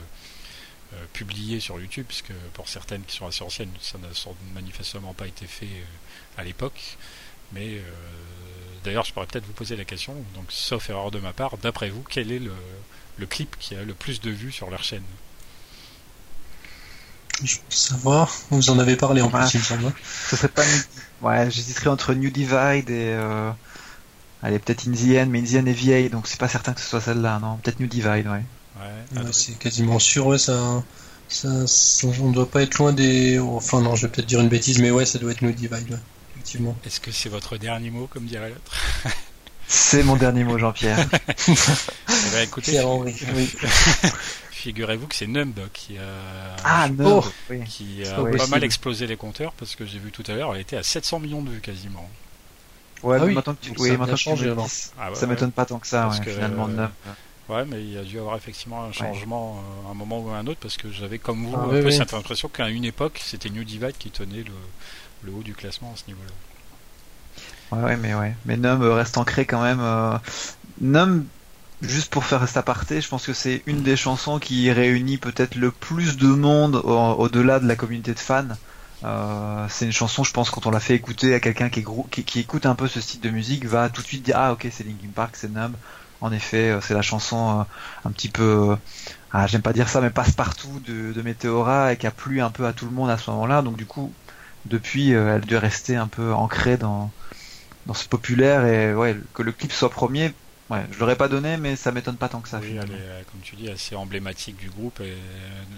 euh, 0.95 1.05
publiée 1.12 1.61
sur 1.61 1.78
YouTube, 1.78 2.07
puisque 2.09 2.32
pour 2.55 2.68
certaines 2.68 3.03
qui 3.03 3.16
sont 3.16 3.26
assez 3.26 3.43
anciennes, 3.43 3.72
ça 3.80 3.99
n'a 3.99 4.09
manifestement 4.55 5.12
pas 5.12 5.26
été 5.26 5.47
fait 5.47 5.84
à 6.36 6.45
l'époque. 6.45 6.97
Mais 7.53 7.74
euh, 7.74 7.82
d'ailleurs, 8.84 9.05
je 9.05 9.12
pourrais 9.12 9.26
peut-être 9.26 9.47
vous 9.47 9.53
poser 9.53 9.76
la 9.76 9.84
question, 9.84 10.14
donc 10.34 10.47
sauf 10.49 10.89
erreur 10.91 11.11
de 11.11 11.18
ma 11.18 11.32
part, 11.32 11.59
d'après 11.59 11.91
vous, 11.91 12.03
quel 12.09 12.32
est 12.32 12.39
le, 12.39 13.26
clip 13.26 13.57
qui 13.59 13.74
a 13.74 13.82
le 13.82 13.95
plus 13.95 14.20
de 14.20 14.30
vues 14.30 14.53
sur 14.53 14.70
leur 14.70 14.82
chaîne? 14.82 15.03
Je 17.43 17.57
peux 17.57 17.62
savoir, 17.68 18.32
vous 18.51 18.70
en 18.70 18.78
avez 18.78 18.97
parlé 18.97 19.20
en 19.22 19.30
plus, 19.30 19.55
il 19.55 19.61
me 19.61 19.64
semble. 19.64 19.93
Ce 20.28 20.36
serait 20.36 20.49
pas. 20.49 20.64
Ouais, 21.22 21.51
j'hésiterais 21.51 21.89
entre 21.89 22.14
New 22.14 22.30
Divide 22.30 22.91
et. 22.91 23.12
Euh... 23.12 23.51
Allez, 24.43 24.61
peut-être 24.61 24.86
Indian, 24.86 25.26
mais 25.26 25.41
Indian 25.41 25.66
est 25.66 25.72
vieille, 25.72 26.11
donc 26.11 26.28
c'est 26.28 26.39
pas 26.39 26.49
certain 26.49 26.72
que 26.72 26.80
ce 26.80 26.86
soit 26.86 27.01
celle-là, 27.01 27.41
non 27.41 27.57
Peut-être 27.57 27.80
New 27.80 27.89
Divide, 27.89 28.28
ouais. 28.28 28.45
Ouais, 28.81 29.22
c'est 29.33 29.59
quasiment 29.59 29.99
sûr, 29.99 30.26
ouais, 30.26 30.39
ça, 30.39 30.83
ça, 31.29 31.49
On 32.20 32.31
doit 32.31 32.51
pas 32.51 32.62
être 32.62 32.79
loin 32.79 32.93
des. 32.93 33.39
Enfin, 33.39 33.81
non, 33.81 33.97
je 33.97 34.07
vais 34.07 34.12
peut-être 34.12 34.29
dire 34.29 34.41
une 34.41 34.49
bêtise, 34.49 34.79
mais 34.79 34.91
ouais, 34.91 35.07
ça 35.07 35.18
doit 35.18 35.33
être 35.33 35.43
New 35.43 35.53
Divide, 35.53 35.91
ouais. 35.91 35.99
Est-ce 36.85 37.01
que 37.01 37.11
c'est 37.11 37.29
votre 37.29 37.57
dernier 37.59 37.91
mot, 37.91 38.07
comme 38.07 38.24
dirait 38.24 38.51
l'autre? 38.51 38.72
C'est 39.66 40.03
mon 40.03 40.16
dernier 40.16 40.45
mot, 40.45 40.57
Jean-Pierre. 40.57 41.07
eh 41.49 41.53
ben, 42.33 42.43
écoutez, 42.43 42.81
figurez-vous 44.51 45.07
que 45.07 45.14
c'est 45.14 45.26
Numb 45.26 45.55
qui 45.74 45.99
a, 45.99 46.57
ah, 46.64 46.89
qui 47.66 48.03
a 48.05 48.14
pas 48.37 48.47
mal 48.47 48.64
explosé 48.64 49.07
les 49.07 49.16
compteurs 49.16 49.53
parce 49.53 49.76
que 49.76 49.85
j'ai 49.85 49.99
vu 49.99 50.11
tout 50.11 50.24
à 50.26 50.33
l'heure, 50.33 50.55
elle 50.55 50.62
était 50.62 50.79
à 50.79 50.83
700 50.83 51.20
millions 51.20 51.43
de 51.43 51.51
vues 51.51 51.61
quasiment. 51.61 52.09
Ouais, 53.03 53.18
ah 53.20 53.26
mais 53.26 53.35
maintenant 53.35 53.55
que 53.55 53.64
tu, 53.64 53.72
oui, 53.79 53.97
maintenant 53.97 54.16
changé, 54.16 54.53
ah 54.99 55.11
ça 55.14 55.26
m'étonne 55.26 55.53
pas 55.53 55.66
tant 55.66 55.79
que 55.79 55.87
ça, 55.87 56.09
ouais, 56.09 56.33
finalement. 56.33 56.68
Euh, 56.68 56.87
ouais, 57.49 57.64
mais 57.66 57.82
il 57.82 57.92
y 57.92 57.99
a 57.99 58.03
dû 58.03 58.18
avoir 58.18 58.36
effectivement 58.36 58.84
un 58.84 58.92
changement 58.92 59.62
à 59.86 59.88
euh, 59.88 59.92
un 59.92 59.94
moment 59.94 60.20
ou 60.20 60.30
à 60.30 60.36
un 60.36 60.46
autre 60.46 60.61
parce 60.61 60.76
que 60.76 60.90
j'avais 60.90 61.18
comme 61.18 61.46
vous 61.46 61.57
ah 61.57 61.64
un 61.64 61.82
peu 61.82 61.90
cette 61.90 62.14
impression 62.14 62.49
qu'à 62.49 62.68
une 62.68 62.84
époque 62.84 63.20
c'était 63.24 63.51
New 63.51 63.64
Divide 63.64 63.96
qui 63.99 64.11
tenait 64.11 64.44
le, 64.44 64.53
le 65.24 65.32
haut 65.32 65.42
du 65.42 65.55
classement 65.55 65.92
à 65.94 65.96
ce 65.96 66.05
niveau-là. 66.09 66.32
Ouais, 67.70 67.96
mais 67.96 68.14
ouais. 68.14 68.34
Mais 68.46 68.57
Num 68.57 68.82
euh, 68.82 68.94
reste 68.94 69.18
ancré 69.18 69.44
quand 69.44 69.62
même. 69.62 69.80
Euh... 69.80 70.16
Num, 70.80 71.26
juste 71.82 72.11
pour 72.11 72.24
faire 72.24 72.46
cet 72.46 72.57
aparté, 72.57 73.01
je 73.01 73.09
pense 73.09 73.26
que 73.26 73.32
c'est 73.32 73.62
une 73.66 73.82
des 73.82 73.96
chansons 73.96 74.38
qui 74.38 74.70
réunit 74.70 75.18
peut-être 75.18 75.55
le 75.55 75.70
plus 75.70 76.16
de 76.16 76.28
monde 76.28 76.76
au-delà 76.84 77.61
de 77.61 77.66
la 77.66 77.76
communauté 77.76 78.14
de 78.14 78.18
fans. 78.18 78.49
Euh, 79.05 79.66
c'est 79.68 79.84
une 79.84 79.92
chanson, 79.92 80.24
je 80.24 80.32
pense, 80.32 80.51
quand 80.51 80.66
on 80.66 80.70
l'a 80.70 80.80
fait 80.80 80.94
écouter 80.94 81.34
à 81.34 81.40
quelqu'un 81.40 81.68
qui, 81.68 81.84
qui, 82.11 82.24
qui, 82.24 82.40
écoute 82.40 82.66
un 82.66 82.74
peu 82.74 82.88
ce 82.88 83.01
style 83.01 83.20
de 83.20 83.30
musique, 83.30 83.64
va 83.64 83.88
tout 83.90 84.03
de 84.03 84.07
suite 84.07 84.24
dire 84.24 84.36
ah 84.36 84.53
ok 84.53 84.66
c'est 84.72 84.84
Linkin 84.84 85.11
Park, 85.14 85.36
c'est 85.36 85.53
Numb. 85.53 85.74
En 86.21 86.33
effet, 86.33 86.71
euh, 86.71 86.81
c'est 86.81 86.95
la 86.95 87.03
chanson 87.03 87.66
un 88.05 88.12
petit 88.12 88.31
peu, 88.31 88.77
ah, 89.31 89.47
j'aime 89.47 89.62
pas 89.62 89.73
dire 89.73 89.89
ça, 89.89 90.01
mais 90.01 90.11
passe-partout 90.11 90.81
de, 90.81 91.12
de 91.12 91.23
Meteora 91.23 91.93
et 91.93 91.97
qui 91.99 92.07
a 92.07 92.11
plu 92.12 92.41
un 92.41 92.51
peu 92.51 92.66
à 92.66 92.73
tout 92.73 92.87
le 92.87 92.93
monde 92.93 93.11
à 93.11 93.19
ce 93.19 93.31
moment-là. 93.31 93.62
Donc 93.62 93.77
du 93.77 93.87
coup, 93.87 94.19
depuis, 94.64 95.14
euh, 95.14 95.37
elle 95.37 95.47
doit 95.47 95.61
rester 95.61 95.97
un 95.97 96.09
peu 96.09 96.33
ancrée 96.35 96.77
dans, 96.77 97.14
dans 97.87 97.95
ce 97.95 98.09
populaire 98.09 98.66
et 98.66 98.95
ouais, 98.95 99.16
que 99.35 99.43
le 99.43 99.53
clip 99.53 99.73
soit 99.73 99.91
premier. 99.91 100.35
Ouais, 100.71 100.85
je 100.93 100.99
l'aurais 100.99 101.16
pas 101.16 101.29
donné, 101.29 101.57
mais 101.57 101.77
ça 101.77 101.93
m'étonne 101.93 102.19
pas 102.19 102.29
tant 102.29 102.41
que 102.41 102.49
ça. 102.49 102.59
Oui, 102.61 102.77
elle 102.77 102.91
est, 102.91 102.95
euh, 102.95 103.23
comme 103.31 103.41
tu 103.41 103.57
dis, 103.57 103.71
assez 103.71 103.97
emblématique 103.97 104.57
du 104.57 104.69
groupe 104.69 105.01
et 105.01 105.16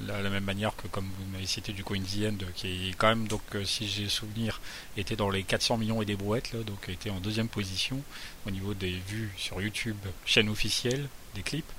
de 0.03 0.09
la 0.09 0.31
même 0.31 0.43
manière 0.43 0.75
que, 0.75 0.89
comme 0.89 1.05
vous 1.05 1.31
m'avez 1.33 1.47
cité, 1.47 1.73
du 1.73 1.85
coup, 1.85 1.97
The 1.97 2.27
End, 2.27 2.45
qui 2.57 2.89
est 2.89 2.95
quand 2.95 3.09
même, 3.09 3.29
donc, 3.29 3.43
euh, 3.55 3.65
si 3.65 3.89
j'ai 3.89 4.09
souvenir, 4.09 4.61
était 4.97 5.15
dans 5.15 5.31
les 5.31 5.45
400 5.45 5.77
millions 5.77 6.03
et 6.03 6.07
des 6.07 6.17
brouettes, 6.17 6.53
là, 6.53 6.65
donc 6.65 6.89
était 6.89 7.11
en 7.11 7.21
deuxième 7.21 7.49
position 7.49 8.03
au 8.47 8.51
niveau 8.51 8.75
des 8.75 9.01
vues 9.07 9.31
sur 9.37 9.61
YouTube, 9.63 9.97
chaîne 10.25 10.49
officielle 10.49 11.07
des 11.37 11.43
clips. 11.43 11.73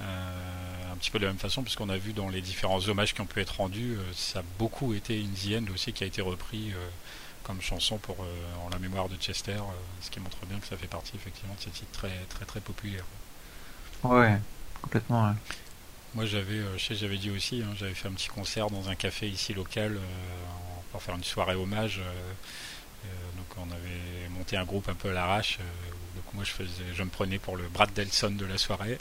Euh, 0.00 0.92
un 0.92 0.96
petit 0.96 1.10
peu 1.10 1.18
de 1.18 1.24
la 1.24 1.30
même 1.30 1.38
façon, 1.38 1.62
puisqu'on 1.62 1.88
a 1.88 1.96
vu 1.96 2.12
dans 2.12 2.28
les 2.28 2.40
différents 2.40 2.88
hommages 2.88 3.14
qui 3.14 3.20
ont 3.20 3.26
pu 3.26 3.40
être 3.40 3.56
rendus, 3.56 3.96
euh, 3.98 4.02
ça 4.14 4.40
a 4.40 4.42
beaucoup 4.58 4.94
été 4.94 5.20
In 5.20 5.28
the 5.34 5.60
End 5.60 5.72
aussi 5.72 5.92
qui 5.92 6.02
a 6.04 6.06
été 6.06 6.22
repris 6.22 6.70
euh, 6.70 6.88
comme 7.44 7.60
chanson 7.60 7.98
pour 7.98 8.16
en 8.64 8.68
la 8.70 8.78
mémoire 8.78 9.08
de 9.08 9.16
Chester, 9.16 9.58
ce 10.00 10.10
qui 10.10 10.20
montre 10.20 10.44
bien 10.46 10.58
que 10.58 10.66
ça 10.66 10.76
fait 10.76 10.86
partie 10.86 11.16
effectivement 11.16 11.54
de 11.54 11.60
ces 11.60 11.70
titres 11.70 11.92
très 11.92 12.24
très 12.28 12.44
très 12.44 12.60
populaires. 12.60 13.04
Ouais, 14.02 14.38
complètement. 14.80 15.34
Moi 16.14 16.26
j'avais, 16.26 16.60
je 16.76 16.84
sais 16.84 16.94
j'avais 16.94 17.18
dit 17.18 17.30
aussi, 17.30 17.62
hein, 17.62 17.72
j'avais 17.76 17.94
fait 17.94 18.08
un 18.08 18.12
petit 18.12 18.28
concert 18.28 18.70
dans 18.70 18.88
un 18.88 18.94
café 18.94 19.28
ici 19.28 19.54
local 19.54 19.98
pour 20.90 21.02
faire 21.02 21.14
une 21.14 21.24
soirée 21.24 21.54
hommage. 21.54 22.00
donc 23.36 23.46
on 23.56 23.70
avait 23.72 24.28
monté 24.30 24.56
un 24.56 24.64
groupe 24.64 24.88
un 24.88 24.94
peu 24.94 25.10
à 25.10 25.12
l'arrache 25.12 25.58
moi 26.34 26.44
je 26.44 26.50
faisais, 26.50 26.84
je 26.94 27.02
me 27.02 27.10
prenais 27.10 27.38
pour 27.38 27.56
le 27.56 27.64
Brad 27.68 27.92
Delson 27.92 28.30
de 28.30 28.46
la 28.46 28.58
soirée. 28.58 28.98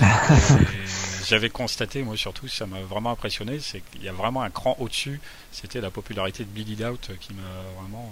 J'avais 1.26 1.50
constaté, 1.50 2.02
moi 2.02 2.16
surtout, 2.16 2.48
ça 2.48 2.66
m'a 2.66 2.80
vraiment 2.80 3.10
impressionné, 3.10 3.60
c'est 3.60 3.80
qu'il 3.80 4.02
y 4.02 4.08
a 4.08 4.12
vraiment 4.12 4.42
un 4.42 4.50
cran 4.50 4.76
au-dessus. 4.78 5.20
C'était 5.52 5.80
la 5.80 5.90
popularité 5.90 6.44
de 6.44 6.50
Billy 6.50 6.84
Out 6.84 7.10
qui 7.20 7.32
m'a 7.34 7.80
vraiment 7.80 8.10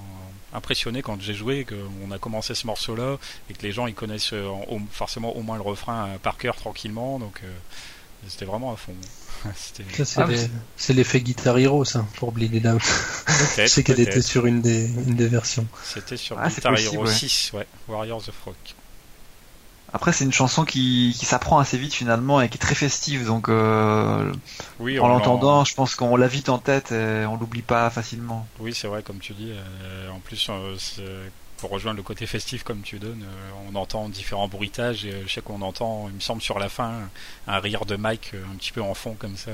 impressionné 0.52 1.02
quand 1.02 1.20
j'ai 1.20 1.34
joué, 1.34 1.64
qu'on 1.64 2.10
a 2.10 2.18
commencé 2.18 2.54
ce 2.54 2.66
morceau-là 2.66 3.18
et 3.50 3.54
que 3.54 3.62
les 3.62 3.72
gens 3.72 3.86
ils 3.86 3.94
connaissent 3.94 4.32
euh, 4.32 4.50
forcément 4.90 5.34
au 5.36 5.42
moins 5.42 5.56
le 5.56 5.62
refrain 5.62 6.08
euh, 6.08 6.18
par 6.18 6.36
cœur 6.36 6.56
tranquillement, 6.56 7.18
donc 7.18 7.40
euh, 7.42 7.52
c'était 8.28 8.44
vraiment 8.44 8.72
à 8.72 8.76
fond. 8.76 8.94
c'est 10.76 10.92
l'effet 10.92 11.20
Guitar 11.20 11.58
Hero, 11.58 11.84
ça, 11.84 12.06
pour 12.16 12.32
Bleed 12.32 12.54
It 12.54 12.66
Out. 12.66 12.82
c'est 13.66 13.82
qu'elle 13.82 14.00
était 14.00 14.22
sur 14.22 14.46
une 14.46 14.60
des, 14.60 14.86
une 14.86 15.16
des 15.16 15.28
versions. 15.28 15.66
C'était 15.82 16.16
sur 16.16 16.38
ah, 16.38 16.48
Guitar 16.48 16.78
Hero 16.78 17.06
6, 17.06 17.52
ouais. 17.54 17.66
Warriors 17.88 18.28
of 18.28 18.40
Rock. 18.44 18.74
Après, 19.94 20.12
c'est 20.12 20.24
une 20.24 20.32
chanson 20.32 20.64
qui, 20.64 21.14
qui 21.18 21.26
s'apprend 21.26 21.58
assez 21.58 21.76
vite 21.76 21.92
finalement 21.92 22.40
et 22.40 22.48
qui 22.48 22.56
est 22.56 22.60
très 22.60 22.74
festive, 22.74 23.26
donc 23.26 23.50
euh, 23.50 24.32
oui, 24.80 24.98
en 24.98 25.08
l'entendant, 25.08 25.64
je 25.66 25.74
pense 25.74 25.94
qu'on 25.94 26.16
l'a 26.16 26.28
vite 26.28 26.48
en 26.48 26.56
tête 26.56 26.92
et 26.92 27.26
on 27.26 27.36
l'oublie 27.36 27.60
pas 27.60 27.90
facilement. 27.90 28.46
Oui, 28.58 28.72
c'est 28.72 28.88
vrai, 28.88 29.02
comme 29.02 29.18
tu 29.18 29.34
dis. 29.34 29.52
Euh, 29.52 30.08
en 30.08 30.20
plus, 30.20 30.48
euh, 30.48 31.28
pour 31.62 31.70
rejoindre 31.70 31.98
le 31.98 32.02
côté 32.02 32.26
festif 32.26 32.64
comme 32.64 32.80
tu 32.80 32.98
donnes, 32.98 33.22
euh, 33.22 33.50
on 33.70 33.76
entend 33.76 34.08
différents 34.08 34.48
bruitages 34.48 35.04
et 35.04 35.12
euh, 35.12 35.22
je 35.28 35.32
sais 35.32 35.40
qu'on 35.40 35.62
entend, 35.62 36.08
il 36.08 36.16
me 36.16 36.20
semble 36.20 36.42
sur 36.42 36.58
la 36.58 36.68
fin, 36.68 37.08
un 37.46 37.58
rire 37.60 37.86
de 37.86 37.94
Mike 37.94 38.32
euh, 38.34 38.42
un 38.52 38.56
petit 38.56 38.72
peu 38.72 38.82
en 38.82 38.94
fond 38.94 39.14
comme 39.16 39.36
ça. 39.36 39.52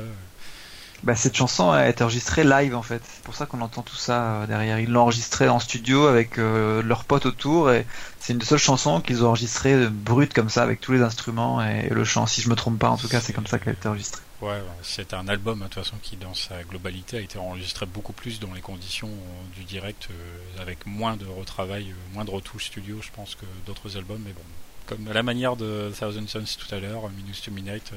Bah, 1.02 1.14
cette 1.14 1.36
chanson 1.36 1.70
a 1.70 1.86
été 1.86 2.02
enregistrée 2.02 2.44
live 2.44 2.74
en 2.74 2.80
fait. 2.80 3.02
C'est 3.04 3.22
pour 3.24 3.34
ça 3.34 3.44
qu'on 3.44 3.60
entend 3.60 3.82
tout 3.82 3.94
ça 3.94 4.46
derrière. 4.48 4.80
Ils 4.80 4.90
l'ont 4.90 5.02
enregistrée 5.02 5.50
en 5.50 5.60
studio 5.60 6.06
avec 6.06 6.38
leurs 6.38 7.04
potes 7.04 7.26
autour 7.26 7.70
et 7.70 7.86
c'est 8.18 8.32
une 8.32 8.38
des 8.38 8.46
seules 8.46 8.58
chansons 8.58 9.02
qu'ils 9.02 9.22
ont 9.22 9.28
enregistrée 9.28 9.88
brute 9.88 10.32
comme 10.32 10.48
ça 10.48 10.62
avec 10.62 10.80
tous 10.80 10.92
les 10.92 11.02
instruments 11.02 11.62
et 11.62 11.90
le 11.90 12.04
chant. 12.04 12.26
Si 12.26 12.40
je 12.40 12.48
me 12.48 12.56
trompe 12.56 12.78
pas, 12.78 12.88
en 12.88 12.96
tout 12.96 13.08
cas, 13.08 13.20
c'est 13.20 13.34
comme 13.34 13.46
ça 13.46 13.58
qu'elle 13.58 13.74
a 13.74 13.76
été 13.76 13.86
enregistrée. 13.86 14.22
Ouais, 14.40 14.62
c'est 14.82 15.14
un 15.14 15.26
album 15.26 15.62
hein, 15.62 15.64
de 15.64 15.74
toute 15.74 15.82
façon 15.82 15.96
qui 16.00 16.16
dans 16.16 16.34
sa 16.34 16.62
globalité 16.62 17.16
a 17.16 17.20
été 17.20 17.38
enregistré 17.38 17.86
beaucoup 17.86 18.12
plus 18.12 18.38
dans 18.38 18.54
les 18.54 18.60
conditions 18.60 19.08
euh, 19.08 19.56
du 19.56 19.64
direct 19.64 20.06
euh, 20.12 20.62
avec 20.62 20.86
moins 20.86 21.16
de 21.16 21.26
retravail, 21.26 21.90
euh, 21.90 22.14
moins 22.14 22.24
de 22.24 22.30
retouches 22.30 22.66
studio 22.66 23.00
je 23.02 23.10
pense 23.10 23.34
que 23.34 23.46
d'autres 23.66 23.96
albums 23.96 24.22
mais 24.24 24.32
bon 24.32 24.42
comme 24.86 25.08
à 25.08 25.12
la 25.12 25.24
manière 25.24 25.56
de 25.56 25.92
Thousand 25.98 26.26
Suns 26.28 26.56
tout 26.56 26.72
à 26.72 26.78
l'heure, 26.78 27.10
Minus 27.10 27.42
to 27.42 27.50
Midnight, 27.50 27.92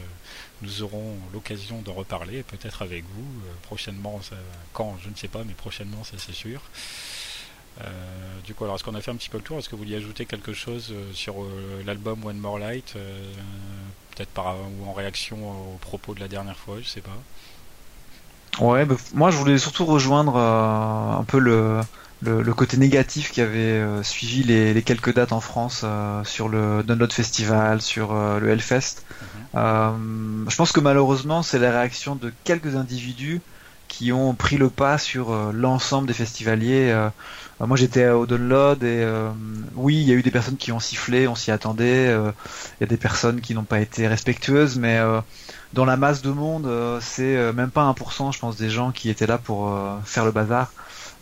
nous 0.62 0.82
aurons 0.84 1.16
l'occasion 1.32 1.82
de 1.82 1.90
reparler, 1.90 2.44
peut-être 2.44 2.82
avec 2.82 3.06
vous, 3.06 3.42
prochainement, 3.62 4.20
quand, 4.74 4.98
je 5.02 5.10
ne 5.10 5.16
sais 5.16 5.30
pas, 5.30 5.46
mais 5.46 5.54
prochainement, 5.54 6.04
ça 6.04 6.18
c'est 6.18 6.34
sûr. 6.34 6.62
Du 8.46 8.54
coup, 8.54 8.64
alors 8.64 8.76
est-ce 8.76 8.84
qu'on 8.84 8.96
a 8.96 9.02
fait 9.02 9.12
un 9.12 9.16
petit 9.16 9.30
peu 9.30 9.38
le 9.38 9.44
tour? 9.44 9.58
Est-ce 9.58 9.70
que 9.70 9.76
vous 9.76 9.84
vouliez 9.84 9.98
ajouter 9.98 10.26
quelque 10.26 10.54
chose 10.54 10.94
sur 11.14 11.36
l'album 11.86 12.26
One 12.26 12.38
More 12.38 12.60
Light 12.60 12.94
Peut-être 14.16 14.30
par 14.30 14.56
ou 14.56 14.90
en 14.90 14.94
réaction 14.94 15.74
aux 15.74 15.78
propos 15.78 16.14
de 16.14 16.20
la 16.20 16.28
dernière 16.28 16.58
fois, 16.58 16.78
je 16.82 16.88
sais 16.88 17.02
pas? 17.02 17.18
Ouais, 18.60 18.86
bah, 18.86 18.96
moi 19.14 19.32
je 19.32 19.38
voulais 19.38 19.58
surtout 19.58 19.86
rejoindre 19.86 20.38
un 20.38 21.24
peu 21.24 21.40
le, 21.40 21.82
le, 22.22 22.54
côté 22.54 22.78
négatif 22.78 23.32
qui 23.32 23.42
avait 23.42 23.60
euh, 23.60 24.04
suivi 24.04 24.44
les, 24.44 24.82
quelques 24.84 25.14
dates 25.14 25.32
en 25.32 25.42
France 25.42 25.82
euh, 25.84 26.24
sur 26.24 26.50
le 26.50 26.84
Download 26.84 27.12
Festival, 27.12 27.82
sur 27.82 28.14
euh, 28.14 28.40
le 28.40 28.50
Hellfest. 28.50 29.04
Mhm. 29.54 30.46
je 30.50 30.56
pense 30.56 30.72
que 30.72 30.80
malheureusement, 30.80 31.44
c'est 31.44 31.60
la 31.60 31.72
réaction 31.72 32.16
de 32.16 32.32
quelques 32.44 32.76
individus 32.76 33.42
qui 33.88 34.12
ont 34.12 34.34
pris 34.34 34.58
le 34.58 34.70
pas 34.70 34.98
sur 34.98 35.34
l'ensemble 35.52 36.08
des 36.08 36.14
festivaliers. 36.14 36.96
Moi, 37.68 37.78
j'étais 37.78 38.10
au 38.10 38.26
Download 38.26 38.84
et 38.84 39.06
oui, 39.76 39.96
il 39.96 40.04
y 40.04 40.12
a 40.12 40.16
eu 40.16 40.22
des 40.22 40.32
personnes 40.32 40.58
qui 40.58 40.72
ont 40.72 40.80
sifflé, 40.80 41.28
on 41.28 41.36
s'y 41.36 41.52
attendait. 41.52 42.08
Il 42.08 42.82
y 42.82 42.84
a 42.84 42.88
des 42.88 42.98
personnes 42.98 43.42
qui 43.42 43.54
n'ont 43.54 43.64
pas 43.64 43.80
été 43.80 44.08
respectueuses, 44.08 44.78
mais 44.78 45.00
dans 45.74 45.86
la 45.86 45.98
masse 45.98 46.22
de 46.22 46.32
monde, 46.32 46.70
c'est 47.02 47.54
même 47.54 47.72
pas 47.72 47.84
1%, 47.84 48.32
je 48.32 48.40
pense, 48.40 48.58
des 48.58 48.70
gens 48.70 48.92
qui 48.92 49.10
étaient 49.10 49.28
là 49.28 49.38
pour 49.38 49.76
faire 50.06 50.26
le 50.26 50.32
bazar. 50.32 50.72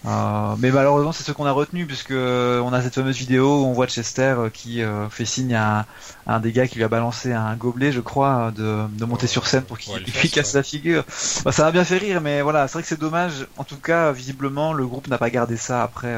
Euh, 0.06 0.56
mais 0.60 0.72
malheureusement, 0.72 1.12
c'est 1.12 1.24
ce 1.24 1.32
qu'on 1.32 1.46
a 1.46 1.52
retenu 1.52 1.86
puisque 1.86 2.12
euh, 2.12 2.62
on 2.62 2.72
a 2.72 2.82
cette 2.82 2.96
fameuse 2.96 3.18
vidéo 3.18 3.64
où 3.64 3.66
on 3.66 3.74
voit 3.74 3.88
Chester 3.88 4.36
euh, 4.38 4.50
qui 4.50 4.82
fait 5.10 5.26
signe 5.26 5.56
à, 5.56 5.86
un 6.26 6.40
des 6.40 6.52
gars 6.52 6.68
qui 6.68 6.78
lui 6.78 6.84
a 6.84 6.88
balancé 6.88 7.34
un 7.34 7.56
gobelet, 7.56 7.92
je 7.92 8.00
crois, 8.00 8.52
de, 8.56 9.06
monter 9.06 9.28
sur 9.28 9.48
scène 9.48 9.64
pour 9.64 9.78
qu'il 9.78 9.94
lui 9.96 10.30
casse 10.32 10.54
la 10.54 10.64
figure. 10.64 11.04
Bah, 11.44 11.52
ça 11.52 11.64
m'a 11.64 11.72
bien 11.72 11.84
fait 11.84 11.98
rire, 11.98 12.22
mais 12.22 12.42
voilà, 12.42 12.68
c'est 12.68 12.74
vrai 12.74 12.84
que 12.84 12.88
c'est 12.88 13.00
dommage. 13.00 13.48
En 13.58 13.64
tout 13.64 13.78
cas, 13.78 14.12
visiblement, 14.12 14.74
le 14.74 14.88
groupe 14.88 15.08
n'a 15.08 15.18
pas 15.18 15.30
gardé 15.30 15.58
ça 15.58 15.84
après. 15.84 16.16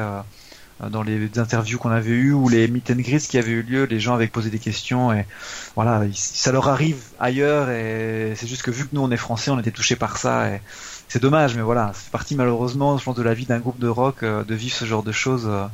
dans 0.90 1.02
les 1.02 1.38
interviews 1.38 1.78
qu'on 1.78 1.90
avait 1.90 2.10
eues 2.10 2.32
ou 2.32 2.48
les 2.48 2.68
meet 2.68 2.90
and 2.90 2.96
greets 2.96 3.26
qui 3.28 3.38
avaient 3.38 3.52
eu 3.52 3.62
lieu, 3.62 3.84
les 3.84 4.00
gens 4.00 4.14
avaient 4.14 4.26
posé 4.26 4.50
des 4.50 4.58
questions 4.58 5.12
et 5.12 5.26
voilà, 5.74 6.02
ça 6.12 6.50
leur 6.52 6.68
arrive 6.68 6.98
ailleurs 7.20 7.70
et 7.70 8.34
c'est 8.36 8.48
juste 8.48 8.62
que 8.62 8.70
vu 8.70 8.84
que 8.84 8.90
nous 8.92 9.02
on 9.02 9.10
est 9.10 9.16
français, 9.16 9.50
on 9.50 9.60
était 9.60 9.70
touchés 9.70 9.96
par 9.96 10.18
ça 10.18 10.48
et 10.50 10.60
c'est 11.12 11.20
dommage, 11.20 11.54
mais 11.56 11.60
voilà, 11.60 11.92
c'est 11.94 12.10
parti 12.10 12.34
malheureusement, 12.34 12.96
je 12.96 13.04
pense, 13.04 13.14
de 13.14 13.22
la 13.22 13.34
vie 13.34 13.44
d'un 13.44 13.58
groupe 13.58 13.78
de 13.78 13.86
rock 13.86 14.22
euh, 14.22 14.44
de 14.44 14.54
vivre 14.54 14.74
ce 14.74 14.86
genre 14.86 15.02
de 15.02 15.12
choses. 15.12 15.44
Euh. 15.46 15.66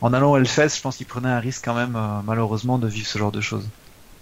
en 0.00 0.12
allant 0.12 0.32
au 0.32 0.36
Hellfest, 0.36 0.70
je 0.76 0.80
pense 0.80 0.96
qu'il 0.96 1.06
prenait 1.06 1.28
un 1.28 1.38
risque 1.38 1.64
quand 1.64 1.74
même, 1.74 1.94
euh, 1.94 2.20
malheureusement, 2.24 2.78
de 2.78 2.88
vivre 2.88 3.06
ce 3.06 3.16
genre 3.16 3.30
de 3.30 3.40
choses. 3.40 3.68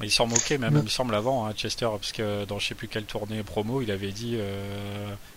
Il 0.03 0.11
s'en 0.11 0.27
moquait 0.27 0.59
même, 0.59 0.77
il 0.77 0.83
me 0.83 0.89
semble, 0.89 1.15
avant, 1.15 1.47
hein, 1.47 1.55
Chester, 1.55 1.89
parce 1.91 2.13
que 2.13 2.45
dans 2.45 2.59
je 2.59 2.69
sais 2.69 2.75
plus 2.75 2.89
quelle 2.89 3.05
tournée 3.05 3.43
promo, 3.43 3.81
il 3.81 3.91
avait 3.91 4.13
dit, 4.13 4.39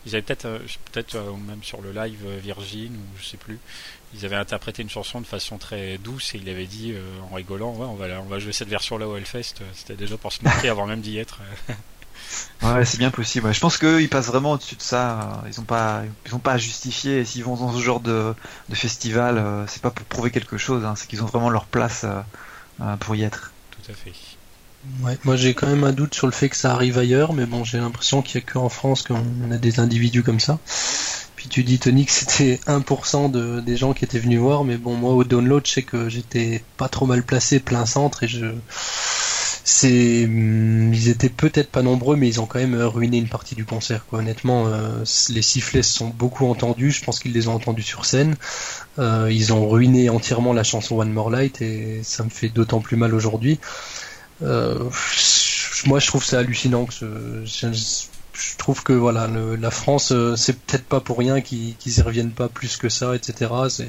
ils 0.06 0.14
avaient 0.14 0.22
peut-être, 0.22 0.60
peut-être 0.92 1.18
même 1.48 1.64
sur 1.64 1.82
le 1.82 1.94
live 1.94 2.26
Virgin, 2.42 2.92
ou 2.94 3.18
je 3.18 3.26
sais 3.26 3.38
plus, 3.38 3.60
ils 4.14 4.26
avaient 4.26 4.36
interprété 4.36 4.82
une 4.82 4.90
chanson 4.90 5.22
de 5.22 5.26
façon 5.26 5.58
très 5.58 5.98
douce 5.98 6.36
et 6.36 6.38
il 6.38 6.50
avait 6.50 6.66
dit 6.66 6.94
en 7.30 7.36
rigolant, 7.36 7.74
ouais, 7.76 7.86
on 7.86 7.96
va, 7.96 8.08
on 8.22 8.26
va 8.26 8.40
jouer 8.40 8.54
cette 8.54 8.70
version-là 8.70 9.08
au 9.08 9.18
Hellfest. 9.18 9.56
C'était 9.74 9.96
déjà 9.96 10.18
pour 10.18 10.32
se 10.32 10.44
moquer 10.44 10.68
avant 10.70 10.86
même 10.86 11.02
d'y 11.02 11.18
être. 11.18 11.40
Ouais, 12.62 12.86
c'est 12.86 12.98
bien 12.98 13.12
possible. 13.12 13.54
Je 13.54 13.60
pense 13.60 13.78
qu'ils 13.78 14.10
passent 14.10 14.28
vraiment 14.28 14.54
au-dessus 14.54 14.76
de 14.76 14.82
ça. 14.82 15.42
Ils 15.48 15.60
ont 15.60 15.66
pas, 15.66 16.04
ils 16.26 16.34
ont 16.34 16.40
pas 16.40 16.54
à 16.54 16.58
justifier. 16.58 17.26
S'ils 17.26 17.44
vont 17.44 17.56
dans 17.56 17.74
ce 17.74 17.82
genre 17.82 18.00
de, 18.00 18.34
festival, 18.72 19.38
euh, 19.38 19.66
c'est 19.68 19.82
pas 19.82 19.92
pour 19.92 20.06
prouver 20.06 20.32
quelque 20.32 20.58
chose. 20.58 20.86
Hein. 20.86 20.94
C'est 20.96 21.08
qu'ils 21.08 21.24
ont 21.24 21.28
vraiment 21.28 21.50
leur 21.50 21.66
place 21.66 22.04
euh, 22.06 22.22
euh, 22.82 22.96
pour 22.98 23.16
y 23.16 23.24
être. 23.24 23.52
Tout 23.72 23.92
à 23.92 23.94
fait. 23.94 24.14
Ouais, 25.02 25.18
moi 25.24 25.38
j'ai 25.38 25.54
quand 25.54 25.68
même 25.68 25.86
un 25.86 25.94
doute 25.94 26.14
sur 26.14 26.28
le 26.28 26.34
fait 26.34 26.50
que 26.50 26.58
ça 26.58 26.74
arrive 26.74 26.98
ailleurs, 26.98 27.32
mais 27.32 27.46
bon, 27.46 27.64
j'ai 27.64 27.78
l'impression 27.78 28.22
qu'il 28.22 28.42
n'y 28.42 28.46
a 28.46 28.52
qu'en 28.52 28.68
France 28.68 29.04
qu'on 29.04 29.52
a 29.52 29.58
des 29.58 29.80
individus 29.80 30.24
comme 30.24 30.42
ça. 30.42 30.60
Puis 31.38 31.48
tu 31.48 31.64
dis 31.64 31.80
Tony 31.80 32.06
que 32.06 32.12
c'était 32.12 32.60
1% 32.68 33.32
de, 33.32 33.62
des 33.62 33.78
gens 33.78 33.94
qui 33.94 34.04
étaient 34.04 34.20
venus 34.20 34.40
voir, 34.40 34.66
mais 34.66 34.78
bon, 34.78 34.96
moi 34.96 35.14
au 35.14 35.24
download, 35.24 35.66
je 35.66 35.72
sais 35.72 35.84
que 35.84 36.10
j'étais 36.10 36.64
pas 36.78 36.90
trop 36.90 37.06
mal 37.06 37.24
placé, 37.24 37.60
plein 37.60 37.86
centre, 37.86 38.24
et 38.24 38.28
je 38.28 38.46
c'est 39.64 40.26
hum, 40.26 40.93
ils 40.93 41.09
étaient 41.09 41.30
peut-être 41.30 41.70
pas 41.70 41.82
nombreux 41.82 42.16
mais 42.16 42.28
ils 42.28 42.41
ont 42.41 42.45
quand 42.45 42.59
même 42.59 42.76
euh, 42.76 42.88
ruiné 42.88 43.18
une 43.18 43.30
partie 43.30 43.55
du 43.55 43.66
concert 43.66 44.05
quoi. 44.05 44.20
Honnêtement 44.20 44.68
euh, 44.68 45.03
les 45.30 45.41
sifflets 45.41 45.84
sont 45.84 46.09
beaucoup 46.09 46.45
entendus. 46.47 46.91
Je 46.91 47.03
pense 47.03 47.20
qu'ils 47.20 47.34
les 47.34 47.47
ont 47.47 47.55
entendus 47.55 47.84
sur 47.84 48.05
scène. 48.05 48.36
Euh, 48.99 49.30
ils 49.32 49.53
ont 49.53 49.68
ruiné 49.70 50.09
entièrement 50.09 50.53
la 50.53 50.64
chanson 50.64 50.99
One 50.99 51.11
More 51.11 51.30
Light 51.30 51.61
et 51.61 52.01
ça 52.03 52.24
me 52.24 52.30
fait 52.30 52.49
d'autant 52.49 52.82
plus 52.82 52.97
mal 52.97 53.14
aujourd'hui. 53.16 53.59
Moi 54.41 55.99
je 55.99 56.07
trouve 56.07 56.24
ça 56.24 56.39
hallucinant 56.39 56.86
que 56.86 57.43
je, 57.45 58.57
trouve 58.57 58.84
que 58.84 58.93
voilà 58.93 59.28
la 59.28 59.72
France 59.72 60.14
c'est 60.36 60.59
peut-être 60.59 60.86
pas 60.86 60.99
pour 60.99 61.18
rien 61.18 61.39
qu'ils 61.41 61.76
y 61.86 62.01
reviennent 62.01 62.32
pas 62.32 62.49
plus 62.49 62.78
que 62.78 62.89
ça 62.89 63.16
etc 63.16 63.51
c'est 63.70 63.88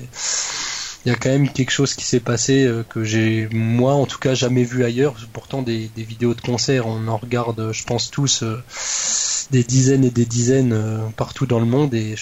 il 1.05 1.11
y 1.11 1.13
a 1.13 1.17
quand 1.17 1.29
même 1.29 1.51
quelque 1.51 1.71
chose 1.71 1.95
qui 1.95 2.05
s'est 2.05 2.21
passé 2.21 2.65
euh, 2.65 2.83
que 2.83 3.05
j'ai 3.05 3.49
moi 3.53 3.95
en 3.95 4.07
tout 4.07 4.19
cas 4.19 4.35
jamais 4.35 4.65
vu 4.65 4.85
ailleurs. 4.85 5.15
Pourtant 5.33 5.61
des, 5.63 5.91
vidéos 5.97 6.35
de 6.35 6.41
concert, 6.41 6.87
on 6.87 7.09
en 7.09 7.19
regarde, 7.19 7.73
je 7.73 7.85
pense 7.85 8.11
tous 8.11 8.43
euh, 8.43 8.63
des 9.51 9.65
dizaines 9.65 10.05
et 10.05 10.11
des 10.11 10.25
dizaines 10.25 10.73
euh, 10.73 10.99
partout 11.17 11.47
dans 11.47 11.61
le 11.61 11.67
monde 11.67 11.93
et 11.95 12.15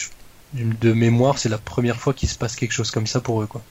de 0.54 0.92
mémoire, 0.92 1.38
c'est 1.38 1.48
la 1.48 1.58
première 1.58 1.96
fois 1.96 2.12
qu'il 2.12 2.28
se 2.28 2.36
passe 2.36 2.56
quelque 2.56 2.72
chose 2.72 2.90
comme 2.90 3.06
ça 3.06 3.20
pour 3.20 3.42
eux 3.42 3.46
quoi. 3.46 3.62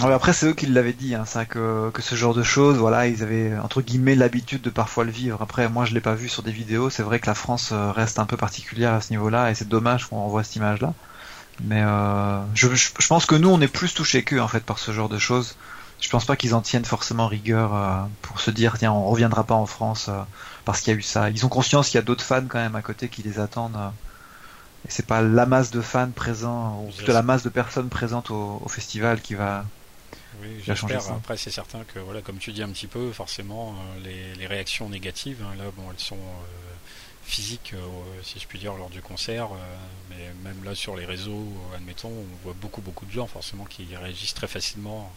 après 0.00 0.34
c'est 0.34 0.46
eux 0.46 0.54
qui 0.54 0.66
l'avaient 0.66 0.92
dit, 0.92 1.14
hein, 1.14 1.24
ça 1.24 1.46
que, 1.46 1.90
ce 2.00 2.14
genre 2.16 2.34
de 2.34 2.42
choses, 2.42 2.76
voilà, 2.76 3.06
ils 3.06 3.22
avaient 3.22 3.56
entre 3.58 3.80
guillemets 3.80 4.14
l'habitude 4.14 4.60
de 4.60 4.70
parfois 4.70 5.04
le 5.04 5.12
vivre. 5.12 5.40
Après 5.40 5.68
moi 5.68 5.84
je 5.84 5.94
l'ai 5.94 6.00
pas 6.00 6.14
vu 6.14 6.28
sur 6.28 6.42
des 6.42 6.52
vidéos, 6.52 6.90
c'est 6.90 7.04
vrai 7.04 7.20
que 7.20 7.26
la 7.26 7.34
France 7.34 7.72
reste 7.72 8.18
un 8.18 8.26
peu 8.26 8.36
particulière 8.36 8.92
à 8.92 9.00
ce 9.00 9.10
niveau-là 9.10 9.50
et 9.50 9.54
c'est 9.54 9.68
dommage 9.68 10.06
qu'on 10.06 10.24
revoie 10.24 10.42
cette 10.42 10.56
image-là. 10.56 10.92
Mais 11.64 11.82
euh, 11.82 12.42
je, 12.54 12.68
pense 13.08 13.26
que 13.26 13.34
nous, 13.34 13.48
on 13.48 13.60
est 13.60 13.68
plus 13.68 13.94
touchés 13.94 14.24
qu'eux 14.24 14.40
en 14.40 14.48
fait 14.48 14.64
par 14.64 14.78
ce 14.78 14.92
genre 14.92 15.08
de 15.08 15.18
choses. 15.18 15.56
Je 16.00 16.08
pense 16.08 16.24
pas 16.24 16.34
qu'ils 16.34 16.54
en 16.54 16.60
tiennent 16.60 16.84
forcément 16.84 17.28
rigueur 17.28 17.74
euh, 17.74 18.02
pour 18.22 18.40
se 18.40 18.50
dire 18.50 18.76
tiens, 18.78 18.92
on 18.92 19.04
reviendra 19.04 19.44
pas 19.44 19.54
en 19.54 19.66
France 19.66 20.06
euh, 20.08 20.20
parce 20.64 20.80
qu'il 20.80 20.92
y 20.92 20.96
a 20.96 20.98
eu 20.98 21.02
ça. 21.02 21.30
Ils 21.30 21.46
ont 21.46 21.48
conscience 21.48 21.88
qu'il 21.88 21.96
y 21.96 21.98
a 21.98 22.02
d'autres 22.02 22.24
fans 22.24 22.44
quand 22.48 22.58
même 22.58 22.74
à 22.74 22.82
côté 22.82 23.08
qui 23.08 23.22
les 23.22 23.38
attendent. 23.38 23.78
et 24.86 24.90
c'est 24.90 25.06
pas 25.06 25.22
la 25.22 25.46
masse 25.46 25.70
de 25.70 25.80
fans 25.80 26.10
présents 26.10 26.84
ou 26.84 26.90
plutôt 26.90 27.12
la 27.12 27.22
masse 27.22 27.44
de 27.44 27.48
personnes 27.48 27.88
présentes 27.88 28.30
au, 28.30 28.60
festival 28.68 29.20
qui 29.20 29.34
va. 29.34 29.64
Oui, 30.42 30.74
changer 30.74 30.98
ça. 30.98 31.12
Après, 31.12 31.36
c'est 31.36 31.50
certain 31.50 31.84
que 31.94 32.00
voilà, 32.00 32.20
comme 32.20 32.38
tu 32.38 32.52
dis 32.52 32.62
un 32.62 32.70
petit 32.70 32.88
peu, 32.88 33.12
forcément, 33.12 33.76
les, 34.02 34.46
réactions 34.46 34.88
négatives, 34.88 35.44
hein, 35.44 35.54
là, 35.56 35.64
bon, 35.76 35.84
elles 35.92 36.02
sont 36.02 36.18
physique, 37.24 37.72
euh, 37.74 37.78
si 38.22 38.38
je 38.38 38.46
puis 38.46 38.58
dire, 38.58 38.74
lors 38.74 38.90
du 38.90 39.00
concert. 39.00 39.50
Euh, 39.52 39.56
mais 40.10 40.32
même 40.44 40.62
là, 40.64 40.74
sur 40.74 40.96
les 40.96 41.04
réseaux, 41.04 41.46
admettons, 41.74 42.10
on 42.10 42.44
voit 42.44 42.54
beaucoup, 42.60 42.80
beaucoup 42.80 43.06
de 43.06 43.12
gens, 43.12 43.26
forcément, 43.26 43.64
qui 43.64 43.86
réagissent 43.94 44.34
très 44.34 44.48
facilement 44.48 45.12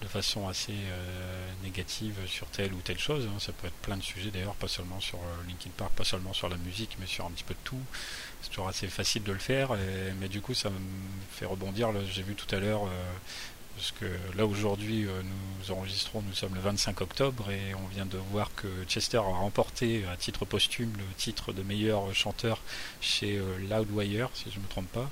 de 0.00 0.08
façon 0.08 0.48
assez 0.48 0.72
euh, 0.72 1.48
négative 1.62 2.16
sur 2.26 2.48
telle 2.48 2.72
ou 2.72 2.80
telle 2.80 2.98
chose. 2.98 3.28
Hein. 3.30 3.38
Ça 3.38 3.52
peut 3.52 3.68
être 3.68 3.76
plein 3.76 3.96
de 3.96 4.02
sujets 4.02 4.30
d'ailleurs, 4.30 4.54
pas 4.54 4.66
seulement 4.66 4.98
sur 4.98 5.18
Linkin 5.46 5.70
Park, 5.76 5.92
pas 5.92 6.04
seulement 6.04 6.32
sur 6.32 6.48
la 6.48 6.56
musique, 6.56 6.96
mais 6.98 7.06
sur 7.06 7.24
un 7.24 7.30
petit 7.30 7.44
peu 7.44 7.54
de 7.54 7.60
tout. 7.62 7.80
C'est 8.42 8.50
toujours 8.50 8.66
assez 8.66 8.88
facile 8.88 9.22
de 9.22 9.30
le 9.30 9.38
faire, 9.38 9.76
mais 10.18 10.28
du 10.28 10.40
coup 10.40 10.52
ça 10.52 10.70
me 10.70 10.80
fait 11.30 11.46
rebondir. 11.46 11.90
J'ai 12.12 12.24
vu 12.24 12.34
tout 12.34 12.52
à 12.52 12.58
l'heure 12.58 12.88
parce 13.76 13.92
que 13.92 14.06
là 14.36 14.46
aujourd'hui 14.46 15.06
euh, 15.06 15.22
nous 15.22 15.72
enregistrons, 15.72 16.22
nous 16.22 16.34
sommes 16.34 16.54
le 16.54 16.60
25 16.60 17.00
octobre 17.00 17.50
et 17.50 17.74
on 17.74 17.86
vient 17.88 18.06
de 18.06 18.18
voir 18.30 18.50
que 18.54 18.68
Chester 18.86 19.18
a 19.18 19.20
remporté 19.20 20.04
à 20.12 20.16
titre 20.16 20.44
posthume 20.44 20.92
le 20.96 21.04
titre 21.16 21.52
de 21.52 21.62
meilleur 21.62 22.14
chanteur 22.14 22.60
chez 23.00 23.38
euh, 23.38 23.58
Loudwire, 23.68 24.28
si 24.34 24.50
je 24.50 24.58
ne 24.58 24.62
me 24.62 24.68
trompe 24.68 24.88
pas. 24.88 25.10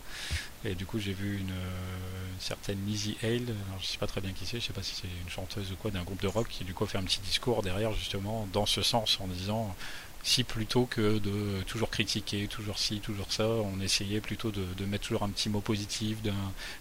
Et 0.65 0.75
du 0.75 0.87
coup 0.87 0.99
j'ai 0.99 1.13
vu 1.13 1.39
une, 1.39 1.51
euh, 1.51 2.31
certaine 2.39 2.79
Lizzie 2.87 3.17
Hale, 3.23 3.55
je 3.81 3.87
sais 3.87 3.99
pas 3.99 4.07
très 4.07 4.21
bien 4.21 4.33
qui 4.33 4.47
c'est, 4.47 4.61
je 4.61 4.67
sais 4.67 4.73
pas 4.73 4.83
si 4.83 4.95
c'est 4.95 5.09
une 5.23 5.31
chanteuse 5.31 5.73
ou 5.73 5.77
quoi 5.77 5.91
d'un 5.91 6.03
groupe 6.03 6.23
de 6.23 6.29
rock 6.29 6.49
qui 6.49 6.65
du 6.65 6.75
coup 6.75 6.87
fait 6.87 6.99
un 6.99 7.05
petit 7.05 7.21
discours 7.21 7.63
derrière 7.63 7.93
justement 7.93 8.49
dans 8.53 8.67
ce 8.67 8.83
sens 8.83 9.19
en 9.21 9.27
disant 9.27 9.75
si 10.23 10.45
plutôt 10.45 10.85
que 10.85 11.19
de 11.19 11.63
toujours 11.67 11.91
critiquer, 11.91 12.47
toujours 12.47 12.79
ci, 12.79 13.01
toujours 13.01 13.33
ça, 13.33 13.47
on 13.47 13.81
essayait 13.81 14.21
plutôt 14.21 14.51
de, 14.51 14.85
mettre 14.85 15.07
toujours 15.07 15.23
un 15.23 15.31
petit 15.31 15.49
mot 15.49 15.61
positif, 15.61 16.23
d'un 16.23 16.35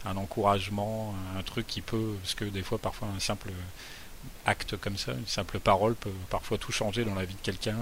un 0.06 0.18
encouragement, 0.18 1.16
un 1.38 1.44
truc 1.44 1.66
qui 1.68 1.82
peut, 1.82 2.16
parce 2.22 2.36
que 2.36 2.46
des 2.46 2.64
fois 2.64 2.78
parfois 2.78 3.08
un 3.16 3.20
simple 3.20 3.52
acte 4.46 4.76
comme 4.78 4.98
ça, 4.98 5.14
une 5.14 5.28
simple 5.28 5.60
parole 5.60 5.96
peut 5.96 6.12
parfois 6.30 6.58
tout 6.58 6.72
changer 6.72 7.06
dans 7.06 7.16
la 7.16 7.26
vie 7.26 7.36
de 7.36 7.42
quelqu'un. 7.42 7.78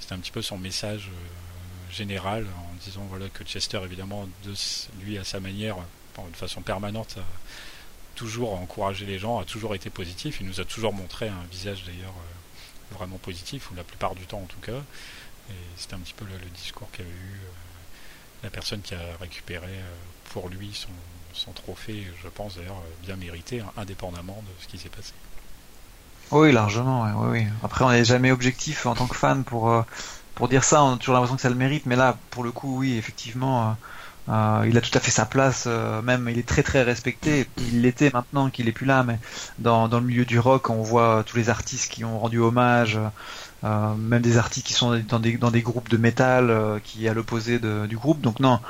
C'est 0.00 0.12
un 0.12 0.18
petit 0.18 0.30
peu 0.30 0.42
son 0.42 0.58
message 0.58 1.08
euh, 1.08 1.92
général 1.92 2.46
en 2.46 2.74
disant 2.84 3.04
voilà 3.08 3.28
que 3.28 3.44
Chester 3.44 3.80
évidemment 3.84 4.28
de 4.44 4.54
lui 5.02 5.18
à 5.18 5.24
sa 5.24 5.40
manière, 5.40 5.76
de 6.16 6.36
façon 6.36 6.62
permanente, 6.62 7.16
a 7.18 7.24
toujours 8.14 8.54
encouragé 8.54 9.06
les 9.06 9.18
gens, 9.18 9.38
a 9.38 9.44
toujours 9.44 9.74
été 9.74 9.90
positif. 9.90 10.38
Il 10.40 10.46
nous 10.46 10.60
a 10.60 10.64
toujours 10.64 10.92
montré 10.92 11.28
un 11.28 11.44
visage 11.50 11.84
d'ailleurs. 11.84 12.10
Euh, 12.10 12.37
vraiment 12.92 13.18
positif, 13.18 13.70
ou 13.70 13.74
la 13.74 13.84
plupart 13.84 14.14
du 14.14 14.26
temps 14.26 14.40
en 14.40 14.46
tout 14.46 14.60
cas. 14.60 14.80
Et 15.50 15.54
c'était 15.76 15.94
un 15.94 15.98
petit 15.98 16.14
peu 16.14 16.24
le, 16.24 16.38
discours 16.50 16.88
qu'avait 16.92 17.08
eu 17.08 17.12
euh, 17.12 18.42
la 18.42 18.50
personne 18.50 18.80
qui 18.80 18.94
a 18.94 19.16
récupéré 19.20 19.66
euh, 19.66 19.94
pour 20.32 20.48
lui 20.48 20.72
son, 21.32 21.52
trophée, 21.52 22.06
je 22.22 22.28
pense 22.28 22.56
d'ailleurs 22.56 22.76
euh, 22.76 23.06
bien 23.06 23.16
mérité, 23.16 23.60
hein, 23.60 23.72
indépendamment 23.76 24.42
de 24.42 24.62
ce 24.62 24.68
qui 24.68 24.78
s'est 24.78 24.88
passé. 24.88 25.12
Oui, 26.30 26.52
largement. 26.52 27.04
oui, 27.04 27.40
oui. 27.40 27.46
Après, 27.62 27.84
on 27.84 27.90
n'est 27.90 28.04
jamais 28.04 28.30
objectif 28.30 28.84
en 28.84 28.94
tant 28.94 29.06
que 29.06 29.16
fan 29.16 29.44
pour 29.44 29.84
pour 30.34 30.48
dire 30.48 30.62
ça. 30.62 30.84
On 30.84 30.94
a 30.94 30.96
toujours 30.98 31.14
l'impression 31.14 31.36
que 31.36 31.42
ça 31.42 31.48
le 31.48 31.54
mérite, 31.54 31.86
mais 31.86 31.96
là, 31.96 32.18
pour 32.30 32.44
le 32.44 32.52
coup, 32.52 32.76
oui, 32.76 32.98
effectivement. 32.98 33.78
Il 34.28 34.76
a 34.76 34.80
tout 34.80 34.90
à 34.92 35.00
fait 35.00 35.10
sa 35.10 35.24
place, 35.24 35.64
euh, 35.66 36.02
même 36.02 36.28
il 36.28 36.38
est 36.38 36.46
très 36.46 36.62
très 36.62 36.82
respecté. 36.82 37.48
Il 37.56 37.82
l'était 37.82 38.10
maintenant 38.12 38.50
qu'il 38.50 38.68
est 38.68 38.72
plus 38.72 38.84
là, 38.86 39.02
mais 39.02 39.18
dans, 39.58 39.88
dans 39.88 40.00
le 40.00 40.06
milieu 40.06 40.24
du 40.24 40.38
rock, 40.38 40.68
on 40.68 40.82
voit 40.82 41.22
tous 41.24 41.36
les 41.36 41.48
artistes 41.48 41.90
qui 41.90 42.04
ont 42.04 42.18
rendu 42.18 42.38
hommage, 42.38 42.98
euh, 43.64 43.94
même 43.94 44.20
des 44.20 44.36
artistes 44.36 44.66
qui 44.66 44.74
sont 44.74 45.00
dans 45.08 45.18
des, 45.18 45.38
dans 45.38 45.50
des 45.50 45.62
groupes 45.62 45.88
de 45.88 45.96
métal 45.96 46.80
qui 46.84 47.08
à 47.08 47.14
l'opposé 47.14 47.58
du 47.58 47.96
groupe. 47.96 48.20
Donc 48.20 48.40
non, 48.40 48.60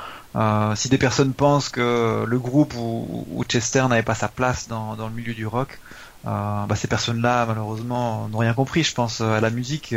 si 0.75 0.87
des 0.87 0.97
personnes 0.97 1.33
pensent 1.33 1.69
que 1.69 2.23
le 2.25 2.39
groupe 2.39 2.73
ou, 2.75 3.43
Chester 3.49 3.85
n'avait 3.89 4.03
pas 4.03 4.15
sa 4.15 4.29
place 4.29 4.67
dans, 4.67 4.95
dans 4.95 5.07
le 5.07 5.13
milieu 5.13 5.33
du 5.33 5.45
rock, 5.45 5.79
bah, 6.23 6.67
ces 6.75 6.87
personnes-là 6.87 7.45
malheureusement 7.45 8.29
n'ont 8.29 8.37
rien 8.37 8.53
compris, 8.53 8.83
je 8.83 8.93
pense, 8.93 9.19
à 9.19 9.41
la 9.41 9.49
musique. 9.49 9.93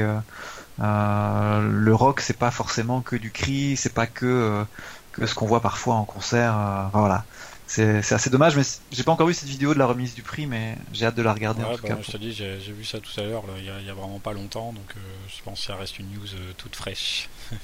le 0.79 1.93
rock, 1.93 2.21
c'est 2.21 2.37
pas 2.37 2.51
forcément 2.51 3.01
que 3.01 3.15
du 3.15 3.31
cri, 3.31 3.77
c'est 3.77 3.95
pas 3.95 4.07
que 4.07 4.65
que 5.13 5.27
ce 5.27 5.35
qu'on 5.35 5.47
voit 5.47 5.61
parfois 5.61 5.95
en 5.95 6.05
concert. 6.05 6.57
Euh, 6.57 6.85
voilà. 6.93 7.25
C'est 7.67 8.13
assez 8.13 8.29
dommage, 8.29 8.55
mais 8.55 8.65
j'ai 8.91 9.03
pas 9.03 9.13
encore 9.13 9.27
vu 9.27 9.33
cette 9.33 9.49
vidéo 9.49 9.73
de 9.73 9.79
la 9.79 9.87
remise 9.87 10.15
du 10.15 10.23
prix, 10.23 10.47
mais 10.47 10.77
j'ai 10.93 11.07
hâte 11.07 11.15
de 11.15 11.23
la 11.23 11.33
regarder 11.33 11.65
en 11.65 11.75
tout 11.75 11.87
bah, 11.87 11.97
Je 12.03 12.13
te 12.13 12.19
dis, 12.19 12.33
j'ai 12.35 12.59
vu 12.59 12.85
ça 12.85 13.01
tout 13.01 13.19
à 13.19 13.23
l'heure, 13.23 13.45
il 13.57 13.65
y, 13.65 13.91
a 13.91 13.95
vraiment 13.95 14.19
pas 14.19 14.35
longtemps, 14.35 14.75
donc 14.75 14.85
euh, 14.95 15.01
je 15.35 15.43
pense 15.43 15.61
que 15.61 15.67
ça 15.67 15.77
reste 15.77 15.99
une 15.99 16.11
news 16.11 16.35
euh, 16.35 16.53
toute 16.59 16.77
fraîche. 16.77 17.31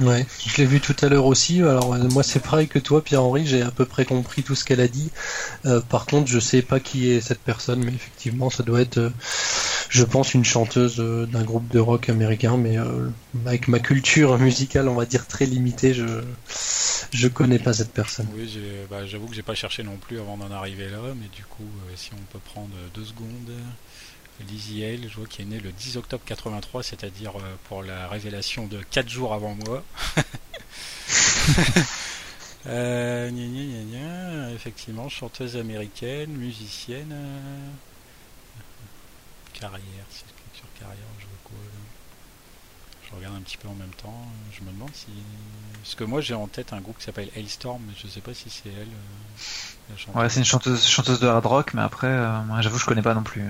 Ouais, 0.00 0.26
je 0.46 0.56
l'ai 0.56 0.64
vu 0.64 0.80
tout 0.80 0.96
à 1.02 1.08
l'heure 1.08 1.26
aussi. 1.26 1.60
Alors 1.60 1.94
moi 2.10 2.22
c'est 2.22 2.40
pareil 2.40 2.68
que 2.68 2.78
toi, 2.78 3.04
Pierre-Henri, 3.04 3.46
j'ai 3.46 3.62
à 3.62 3.70
peu 3.70 3.84
près 3.84 4.04
compris 4.04 4.42
tout 4.42 4.54
ce 4.54 4.64
qu'elle 4.64 4.80
a 4.80 4.88
dit. 4.88 5.10
par 5.88 6.06
contre, 6.06 6.28
je 6.28 6.38
sais 6.38 6.62
pas 6.62 6.80
qui 6.80 7.10
est 7.10 7.20
cette 7.20 7.40
personne, 7.40 7.84
mais 7.84 7.92
effectivement, 7.92 8.50
ça 8.50 8.62
doit 8.62 8.80
être 8.80 9.12
je 9.90 10.04
pense, 10.04 10.34
une 10.34 10.44
chanteuse 10.44 11.00
euh, 11.00 11.26
d'un 11.26 11.42
groupe 11.42 11.68
de 11.68 11.80
rock 11.80 12.08
américain, 12.08 12.56
mais 12.56 12.78
euh, 12.78 13.08
avec 13.44 13.66
ma 13.66 13.80
culture 13.80 14.38
musicale, 14.38 14.88
on 14.88 14.94
va 14.94 15.04
dire 15.04 15.26
très 15.26 15.46
limitée, 15.46 15.92
je 15.92 16.22
je 17.12 17.26
connais 17.26 17.58
pas 17.58 17.72
cette 17.72 17.92
personne. 17.92 18.28
Oui, 18.36 18.56
bah, 18.88 19.04
j'avoue 19.04 19.26
que 19.26 19.34
j'ai 19.34 19.42
pas 19.42 19.56
cherché 19.56 19.82
non 19.82 19.96
plus 19.96 20.20
avant 20.20 20.36
d'en 20.36 20.50
arriver 20.52 20.88
là, 20.88 21.00
mais 21.20 21.26
du 21.34 21.42
coup, 21.42 21.64
euh, 21.64 21.92
si 21.96 22.10
on 22.14 22.32
peut 22.32 22.38
prendre 22.38 22.70
deux 22.94 23.04
secondes. 23.04 23.50
Lizzie 24.48 24.84
Hale, 24.84 25.08
je 25.08 25.16
vois 25.16 25.26
qu'il 25.26 25.44
est 25.44 25.48
né 25.48 25.60
le 25.60 25.72
10 25.72 25.96
octobre 25.96 26.22
83, 26.24 26.82
c'est-à-dire 26.82 27.32
pour 27.68 27.82
la 27.82 28.08
révélation 28.08 28.66
de 28.66 28.82
4 28.90 29.08
jours 29.08 29.34
avant 29.34 29.54
moi. 29.66 29.82
euh, 32.66 34.54
effectivement, 34.54 35.08
chanteuse 35.08 35.56
américaine, 35.56 36.30
musicienne 36.30 37.14
carrière, 39.60 40.06
si 40.08 40.24
je 40.26 40.58
sur 40.58 40.66
carrière, 40.78 41.06
je 41.18 41.26
vois 41.26 41.38
quoi 41.44 41.58
Je 43.04 43.16
regarde 43.16 43.36
un 43.36 43.42
petit 43.42 43.58
peu 43.58 43.68
en 43.68 43.74
même 43.74 43.94
temps. 44.02 44.26
Je 44.52 44.62
me 44.62 44.72
demande 44.72 44.90
si. 44.94 45.06
Parce 45.82 45.94
que 45.94 46.04
moi 46.04 46.20
j'ai 46.20 46.34
en 46.34 46.46
tête 46.46 46.72
un 46.72 46.80
groupe 46.80 46.98
qui 46.98 47.04
s'appelle 47.04 47.30
Hailstorm, 47.36 47.82
mais 47.86 47.92
je 48.02 48.08
sais 48.08 48.20
pas 48.20 48.34
si 48.34 48.48
c'est 48.48 48.70
elle. 48.70 48.88
Euh, 49.90 50.18
ouais, 50.18 50.28
c'est 50.28 50.40
une 50.40 50.46
chanteuse, 50.46 50.86
chanteuse 50.86 51.20
de 51.20 51.28
hard 51.28 51.46
rock, 51.46 51.74
mais 51.74 51.82
après, 51.82 52.06
euh, 52.06 52.42
moi 52.42 52.62
j'avoue, 52.62 52.78
je 52.78 52.86
connais 52.86 53.02
pas 53.02 53.14
non 53.14 53.22
plus. 53.22 53.44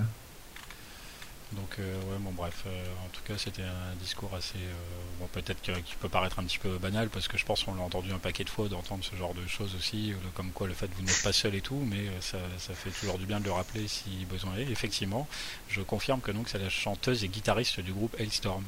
Donc 1.52 1.76
euh, 1.80 1.96
ouais 2.02 2.18
bon 2.20 2.30
bref 2.30 2.62
euh, 2.66 2.84
en 3.04 3.08
tout 3.08 3.22
cas 3.26 3.34
c'était 3.36 3.62
un 3.62 3.96
discours 4.00 4.32
assez 4.36 4.58
euh, 4.58 5.18
bon 5.18 5.26
peut-être 5.32 5.60
qui 5.60 5.94
peut 5.96 6.08
paraître 6.08 6.38
un 6.38 6.44
petit 6.44 6.58
peu 6.58 6.78
banal 6.78 7.08
parce 7.08 7.26
que 7.26 7.36
je 7.36 7.44
pense 7.44 7.64
qu'on 7.64 7.74
l'a 7.74 7.82
entendu 7.82 8.12
un 8.12 8.18
paquet 8.18 8.44
de 8.44 8.48
fois 8.48 8.68
d'entendre 8.68 9.02
ce 9.04 9.16
genre 9.16 9.34
de 9.34 9.44
choses 9.48 9.74
aussi 9.74 10.14
comme 10.34 10.52
quoi 10.52 10.68
le 10.68 10.74
fait 10.74 10.86
que 10.86 10.94
vous 10.94 11.02
n'êtes 11.02 11.22
pas 11.24 11.32
seul 11.32 11.56
et 11.56 11.60
tout 11.60 11.82
mais 11.86 12.06
ça, 12.20 12.38
ça, 12.58 12.72
fait 12.72 12.90
toujours 12.90 13.18
du 13.18 13.26
bien 13.26 13.40
de 13.40 13.46
le 13.46 13.52
rappeler 13.52 13.88
si 13.88 14.26
besoin 14.30 14.56
est. 14.58 14.70
Effectivement 14.70 15.26
je 15.68 15.80
confirme 15.80 16.20
que 16.20 16.30
donc 16.30 16.48
c'est 16.48 16.58
la 16.58 16.70
chanteuse 16.70 17.24
et 17.24 17.28
guitariste 17.28 17.80
du 17.80 17.92
groupe 17.92 18.14
Hailstorm 18.20 18.64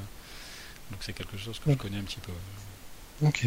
donc 0.90 1.00
c'est 1.02 1.12
quelque 1.12 1.36
chose 1.36 1.60
que 1.60 1.70
je 1.70 1.76
connais 1.76 1.98
un 1.98 2.04
petit 2.04 2.20
peu. 2.20 2.32
Ok 3.24 3.46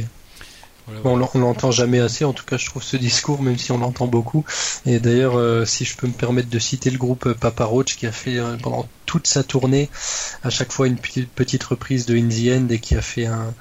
on 1.04 1.18
l'entend 1.18 1.72
jamais 1.72 2.00
assez, 2.00 2.26
en 2.26 2.34
tout 2.34 2.46
cas 2.46 2.58
je 2.58 2.66
trouve 2.68 2.84
ce 2.84 2.98
discours, 2.98 3.42
même 3.42 3.58
si 3.58 3.72
on 3.72 3.78
l'entend 3.78 4.08
beaucoup. 4.08 4.46
Et 4.86 5.00
d'ailleurs, 5.00 5.38
euh, 5.38 5.66
si 5.66 5.86
je 5.86 5.96
peux 5.98 6.08
me 6.08 6.14
permettre 6.14 6.50
de 6.50 6.60
citer 6.60 6.90
le 6.90 6.98
groupe 6.98 7.34
Papa 7.34 7.66
Roach 7.66 7.96
qui 7.96 8.06
a 8.06 8.12
fait 8.12 8.38
euh, 8.38 8.56
pendant 8.58 8.88
toute 9.06 9.28
sa 9.28 9.44
tournée 9.44 9.90
à 10.44 10.50
chaque 10.50 10.72
fois 10.72 10.88
une 10.88 10.98
petite, 10.98 11.30
petite 11.30 11.64
reprise 11.64 12.06
de 12.06 12.16
In 12.16 12.28
the 12.28 12.58
End 12.58 12.68
et 12.70 12.80
qui 12.80 12.96
a 12.96 13.02
fait 13.02 13.26
un, 13.26 13.54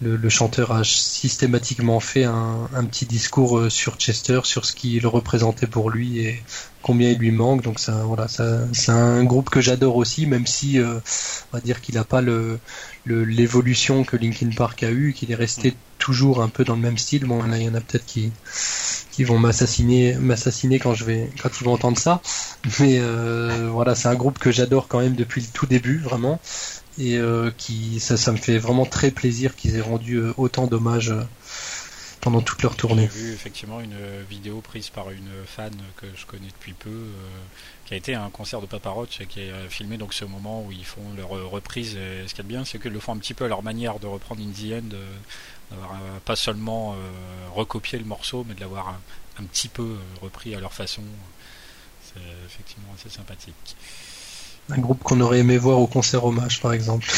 le, 0.00 0.28
chanteur 0.28 0.72
a 0.72 0.84
systématiquement 0.84 2.00
fait 2.00 2.24
un, 2.24 2.68
petit 2.90 3.06
discours 3.06 3.58
euh, 3.58 3.70
sur 3.70 3.96
Chester, 3.96 4.40
sur 4.44 4.64
ce 4.64 4.72
qu'il 4.74 5.06
représentait 5.06 5.66
pour 5.66 5.90
lui 5.90 6.20
et 6.20 6.42
combien 6.82 7.10
il 7.10 7.18
lui 7.18 7.30
manque. 7.30 7.62
Donc 7.62 7.78
ça, 7.78 8.02
voilà, 8.04 8.28
ça, 8.28 8.60
c'est 8.72 8.92
un 8.92 9.24
groupe 9.24 9.50
que 9.50 9.60
j'adore 9.60 9.96
aussi, 9.96 10.26
même 10.26 10.46
si 10.46 10.78
on 10.80 11.56
va 11.56 11.60
dire 11.60 11.80
qu'il 11.80 11.96
n'a 11.96 12.04
pas 12.04 12.20
le, 12.20 12.60
l'évolution 13.06 14.04
que 14.04 14.16
Linkin 14.16 14.50
Park 14.56 14.82
a 14.82 14.90
eu, 14.90 15.12
qu'il 15.12 15.32
est 15.32 15.36
resté 15.36 15.74
toujours 15.98 16.42
un 16.42 16.48
peu 16.48 16.64
dans 16.64 16.74
le 16.74 16.80
même 16.80 16.98
style. 16.98 17.24
Bon, 17.24 17.44
il 17.44 17.62
y 17.62 17.68
en 17.68 17.74
a 17.74 17.80
peut-être 17.80 18.06
qui, 18.06 18.32
qui 19.12 19.24
vont 19.24 19.38
m'assassiner, 19.38 20.14
m'assassiner 20.14 20.78
quand 20.78 20.94
je 20.94 21.04
vais, 21.04 21.30
quand 21.42 21.50
ils 21.60 21.64
vont 21.64 21.72
entendre 21.72 21.98
ça. 21.98 22.22
Mais 22.80 22.98
euh, 23.00 23.68
voilà, 23.70 23.94
c'est 23.94 24.08
un 24.08 24.14
groupe 24.14 24.38
que 24.38 24.50
j'adore 24.50 24.88
quand 24.88 25.00
même 25.00 25.16
depuis 25.16 25.40
le 25.40 25.48
tout 25.48 25.66
début, 25.66 25.98
vraiment, 25.98 26.40
et 26.98 27.18
euh, 27.18 27.50
qui, 27.56 28.00
ça, 28.00 28.16
ça 28.16 28.32
me 28.32 28.36
fait 28.36 28.58
vraiment 28.58 28.86
très 28.86 29.10
plaisir 29.10 29.56
qu'ils 29.56 29.76
aient 29.76 29.80
rendu 29.80 30.16
euh, 30.16 30.32
autant 30.36 30.66
d'hommages 30.66 31.12
pendant 32.20 32.40
toute 32.40 32.62
leur 32.62 32.76
tournée. 32.76 33.08
J'ai 33.12 33.20
vu 33.20 33.32
effectivement 33.32 33.80
une 33.80 33.96
vidéo 34.28 34.60
prise 34.60 34.88
par 34.88 35.10
une 35.10 35.30
fan 35.46 35.72
que 35.96 36.06
je 36.16 36.26
connais 36.26 36.48
depuis 36.48 36.72
peu, 36.72 37.06
qui 37.86 37.94
a 37.94 37.96
été 37.96 38.14
un 38.14 38.28
concert 38.28 38.60
de 38.60 38.66
Papa 38.66 38.90
Roach, 38.90 39.20
qui 39.28 39.40
a 39.40 39.68
filmé 39.68 39.96
donc 39.98 40.12
ce 40.12 40.24
moment 40.24 40.64
où 40.64 40.72
ils 40.72 40.84
font 40.84 41.14
leur 41.16 41.30
reprise. 41.30 41.96
Et 41.96 42.26
ce 42.26 42.34
qui 42.34 42.40
est 42.40 42.44
bien, 42.44 42.64
c'est 42.64 42.80
qu'ils 42.80 42.92
le 42.92 42.98
font 42.98 43.12
un 43.12 43.18
petit 43.18 43.34
peu 43.34 43.44
à 43.44 43.48
leur 43.48 43.62
manière 43.62 44.00
de 44.00 44.08
reprendre 44.08 44.42
In 44.42 44.50
the 44.50 44.72
End, 44.82 44.96
d'avoir 45.70 45.98
pas 46.24 46.36
seulement 46.36 46.96
recopié 47.54 47.98
le 47.98 48.04
morceau, 48.04 48.44
mais 48.48 48.54
de 48.54 48.60
l'avoir 48.60 48.98
un, 49.38 49.44
petit 49.44 49.68
peu 49.68 49.96
repris 50.20 50.54
à 50.54 50.60
leur 50.60 50.72
façon. 50.72 51.02
C'est 52.02 52.20
effectivement 52.46 52.88
assez 52.98 53.10
sympathique. 53.10 53.76
Un 54.70 54.78
groupe 54.78 55.02
qu'on 55.02 55.20
aurait 55.20 55.38
aimé 55.38 55.58
voir 55.58 55.78
au 55.78 55.86
concert 55.86 56.24
hommage, 56.24 56.60
par 56.60 56.72
exemple. 56.72 57.10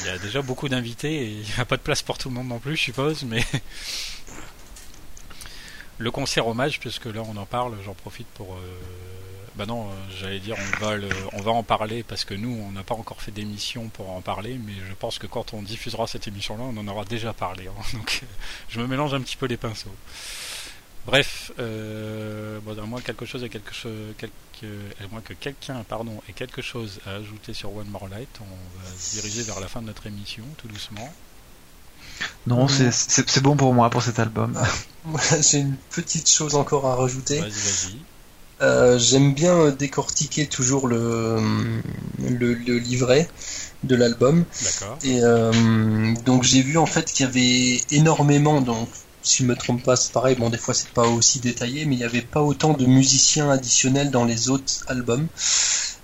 Il 0.00 0.06
y 0.06 0.10
a 0.10 0.18
déjà 0.18 0.42
beaucoup 0.42 0.68
d'invités 0.68 1.14
et 1.14 1.30
il 1.30 1.46
n'y 1.46 1.60
a 1.60 1.64
pas 1.64 1.76
de 1.76 1.82
place 1.82 2.02
pour 2.02 2.18
tout 2.18 2.28
le 2.28 2.34
monde 2.34 2.48
non 2.48 2.58
plus, 2.58 2.76
je 2.76 2.82
suppose, 2.82 3.24
mais 3.24 3.44
le 5.98 6.10
concert 6.10 6.46
hommage, 6.46 6.80
puisque 6.80 7.06
là 7.06 7.22
on 7.26 7.36
en 7.36 7.46
parle, 7.46 7.76
j'en 7.84 7.94
profite 7.94 8.28
pour. 8.28 8.54
Euh, 8.54 8.78
bah 9.60 9.66
non, 9.66 9.88
euh, 9.90 9.92
j'allais 10.18 10.38
dire 10.38 10.56
on 10.58 10.86
va 10.86 10.96
on 11.34 11.42
va 11.42 11.50
en 11.50 11.62
parler 11.62 12.02
parce 12.02 12.24
que 12.24 12.32
nous 12.32 12.48
on 12.48 12.72
n'a 12.72 12.82
pas 12.82 12.94
encore 12.94 13.20
fait 13.20 13.30
d'émission 13.30 13.90
pour 13.90 14.08
en 14.08 14.22
parler, 14.22 14.58
mais 14.64 14.72
je 14.88 14.94
pense 14.94 15.18
que 15.18 15.26
quand 15.26 15.52
on 15.52 15.60
diffusera 15.60 16.06
cette 16.06 16.26
émission-là, 16.26 16.64
on 16.64 16.78
en 16.78 16.88
aura 16.88 17.04
déjà 17.04 17.34
parlé. 17.34 17.66
Hein. 17.66 17.82
donc 17.92 18.22
je 18.70 18.80
me 18.80 18.86
mélange 18.86 19.12
un 19.12 19.20
petit 19.20 19.36
peu 19.36 19.44
les 19.44 19.58
pinceaux. 19.58 19.94
Bref, 21.04 21.52
euh, 21.58 22.58
bon, 22.60 22.78
à 22.78 22.86
moins 22.86 23.02
quelque 23.02 23.26
chose 23.26 23.44
et 23.44 23.50
quelque 23.50 23.74
chose, 23.74 23.92
à 24.62 25.08
moins 25.10 25.20
que 25.20 25.34
quelqu'un, 25.34 25.84
pardon, 25.86 26.22
ait 26.30 26.32
quelque 26.32 26.62
chose 26.62 26.98
à 27.04 27.16
ajouter 27.16 27.52
sur 27.52 27.76
One 27.76 27.88
More 27.88 28.08
Light, 28.08 28.40
on 28.40 28.80
va 28.82 28.90
se 28.98 29.10
diriger 29.10 29.42
vers 29.42 29.60
la 29.60 29.68
fin 29.68 29.82
de 29.82 29.88
notre 29.88 30.06
émission, 30.06 30.44
tout 30.56 30.68
doucement. 30.68 31.12
Non, 32.46 32.66
c'est 32.66 33.42
bon 33.42 33.56
pour 33.56 33.74
moi 33.74 33.90
pour 33.90 34.02
cet 34.02 34.20
album. 34.20 34.58
j'ai 35.42 35.58
une 35.58 35.76
petite 35.90 36.30
chose 36.30 36.54
encore 36.54 36.86
à 36.86 36.96
rajouter. 36.96 37.40
Vas-y, 37.40 37.50
vas-y. 37.50 37.98
Euh, 38.62 38.98
j'aime 38.98 39.32
bien 39.32 39.70
décortiquer 39.70 40.46
toujours 40.46 40.86
le, 40.86 41.38
le, 42.18 42.52
livret 42.78 43.28
de 43.84 43.96
l'album. 43.96 44.44
D'accord. 44.62 44.98
Et 45.02 45.20
euh, 45.22 46.14
donc 46.24 46.42
j'ai 46.42 46.60
vu 46.60 46.76
en 46.76 46.86
fait 46.86 47.10
qu'il 47.10 47.24
y 47.24 47.28
avait 47.28 47.80
énormément, 47.90 48.60
donc 48.60 48.88
si 49.22 49.42
je 49.42 49.48
me 49.48 49.56
trompe 49.56 49.82
pas, 49.82 49.96
c'est 49.96 50.12
pareil. 50.12 50.36
Bon, 50.36 50.50
des 50.50 50.58
fois 50.58 50.74
c'est 50.74 50.90
pas 50.90 51.06
aussi 51.06 51.40
détaillé, 51.40 51.86
mais 51.86 51.94
il 51.94 51.98
n'y 51.98 52.04
avait 52.04 52.20
pas 52.20 52.42
autant 52.42 52.74
de 52.74 52.84
musiciens 52.84 53.50
additionnels 53.50 54.10
dans 54.10 54.24
les 54.24 54.50
autres 54.50 54.84
albums. 54.88 55.28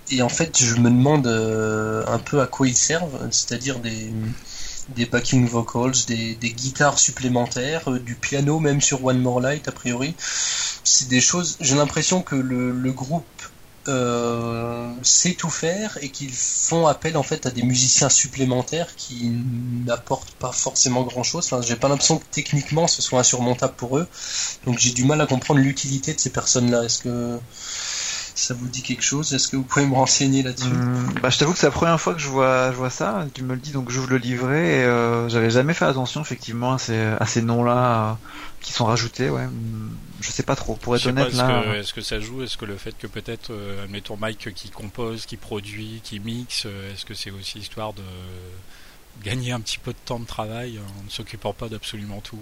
Et 0.09 0.21
en 0.21 0.29
fait, 0.29 0.63
je 0.63 0.75
me 0.75 0.89
demande 0.89 1.27
euh, 1.27 2.03
un 2.07 2.19
peu 2.19 2.39
à 2.39 2.47
quoi 2.47 2.67
ils 2.67 2.77
servent, 2.77 3.27
c'est-à-dire 3.29 3.79
des, 3.79 4.09
des 4.95 5.05
backing 5.05 5.47
vocals, 5.47 5.93
des, 6.07 6.35
des 6.35 6.51
guitares 6.51 6.99
supplémentaires, 6.99 7.91
euh, 7.91 7.99
du 7.99 8.15
piano 8.15 8.59
même 8.59 8.81
sur 8.81 9.03
One 9.03 9.19
More 9.19 9.41
Light 9.41 9.67
a 9.67 9.71
priori. 9.71 10.15
C'est 10.83 11.07
des 11.09 11.21
choses. 11.21 11.57
J'ai 11.59 11.75
l'impression 11.75 12.21
que 12.21 12.35
le, 12.35 12.91
groupe 12.91 13.25
euh, 13.87 14.89
sait 15.03 15.33
tout 15.33 15.49
faire 15.49 15.97
et 16.01 16.09
qu'ils 16.09 16.33
font 16.33 16.87
appel 16.87 17.17
en 17.17 17.23
fait 17.23 17.45
à 17.45 17.51
des 17.51 17.63
musiciens 17.63 18.09
supplémentaires 18.09 18.95
qui 18.95 19.31
n'apportent 19.85 20.31
pas 20.31 20.51
forcément 20.51 21.03
grand 21.03 21.23
chose. 21.23 21.45
Enfin, 21.45 21.61
j'ai 21.61 21.75
pas 21.75 21.89
l'impression 21.89 22.17
que 22.17 22.25
techniquement 22.31 22.87
ce 22.87 23.01
soit 23.01 23.19
insurmontable 23.19 23.73
pour 23.75 23.97
eux. 23.97 24.07
Donc 24.65 24.79
j'ai 24.79 24.91
du 24.91 25.03
mal 25.03 25.19
à 25.21 25.27
comprendre 25.27 25.59
l'utilité 25.59 26.13
de 26.13 26.19
ces 26.19 26.29
personnes-là. 26.29 26.83
Est-ce 26.83 26.99
que 26.99 27.39
ça 28.37 28.53
vous 28.53 28.67
dit 28.67 28.83
quelque 28.83 29.03
chose 29.03 29.33
Est-ce 29.33 29.47
que 29.47 29.57
vous 29.57 29.63
pouvez 29.63 29.85
me 29.85 29.95
renseigner 29.95 30.43
là-dessus? 30.43 30.67
Hum, 30.67 31.13
bah, 31.21 31.29
Je 31.29 31.37
t'avoue 31.37 31.53
que 31.53 31.59
c'est 31.59 31.65
la 31.67 31.71
première 31.71 31.99
fois 31.99 32.13
que 32.13 32.19
je 32.19 32.27
vois, 32.27 32.71
je 32.71 32.77
vois 32.77 32.89
ça. 32.89 33.25
Tu 33.33 33.43
me 33.43 33.53
le 33.55 33.59
dis, 33.59 33.71
donc 33.71 33.89
j'ouvre 33.89 34.09
le 34.09 34.17
livret. 34.17 34.79
Et, 34.79 34.83
euh, 34.83 35.27
j'avais 35.29 35.49
jamais 35.49 35.73
fait 35.73 35.85
attention 35.85 36.21
effectivement 36.21 36.73
à 36.73 36.77
ces, 36.77 36.97
à 36.97 37.25
ces 37.25 37.41
noms-là 37.41 38.11
euh, 38.11 38.13
qui 38.61 38.73
sont 38.73 38.85
rajoutés. 38.85 39.29
Ouais, 39.29 39.43
hum, 39.43 39.95
je 40.21 40.31
sais 40.31 40.43
pas 40.43 40.55
trop. 40.55 40.75
Pour 40.75 40.95
être 40.95 41.07
honnête, 41.07 41.29
est-ce 41.29 41.37
là. 41.37 41.63
Que, 41.63 41.79
est-ce 41.79 41.93
que 41.93 42.01
ça 42.01 42.19
joue? 42.19 42.43
Est-ce 42.43 42.57
que 42.57 42.65
le 42.65 42.77
fait 42.77 42.95
que 42.97 43.07
peut-être, 43.07 43.51
euh, 43.51 43.83
admettons 43.83 44.17
Mike 44.17 44.53
qui 44.53 44.69
compose, 44.69 45.25
qui 45.25 45.37
produit, 45.37 46.01
qui 46.03 46.19
mixe, 46.19 46.63
euh, 46.65 46.93
est-ce 46.93 47.05
que 47.05 47.15
c'est 47.15 47.31
aussi 47.31 47.59
histoire 47.59 47.93
de 47.93 48.03
gagner 49.23 49.51
un 49.51 49.59
petit 49.59 49.79
peu 49.79 49.93
de 49.93 49.97
temps 50.05 50.19
de 50.19 50.27
travail 50.27 50.77
en 50.79 51.03
ne 51.03 51.09
s'occupant 51.09 51.53
pas 51.53 51.69
d'absolument 51.69 52.21
tout? 52.21 52.39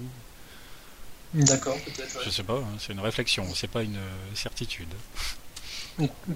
D'accord, 1.33 1.77
peut-être. 1.85 2.21
Je 2.23 2.29
sais 2.29 2.43
pas, 2.43 2.55
hein, 2.55 2.77
c'est 2.79 2.93
une 2.93 2.99
réflexion, 2.99 3.45
c'est 3.55 3.69
pas 3.69 3.83
une 3.83 3.97
certitude. 4.35 4.93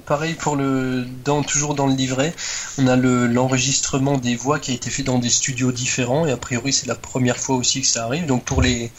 Pareil 0.06 0.36
pour 0.36 0.56
le 0.56 1.06
dans 1.26 1.44
toujours 1.44 1.76
dans 1.76 1.88
le 1.88 1.94
livret, 1.94 2.34
on 2.77 2.88
a 2.88 2.95
le 2.95 3.27
l'enregistrement 3.27 4.18
des 4.18 4.38
voix 4.38 4.57
qui 4.57 4.72
a 4.72 4.73
été 4.73 4.90
fait 4.90 5.03
dans 5.03 5.19
des 5.19 5.30
studios 5.30 5.73
différents 5.73 6.26
et 6.26 6.31
a 6.31 6.38
priori 6.38 6.72
c'est 6.72 6.88
la 6.88 6.95
première 6.95 7.36
fois 7.36 7.57
aussi 7.57 7.81
que 7.81 7.88
ça 7.88 8.06
arrive. 8.06 8.26
Donc 8.26 8.45
pour 8.45 8.61
les 8.61 8.90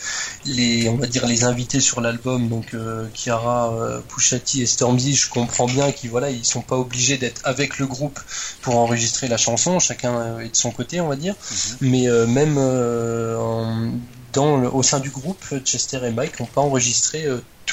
les 0.45 0.91
on 0.91 0.97
va 0.97 1.07
dire 1.07 1.27
les 1.27 1.45
invités 1.45 1.81
sur 1.81 2.03
l'album 2.03 2.49
donc 2.49 2.75
euh, 2.75 3.07
Chiara, 3.15 3.73
euh, 3.73 4.01
Pushati 4.07 4.61
et 4.61 4.67
Stormzy, 4.67 5.15
je 5.15 5.31
comprends 5.31 5.67
bien 5.67 5.93
qu'ils 5.93 6.11
voilà 6.11 6.31
ils 6.31 6.45
sont 6.45 6.61
pas 6.61 6.77
obligés 6.77 7.17
d'être 7.17 7.41
avec 7.45 7.79
le 7.79 7.87
groupe 7.87 8.21
pour 8.61 8.77
enregistrer 8.77 9.29
la 9.29 9.39
chanson, 9.39 9.79
chacun 9.79 10.15
euh, 10.15 10.41
est 10.41 10.51
de 10.51 10.57
son 10.57 10.73
côté 10.73 11.01
on 11.01 11.09
va 11.09 11.17
dire. 11.17 11.35
Mhm. 11.35 11.77
Mais 11.89 12.07
euh, 12.07 12.27
même 12.27 12.59
en, 12.59 13.93
dans 14.35 14.63
au 14.65 14.83
sein 14.83 15.01
du 15.01 15.09
groupe, 15.09 15.43
Chester 15.65 16.01
et 16.05 16.11
Mike 16.11 16.39
n'ont 16.39 16.47
pas 16.47 16.61
enregistré 16.61 17.27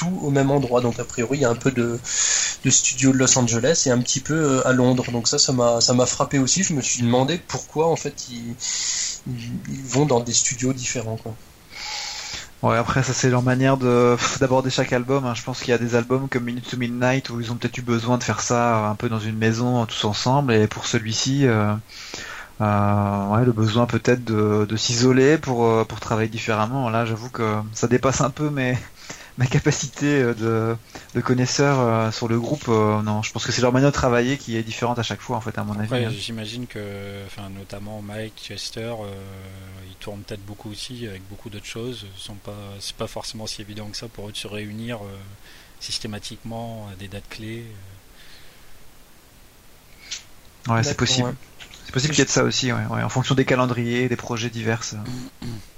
au 0.06 0.30
même 0.30 0.50
endroit. 0.50 0.80
Donc 0.80 0.98
a 1.00 1.04
priori, 1.04 1.38
il 1.38 1.40
y 1.42 1.44
a 1.44 1.50
un 1.50 1.54
peu 1.54 1.70
de, 1.70 1.98
de 2.64 2.70
studio 2.70 3.12
de 3.12 3.18
Los 3.18 3.38
Angeles 3.38 3.84
et 3.86 3.90
un 3.90 3.98
petit 3.98 4.20
peu 4.20 4.34
euh, 4.34 4.68
à 4.68 4.72
Londres. 4.72 5.10
Donc 5.10 5.28
ça, 5.28 5.38
ça 5.38 5.52
m'a, 5.52 5.80
ça 5.80 5.94
m'a 5.94 6.06
frappé 6.06 6.38
aussi. 6.38 6.62
Je 6.62 6.74
me 6.74 6.80
suis 6.80 7.02
demandé 7.02 7.40
pourquoi 7.48 7.88
en 7.88 7.96
fait 7.96 8.28
ils, 8.30 8.54
ils 9.26 9.84
vont 9.84 10.06
dans 10.06 10.20
des 10.20 10.32
studios 10.32 10.72
différents. 10.72 11.16
Quoi. 11.16 11.34
Après 12.62 13.04
ça 13.04 13.12
c'est 13.12 13.30
leur 13.30 13.42
manière 13.42 13.76
de 13.76 14.16
d'aborder 14.40 14.70
chaque 14.70 14.92
album. 14.92 15.24
Hein. 15.24 15.34
Je 15.34 15.42
pense 15.44 15.60
qu'il 15.60 15.68
y 15.68 15.72
a 15.72 15.78
des 15.78 15.94
albums 15.94 16.28
comme 16.28 16.44
Minute 16.44 16.68
to 16.68 16.76
Midnight 16.76 17.30
où 17.30 17.40
ils 17.40 17.52
ont 17.52 17.54
peut-être 17.54 17.78
eu 17.78 17.82
besoin 17.82 18.18
de 18.18 18.24
faire 18.24 18.40
ça 18.40 18.88
un 18.88 18.96
peu 18.96 19.08
dans 19.08 19.20
une 19.20 19.36
maison 19.36 19.86
tous 19.86 20.04
ensemble. 20.04 20.52
Et 20.52 20.66
pour 20.66 20.86
celui-ci, 20.86 21.46
euh, 21.46 21.72
euh, 22.60 23.44
le 23.44 23.52
besoin 23.52 23.86
peut-être 23.86 24.24
de, 24.24 24.66
de 24.68 24.76
s'isoler 24.76 25.38
pour 25.38 25.66
euh, 25.66 25.84
pour 25.84 26.00
travailler 26.00 26.28
différemment. 26.28 26.90
Là, 26.90 27.04
j'avoue 27.04 27.30
que 27.30 27.58
ça 27.74 27.86
dépasse 27.86 28.20
un 28.20 28.30
peu 28.30 28.50
mes 28.50 28.76
ma 29.38 29.46
capacité 29.46 30.20
euh, 30.20 30.34
de, 30.34 30.76
de 31.14 31.20
connaisseur 31.20 31.78
euh, 31.78 32.10
sur 32.10 32.28
le 32.28 32.38
groupe, 32.38 32.66
euh, 32.68 33.00
non, 33.02 33.22
je 33.22 33.32
pense 33.32 33.46
que 33.46 33.52
c'est 33.52 33.62
leur 33.62 33.72
manière 33.72 33.90
de 33.90 33.94
travailler 33.94 34.36
qui 34.36 34.56
est 34.56 34.64
différente 34.64 34.98
à 34.98 35.04
chaque 35.04 35.20
fois, 35.20 35.36
en 35.36 35.40
fait, 35.40 35.56
à 35.56 35.64
mon 35.64 35.78
avis. 35.78 36.04
Hein. 36.04 36.10
J'imagine 36.10 36.66
que, 36.66 37.24
enfin, 37.26 37.48
notamment 37.48 38.02
Mike, 38.02 38.34
Chester, 38.36 38.92
ils 39.88 39.94
tournent 39.96 40.22
peut-être 40.22 40.44
beaucoup 40.44 40.70
aussi 40.70 41.06
avec 41.06 41.22
beaucoup 41.28 41.48
d'autres 41.48 41.66
choses. 41.66 42.06
Sont 42.16 42.34
pas, 42.34 42.52
c'est 42.80 42.96
pas 42.96 43.06
forcément 43.06 43.46
si 43.46 43.62
évident 43.62 43.86
que 43.86 43.96
ça 43.96 44.08
pour 44.08 44.28
eux 44.28 44.32
de 44.32 44.36
se 44.36 44.48
réunir 44.48 44.98
systématiquement 45.78 46.88
à 46.92 46.96
des 46.96 47.06
dates 47.06 47.28
clés. 47.30 47.64
Ouais, 50.68 50.82
c'est 50.82 50.96
possible. 50.96 51.34
C'est 51.86 51.92
possible 51.92 52.12
qu'il 52.12 52.18
y 52.18 52.22
ait 52.22 52.26
de 52.26 52.30
ça 52.30 52.42
aussi, 52.42 52.72
ouais, 52.72 52.86
ouais, 52.90 53.02
en 53.02 53.08
fonction 53.08 53.34
des 53.34 53.46
calendriers, 53.46 54.08
des 54.08 54.16
projets 54.16 54.50
divers. 54.50 54.82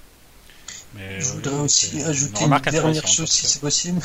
je 0.99 1.29
voudrais 1.29 1.61
aussi 1.61 2.03
ajouter 2.03 2.45
une, 2.45 2.59
dernière 2.59 3.07
chose 3.07 3.31
si 3.31 3.47
c'est 3.47 3.61
possible. 3.61 4.01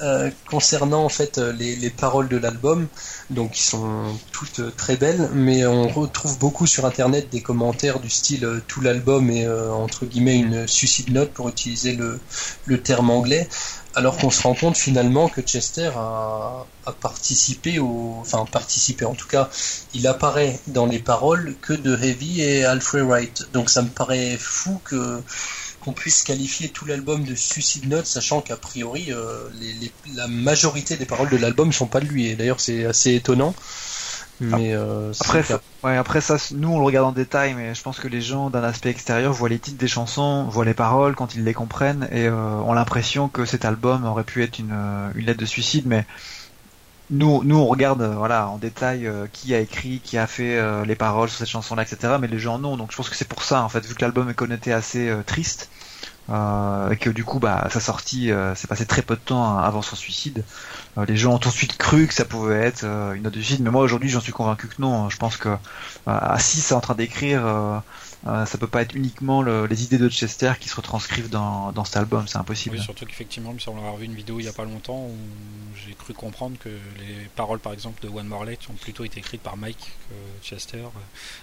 Euh, 0.00 0.30
concernant 0.48 1.04
en 1.04 1.08
fait 1.08 1.38
euh, 1.38 1.52
les, 1.52 1.74
les 1.74 1.90
paroles 1.90 2.28
de 2.28 2.36
l'album, 2.36 2.86
donc 3.30 3.52
qui 3.52 3.62
sont 3.62 4.04
toutes 4.30 4.60
euh, 4.60 4.72
très 4.76 4.96
belles, 4.96 5.28
mais 5.32 5.66
on 5.66 5.88
retrouve 5.88 6.38
beaucoup 6.38 6.66
sur 6.66 6.86
internet 6.86 7.30
des 7.30 7.40
commentaires 7.40 7.98
du 7.98 8.10
style 8.10 8.62
tout 8.68 8.80
l'album 8.80 9.30
est 9.30 9.48
entre 9.48 10.06
guillemets 10.06 10.36
une 10.36 10.68
suicide 10.68 11.10
note 11.12 11.32
pour 11.32 11.48
utiliser 11.48 11.94
le, 11.94 12.20
le 12.66 12.80
terme 12.80 13.10
anglais, 13.10 13.48
alors 13.94 14.16
qu'on 14.16 14.30
se 14.30 14.42
rend 14.42 14.54
compte 14.54 14.76
finalement 14.76 15.28
que 15.28 15.40
Chester 15.40 15.90
a, 15.96 16.64
a, 16.86 16.92
participé 16.92 17.78
au, 17.78 18.16
enfin 18.20 18.44
participé 18.44 19.04
en 19.04 19.14
tout 19.14 19.28
cas, 19.28 19.48
il 19.94 20.06
apparaît 20.06 20.60
dans 20.68 20.86
les 20.86 20.98
paroles 20.98 21.56
que 21.60 21.72
de 21.72 21.96
Heavy 21.96 22.40
et 22.40 22.64
Alfred 22.64 23.04
Wright. 23.04 23.48
Donc 23.52 23.70
ça 23.70 23.82
me 23.82 23.88
paraît 23.88 24.36
fou 24.38 24.80
que 24.84 25.20
qu'on 25.84 25.92
puisse 25.92 26.22
qualifier 26.22 26.68
tout 26.68 26.86
l'album 26.86 27.24
de 27.24 27.34
Suicide 27.34 27.88
Note, 27.88 28.06
sachant 28.06 28.40
qu'a 28.40 28.56
priori 28.56 29.12
euh, 29.12 29.48
la 30.14 30.26
majorité 30.28 30.96
des 30.96 31.04
paroles 31.04 31.28
de 31.28 31.36
l'album 31.36 31.72
sont 31.72 31.86
pas 31.86 32.00
de 32.00 32.06
lui. 32.06 32.26
Et 32.26 32.36
d'ailleurs, 32.36 32.60
c'est 32.60 32.86
assez 32.86 33.14
étonnant. 33.14 33.54
Mais 34.40 34.74
euh, 34.74 35.12
après, 35.20 35.44
ouais, 35.84 35.96
après 35.96 36.20
ça, 36.20 36.36
nous 36.52 36.68
on 36.68 36.78
le 36.78 36.84
regarde 36.84 37.06
en 37.06 37.12
détail, 37.12 37.54
mais 37.54 37.72
je 37.72 37.82
pense 37.82 38.00
que 38.00 38.08
les 38.08 38.20
gens 38.20 38.50
d'un 38.50 38.64
aspect 38.64 38.90
extérieur 38.90 39.32
voient 39.32 39.48
les 39.48 39.60
titres 39.60 39.78
des 39.78 39.86
chansons, 39.86 40.44
voient 40.44 40.64
les 40.64 40.74
paroles 40.74 41.14
quand 41.14 41.36
ils 41.36 41.44
les 41.44 41.54
comprennent 41.54 42.08
et 42.10 42.26
euh, 42.26 42.34
ont 42.34 42.72
l'impression 42.72 43.28
que 43.28 43.44
cet 43.44 43.64
album 43.64 44.04
aurait 44.04 44.24
pu 44.24 44.42
être 44.42 44.58
une, 44.58 44.76
une 45.14 45.26
lettre 45.26 45.38
de 45.38 45.46
suicide, 45.46 45.84
mais 45.86 46.04
nous, 47.10 47.44
nous 47.44 47.56
on 47.56 47.66
regarde 47.66 48.02
voilà 48.02 48.48
en 48.48 48.58
détail 48.58 49.10
qui 49.32 49.54
a 49.54 49.60
écrit, 49.60 50.00
qui 50.00 50.18
a 50.18 50.26
fait 50.26 50.84
les 50.84 50.94
paroles 50.94 51.28
sur 51.28 51.38
cette 51.38 51.48
chanson-là, 51.48 51.82
etc. 51.82 52.14
Mais 52.20 52.28
les 52.28 52.38
gens 52.38 52.58
non, 52.58 52.76
donc 52.76 52.92
je 52.92 52.96
pense 52.96 53.08
que 53.08 53.16
c'est 53.16 53.28
pour 53.28 53.42
ça 53.42 53.62
en 53.62 53.68
fait, 53.68 53.84
vu 53.84 53.94
que 53.94 54.02
l'album 54.02 54.30
est 54.30 54.34
connoté 54.34 54.72
assez 54.72 55.14
triste, 55.26 55.68
euh, 56.30 56.90
et 56.90 56.96
que 56.96 57.10
du 57.10 57.22
coup 57.22 57.38
bah 57.38 57.68
sa 57.70 57.80
sortie 57.80 58.32
euh, 58.32 58.54
s'est 58.54 58.66
passé 58.66 58.86
très 58.86 59.02
peu 59.02 59.14
de 59.14 59.20
temps 59.20 59.58
avant 59.58 59.82
son 59.82 59.94
suicide. 59.94 60.42
Euh, 60.96 61.04
les 61.04 61.18
gens 61.18 61.34
ont 61.34 61.38
tout 61.38 61.50
de 61.50 61.54
suite 61.54 61.76
cru 61.76 62.06
que 62.06 62.14
ça 62.14 62.24
pouvait 62.24 62.60
être 62.60 62.84
une 62.84 63.22
note 63.22 63.34
de 63.34 63.40
suicide, 63.40 63.62
mais 63.62 63.70
moi 63.70 63.82
aujourd'hui 63.82 64.08
j'en 64.08 64.20
suis 64.20 64.32
convaincu 64.32 64.68
que 64.68 64.80
non. 64.80 65.10
Je 65.10 65.18
pense 65.18 65.36
que 65.36 65.50
à 66.06 66.38
6 66.38 66.70
est 66.70 66.74
en 66.74 66.80
train 66.80 66.94
d'écrire 66.94 67.42
euh, 68.26 68.46
ça 68.46 68.56
peut 68.56 68.66
pas 68.66 68.82
être 68.82 68.94
uniquement 68.94 69.42
les 69.42 69.84
idées 69.84 69.98
de 69.98 70.08
Chester 70.08 70.52
qui 70.58 70.68
se 70.68 70.76
retranscrivent 70.76 71.28
dans, 71.28 71.72
dans 71.72 71.84
cet 71.84 71.96
album, 71.96 72.26
c'est 72.26 72.38
impossible. 72.38 72.76
Oui, 72.76 72.82
surtout 72.82 73.04
qu'effectivement, 73.04 73.50
il 73.50 73.54
me 73.54 73.60
semble 73.60 73.78
avoir 73.78 73.96
vu 73.96 74.06
une 74.06 74.14
vidéo 74.14 74.40
il 74.40 74.44
y 74.44 74.48
a 74.48 74.52
pas 74.52 74.64
longtemps 74.64 75.06
où 75.06 75.16
j'ai 75.74 75.94
cru 75.94 76.14
comprendre 76.14 76.56
que 76.58 76.68
les 76.68 77.28
paroles, 77.36 77.58
par 77.58 77.72
exemple, 77.72 78.02
de 78.02 78.08
One 78.08 78.26
More 78.26 78.44
Light 78.44 78.60
ont 78.70 78.74
plutôt 78.74 79.04
été 79.04 79.18
écrites 79.18 79.42
par 79.42 79.56
Mike 79.56 79.92
Chester. 80.42 80.84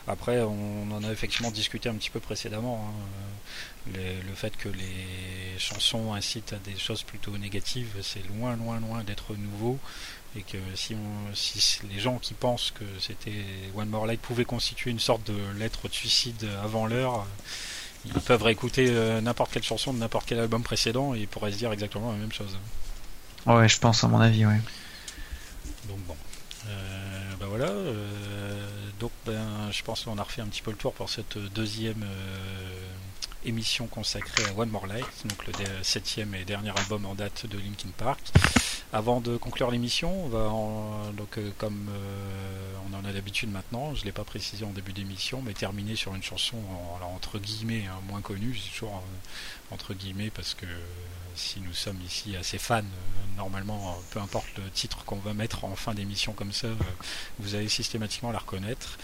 Après, 0.07 0.41
on 0.41 0.91
en 0.91 1.03
a 1.03 1.11
effectivement 1.11 1.51
discuté 1.51 1.89
un 1.89 1.95
petit 1.95 2.09
peu 2.09 2.19
précédemment. 2.19 2.83
Hein. 2.87 3.91
le 3.93 4.35
fait 4.35 4.55
que 4.57 4.69
les 4.69 5.59
chansons 5.59 6.13
incitent 6.13 6.53
à 6.53 6.57
des 6.57 6.77
choses 6.77 7.03
plutôt 7.03 7.37
négatives, 7.37 7.89
c'est 8.01 8.25
loin, 8.27 8.55
loin, 8.55 8.79
loin 8.79 9.03
d'être 9.03 9.35
nouveau 9.35 9.79
et 10.35 10.43
que 10.43 10.57
si, 10.75 10.95
on, 10.95 11.35
si 11.35 11.79
les 11.91 11.99
gens 11.99 12.17
qui 12.17 12.33
pensent 12.33 12.71
que 12.71 12.85
c'était 12.99 13.45
One 13.75 13.89
More 13.89 14.05
Light 14.05 14.21
pouvait 14.21 14.45
constituer 14.45 14.91
une 14.91 14.99
sorte 14.99 15.25
de 15.27 15.37
lettre 15.59 15.87
de 15.87 15.93
suicide 15.93 16.47
avant 16.63 16.87
l'heure, 16.87 17.25
ils 18.05 18.13
peuvent 18.13 18.43
réécouter 18.43 18.87
euh, 18.89 19.21
n'importe 19.21 19.51
quelle 19.51 19.63
chanson 19.63 19.93
de 19.93 19.99
n'importe 19.99 20.25
quel 20.27 20.39
album 20.39 20.63
précédent 20.63 21.13
et 21.13 21.19
ils 21.19 21.27
pourraient 21.27 21.51
se 21.51 21.57
dire 21.57 21.71
exactement 21.71 22.11
la 22.11 22.17
même 22.17 22.31
chose. 22.31 22.57
Ouais, 23.45 23.67
je 23.67 23.79
pense 23.79 24.03
à 24.03 24.07
mon 24.07 24.19
avis, 24.19 24.45
ouais. 24.45 24.61
Donc 25.87 25.99
bon, 26.07 26.15
euh, 26.67 27.35
ben 27.39 27.47
voilà. 27.47 27.69
Euh, 27.69 28.67
donc 28.99 29.11
ben, 29.25 29.71
je 29.71 29.83
pense 29.83 30.03
qu'on 30.03 30.17
a 30.17 30.23
refait 30.23 30.41
un 30.41 30.47
petit 30.47 30.61
peu 30.61 30.71
le 30.71 30.77
tour 30.77 30.93
pour 30.93 31.09
cette 31.09 31.37
deuxième 31.37 32.05
émission 33.45 33.87
consacrée 33.87 34.43
à 34.45 34.59
One 34.59 34.69
More 34.69 34.87
Light, 34.87 35.05
donc 35.25 35.47
le 35.47 35.53
septième 35.83 36.35
et 36.35 36.45
dernier 36.45 36.71
album 36.77 37.05
en 37.05 37.15
date 37.15 37.45
de 37.45 37.57
Linkin 37.57 37.89
Park. 37.97 38.19
Avant 38.93 39.21
de 39.21 39.37
conclure 39.37 39.71
l'émission, 39.71 40.25
on 40.25 40.27
va 40.27 41.11
donc 41.13 41.37
euh, 41.37 41.51
comme 41.57 41.87
euh, 41.89 42.73
on 42.89 42.93
en 42.93 43.05
a 43.05 43.11
l'habitude 43.13 43.49
maintenant, 43.49 43.95
je 43.95 44.03
l'ai 44.03 44.11
pas 44.11 44.25
précisé 44.25 44.65
en 44.65 44.71
début 44.71 44.91
d'émission, 44.91 45.41
mais 45.41 45.53
terminer 45.53 45.95
sur 45.95 46.13
une 46.13 46.21
chanson 46.21 46.57
entre 47.15 47.39
guillemets 47.39 47.85
hein, 47.87 47.99
moins 48.09 48.21
connue, 48.21 48.59
toujours 48.73 48.95
euh, 48.97 49.73
entre 49.73 49.93
guillemets 49.93 50.29
parce 50.29 50.53
que 50.53 50.65
si 51.35 51.61
nous 51.61 51.73
sommes 51.73 52.01
ici 52.05 52.35
assez 52.35 52.57
fans, 52.57 52.83
normalement, 53.37 53.97
peu 54.11 54.19
importe 54.19 54.47
le 54.57 54.69
titre 54.69 55.05
qu'on 55.05 55.15
va 55.15 55.33
mettre 55.33 55.63
en 55.63 55.77
fin 55.77 55.93
d'émission 55.93 56.33
comme 56.33 56.51
ça, 56.51 56.67
vous 57.39 57.55
allez 57.55 57.69
systématiquement 57.69 58.33
la 58.33 58.39
reconnaître. 58.39 58.97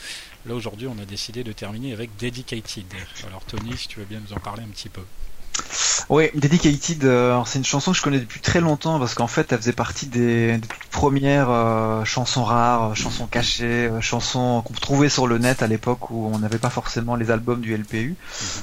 Là 0.48 0.56
aujourd'hui, 0.56 0.88
on 0.88 0.98
a 1.02 1.06
décidé 1.06 1.44
de 1.44 1.52
terminer 1.52 1.92
avec 1.92 2.16
Dedicated. 2.18 2.86
Alors 3.28 3.44
Tony, 3.44 3.76
si 3.76 3.90
tu 3.90 4.00
veux 4.00 4.06
bien 4.06 4.22
nous 4.26 4.34
en 4.34 4.40
parler 4.40 4.64
un 4.64 4.70
petit 4.70 4.88
peu. 4.88 5.02
Oui, 6.08 6.30
Dedicated, 6.36 7.04
euh, 7.04 7.42
c'est 7.46 7.60
une 7.60 7.66
chanson 7.66 7.92
que 7.92 7.98
je 7.98 8.02
connais 8.02 8.20
depuis 8.20 8.40
très 8.40 8.62
longtemps 8.62 8.98
parce 8.98 9.14
qu'en 9.14 9.28
fait, 9.28 9.52
elle 9.52 9.58
faisait 9.58 9.74
partie 9.74 10.06
des, 10.06 10.58
premières 10.92 11.50
euh, 11.50 12.06
chansons 12.06 12.46
rares, 12.46 12.92
euh, 12.92 12.94
chansons 12.94 13.28
cachées, 13.28 13.90
chansons 14.00 14.62
qu'on 14.64 14.74
trouvait 14.74 15.10
sur 15.10 15.28
le 15.28 15.38
net 15.38 15.64
à 15.64 15.68
l'époque 15.68 16.12
où 16.12 16.32
on 16.34 16.40
n'avait 16.40 16.60
pas 16.60 16.70
forcément 16.70 17.16
les 17.16 17.30
albums 17.30 17.60
du 17.60 17.76
LPU. 17.76 18.16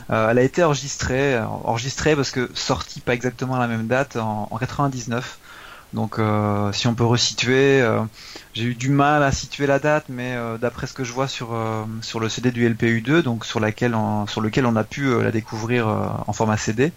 Mhm. 0.09 0.15
elle 0.31 0.39
a 0.39 0.43
été 0.43 0.65
enregistrée, 0.65 1.39
enregistrée 1.39 2.16
parce 2.16 2.31
que 2.31 2.51
sortie 2.55 3.01
pas 3.01 3.12
exactement 3.12 3.56
à 3.56 3.59
la 3.59 3.66
même 3.66 3.86
date 3.89 4.16
en, 4.16 4.48
en 4.51 4.56
99 4.56 5.39
Donc 5.95 6.19
euh, 6.19 6.73
si 6.73 6.89
on 6.89 6.95
peut 6.95 7.05
resituer, 7.05 7.81
euh, 7.81 8.01
j'ai 8.53 8.65
eu 8.65 8.75
du 8.75 8.89
mal 8.89 9.23
à 9.23 9.31
situer 9.31 9.66
la 9.66 9.79
date, 9.79 10.07
mais 10.09 10.35
euh, 10.35 10.59
d'après 10.59 10.89
ce 10.89 10.93
que 10.93 11.05
je 11.05 11.12
vois 11.12 11.29
sur 11.29 11.57
sur 12.03 12.19
le 12.19 12.29
CD 12.29 12.51
du 12.51 12.69
LPU2, 12.69 13.23
donc 13.23 13.45
sur 13.45 13.61
laquelle 13.61 13.97
sur 14.27 14.41
lequel 14.41 14.66
on 14.66 14.75
a 14.75 14.83
pu 14.83 15.23
la 15.23 15.31
découvrir 15.31 15.87
en 16.27 16.33
format 16.33 16.57
CD, 16.57 16.93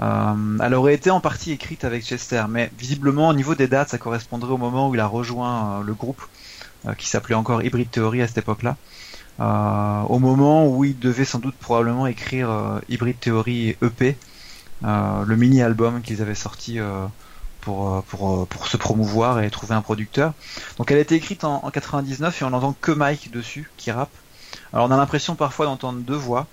mhm. 0.00 0.60
elle 0.62 0.74
aurait 0.74 0.94
été 0.94 1.10
en 1.10 1.20
partie 1.20 1.52
écrite 1.52 1.84
avec 1.84 2.04
Chester, 2.04 2.44
mais 2.48 2.70
visiblement 2.78 3.28
au 3.28 3.34
niveau 3.34 3.54
des 3.54 3.66
dates, 3.66 3.88
ça 3.88 3.98
correspondrait 3.98 4.52
au 4.52 4.58
moment 4.58 4.90
où 4.90 4.94
il 4.94 5.00
a 5.00 5.06
rejoint 5.06 5.82
le 5.82 5.94
groupe 5.94 6.22
qui 6.98 7.08
s'appelait 7.08 7.34
encore 7.34 7.62
Hybrid 7.62 7.90
Theory 7.90 8.20
à 8.20 8.26
cette 8.28 8.38
époque-là. 8.38 8.76
au 9.38 10.18
moment 10.18 10.68
où 10.68 10.84
il 10.84 10.98
devait 10.98 11.24
sans 11.24 11.38
doute 11.38 11.56
probablement 11.56 12.06
écrire 12.06 12.80
Hybrid 12.90 13.18
Theory 13.20 13.76
EP, 13.80 14.18
le 14.82 15.34
mini-album 15.34 16.02
qu'ils 16.02 16.20
avaient 16.20 16.34
sorti 16.34 16.78
pour, 17.64 17.88
euh, 17.88 18.00
pour, 18.08 18.42
euh, 18.42 18.44
pour 18.44 18.66
se 18.68 18.76
promouvoir 18.76 19.40
et 19.40 19.50
trouver 19.50 19.74
un 19.74 19.82
producteur. 19.82 20.32
Donc 20.78 20.90
elle 20.90 20.98
a 20.98 21.00
été 21.00 21.14
écrite 21.14 21.44
en, 21.44 21.70
99 21.70 22.42
et 22.42 22.44
on 22.44 22.50
n'entend 22.50 22.74
que 22.80 22.92
Mike 22.92 23.30
dessus 23.32 23.70
qui 23.76 23.90
rappe. 23.90 24.12
Alors 24.72 24.86
on 24.86 24.90
a 24.90 24.96
l'impression 24.96 25.34
parfois 25.34 25.66
d'entendre 25.66 26.00
deux 26.00 26.16
voix. 26.16 26.46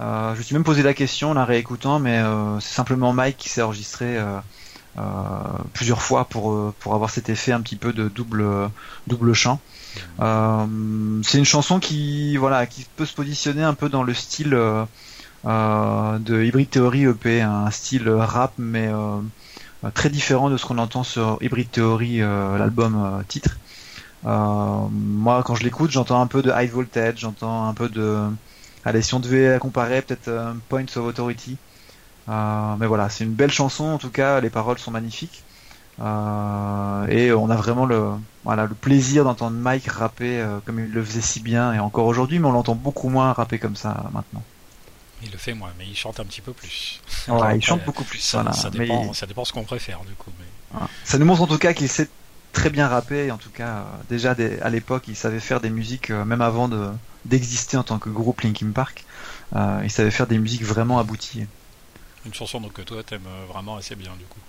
Euh, 0.00 0.34
je 0.34 0.38
me 0.38 0.42
suis 0.42 0.54
même 0.54 0.64
posé 0.64 0.82
la 0.82 0.94
question 0.94 1.30
en 1.30 1.34
la 1.34 1.44
réécoutant, 1.44 1.98
mais 1.98 2.22
c'est 2.60 2.74
simplement 2.74 3.12
Mike 3.12 3.36
qui 3.36 3.48
s'est 3.48 3.62
enregistré 3.62 4.18
plusieurs 5.72 6.02
fois 6.02 6.24
pour, 6.24 6.72
pour 6.74 6.94
avoir 6.94 7.10
cet 7.10 7.28
effet 7.28 7.52
un 7.52 7.60
petit 7.60 7.76
peu 7.76 7.92
de 7.92 8.08
double, 8.08 8.70
double 9.06 9.32
chant. 9.34 9.60
c'est 10.18 11.38
une 11.38 11.44
chanson 11.44 11.78
qui, 11.78 12.36
voilà, 12.36 12.66
qui 12.66 12.86
peut 12.96 13.06
se 13.06 13.14
positionner 13.14 13.62
un 13.62 13.74
peu 13.74 13.88
dans 13.88 14.02
le 14.02 14.14
style 14.14 14.50
de 14.50 16.44
Hybrid 16.44 16.70
Theory 16.70 17.04
EP, 17.04 17.40
un 17.42 17.70
style 17.70 18.08
rap 18.08 18.52
mais 18.58 18.88
très 19.94 20.10
différent 20.10 20.50
de 20.50 20.56
ce 20.56 20.66
qu'on 20.66 20.78
entend 20.78 21.04
sur 21.04 21.38
Hybrid 21.40 21.70
Theory, 21.70 22.20
euh, 22.20 22.58
l'album 22.58 22.96
euh, 22.96 23.22
titre. 23.28 23.58
moi, 24.24 25.42
quand 25.44 25.54
je 25.54 25.64
l'écoute, 25.64 25.90
j'entends 25.90 26.20
un 26.20 26.26
peu 26.26 26.42
de 26.42 26.52
High 26.54 26.70
Voltage, 26.70 27.18
j'entends 27.18 27.68
un 27.68 27.74
peu 27.74 27.88
de 27.88 28.24
Allez, 28.84 29.02
si 29.02 29.14
on 29.14 29.20
devait 29.20 29.58
comparer, 29.58 30.02
peut-être 30.02 30.30
Points 30.68 30.84
of 30.96 30.98
Authority. 30.98 31.56
mais 32.28 32.86
voilà, 32.86 33.08
c'est 33.08 33.24
une 33.24 33.34
belle 33.34 33.50
chanson 33.50 33.84
en 33.84 33.98
tout 33.98 34.10
cas, 34.10 34.40
les 34.40 34.50
paroles 34.50 34.78
sont 34.78 34.90
magnifiques. 34.90 35.42
et 36.00 36.02
on 37.32 37.50
a 37.50 37.56
vraiment 37.56 37.86
le, 37.86 38.10
voilà, 38.44 38.66
le 38.66 38.74
plaisir 38.74 39.24
d'entendre 39.24 39.56
Mike 39.56 39.88
rapper 39.88 40.44
comme 40.64 40.80
il 40.80 40.90
le 40.90 41.04
faisait 41.04 41.20
si 41.20 41.40
bien 41.40 41.72
et 41.72 41.78
encore 41.78 42.06
aujourd'hui, 42.06 42.38
mais 42.38 42.48
on 42.48 42.52
l'entend 42.52 42.74
beaucoup 42.74 43.08
moins 43.08 43.32
rapper 43.32 43.58
comme 43.58 43.76
ça 43.76 44.10
maintenant. 44.12 44.42
Il 45.22 45.30
le 45.30 45.38
fait 45.38 45.54
moins, 45.54 45.72
mais 45.78 45.86
il 45.86 45.96
chante 45.96 46.20
un 46.20 46.24
petit 46.24 46.40
peu 46.40 46.52
plus. 46.52 47.00
il 47.28 47.62
chante 47.62 47.84
beaucoup 47.84 48.04
plus. 48.04 48.20
Ça, 48.20 48.52
ça 48.52 48.70
dépend, 48.70 49.12
ça 49.12 49.26
dépend 49.26 49.44
ce 49.44 49.52
qu'on 49.52 49.64
préfère 49.64 50.00
du 50.04 50.14
coup. 50.14 50.30
Ça 51.04 51.18
nous 51.18 51.26
montre 51.26 51.42
en 51.42 51.46
tout 51.46 51.58
cas 51.58 51.72
qu'il 51.72 51.88
sait 51.88 52.08
très 52.52 52.70
bien 52.70 52.88
rapper. 52.88 53.30
En 53.30 53.38
tout 53.38 53.50
cas, 53.50 53.78
euh, 53.78 53.82
déjà 54.08 54.34
à 54.62 54.70
l'époque, 54.70 55.04
il 55.08 55.16
savait 55.16 55.40
faire 55.40 55.60
des 55.60 55.70
musiques 55.70 56.10
euh, 56.10 56.24
même 56.24 56.42
avant 56.42 56.68
de 56.68 56.88
d'exister 57.24 57.76
en 57.76 57.82
tant 57.82 57.98
que 57.98 58.08
groupe 58.08 58.40
Linkin 58.42 58.70
Park. 58.70 59.04
Euh, 59.56 59.80
il 59.82 59.90
savait 59.90 60.10
faire 60.10 60.26
des 60.26 60.38
musiques 60.38 60.64
vraiment 60.64 60.98
abouties. 60.98 61.46
Une 62.24 62.34
chanson 62.34 62.60
donc 62.60 62.74
que 62.74 62.82
toi 62.82 63.02
t'aimes 63.02 63.28
vraiment 63.48 63.76
assez 63.76 63.96
bien 63.96 64.12
du 64.18 64.24
coup. 64.24 64.40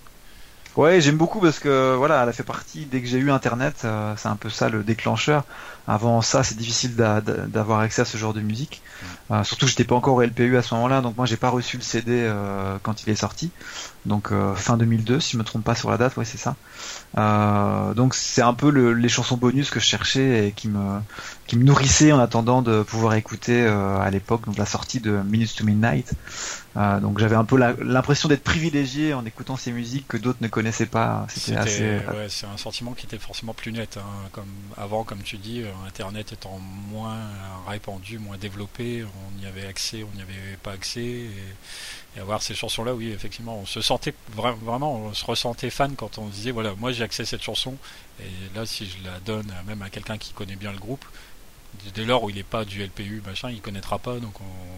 Ouais, 0.76 1.00
j'aime 1.00 1.16
beaucoup 1.16 1.40
parce 1.40 1.58
que 1.58 1.96
voilà, 1.96 2.22
elle 2.22 2.28
a 2.28 2.32
fait 2.32 2.44
partie 2.44 2.86
dès 2.86 3.02
que 3.02 3.08
j'ai 3.08 3.18
eu 3.18 3.30
Internet, 3.30 3.86
c'est 4.16 4.28
un 4.28 4.36
peu 4.36 4.48
ça 4.48 4.68
le 4.68 4.84
déclencheur. 4.84 5.44
Avant 5.86 6.22
ça, 6.22 6.44
c'est 6.44 6.56
difficile 6.56 6.94
d'avoir 6.94 7.80
accès 7.80 8.02
à 8.02 8.04
ce 8.04 8.16
genre 8.16 8.32
de 8.32 8.40
musique. 8.40 8.82
Euh, 9.32 9.42
surtout, 9.44 9.66
j'étais 9.66 9.84
pas 9.84 9.96
encore 9.96 10.14
au 10.14 10.22
LPU 10.22 10.56
à 10.56 10.62
ce 10.62 10.74
moment-là, 10.74 11.00
donc 11.00 11.16
moi 11.16 11.26
j'ai 11.26 11.36
pas 11.36 11.50
reçu 11.50 11.76
le 11.76 11.82
CD 11.82 12.12
euh, 12.22 12.78
quand 12.82 13.02
il 13.02 13.10
est 13.10 13.16
sorti. 13.16 13.52
Donc 14.04 14.30
euh, 14.32 14.54
fin 14.54 14.76
2002, 14.76 15.18
si 15.20 15.32
je 15.32 15.38
me 15.38 15.44
trompe 15.44 15.64
pas 15.64 15.74
sur 15.74 15.90
la 15.90 15.98
date, 15.98 16.16
ouais 16.16 16.24
c'est 16.24 16.38
ça. 16.38 16.56
donc 17.94 18.14
c'est 18.14 18.42
un 18.42 18.54
peu 18.54 18.70
les 18.70 19.08
chansons 19.08 19.36
bonus 19.36 19.70
que 19.70 19.80
je 19.80 19.86
cherchais 19.86 20.48
et 20.48 20.54
qui 20.54 20.68
me 20.68 21.00
qui 21.50 21.56
me 21.56 21.64
nourrissaient 21.64 22.12
en 22.12 22.20
attendant 22.20 22.62
de 22.62 22.84
pouvoir 22.84 23.14
écouter 23.14 23.66
à 23.66 24.08
l'époque 24.08 24.46
donc 24.46 24.56
la 24.56 24.66
sortie 24.66 25.00
de 25.00 25.10
Minutes 25.10 25.56
to 25.56 25.64
Midnight. 25.64 26.12
donc 26.76 27.18
j'avais 27.18 27.34
un 27.34 27.44
peu 27.44 27.56
l'impression 27.56 28.28
d'être 28.28 28.44
privilégié 28.44 29.14
en 29.14 29.24
écoutant 29.24 29.56
ces 29.56 29.72
musiques 29.72 30.06
que 30.06 30.16
d'autres 30.16 30.38
ne 30.42 30.46
connaissaient 30.46 30.86
pas. 30.86 31.26
C'était 31.28 31.56
assez. 31.56 31.82
Ouais, 31.82 32.28
c'est 32.28 32.46
un 32.46 32.56
sentiment 32.56 32.92
qui 32.92 33.06
était 33.06 33.18
forcément 33.18 33.52
plus 33.52 33.72
net. 33.72 33.96
Hein. 33.96 34.28
Comme 34.30 34.46
avant, 34.76 35.02
comme 35.02 35.24
tu 35.24 35.38
dis, 35.38 35.64
Internet 35.88 36.32
étant 36.34 36.60
moins 36.88 37.18
répandu, 37.66 38.20
moins 38.20 38.38
développé, 38.38 39.04
on 39.04 39.42
y 39.42 39.46
avait 39.48 39.66
accès, 39.66 40.04
on 40.04 40.16
n'y 40.16 40.22
avait 40.22 40.56
pas 40.62 40.70
accès. 40.70 41.00
Et, 41.00 42.20
avoir 42.20 42.42
ces 42.42 42.54
chansons-là, 42.54 42.94
oui, 42.94 43.10
effectivement, 43.10 43.58
on 43.58 43.66
se 43.66 43.80
sentait 43.80 44.14
vraiment, 44.34 44.94
on 44.94 45.14
se 45.14 45.24
ressentait 45.24 45.70
fan 45.70 45.94
quand 45.96 46.18
on 46.18 46.26
disait, 46.26 46.50
voilà, 46.50 46.74
moi 46.76 46.90
j'ai 46.90 47.04
accès 47.04 47.22
à 47.22 47.26
cette 47.26 47.42
chanson, 47.42 47.76
et 48.20 48.56
là, 48.56 48.66
si 48.66 48.86
je 48.86 49.04
la 49.04 49.20
donne 49.20 49.50
même 49.66 49.80
à 49.80 49.90
quelqu'un 49.90 50.18
qui 50.18 50.32
connaît 50.32 50.56
bien 50.56 50.72
le 50.72 50.78
groupe, 50.78 51.04
dès 51.94 52.04
lors 52.04 52.24
où 52.24 52.30
il 52.30 52.36
n'est 52.36 52.42
pas 52.42 52.64
du 52.64 52.82
LPU, 52.84 53.22
machin, 53.26 53.50
il 53.50 53.60
connaîtra 53.60 53.98
pas, 53.98 54.18
donc 54.18 54.34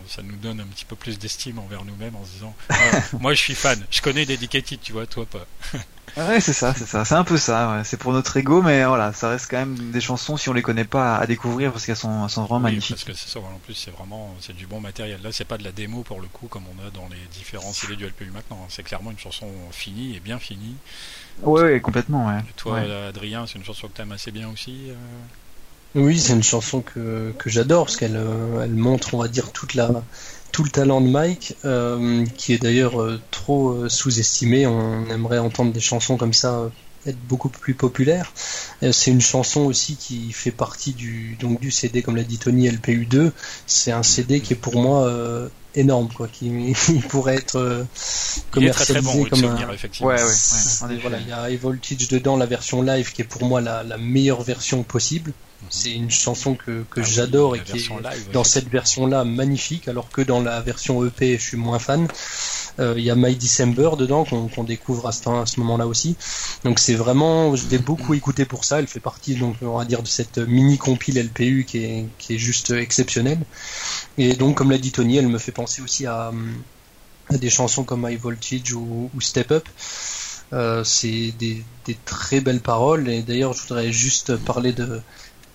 ça 0.09 0.23
nous 0.23 0.37
donne 0.37 0.61
un 0.61 0.67
petit 0.67 0.85
peu 0.85 0.97
plus 0.97 1.19
d'estime 1.19 1.59
envers 1.59 1.85
nous-mêmes 1.85 2.17
en 2.17 2.25
se 2.25 2.31
disant, 2.31 2.55
ah, 2.71 2.75
moi 3.19 3.35
je 3.35 3.41
suis 3.41 3.55
fan, 3.55 3.85
je 3.91 4.01
connais 4.01 4.27
Dedicated, 4.27 4.81
tu 4.81 4.93
vois, 4.93 5.07
toi 5.07 5.27
pas. 5.27 5.47
Ouais, 6.17 6.41
c'est 6.41 6.53
ça, 6.53 6.75
c'est 6.75 6.85
ça, 6.85 7.07
c'est 7.07 7.15
un 7.15 7.25
peu 7.25 7.39
ça. 7.39 7.81
C'est 7.85 7.97
pour 7.97 8.13
notre 8.13 8.37
ego, 8.37 8.61
mais 8.61 8.85
voilà, 8.85 9.15
ça 9.15 9.31
reste 9.31 9.51
quand 9.51 9.57
même 9.57 9.93
des 9.93 10.01
chansons 10.03 10.37
si 10.37 10.51
on 10.51 10.53
les 10.53 10.61
connaît 10.61 10.85
pas 10.85 11.17
à 11.17 11.27
découvrir 11.27 11.73
parce 11.73 11.87
qu'elles 11.87 11.97
sont, 11.97 12.29
sont 12.29 12.43
vraiment 12.43 12.61
magnifiques. 12.61 12.97
Parce 12.97 13.05
que 13.05 13.15
c'est 13.15 13.31
ça, 13.31 13.39
en 13.39 13.59
plus 13.65 13.73
c'est 13.73 13.93
vraiment, 13.93 14.35
c'est 14.41 14.55
du 14.55 14.67
bon 14.67 14.79
matériel. 14.79 15.23
Là, 15.23 15.33
c'est 15.33 15.47
pas 15.47 15.57
de 15.57 15.65
la 15.65 15.73
démo 15.73 16.03
pour 16.03 16.21
le 16.21 16.27
coup 16.27 16.49
comme 16.49 16.65
on 16.67 16.87
a 16.87 16.91
dans 16.91 17.09
les 17.09 17.27
différents 17.33 17.73
CD 17.73 17.97
du 17.97 18.05
LPU 18.05 18.31
maintenant. 18.31 18.61
Hein. 18.63 18.67
C'est 18.69 18.83
clairement 18.83 19.11
une 19.11 19.19
chanson 19.19 19.49
finie 19.71 20.15
et 20.15 20.21
bien 20.21 20.39
finie. 20.39 20.77
Ouais, 21.43 21.81
complètement. 21.81 22.27
Ouais. 22.27 22.43
toi, 22.57 22.81
Adrien, 23.09 23.47
c'est 23.47 23.59
une 23.59 23.65
chanson 23.65 23.89
que 23.89 23.95
t'aimes 23.95 24.13
assez 24.13 24.33
bien 24.33 24.51
aussi. 24.51 24.91
Euh 24.91 24.95
oui, 25.95 26.19
c'est 26.19 26.33
une 26.33 26.43
chanson 26.43 26.81
que, 26.81 27.33
que 27.39 27.51
j'adore 27.51 27.87
parce 27.87 27.97
qu'elle 27.97 28.17
euh, 28.17 28.63
elle 28.65 28.75
montre, 28.75 29.15
on 29.15 29.19
va 29.19 29.29
dire, 29.29 29.53
toute 29.53 29.75
la 29.75 30.03
tout 30.53 30.63
le 30.63 30.71
talent 30.71 31.01
de 31.01 31.09
Mike, 31.09 31.57
euh, 31.65 32.25
qui 32.37 32.53
est 32.53 32.59
d'ailleurs 32.59 33.01
euh, 33.01 33.21
trop 33.31 33.71
euh, 33.71 33.89
sous-estimé. 33.89 34.67
On 34.67 35.09
aimerait 35.09 35.39
entendre 35.39 35.73
des 35.73 35.81
chansons 35.81 36.17
comme 36.17 36.35
ça 36.35 36.71
être 37.05 37.19
beaucoup 37.27 37.49
plus 37.49 37.75
populaires. 37.75 38.33
c'est 38.93 39.11
une 39.11 39.21
chanson 39.21 39.63
aussi 39.63 39.97
qui 39.97 40.31
fait 40.31 40.53
partie 40.53 40.93
du 40.93 41.37
donc 41.41 41.59
du 41.61 41.73
CD, 41.73 42.01
comme 42.01 42.15
l'a 42.15 42.23
dit 42.23 42.39
Tony, 42.39 42.69
LPU2. 42.69 43.33
C'est 43.67 43.91
un 43.91 44.05
CD 44.05 44.39
qui 44.39 44.53
est 44.53 44.57
pour 44.57 44.81
moi 44.81 45.13
énorme, 45.75 46.11
quoi, 46.15 46.29
qui 46.29 46.53
pourrait 47.09 47.35
être 47.35 47.85
commercialisé 48.53 49.25
comme 49.25 49.45
un. 49.47 49.57
Ouais, 50.01 50.23
ouais, 50.23 50.99
voilà, 51.01 51.19
il 51.19 51.29
y 51.29 51.33
a 51.33 51.51
High 51.51 51.61
Voltage 51.61 52.07
dedans, 52.07 52.37
la 52.37 52.47
version 52.47 52.83
live 52.83 53.11
qui 53.13 53.23
est 53.23 53.25
pour 53.25 53.45
moi 53.47 53.61
la, 53.61 53.83
la 53.83 53.99
meilleure 53.99 54.43
version 54.45 54.85
possible. 54.85 55.33
C'est 55.71 55.93
une 55.93 56.11
chanson 56.11 56.55
que, 56.55 56.85
que 56.91 57.01
ah 57.01 57.05
j'adore 57.05 57.57
et 57.57 57.61
qui 57.61 57.79
est 57.79 58.33
dans 58.33 58.45
cette 58.45 58.69
version-là 58.69 59.25
magnifique, 59.25 59.89
alors 59.89 60.11
que 60.11 60.21
dans 60.23 60.41
la 60.41 60.61
version 60.61 61.05
EP, 61.05 61.39
je 61.39 61.43
suis 61.43 61.57
moins 61.57 61.79
fan. 61.79 62.09
Euh, 62.79 62.95
il 62.97 63.05
y 63.05 63.11
a 63.11 63.15
My 63.15 63.37
December 63.37 63.91
dedans 63.99 64.25
qu'on 64.25 64.65
découvre 64.65 65.07
à 65.07 65.13
ce, 65.13 65.23
ce 65.23 65.61
moment-là 65.61 65.87
aussi. 65.87 66.17
Donc 66.65 66.79
c'est 66.79 66.95
vraiment, 66.95 67.55
je 67.55 67.69
l'ai 67.69 67.79
beaucoup 67.79 68.15
écouté 68.15 68.45
pour 68.45 68.65
ça. 68.65 68.79
Elle 68.79 68.87
fait 68.87 69.01
partie 69.01 69.35
donc 69.35 69.57
on 69.63 69.77
va 69.77 69.85
dire 69.85 70.03
de 70.03 70.09
cette 70.09 70.39
mini 70.39 70.79
compile 70.79 71.19
LPU 71.19 71.65
qui 71.67 71.85
est, 71.85 72.07
qui 72.19 72.35
est 72.35 72.39
juste 72.39 72.71
exceptionnelle. 72.71 73.41
Et 74.19 74.35
donc 74.35 74.57
comme 74.57 74.71
l'a 74.71 74.79
dit 74.79 74.93
Tony, 74.93 75.19
elle 75.19 75.29
me 75.29 75.39
fait 75.39 75.53
penser 75.53 75.83
aussi 75.83 76.07
à, 76.07 76.33
à 77.29 77.37
des 77.37 77.51
chansons 77.51 77.85
comme 77.85 78.07
My 78.07 78.17
Voltage 78.17 78.73
ou, 78.73 79.11
ou 79.15 79.21
Step 79.21 79.53
Up. 79.53 79.69
Euh, 80.53 80.85
c'est 80.85 81.33
des, 81.39 81.65
des, 81.87 81.97
très 82.05 82.43
belles 82.43 82.61
paroles 82.61 83.09
et 83.09 83.23
d'ailleurs 83.23 83.55
je 83.55 83.63
voudrais 83.63 83.91
juste 83.91 84.37
parler 84.37 84.75
de 84.75 85.01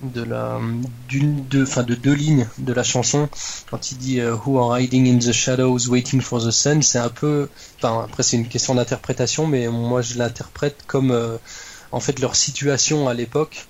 de 0.01 0.21
la 0.23 0.59
d'une 1.07 1.47
de 1.47 1.63
enfin 1.63 1.83
de 1.83 1.95
deux 1.95 2.13
lignes 2.13 2.47
de 2.59 2.73
la 2.73 2.83
chanson 2.83 3.29
quand 3.69 3.91
il 3.91 3.97
dit 3.97 4.19
euh, 4.19 4.35
Who 4.35 4.59
are 4.59 4.79
hiding 4.79 5.07
in 5.07 5.17
the 5.17 5.31
shadows 5.31 5.87
waiting 5.89 6.21
for 6.21 6.39
the 6.39 6.51
sun 6.51 6.83
c'est 6.83 6.99
un 6.99 7.09
peu 7.09 7.49
enfin 7.77 8.03
après 8.03 8.23
c'est 8.23 8.37
une 8.37 8.47
question 8.47 8.75
d'interprétation 8.75 9.47
mais 9.47 9.67
moi 9.67 10.01
je 10.01 10.17
l'interprète 10.17 10.83
comme 10.85 11.11
euh, 11.11 11.37
en 11.91 11.99
fait 11.99 12.19
leur 12.19 12.35
situation 12.35 13.09
à 13.09 13.15
l'époque 13.15 13.65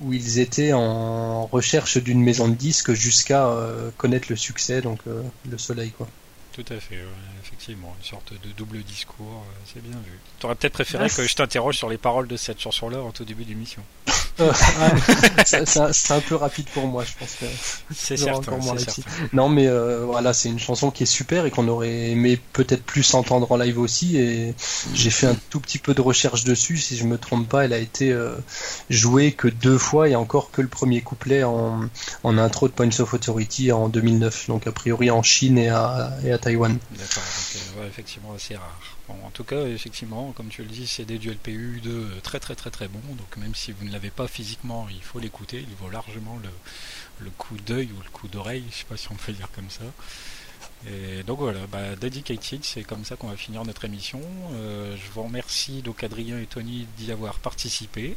où 0.00 0.12
ils 0.12 0.38
étaient 0.38 0.72
en 0.72 1.46
recherche 1.46 1.98
d'une 1.98 2.22
maison 2.22 2.46
de 2.48 2.54
disques 2.54 2.92
jusqu'à 2.92 3.46
euh, 3.46 3.90
connaître 3.96 4.28
le 4.30 4.36
succès 4.36 4.80
donc 4.80 5.00
le 5.06 5.58
soleil 5.58 5.90
quoi 5.90 6.08
tout 6.52 6.64
à 6.72 6.78
fait, 6.78 7.00
effectivement, 7.42 7.92
une 7.98 8.04
sorte 8.04 8.32
de 8.32 8.48
double 8.56 8.84
discours, 8.84 9.44
c'est 9.66 9.82
bien 9.82 9.98
vu. 10.06 10.20
Tu 10.38 10.46
aurais 10.46 10.54
peut-être 10.54 10.74
préféré 10.74 11.08
que 11.08 11.26
je 11.26 11.34
t'interroge 11.34 11.76
sur 11.76 11.88
les 11.88 11.98
paroles 11.98 12.28
de 12.28 12.36
cette 12.36 12.60
chanson-là 12.60 13.00
en 13.00 13.10
tout 13.10 13.24
début 13.24 13.42
d'émission. 13.42 13.82
c'est 15.46 16.12
un 16.12 16.20
peu 16.20 16.34
rapide 16.34 16.66
pour 16.74 16.86
moi, 16.86 17.04
je 17.04 17.12
pense. 17.18 17.36
C'est 17.94 18.16
certain, 18.16 18.58
Non, 19.32 19.48
mais 19.48 19.68
voilà, 20.04 20.32
c'est 20.32 20.48
une 20.48 20.58
chanson 20.58 20.90
qui 20.90 21.04
est 21.04 21.06
super 21.06 21.46
et 21.46 21.50
qu'on 21.50 21.68
aurait 21.68 22.10
aimé 22.10 22.40
peut-être 22.52 22.82
plus 22.82 23.14
entendre 23.14 23.50
en 23.50 23.56
live 23.56 23.78
aussi. 23.78 24.16
Et 24.16 24.54
j'ai 24.92 25.10
fait 25.10 25.26
un 25.26 25.36
tout 25.50 25.60
petit 25.60 25.78
peu 25.78 25.94
de 25.94 26.00
recherche 26.00 26.44
dessus. 26.44 26.78
Si 26.78 26.96
je 26.96 27.04
me 27.04 27.18
trompe 27.18 27.48
pas, 27.48 27.64
elle 27.64 27.72
a 27.72 27.78
été 27.78 28.16
jouée 28.90 29.32
que 29.32 29.48
deux 29.48 29.78
fois 29.78 30.08
et 30.08 30.16
encore 30.16 30.50
que 30.50 30.62
le 30.62 30.68
premier 30.68 31.00
couplet 31.00 31.44
en, 31.44 31.88
en 32.22 32.38
intro 32.38 32.68
de 32.68 32.72
Points 32.72 33.00
of 33.00 33.14
Authority 33.14 33.72
en 33.72 33.88
2009. 33.88 34.48
Donc 34.48 34.66
a 34.66 34.72
priori 34.72 35.10
en 35.10 35.22
Chine 35.22 35.58
et 35.58 35.68
à, 35.68 36.12
et 36.24 36.32
à 36.32 36.38
Taïwan. 36.38 36.76
D'accord, 36.92 37.22
donc 37.76 37.86
effectivement 37.88 38.34
assez 38.34 38.56
rare. 38.56 38.80
En 39.08 39.30
tout 39.30 39.44
cas, 39.44 39.66
effectivement, 39.66 40.32
comme 40.32 40.48
tu 40.48 40.62
le 40.62 40.68
dis, 40.68 40.86
c'est 40.86 41.04
des 41.04 41.18
duels 41.18 41.36
PU 41.36 41.80
de 41.82 42.08
très 42.22 42.40
très 42.40 42.54
très 42.54 42.70
très 42.70 42.88
bons. 42.88 43.14
Donc 43.16 43.36
même 43.36 43.54
si 43.54 43.72
vous 43.72 43.84
ne 43.84 43.92
l'avez 43.92 44.10
pas 44.10 44.26
physiquement, 44.28 44.86
il 44.90 45.02
faut 45.02 45.18
l'écouter. 45.18 45.64
Il 45.68 45.74
vaut 45.76 45.90
largement 45.90 46.38
le, 46.42 46.48
le 47.24 47.30
coup 47.30 47.56
d'œil 47.66 47.90
ou 47.96 48.02
le 48.02 48.10
coup 48.10 48.28
d'oreille, 48.28 48.64
je 48.70 48.78
sais 48.78 48.84
pas 48.84 48.96
si 48.96 49.08
on 49.10 49.14
peut 49.14 49.32
dire 49.32 49.48
comme 49.54 49.70
ça. 49.70 49.84
Et 50.86 51.22
donc 51.22 51.38
voilà, 51.38 51.60
bah, 51.70 51.96
Dedicated, 52.00 52.60
c'est 52.62 52.82
comme 52.82 53.04
ça 53.04 53.16
qu'on 53.16 53.28
va 53.28 53.36
finir 53.36 53.64
notre 53.64 53.84
émission. 53.84 54.20
Euh, 54.54 54.94
je 54.96 55.12
vous 55.12 55.22
remercie 55.22 55.82
donc 55.82 56.04
Adrien 56.04 56.38
et 56.38 56.46
Tony 56.46 56.86
d'y 56.98 57.10
avoir 57.10 57.38
participé. 57.38 58.16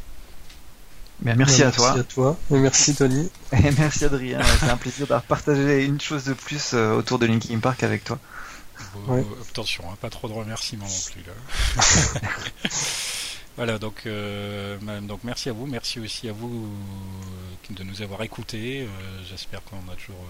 merci, 1.22 1.64
à 1.64 1.72
toi. 1.72 1.94
Merci 1.96 2.00
à 2.00 2.04
toi. 2.04 2.38
Et 2.52 2.60
merci 2.60 2.96
Tony. 2.96 3.30
Et 3.54 3.72
merci 3.78 4.06
Adrien. 4.06 4.42
C'est 4.60 4.70
un 4.70 4.78
plaisir 4.78 5.08
d'avoir 5.08 5.24
partagé 5.24 5.86
une 5.86 6.02
chose 6.02 6.26
de 6.26 6.34
plus 6.34 6.74
euh, 6.74 6.94
autour 6.94 7.20
de 7.20 7.26
Linkin 7.26 7.60
Park 7.60 7.84
avec 7.84 8.04
toi. 8.04 8.20
Attention, 9.50 9.84
hein, 9.92 9.98
pas 10.02 10.10
trop 10.10 10.28
de 10.28 10.34
remerciements 10.34 10.88
non 10.88 11.12
plus 11.12 11.24
là. 11.24 11.34
Voilà, 13.58 13.80
donc, 13.80 14.04
euh, 14.06 14.78
donc 15.02 15.22
merci 15.24 15.50
à 15.50 15.54
vous, 15.54 15.66
merci 15.66 16.00
aussi 16.00 16.30
à 16.30 16.32
vous 16.32 16.68
euh, 16.68 17.74
de 17.74 17.84
nous 17.84 18.04
avoir 18.04 18.22
écoutés. 18.22 18.82
Euh, 18.82 18.88
j'espère 19.28 19.64
qu'on 19.64 19.78
a 19.92 19.96
toujours 19.96 20.28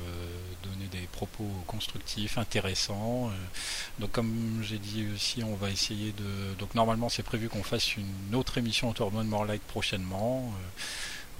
donné 0.64 0.85
des 0.94 1.06
propos 1.11 1.44
constructifs, 1.68 2.38
intéressants. 2.38 3.30
donc 3.99 4.14
comme 4.14 4.61
j'ai 4.61 4.77
dit 4.77 5.07
aussi, 5.14 5.44
on 5.44 5.56
va 5.56 5.69
essayer 5.69 6.14
de. 6.14 6.56
Donc 6.57 6.73
normalement 6.73 7.10
c'est 7.10 7.22
prévu 7.22 7.49
qu'on 7.49 7.64
fasse 7.64 7.98
une 7.98 8.34
autre 8.34 8.57
émission 8.60 8.89
autour 8.89 9.11
de 9.11 9.22
More 9.23 9.44
Light 9.44 9.61
prochainement. 9.64 10.53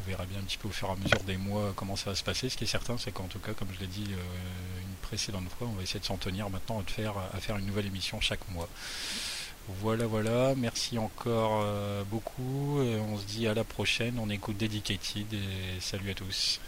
Verra 0.07 0.25
bien 0.25 0.39
un 0.39 0.43
petit 0.43 0.57
peu 0.57 0.67
au 0.67 0.71
fur 0.71 0.88
et 0.88 0.91
à 0.91 0.95
mesure 0.95 1.23
des 1.25 1.38
mois 1.38 1.73
comment 1.75 1.95
ça 1.95 2.09
va 2.11 2.15
se 2.15 2.23
passer. 2.23 2.49
Ce 2.49 2.57
qui 2.57 2.63
est 2.63 2.67
certain, 2.67 2.97
c'est 2.97 3.11
qu'en 3.11 3.27
tout 3.27 3.39
cas, 3.39 3.53
comme 3.53 3.67
je 3.75 3.79
l'ai 3.79 3.88
dit 3.88 4.07
une 4.07 4.95
précédente 5.01 5.47
fois, 5.57 5.67
on 5.67 5.75
va 5.75 5.84
essayer 5.84 5.99
de 5.99 6.05
s'en 6.05 6.17
tenir 6.17 6.49
maintenant 6.49 6.81
de 6.81 6.89
faire, 6.89 7.13
à 7.34 7.39
faire 7.39 7.57
une 7.57 7.65
nouvelle 7.65 7.85
émission 7.85 8.19
chaque 8.21 8.47
mois. 8.49 8.69
Voilà, 9.67 10.05
voilà. 10.05 10.53
Merci 10.55 10.97
encore 10.97 11.61
euh, 11.63 12.03
beaucoup. 12.09 12.79
on 12.79 13.17
se 13.17 13.25
dit 13.25 13.47
à 13.47 13.53
la 13.53 13.63
prochaine. 13.63 14.17
On 14.19 14.29
écoute 14.29 14.57
Dedicated 14.57 15.34
et 15.34 15.81
salut 15.81 16.11
à 16.11 16.13
tous. 16.13 16.59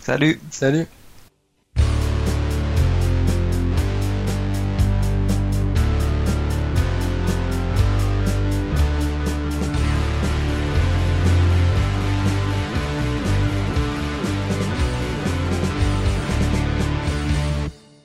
Salut. 0.00 0.40
Salut. 0.50 0.86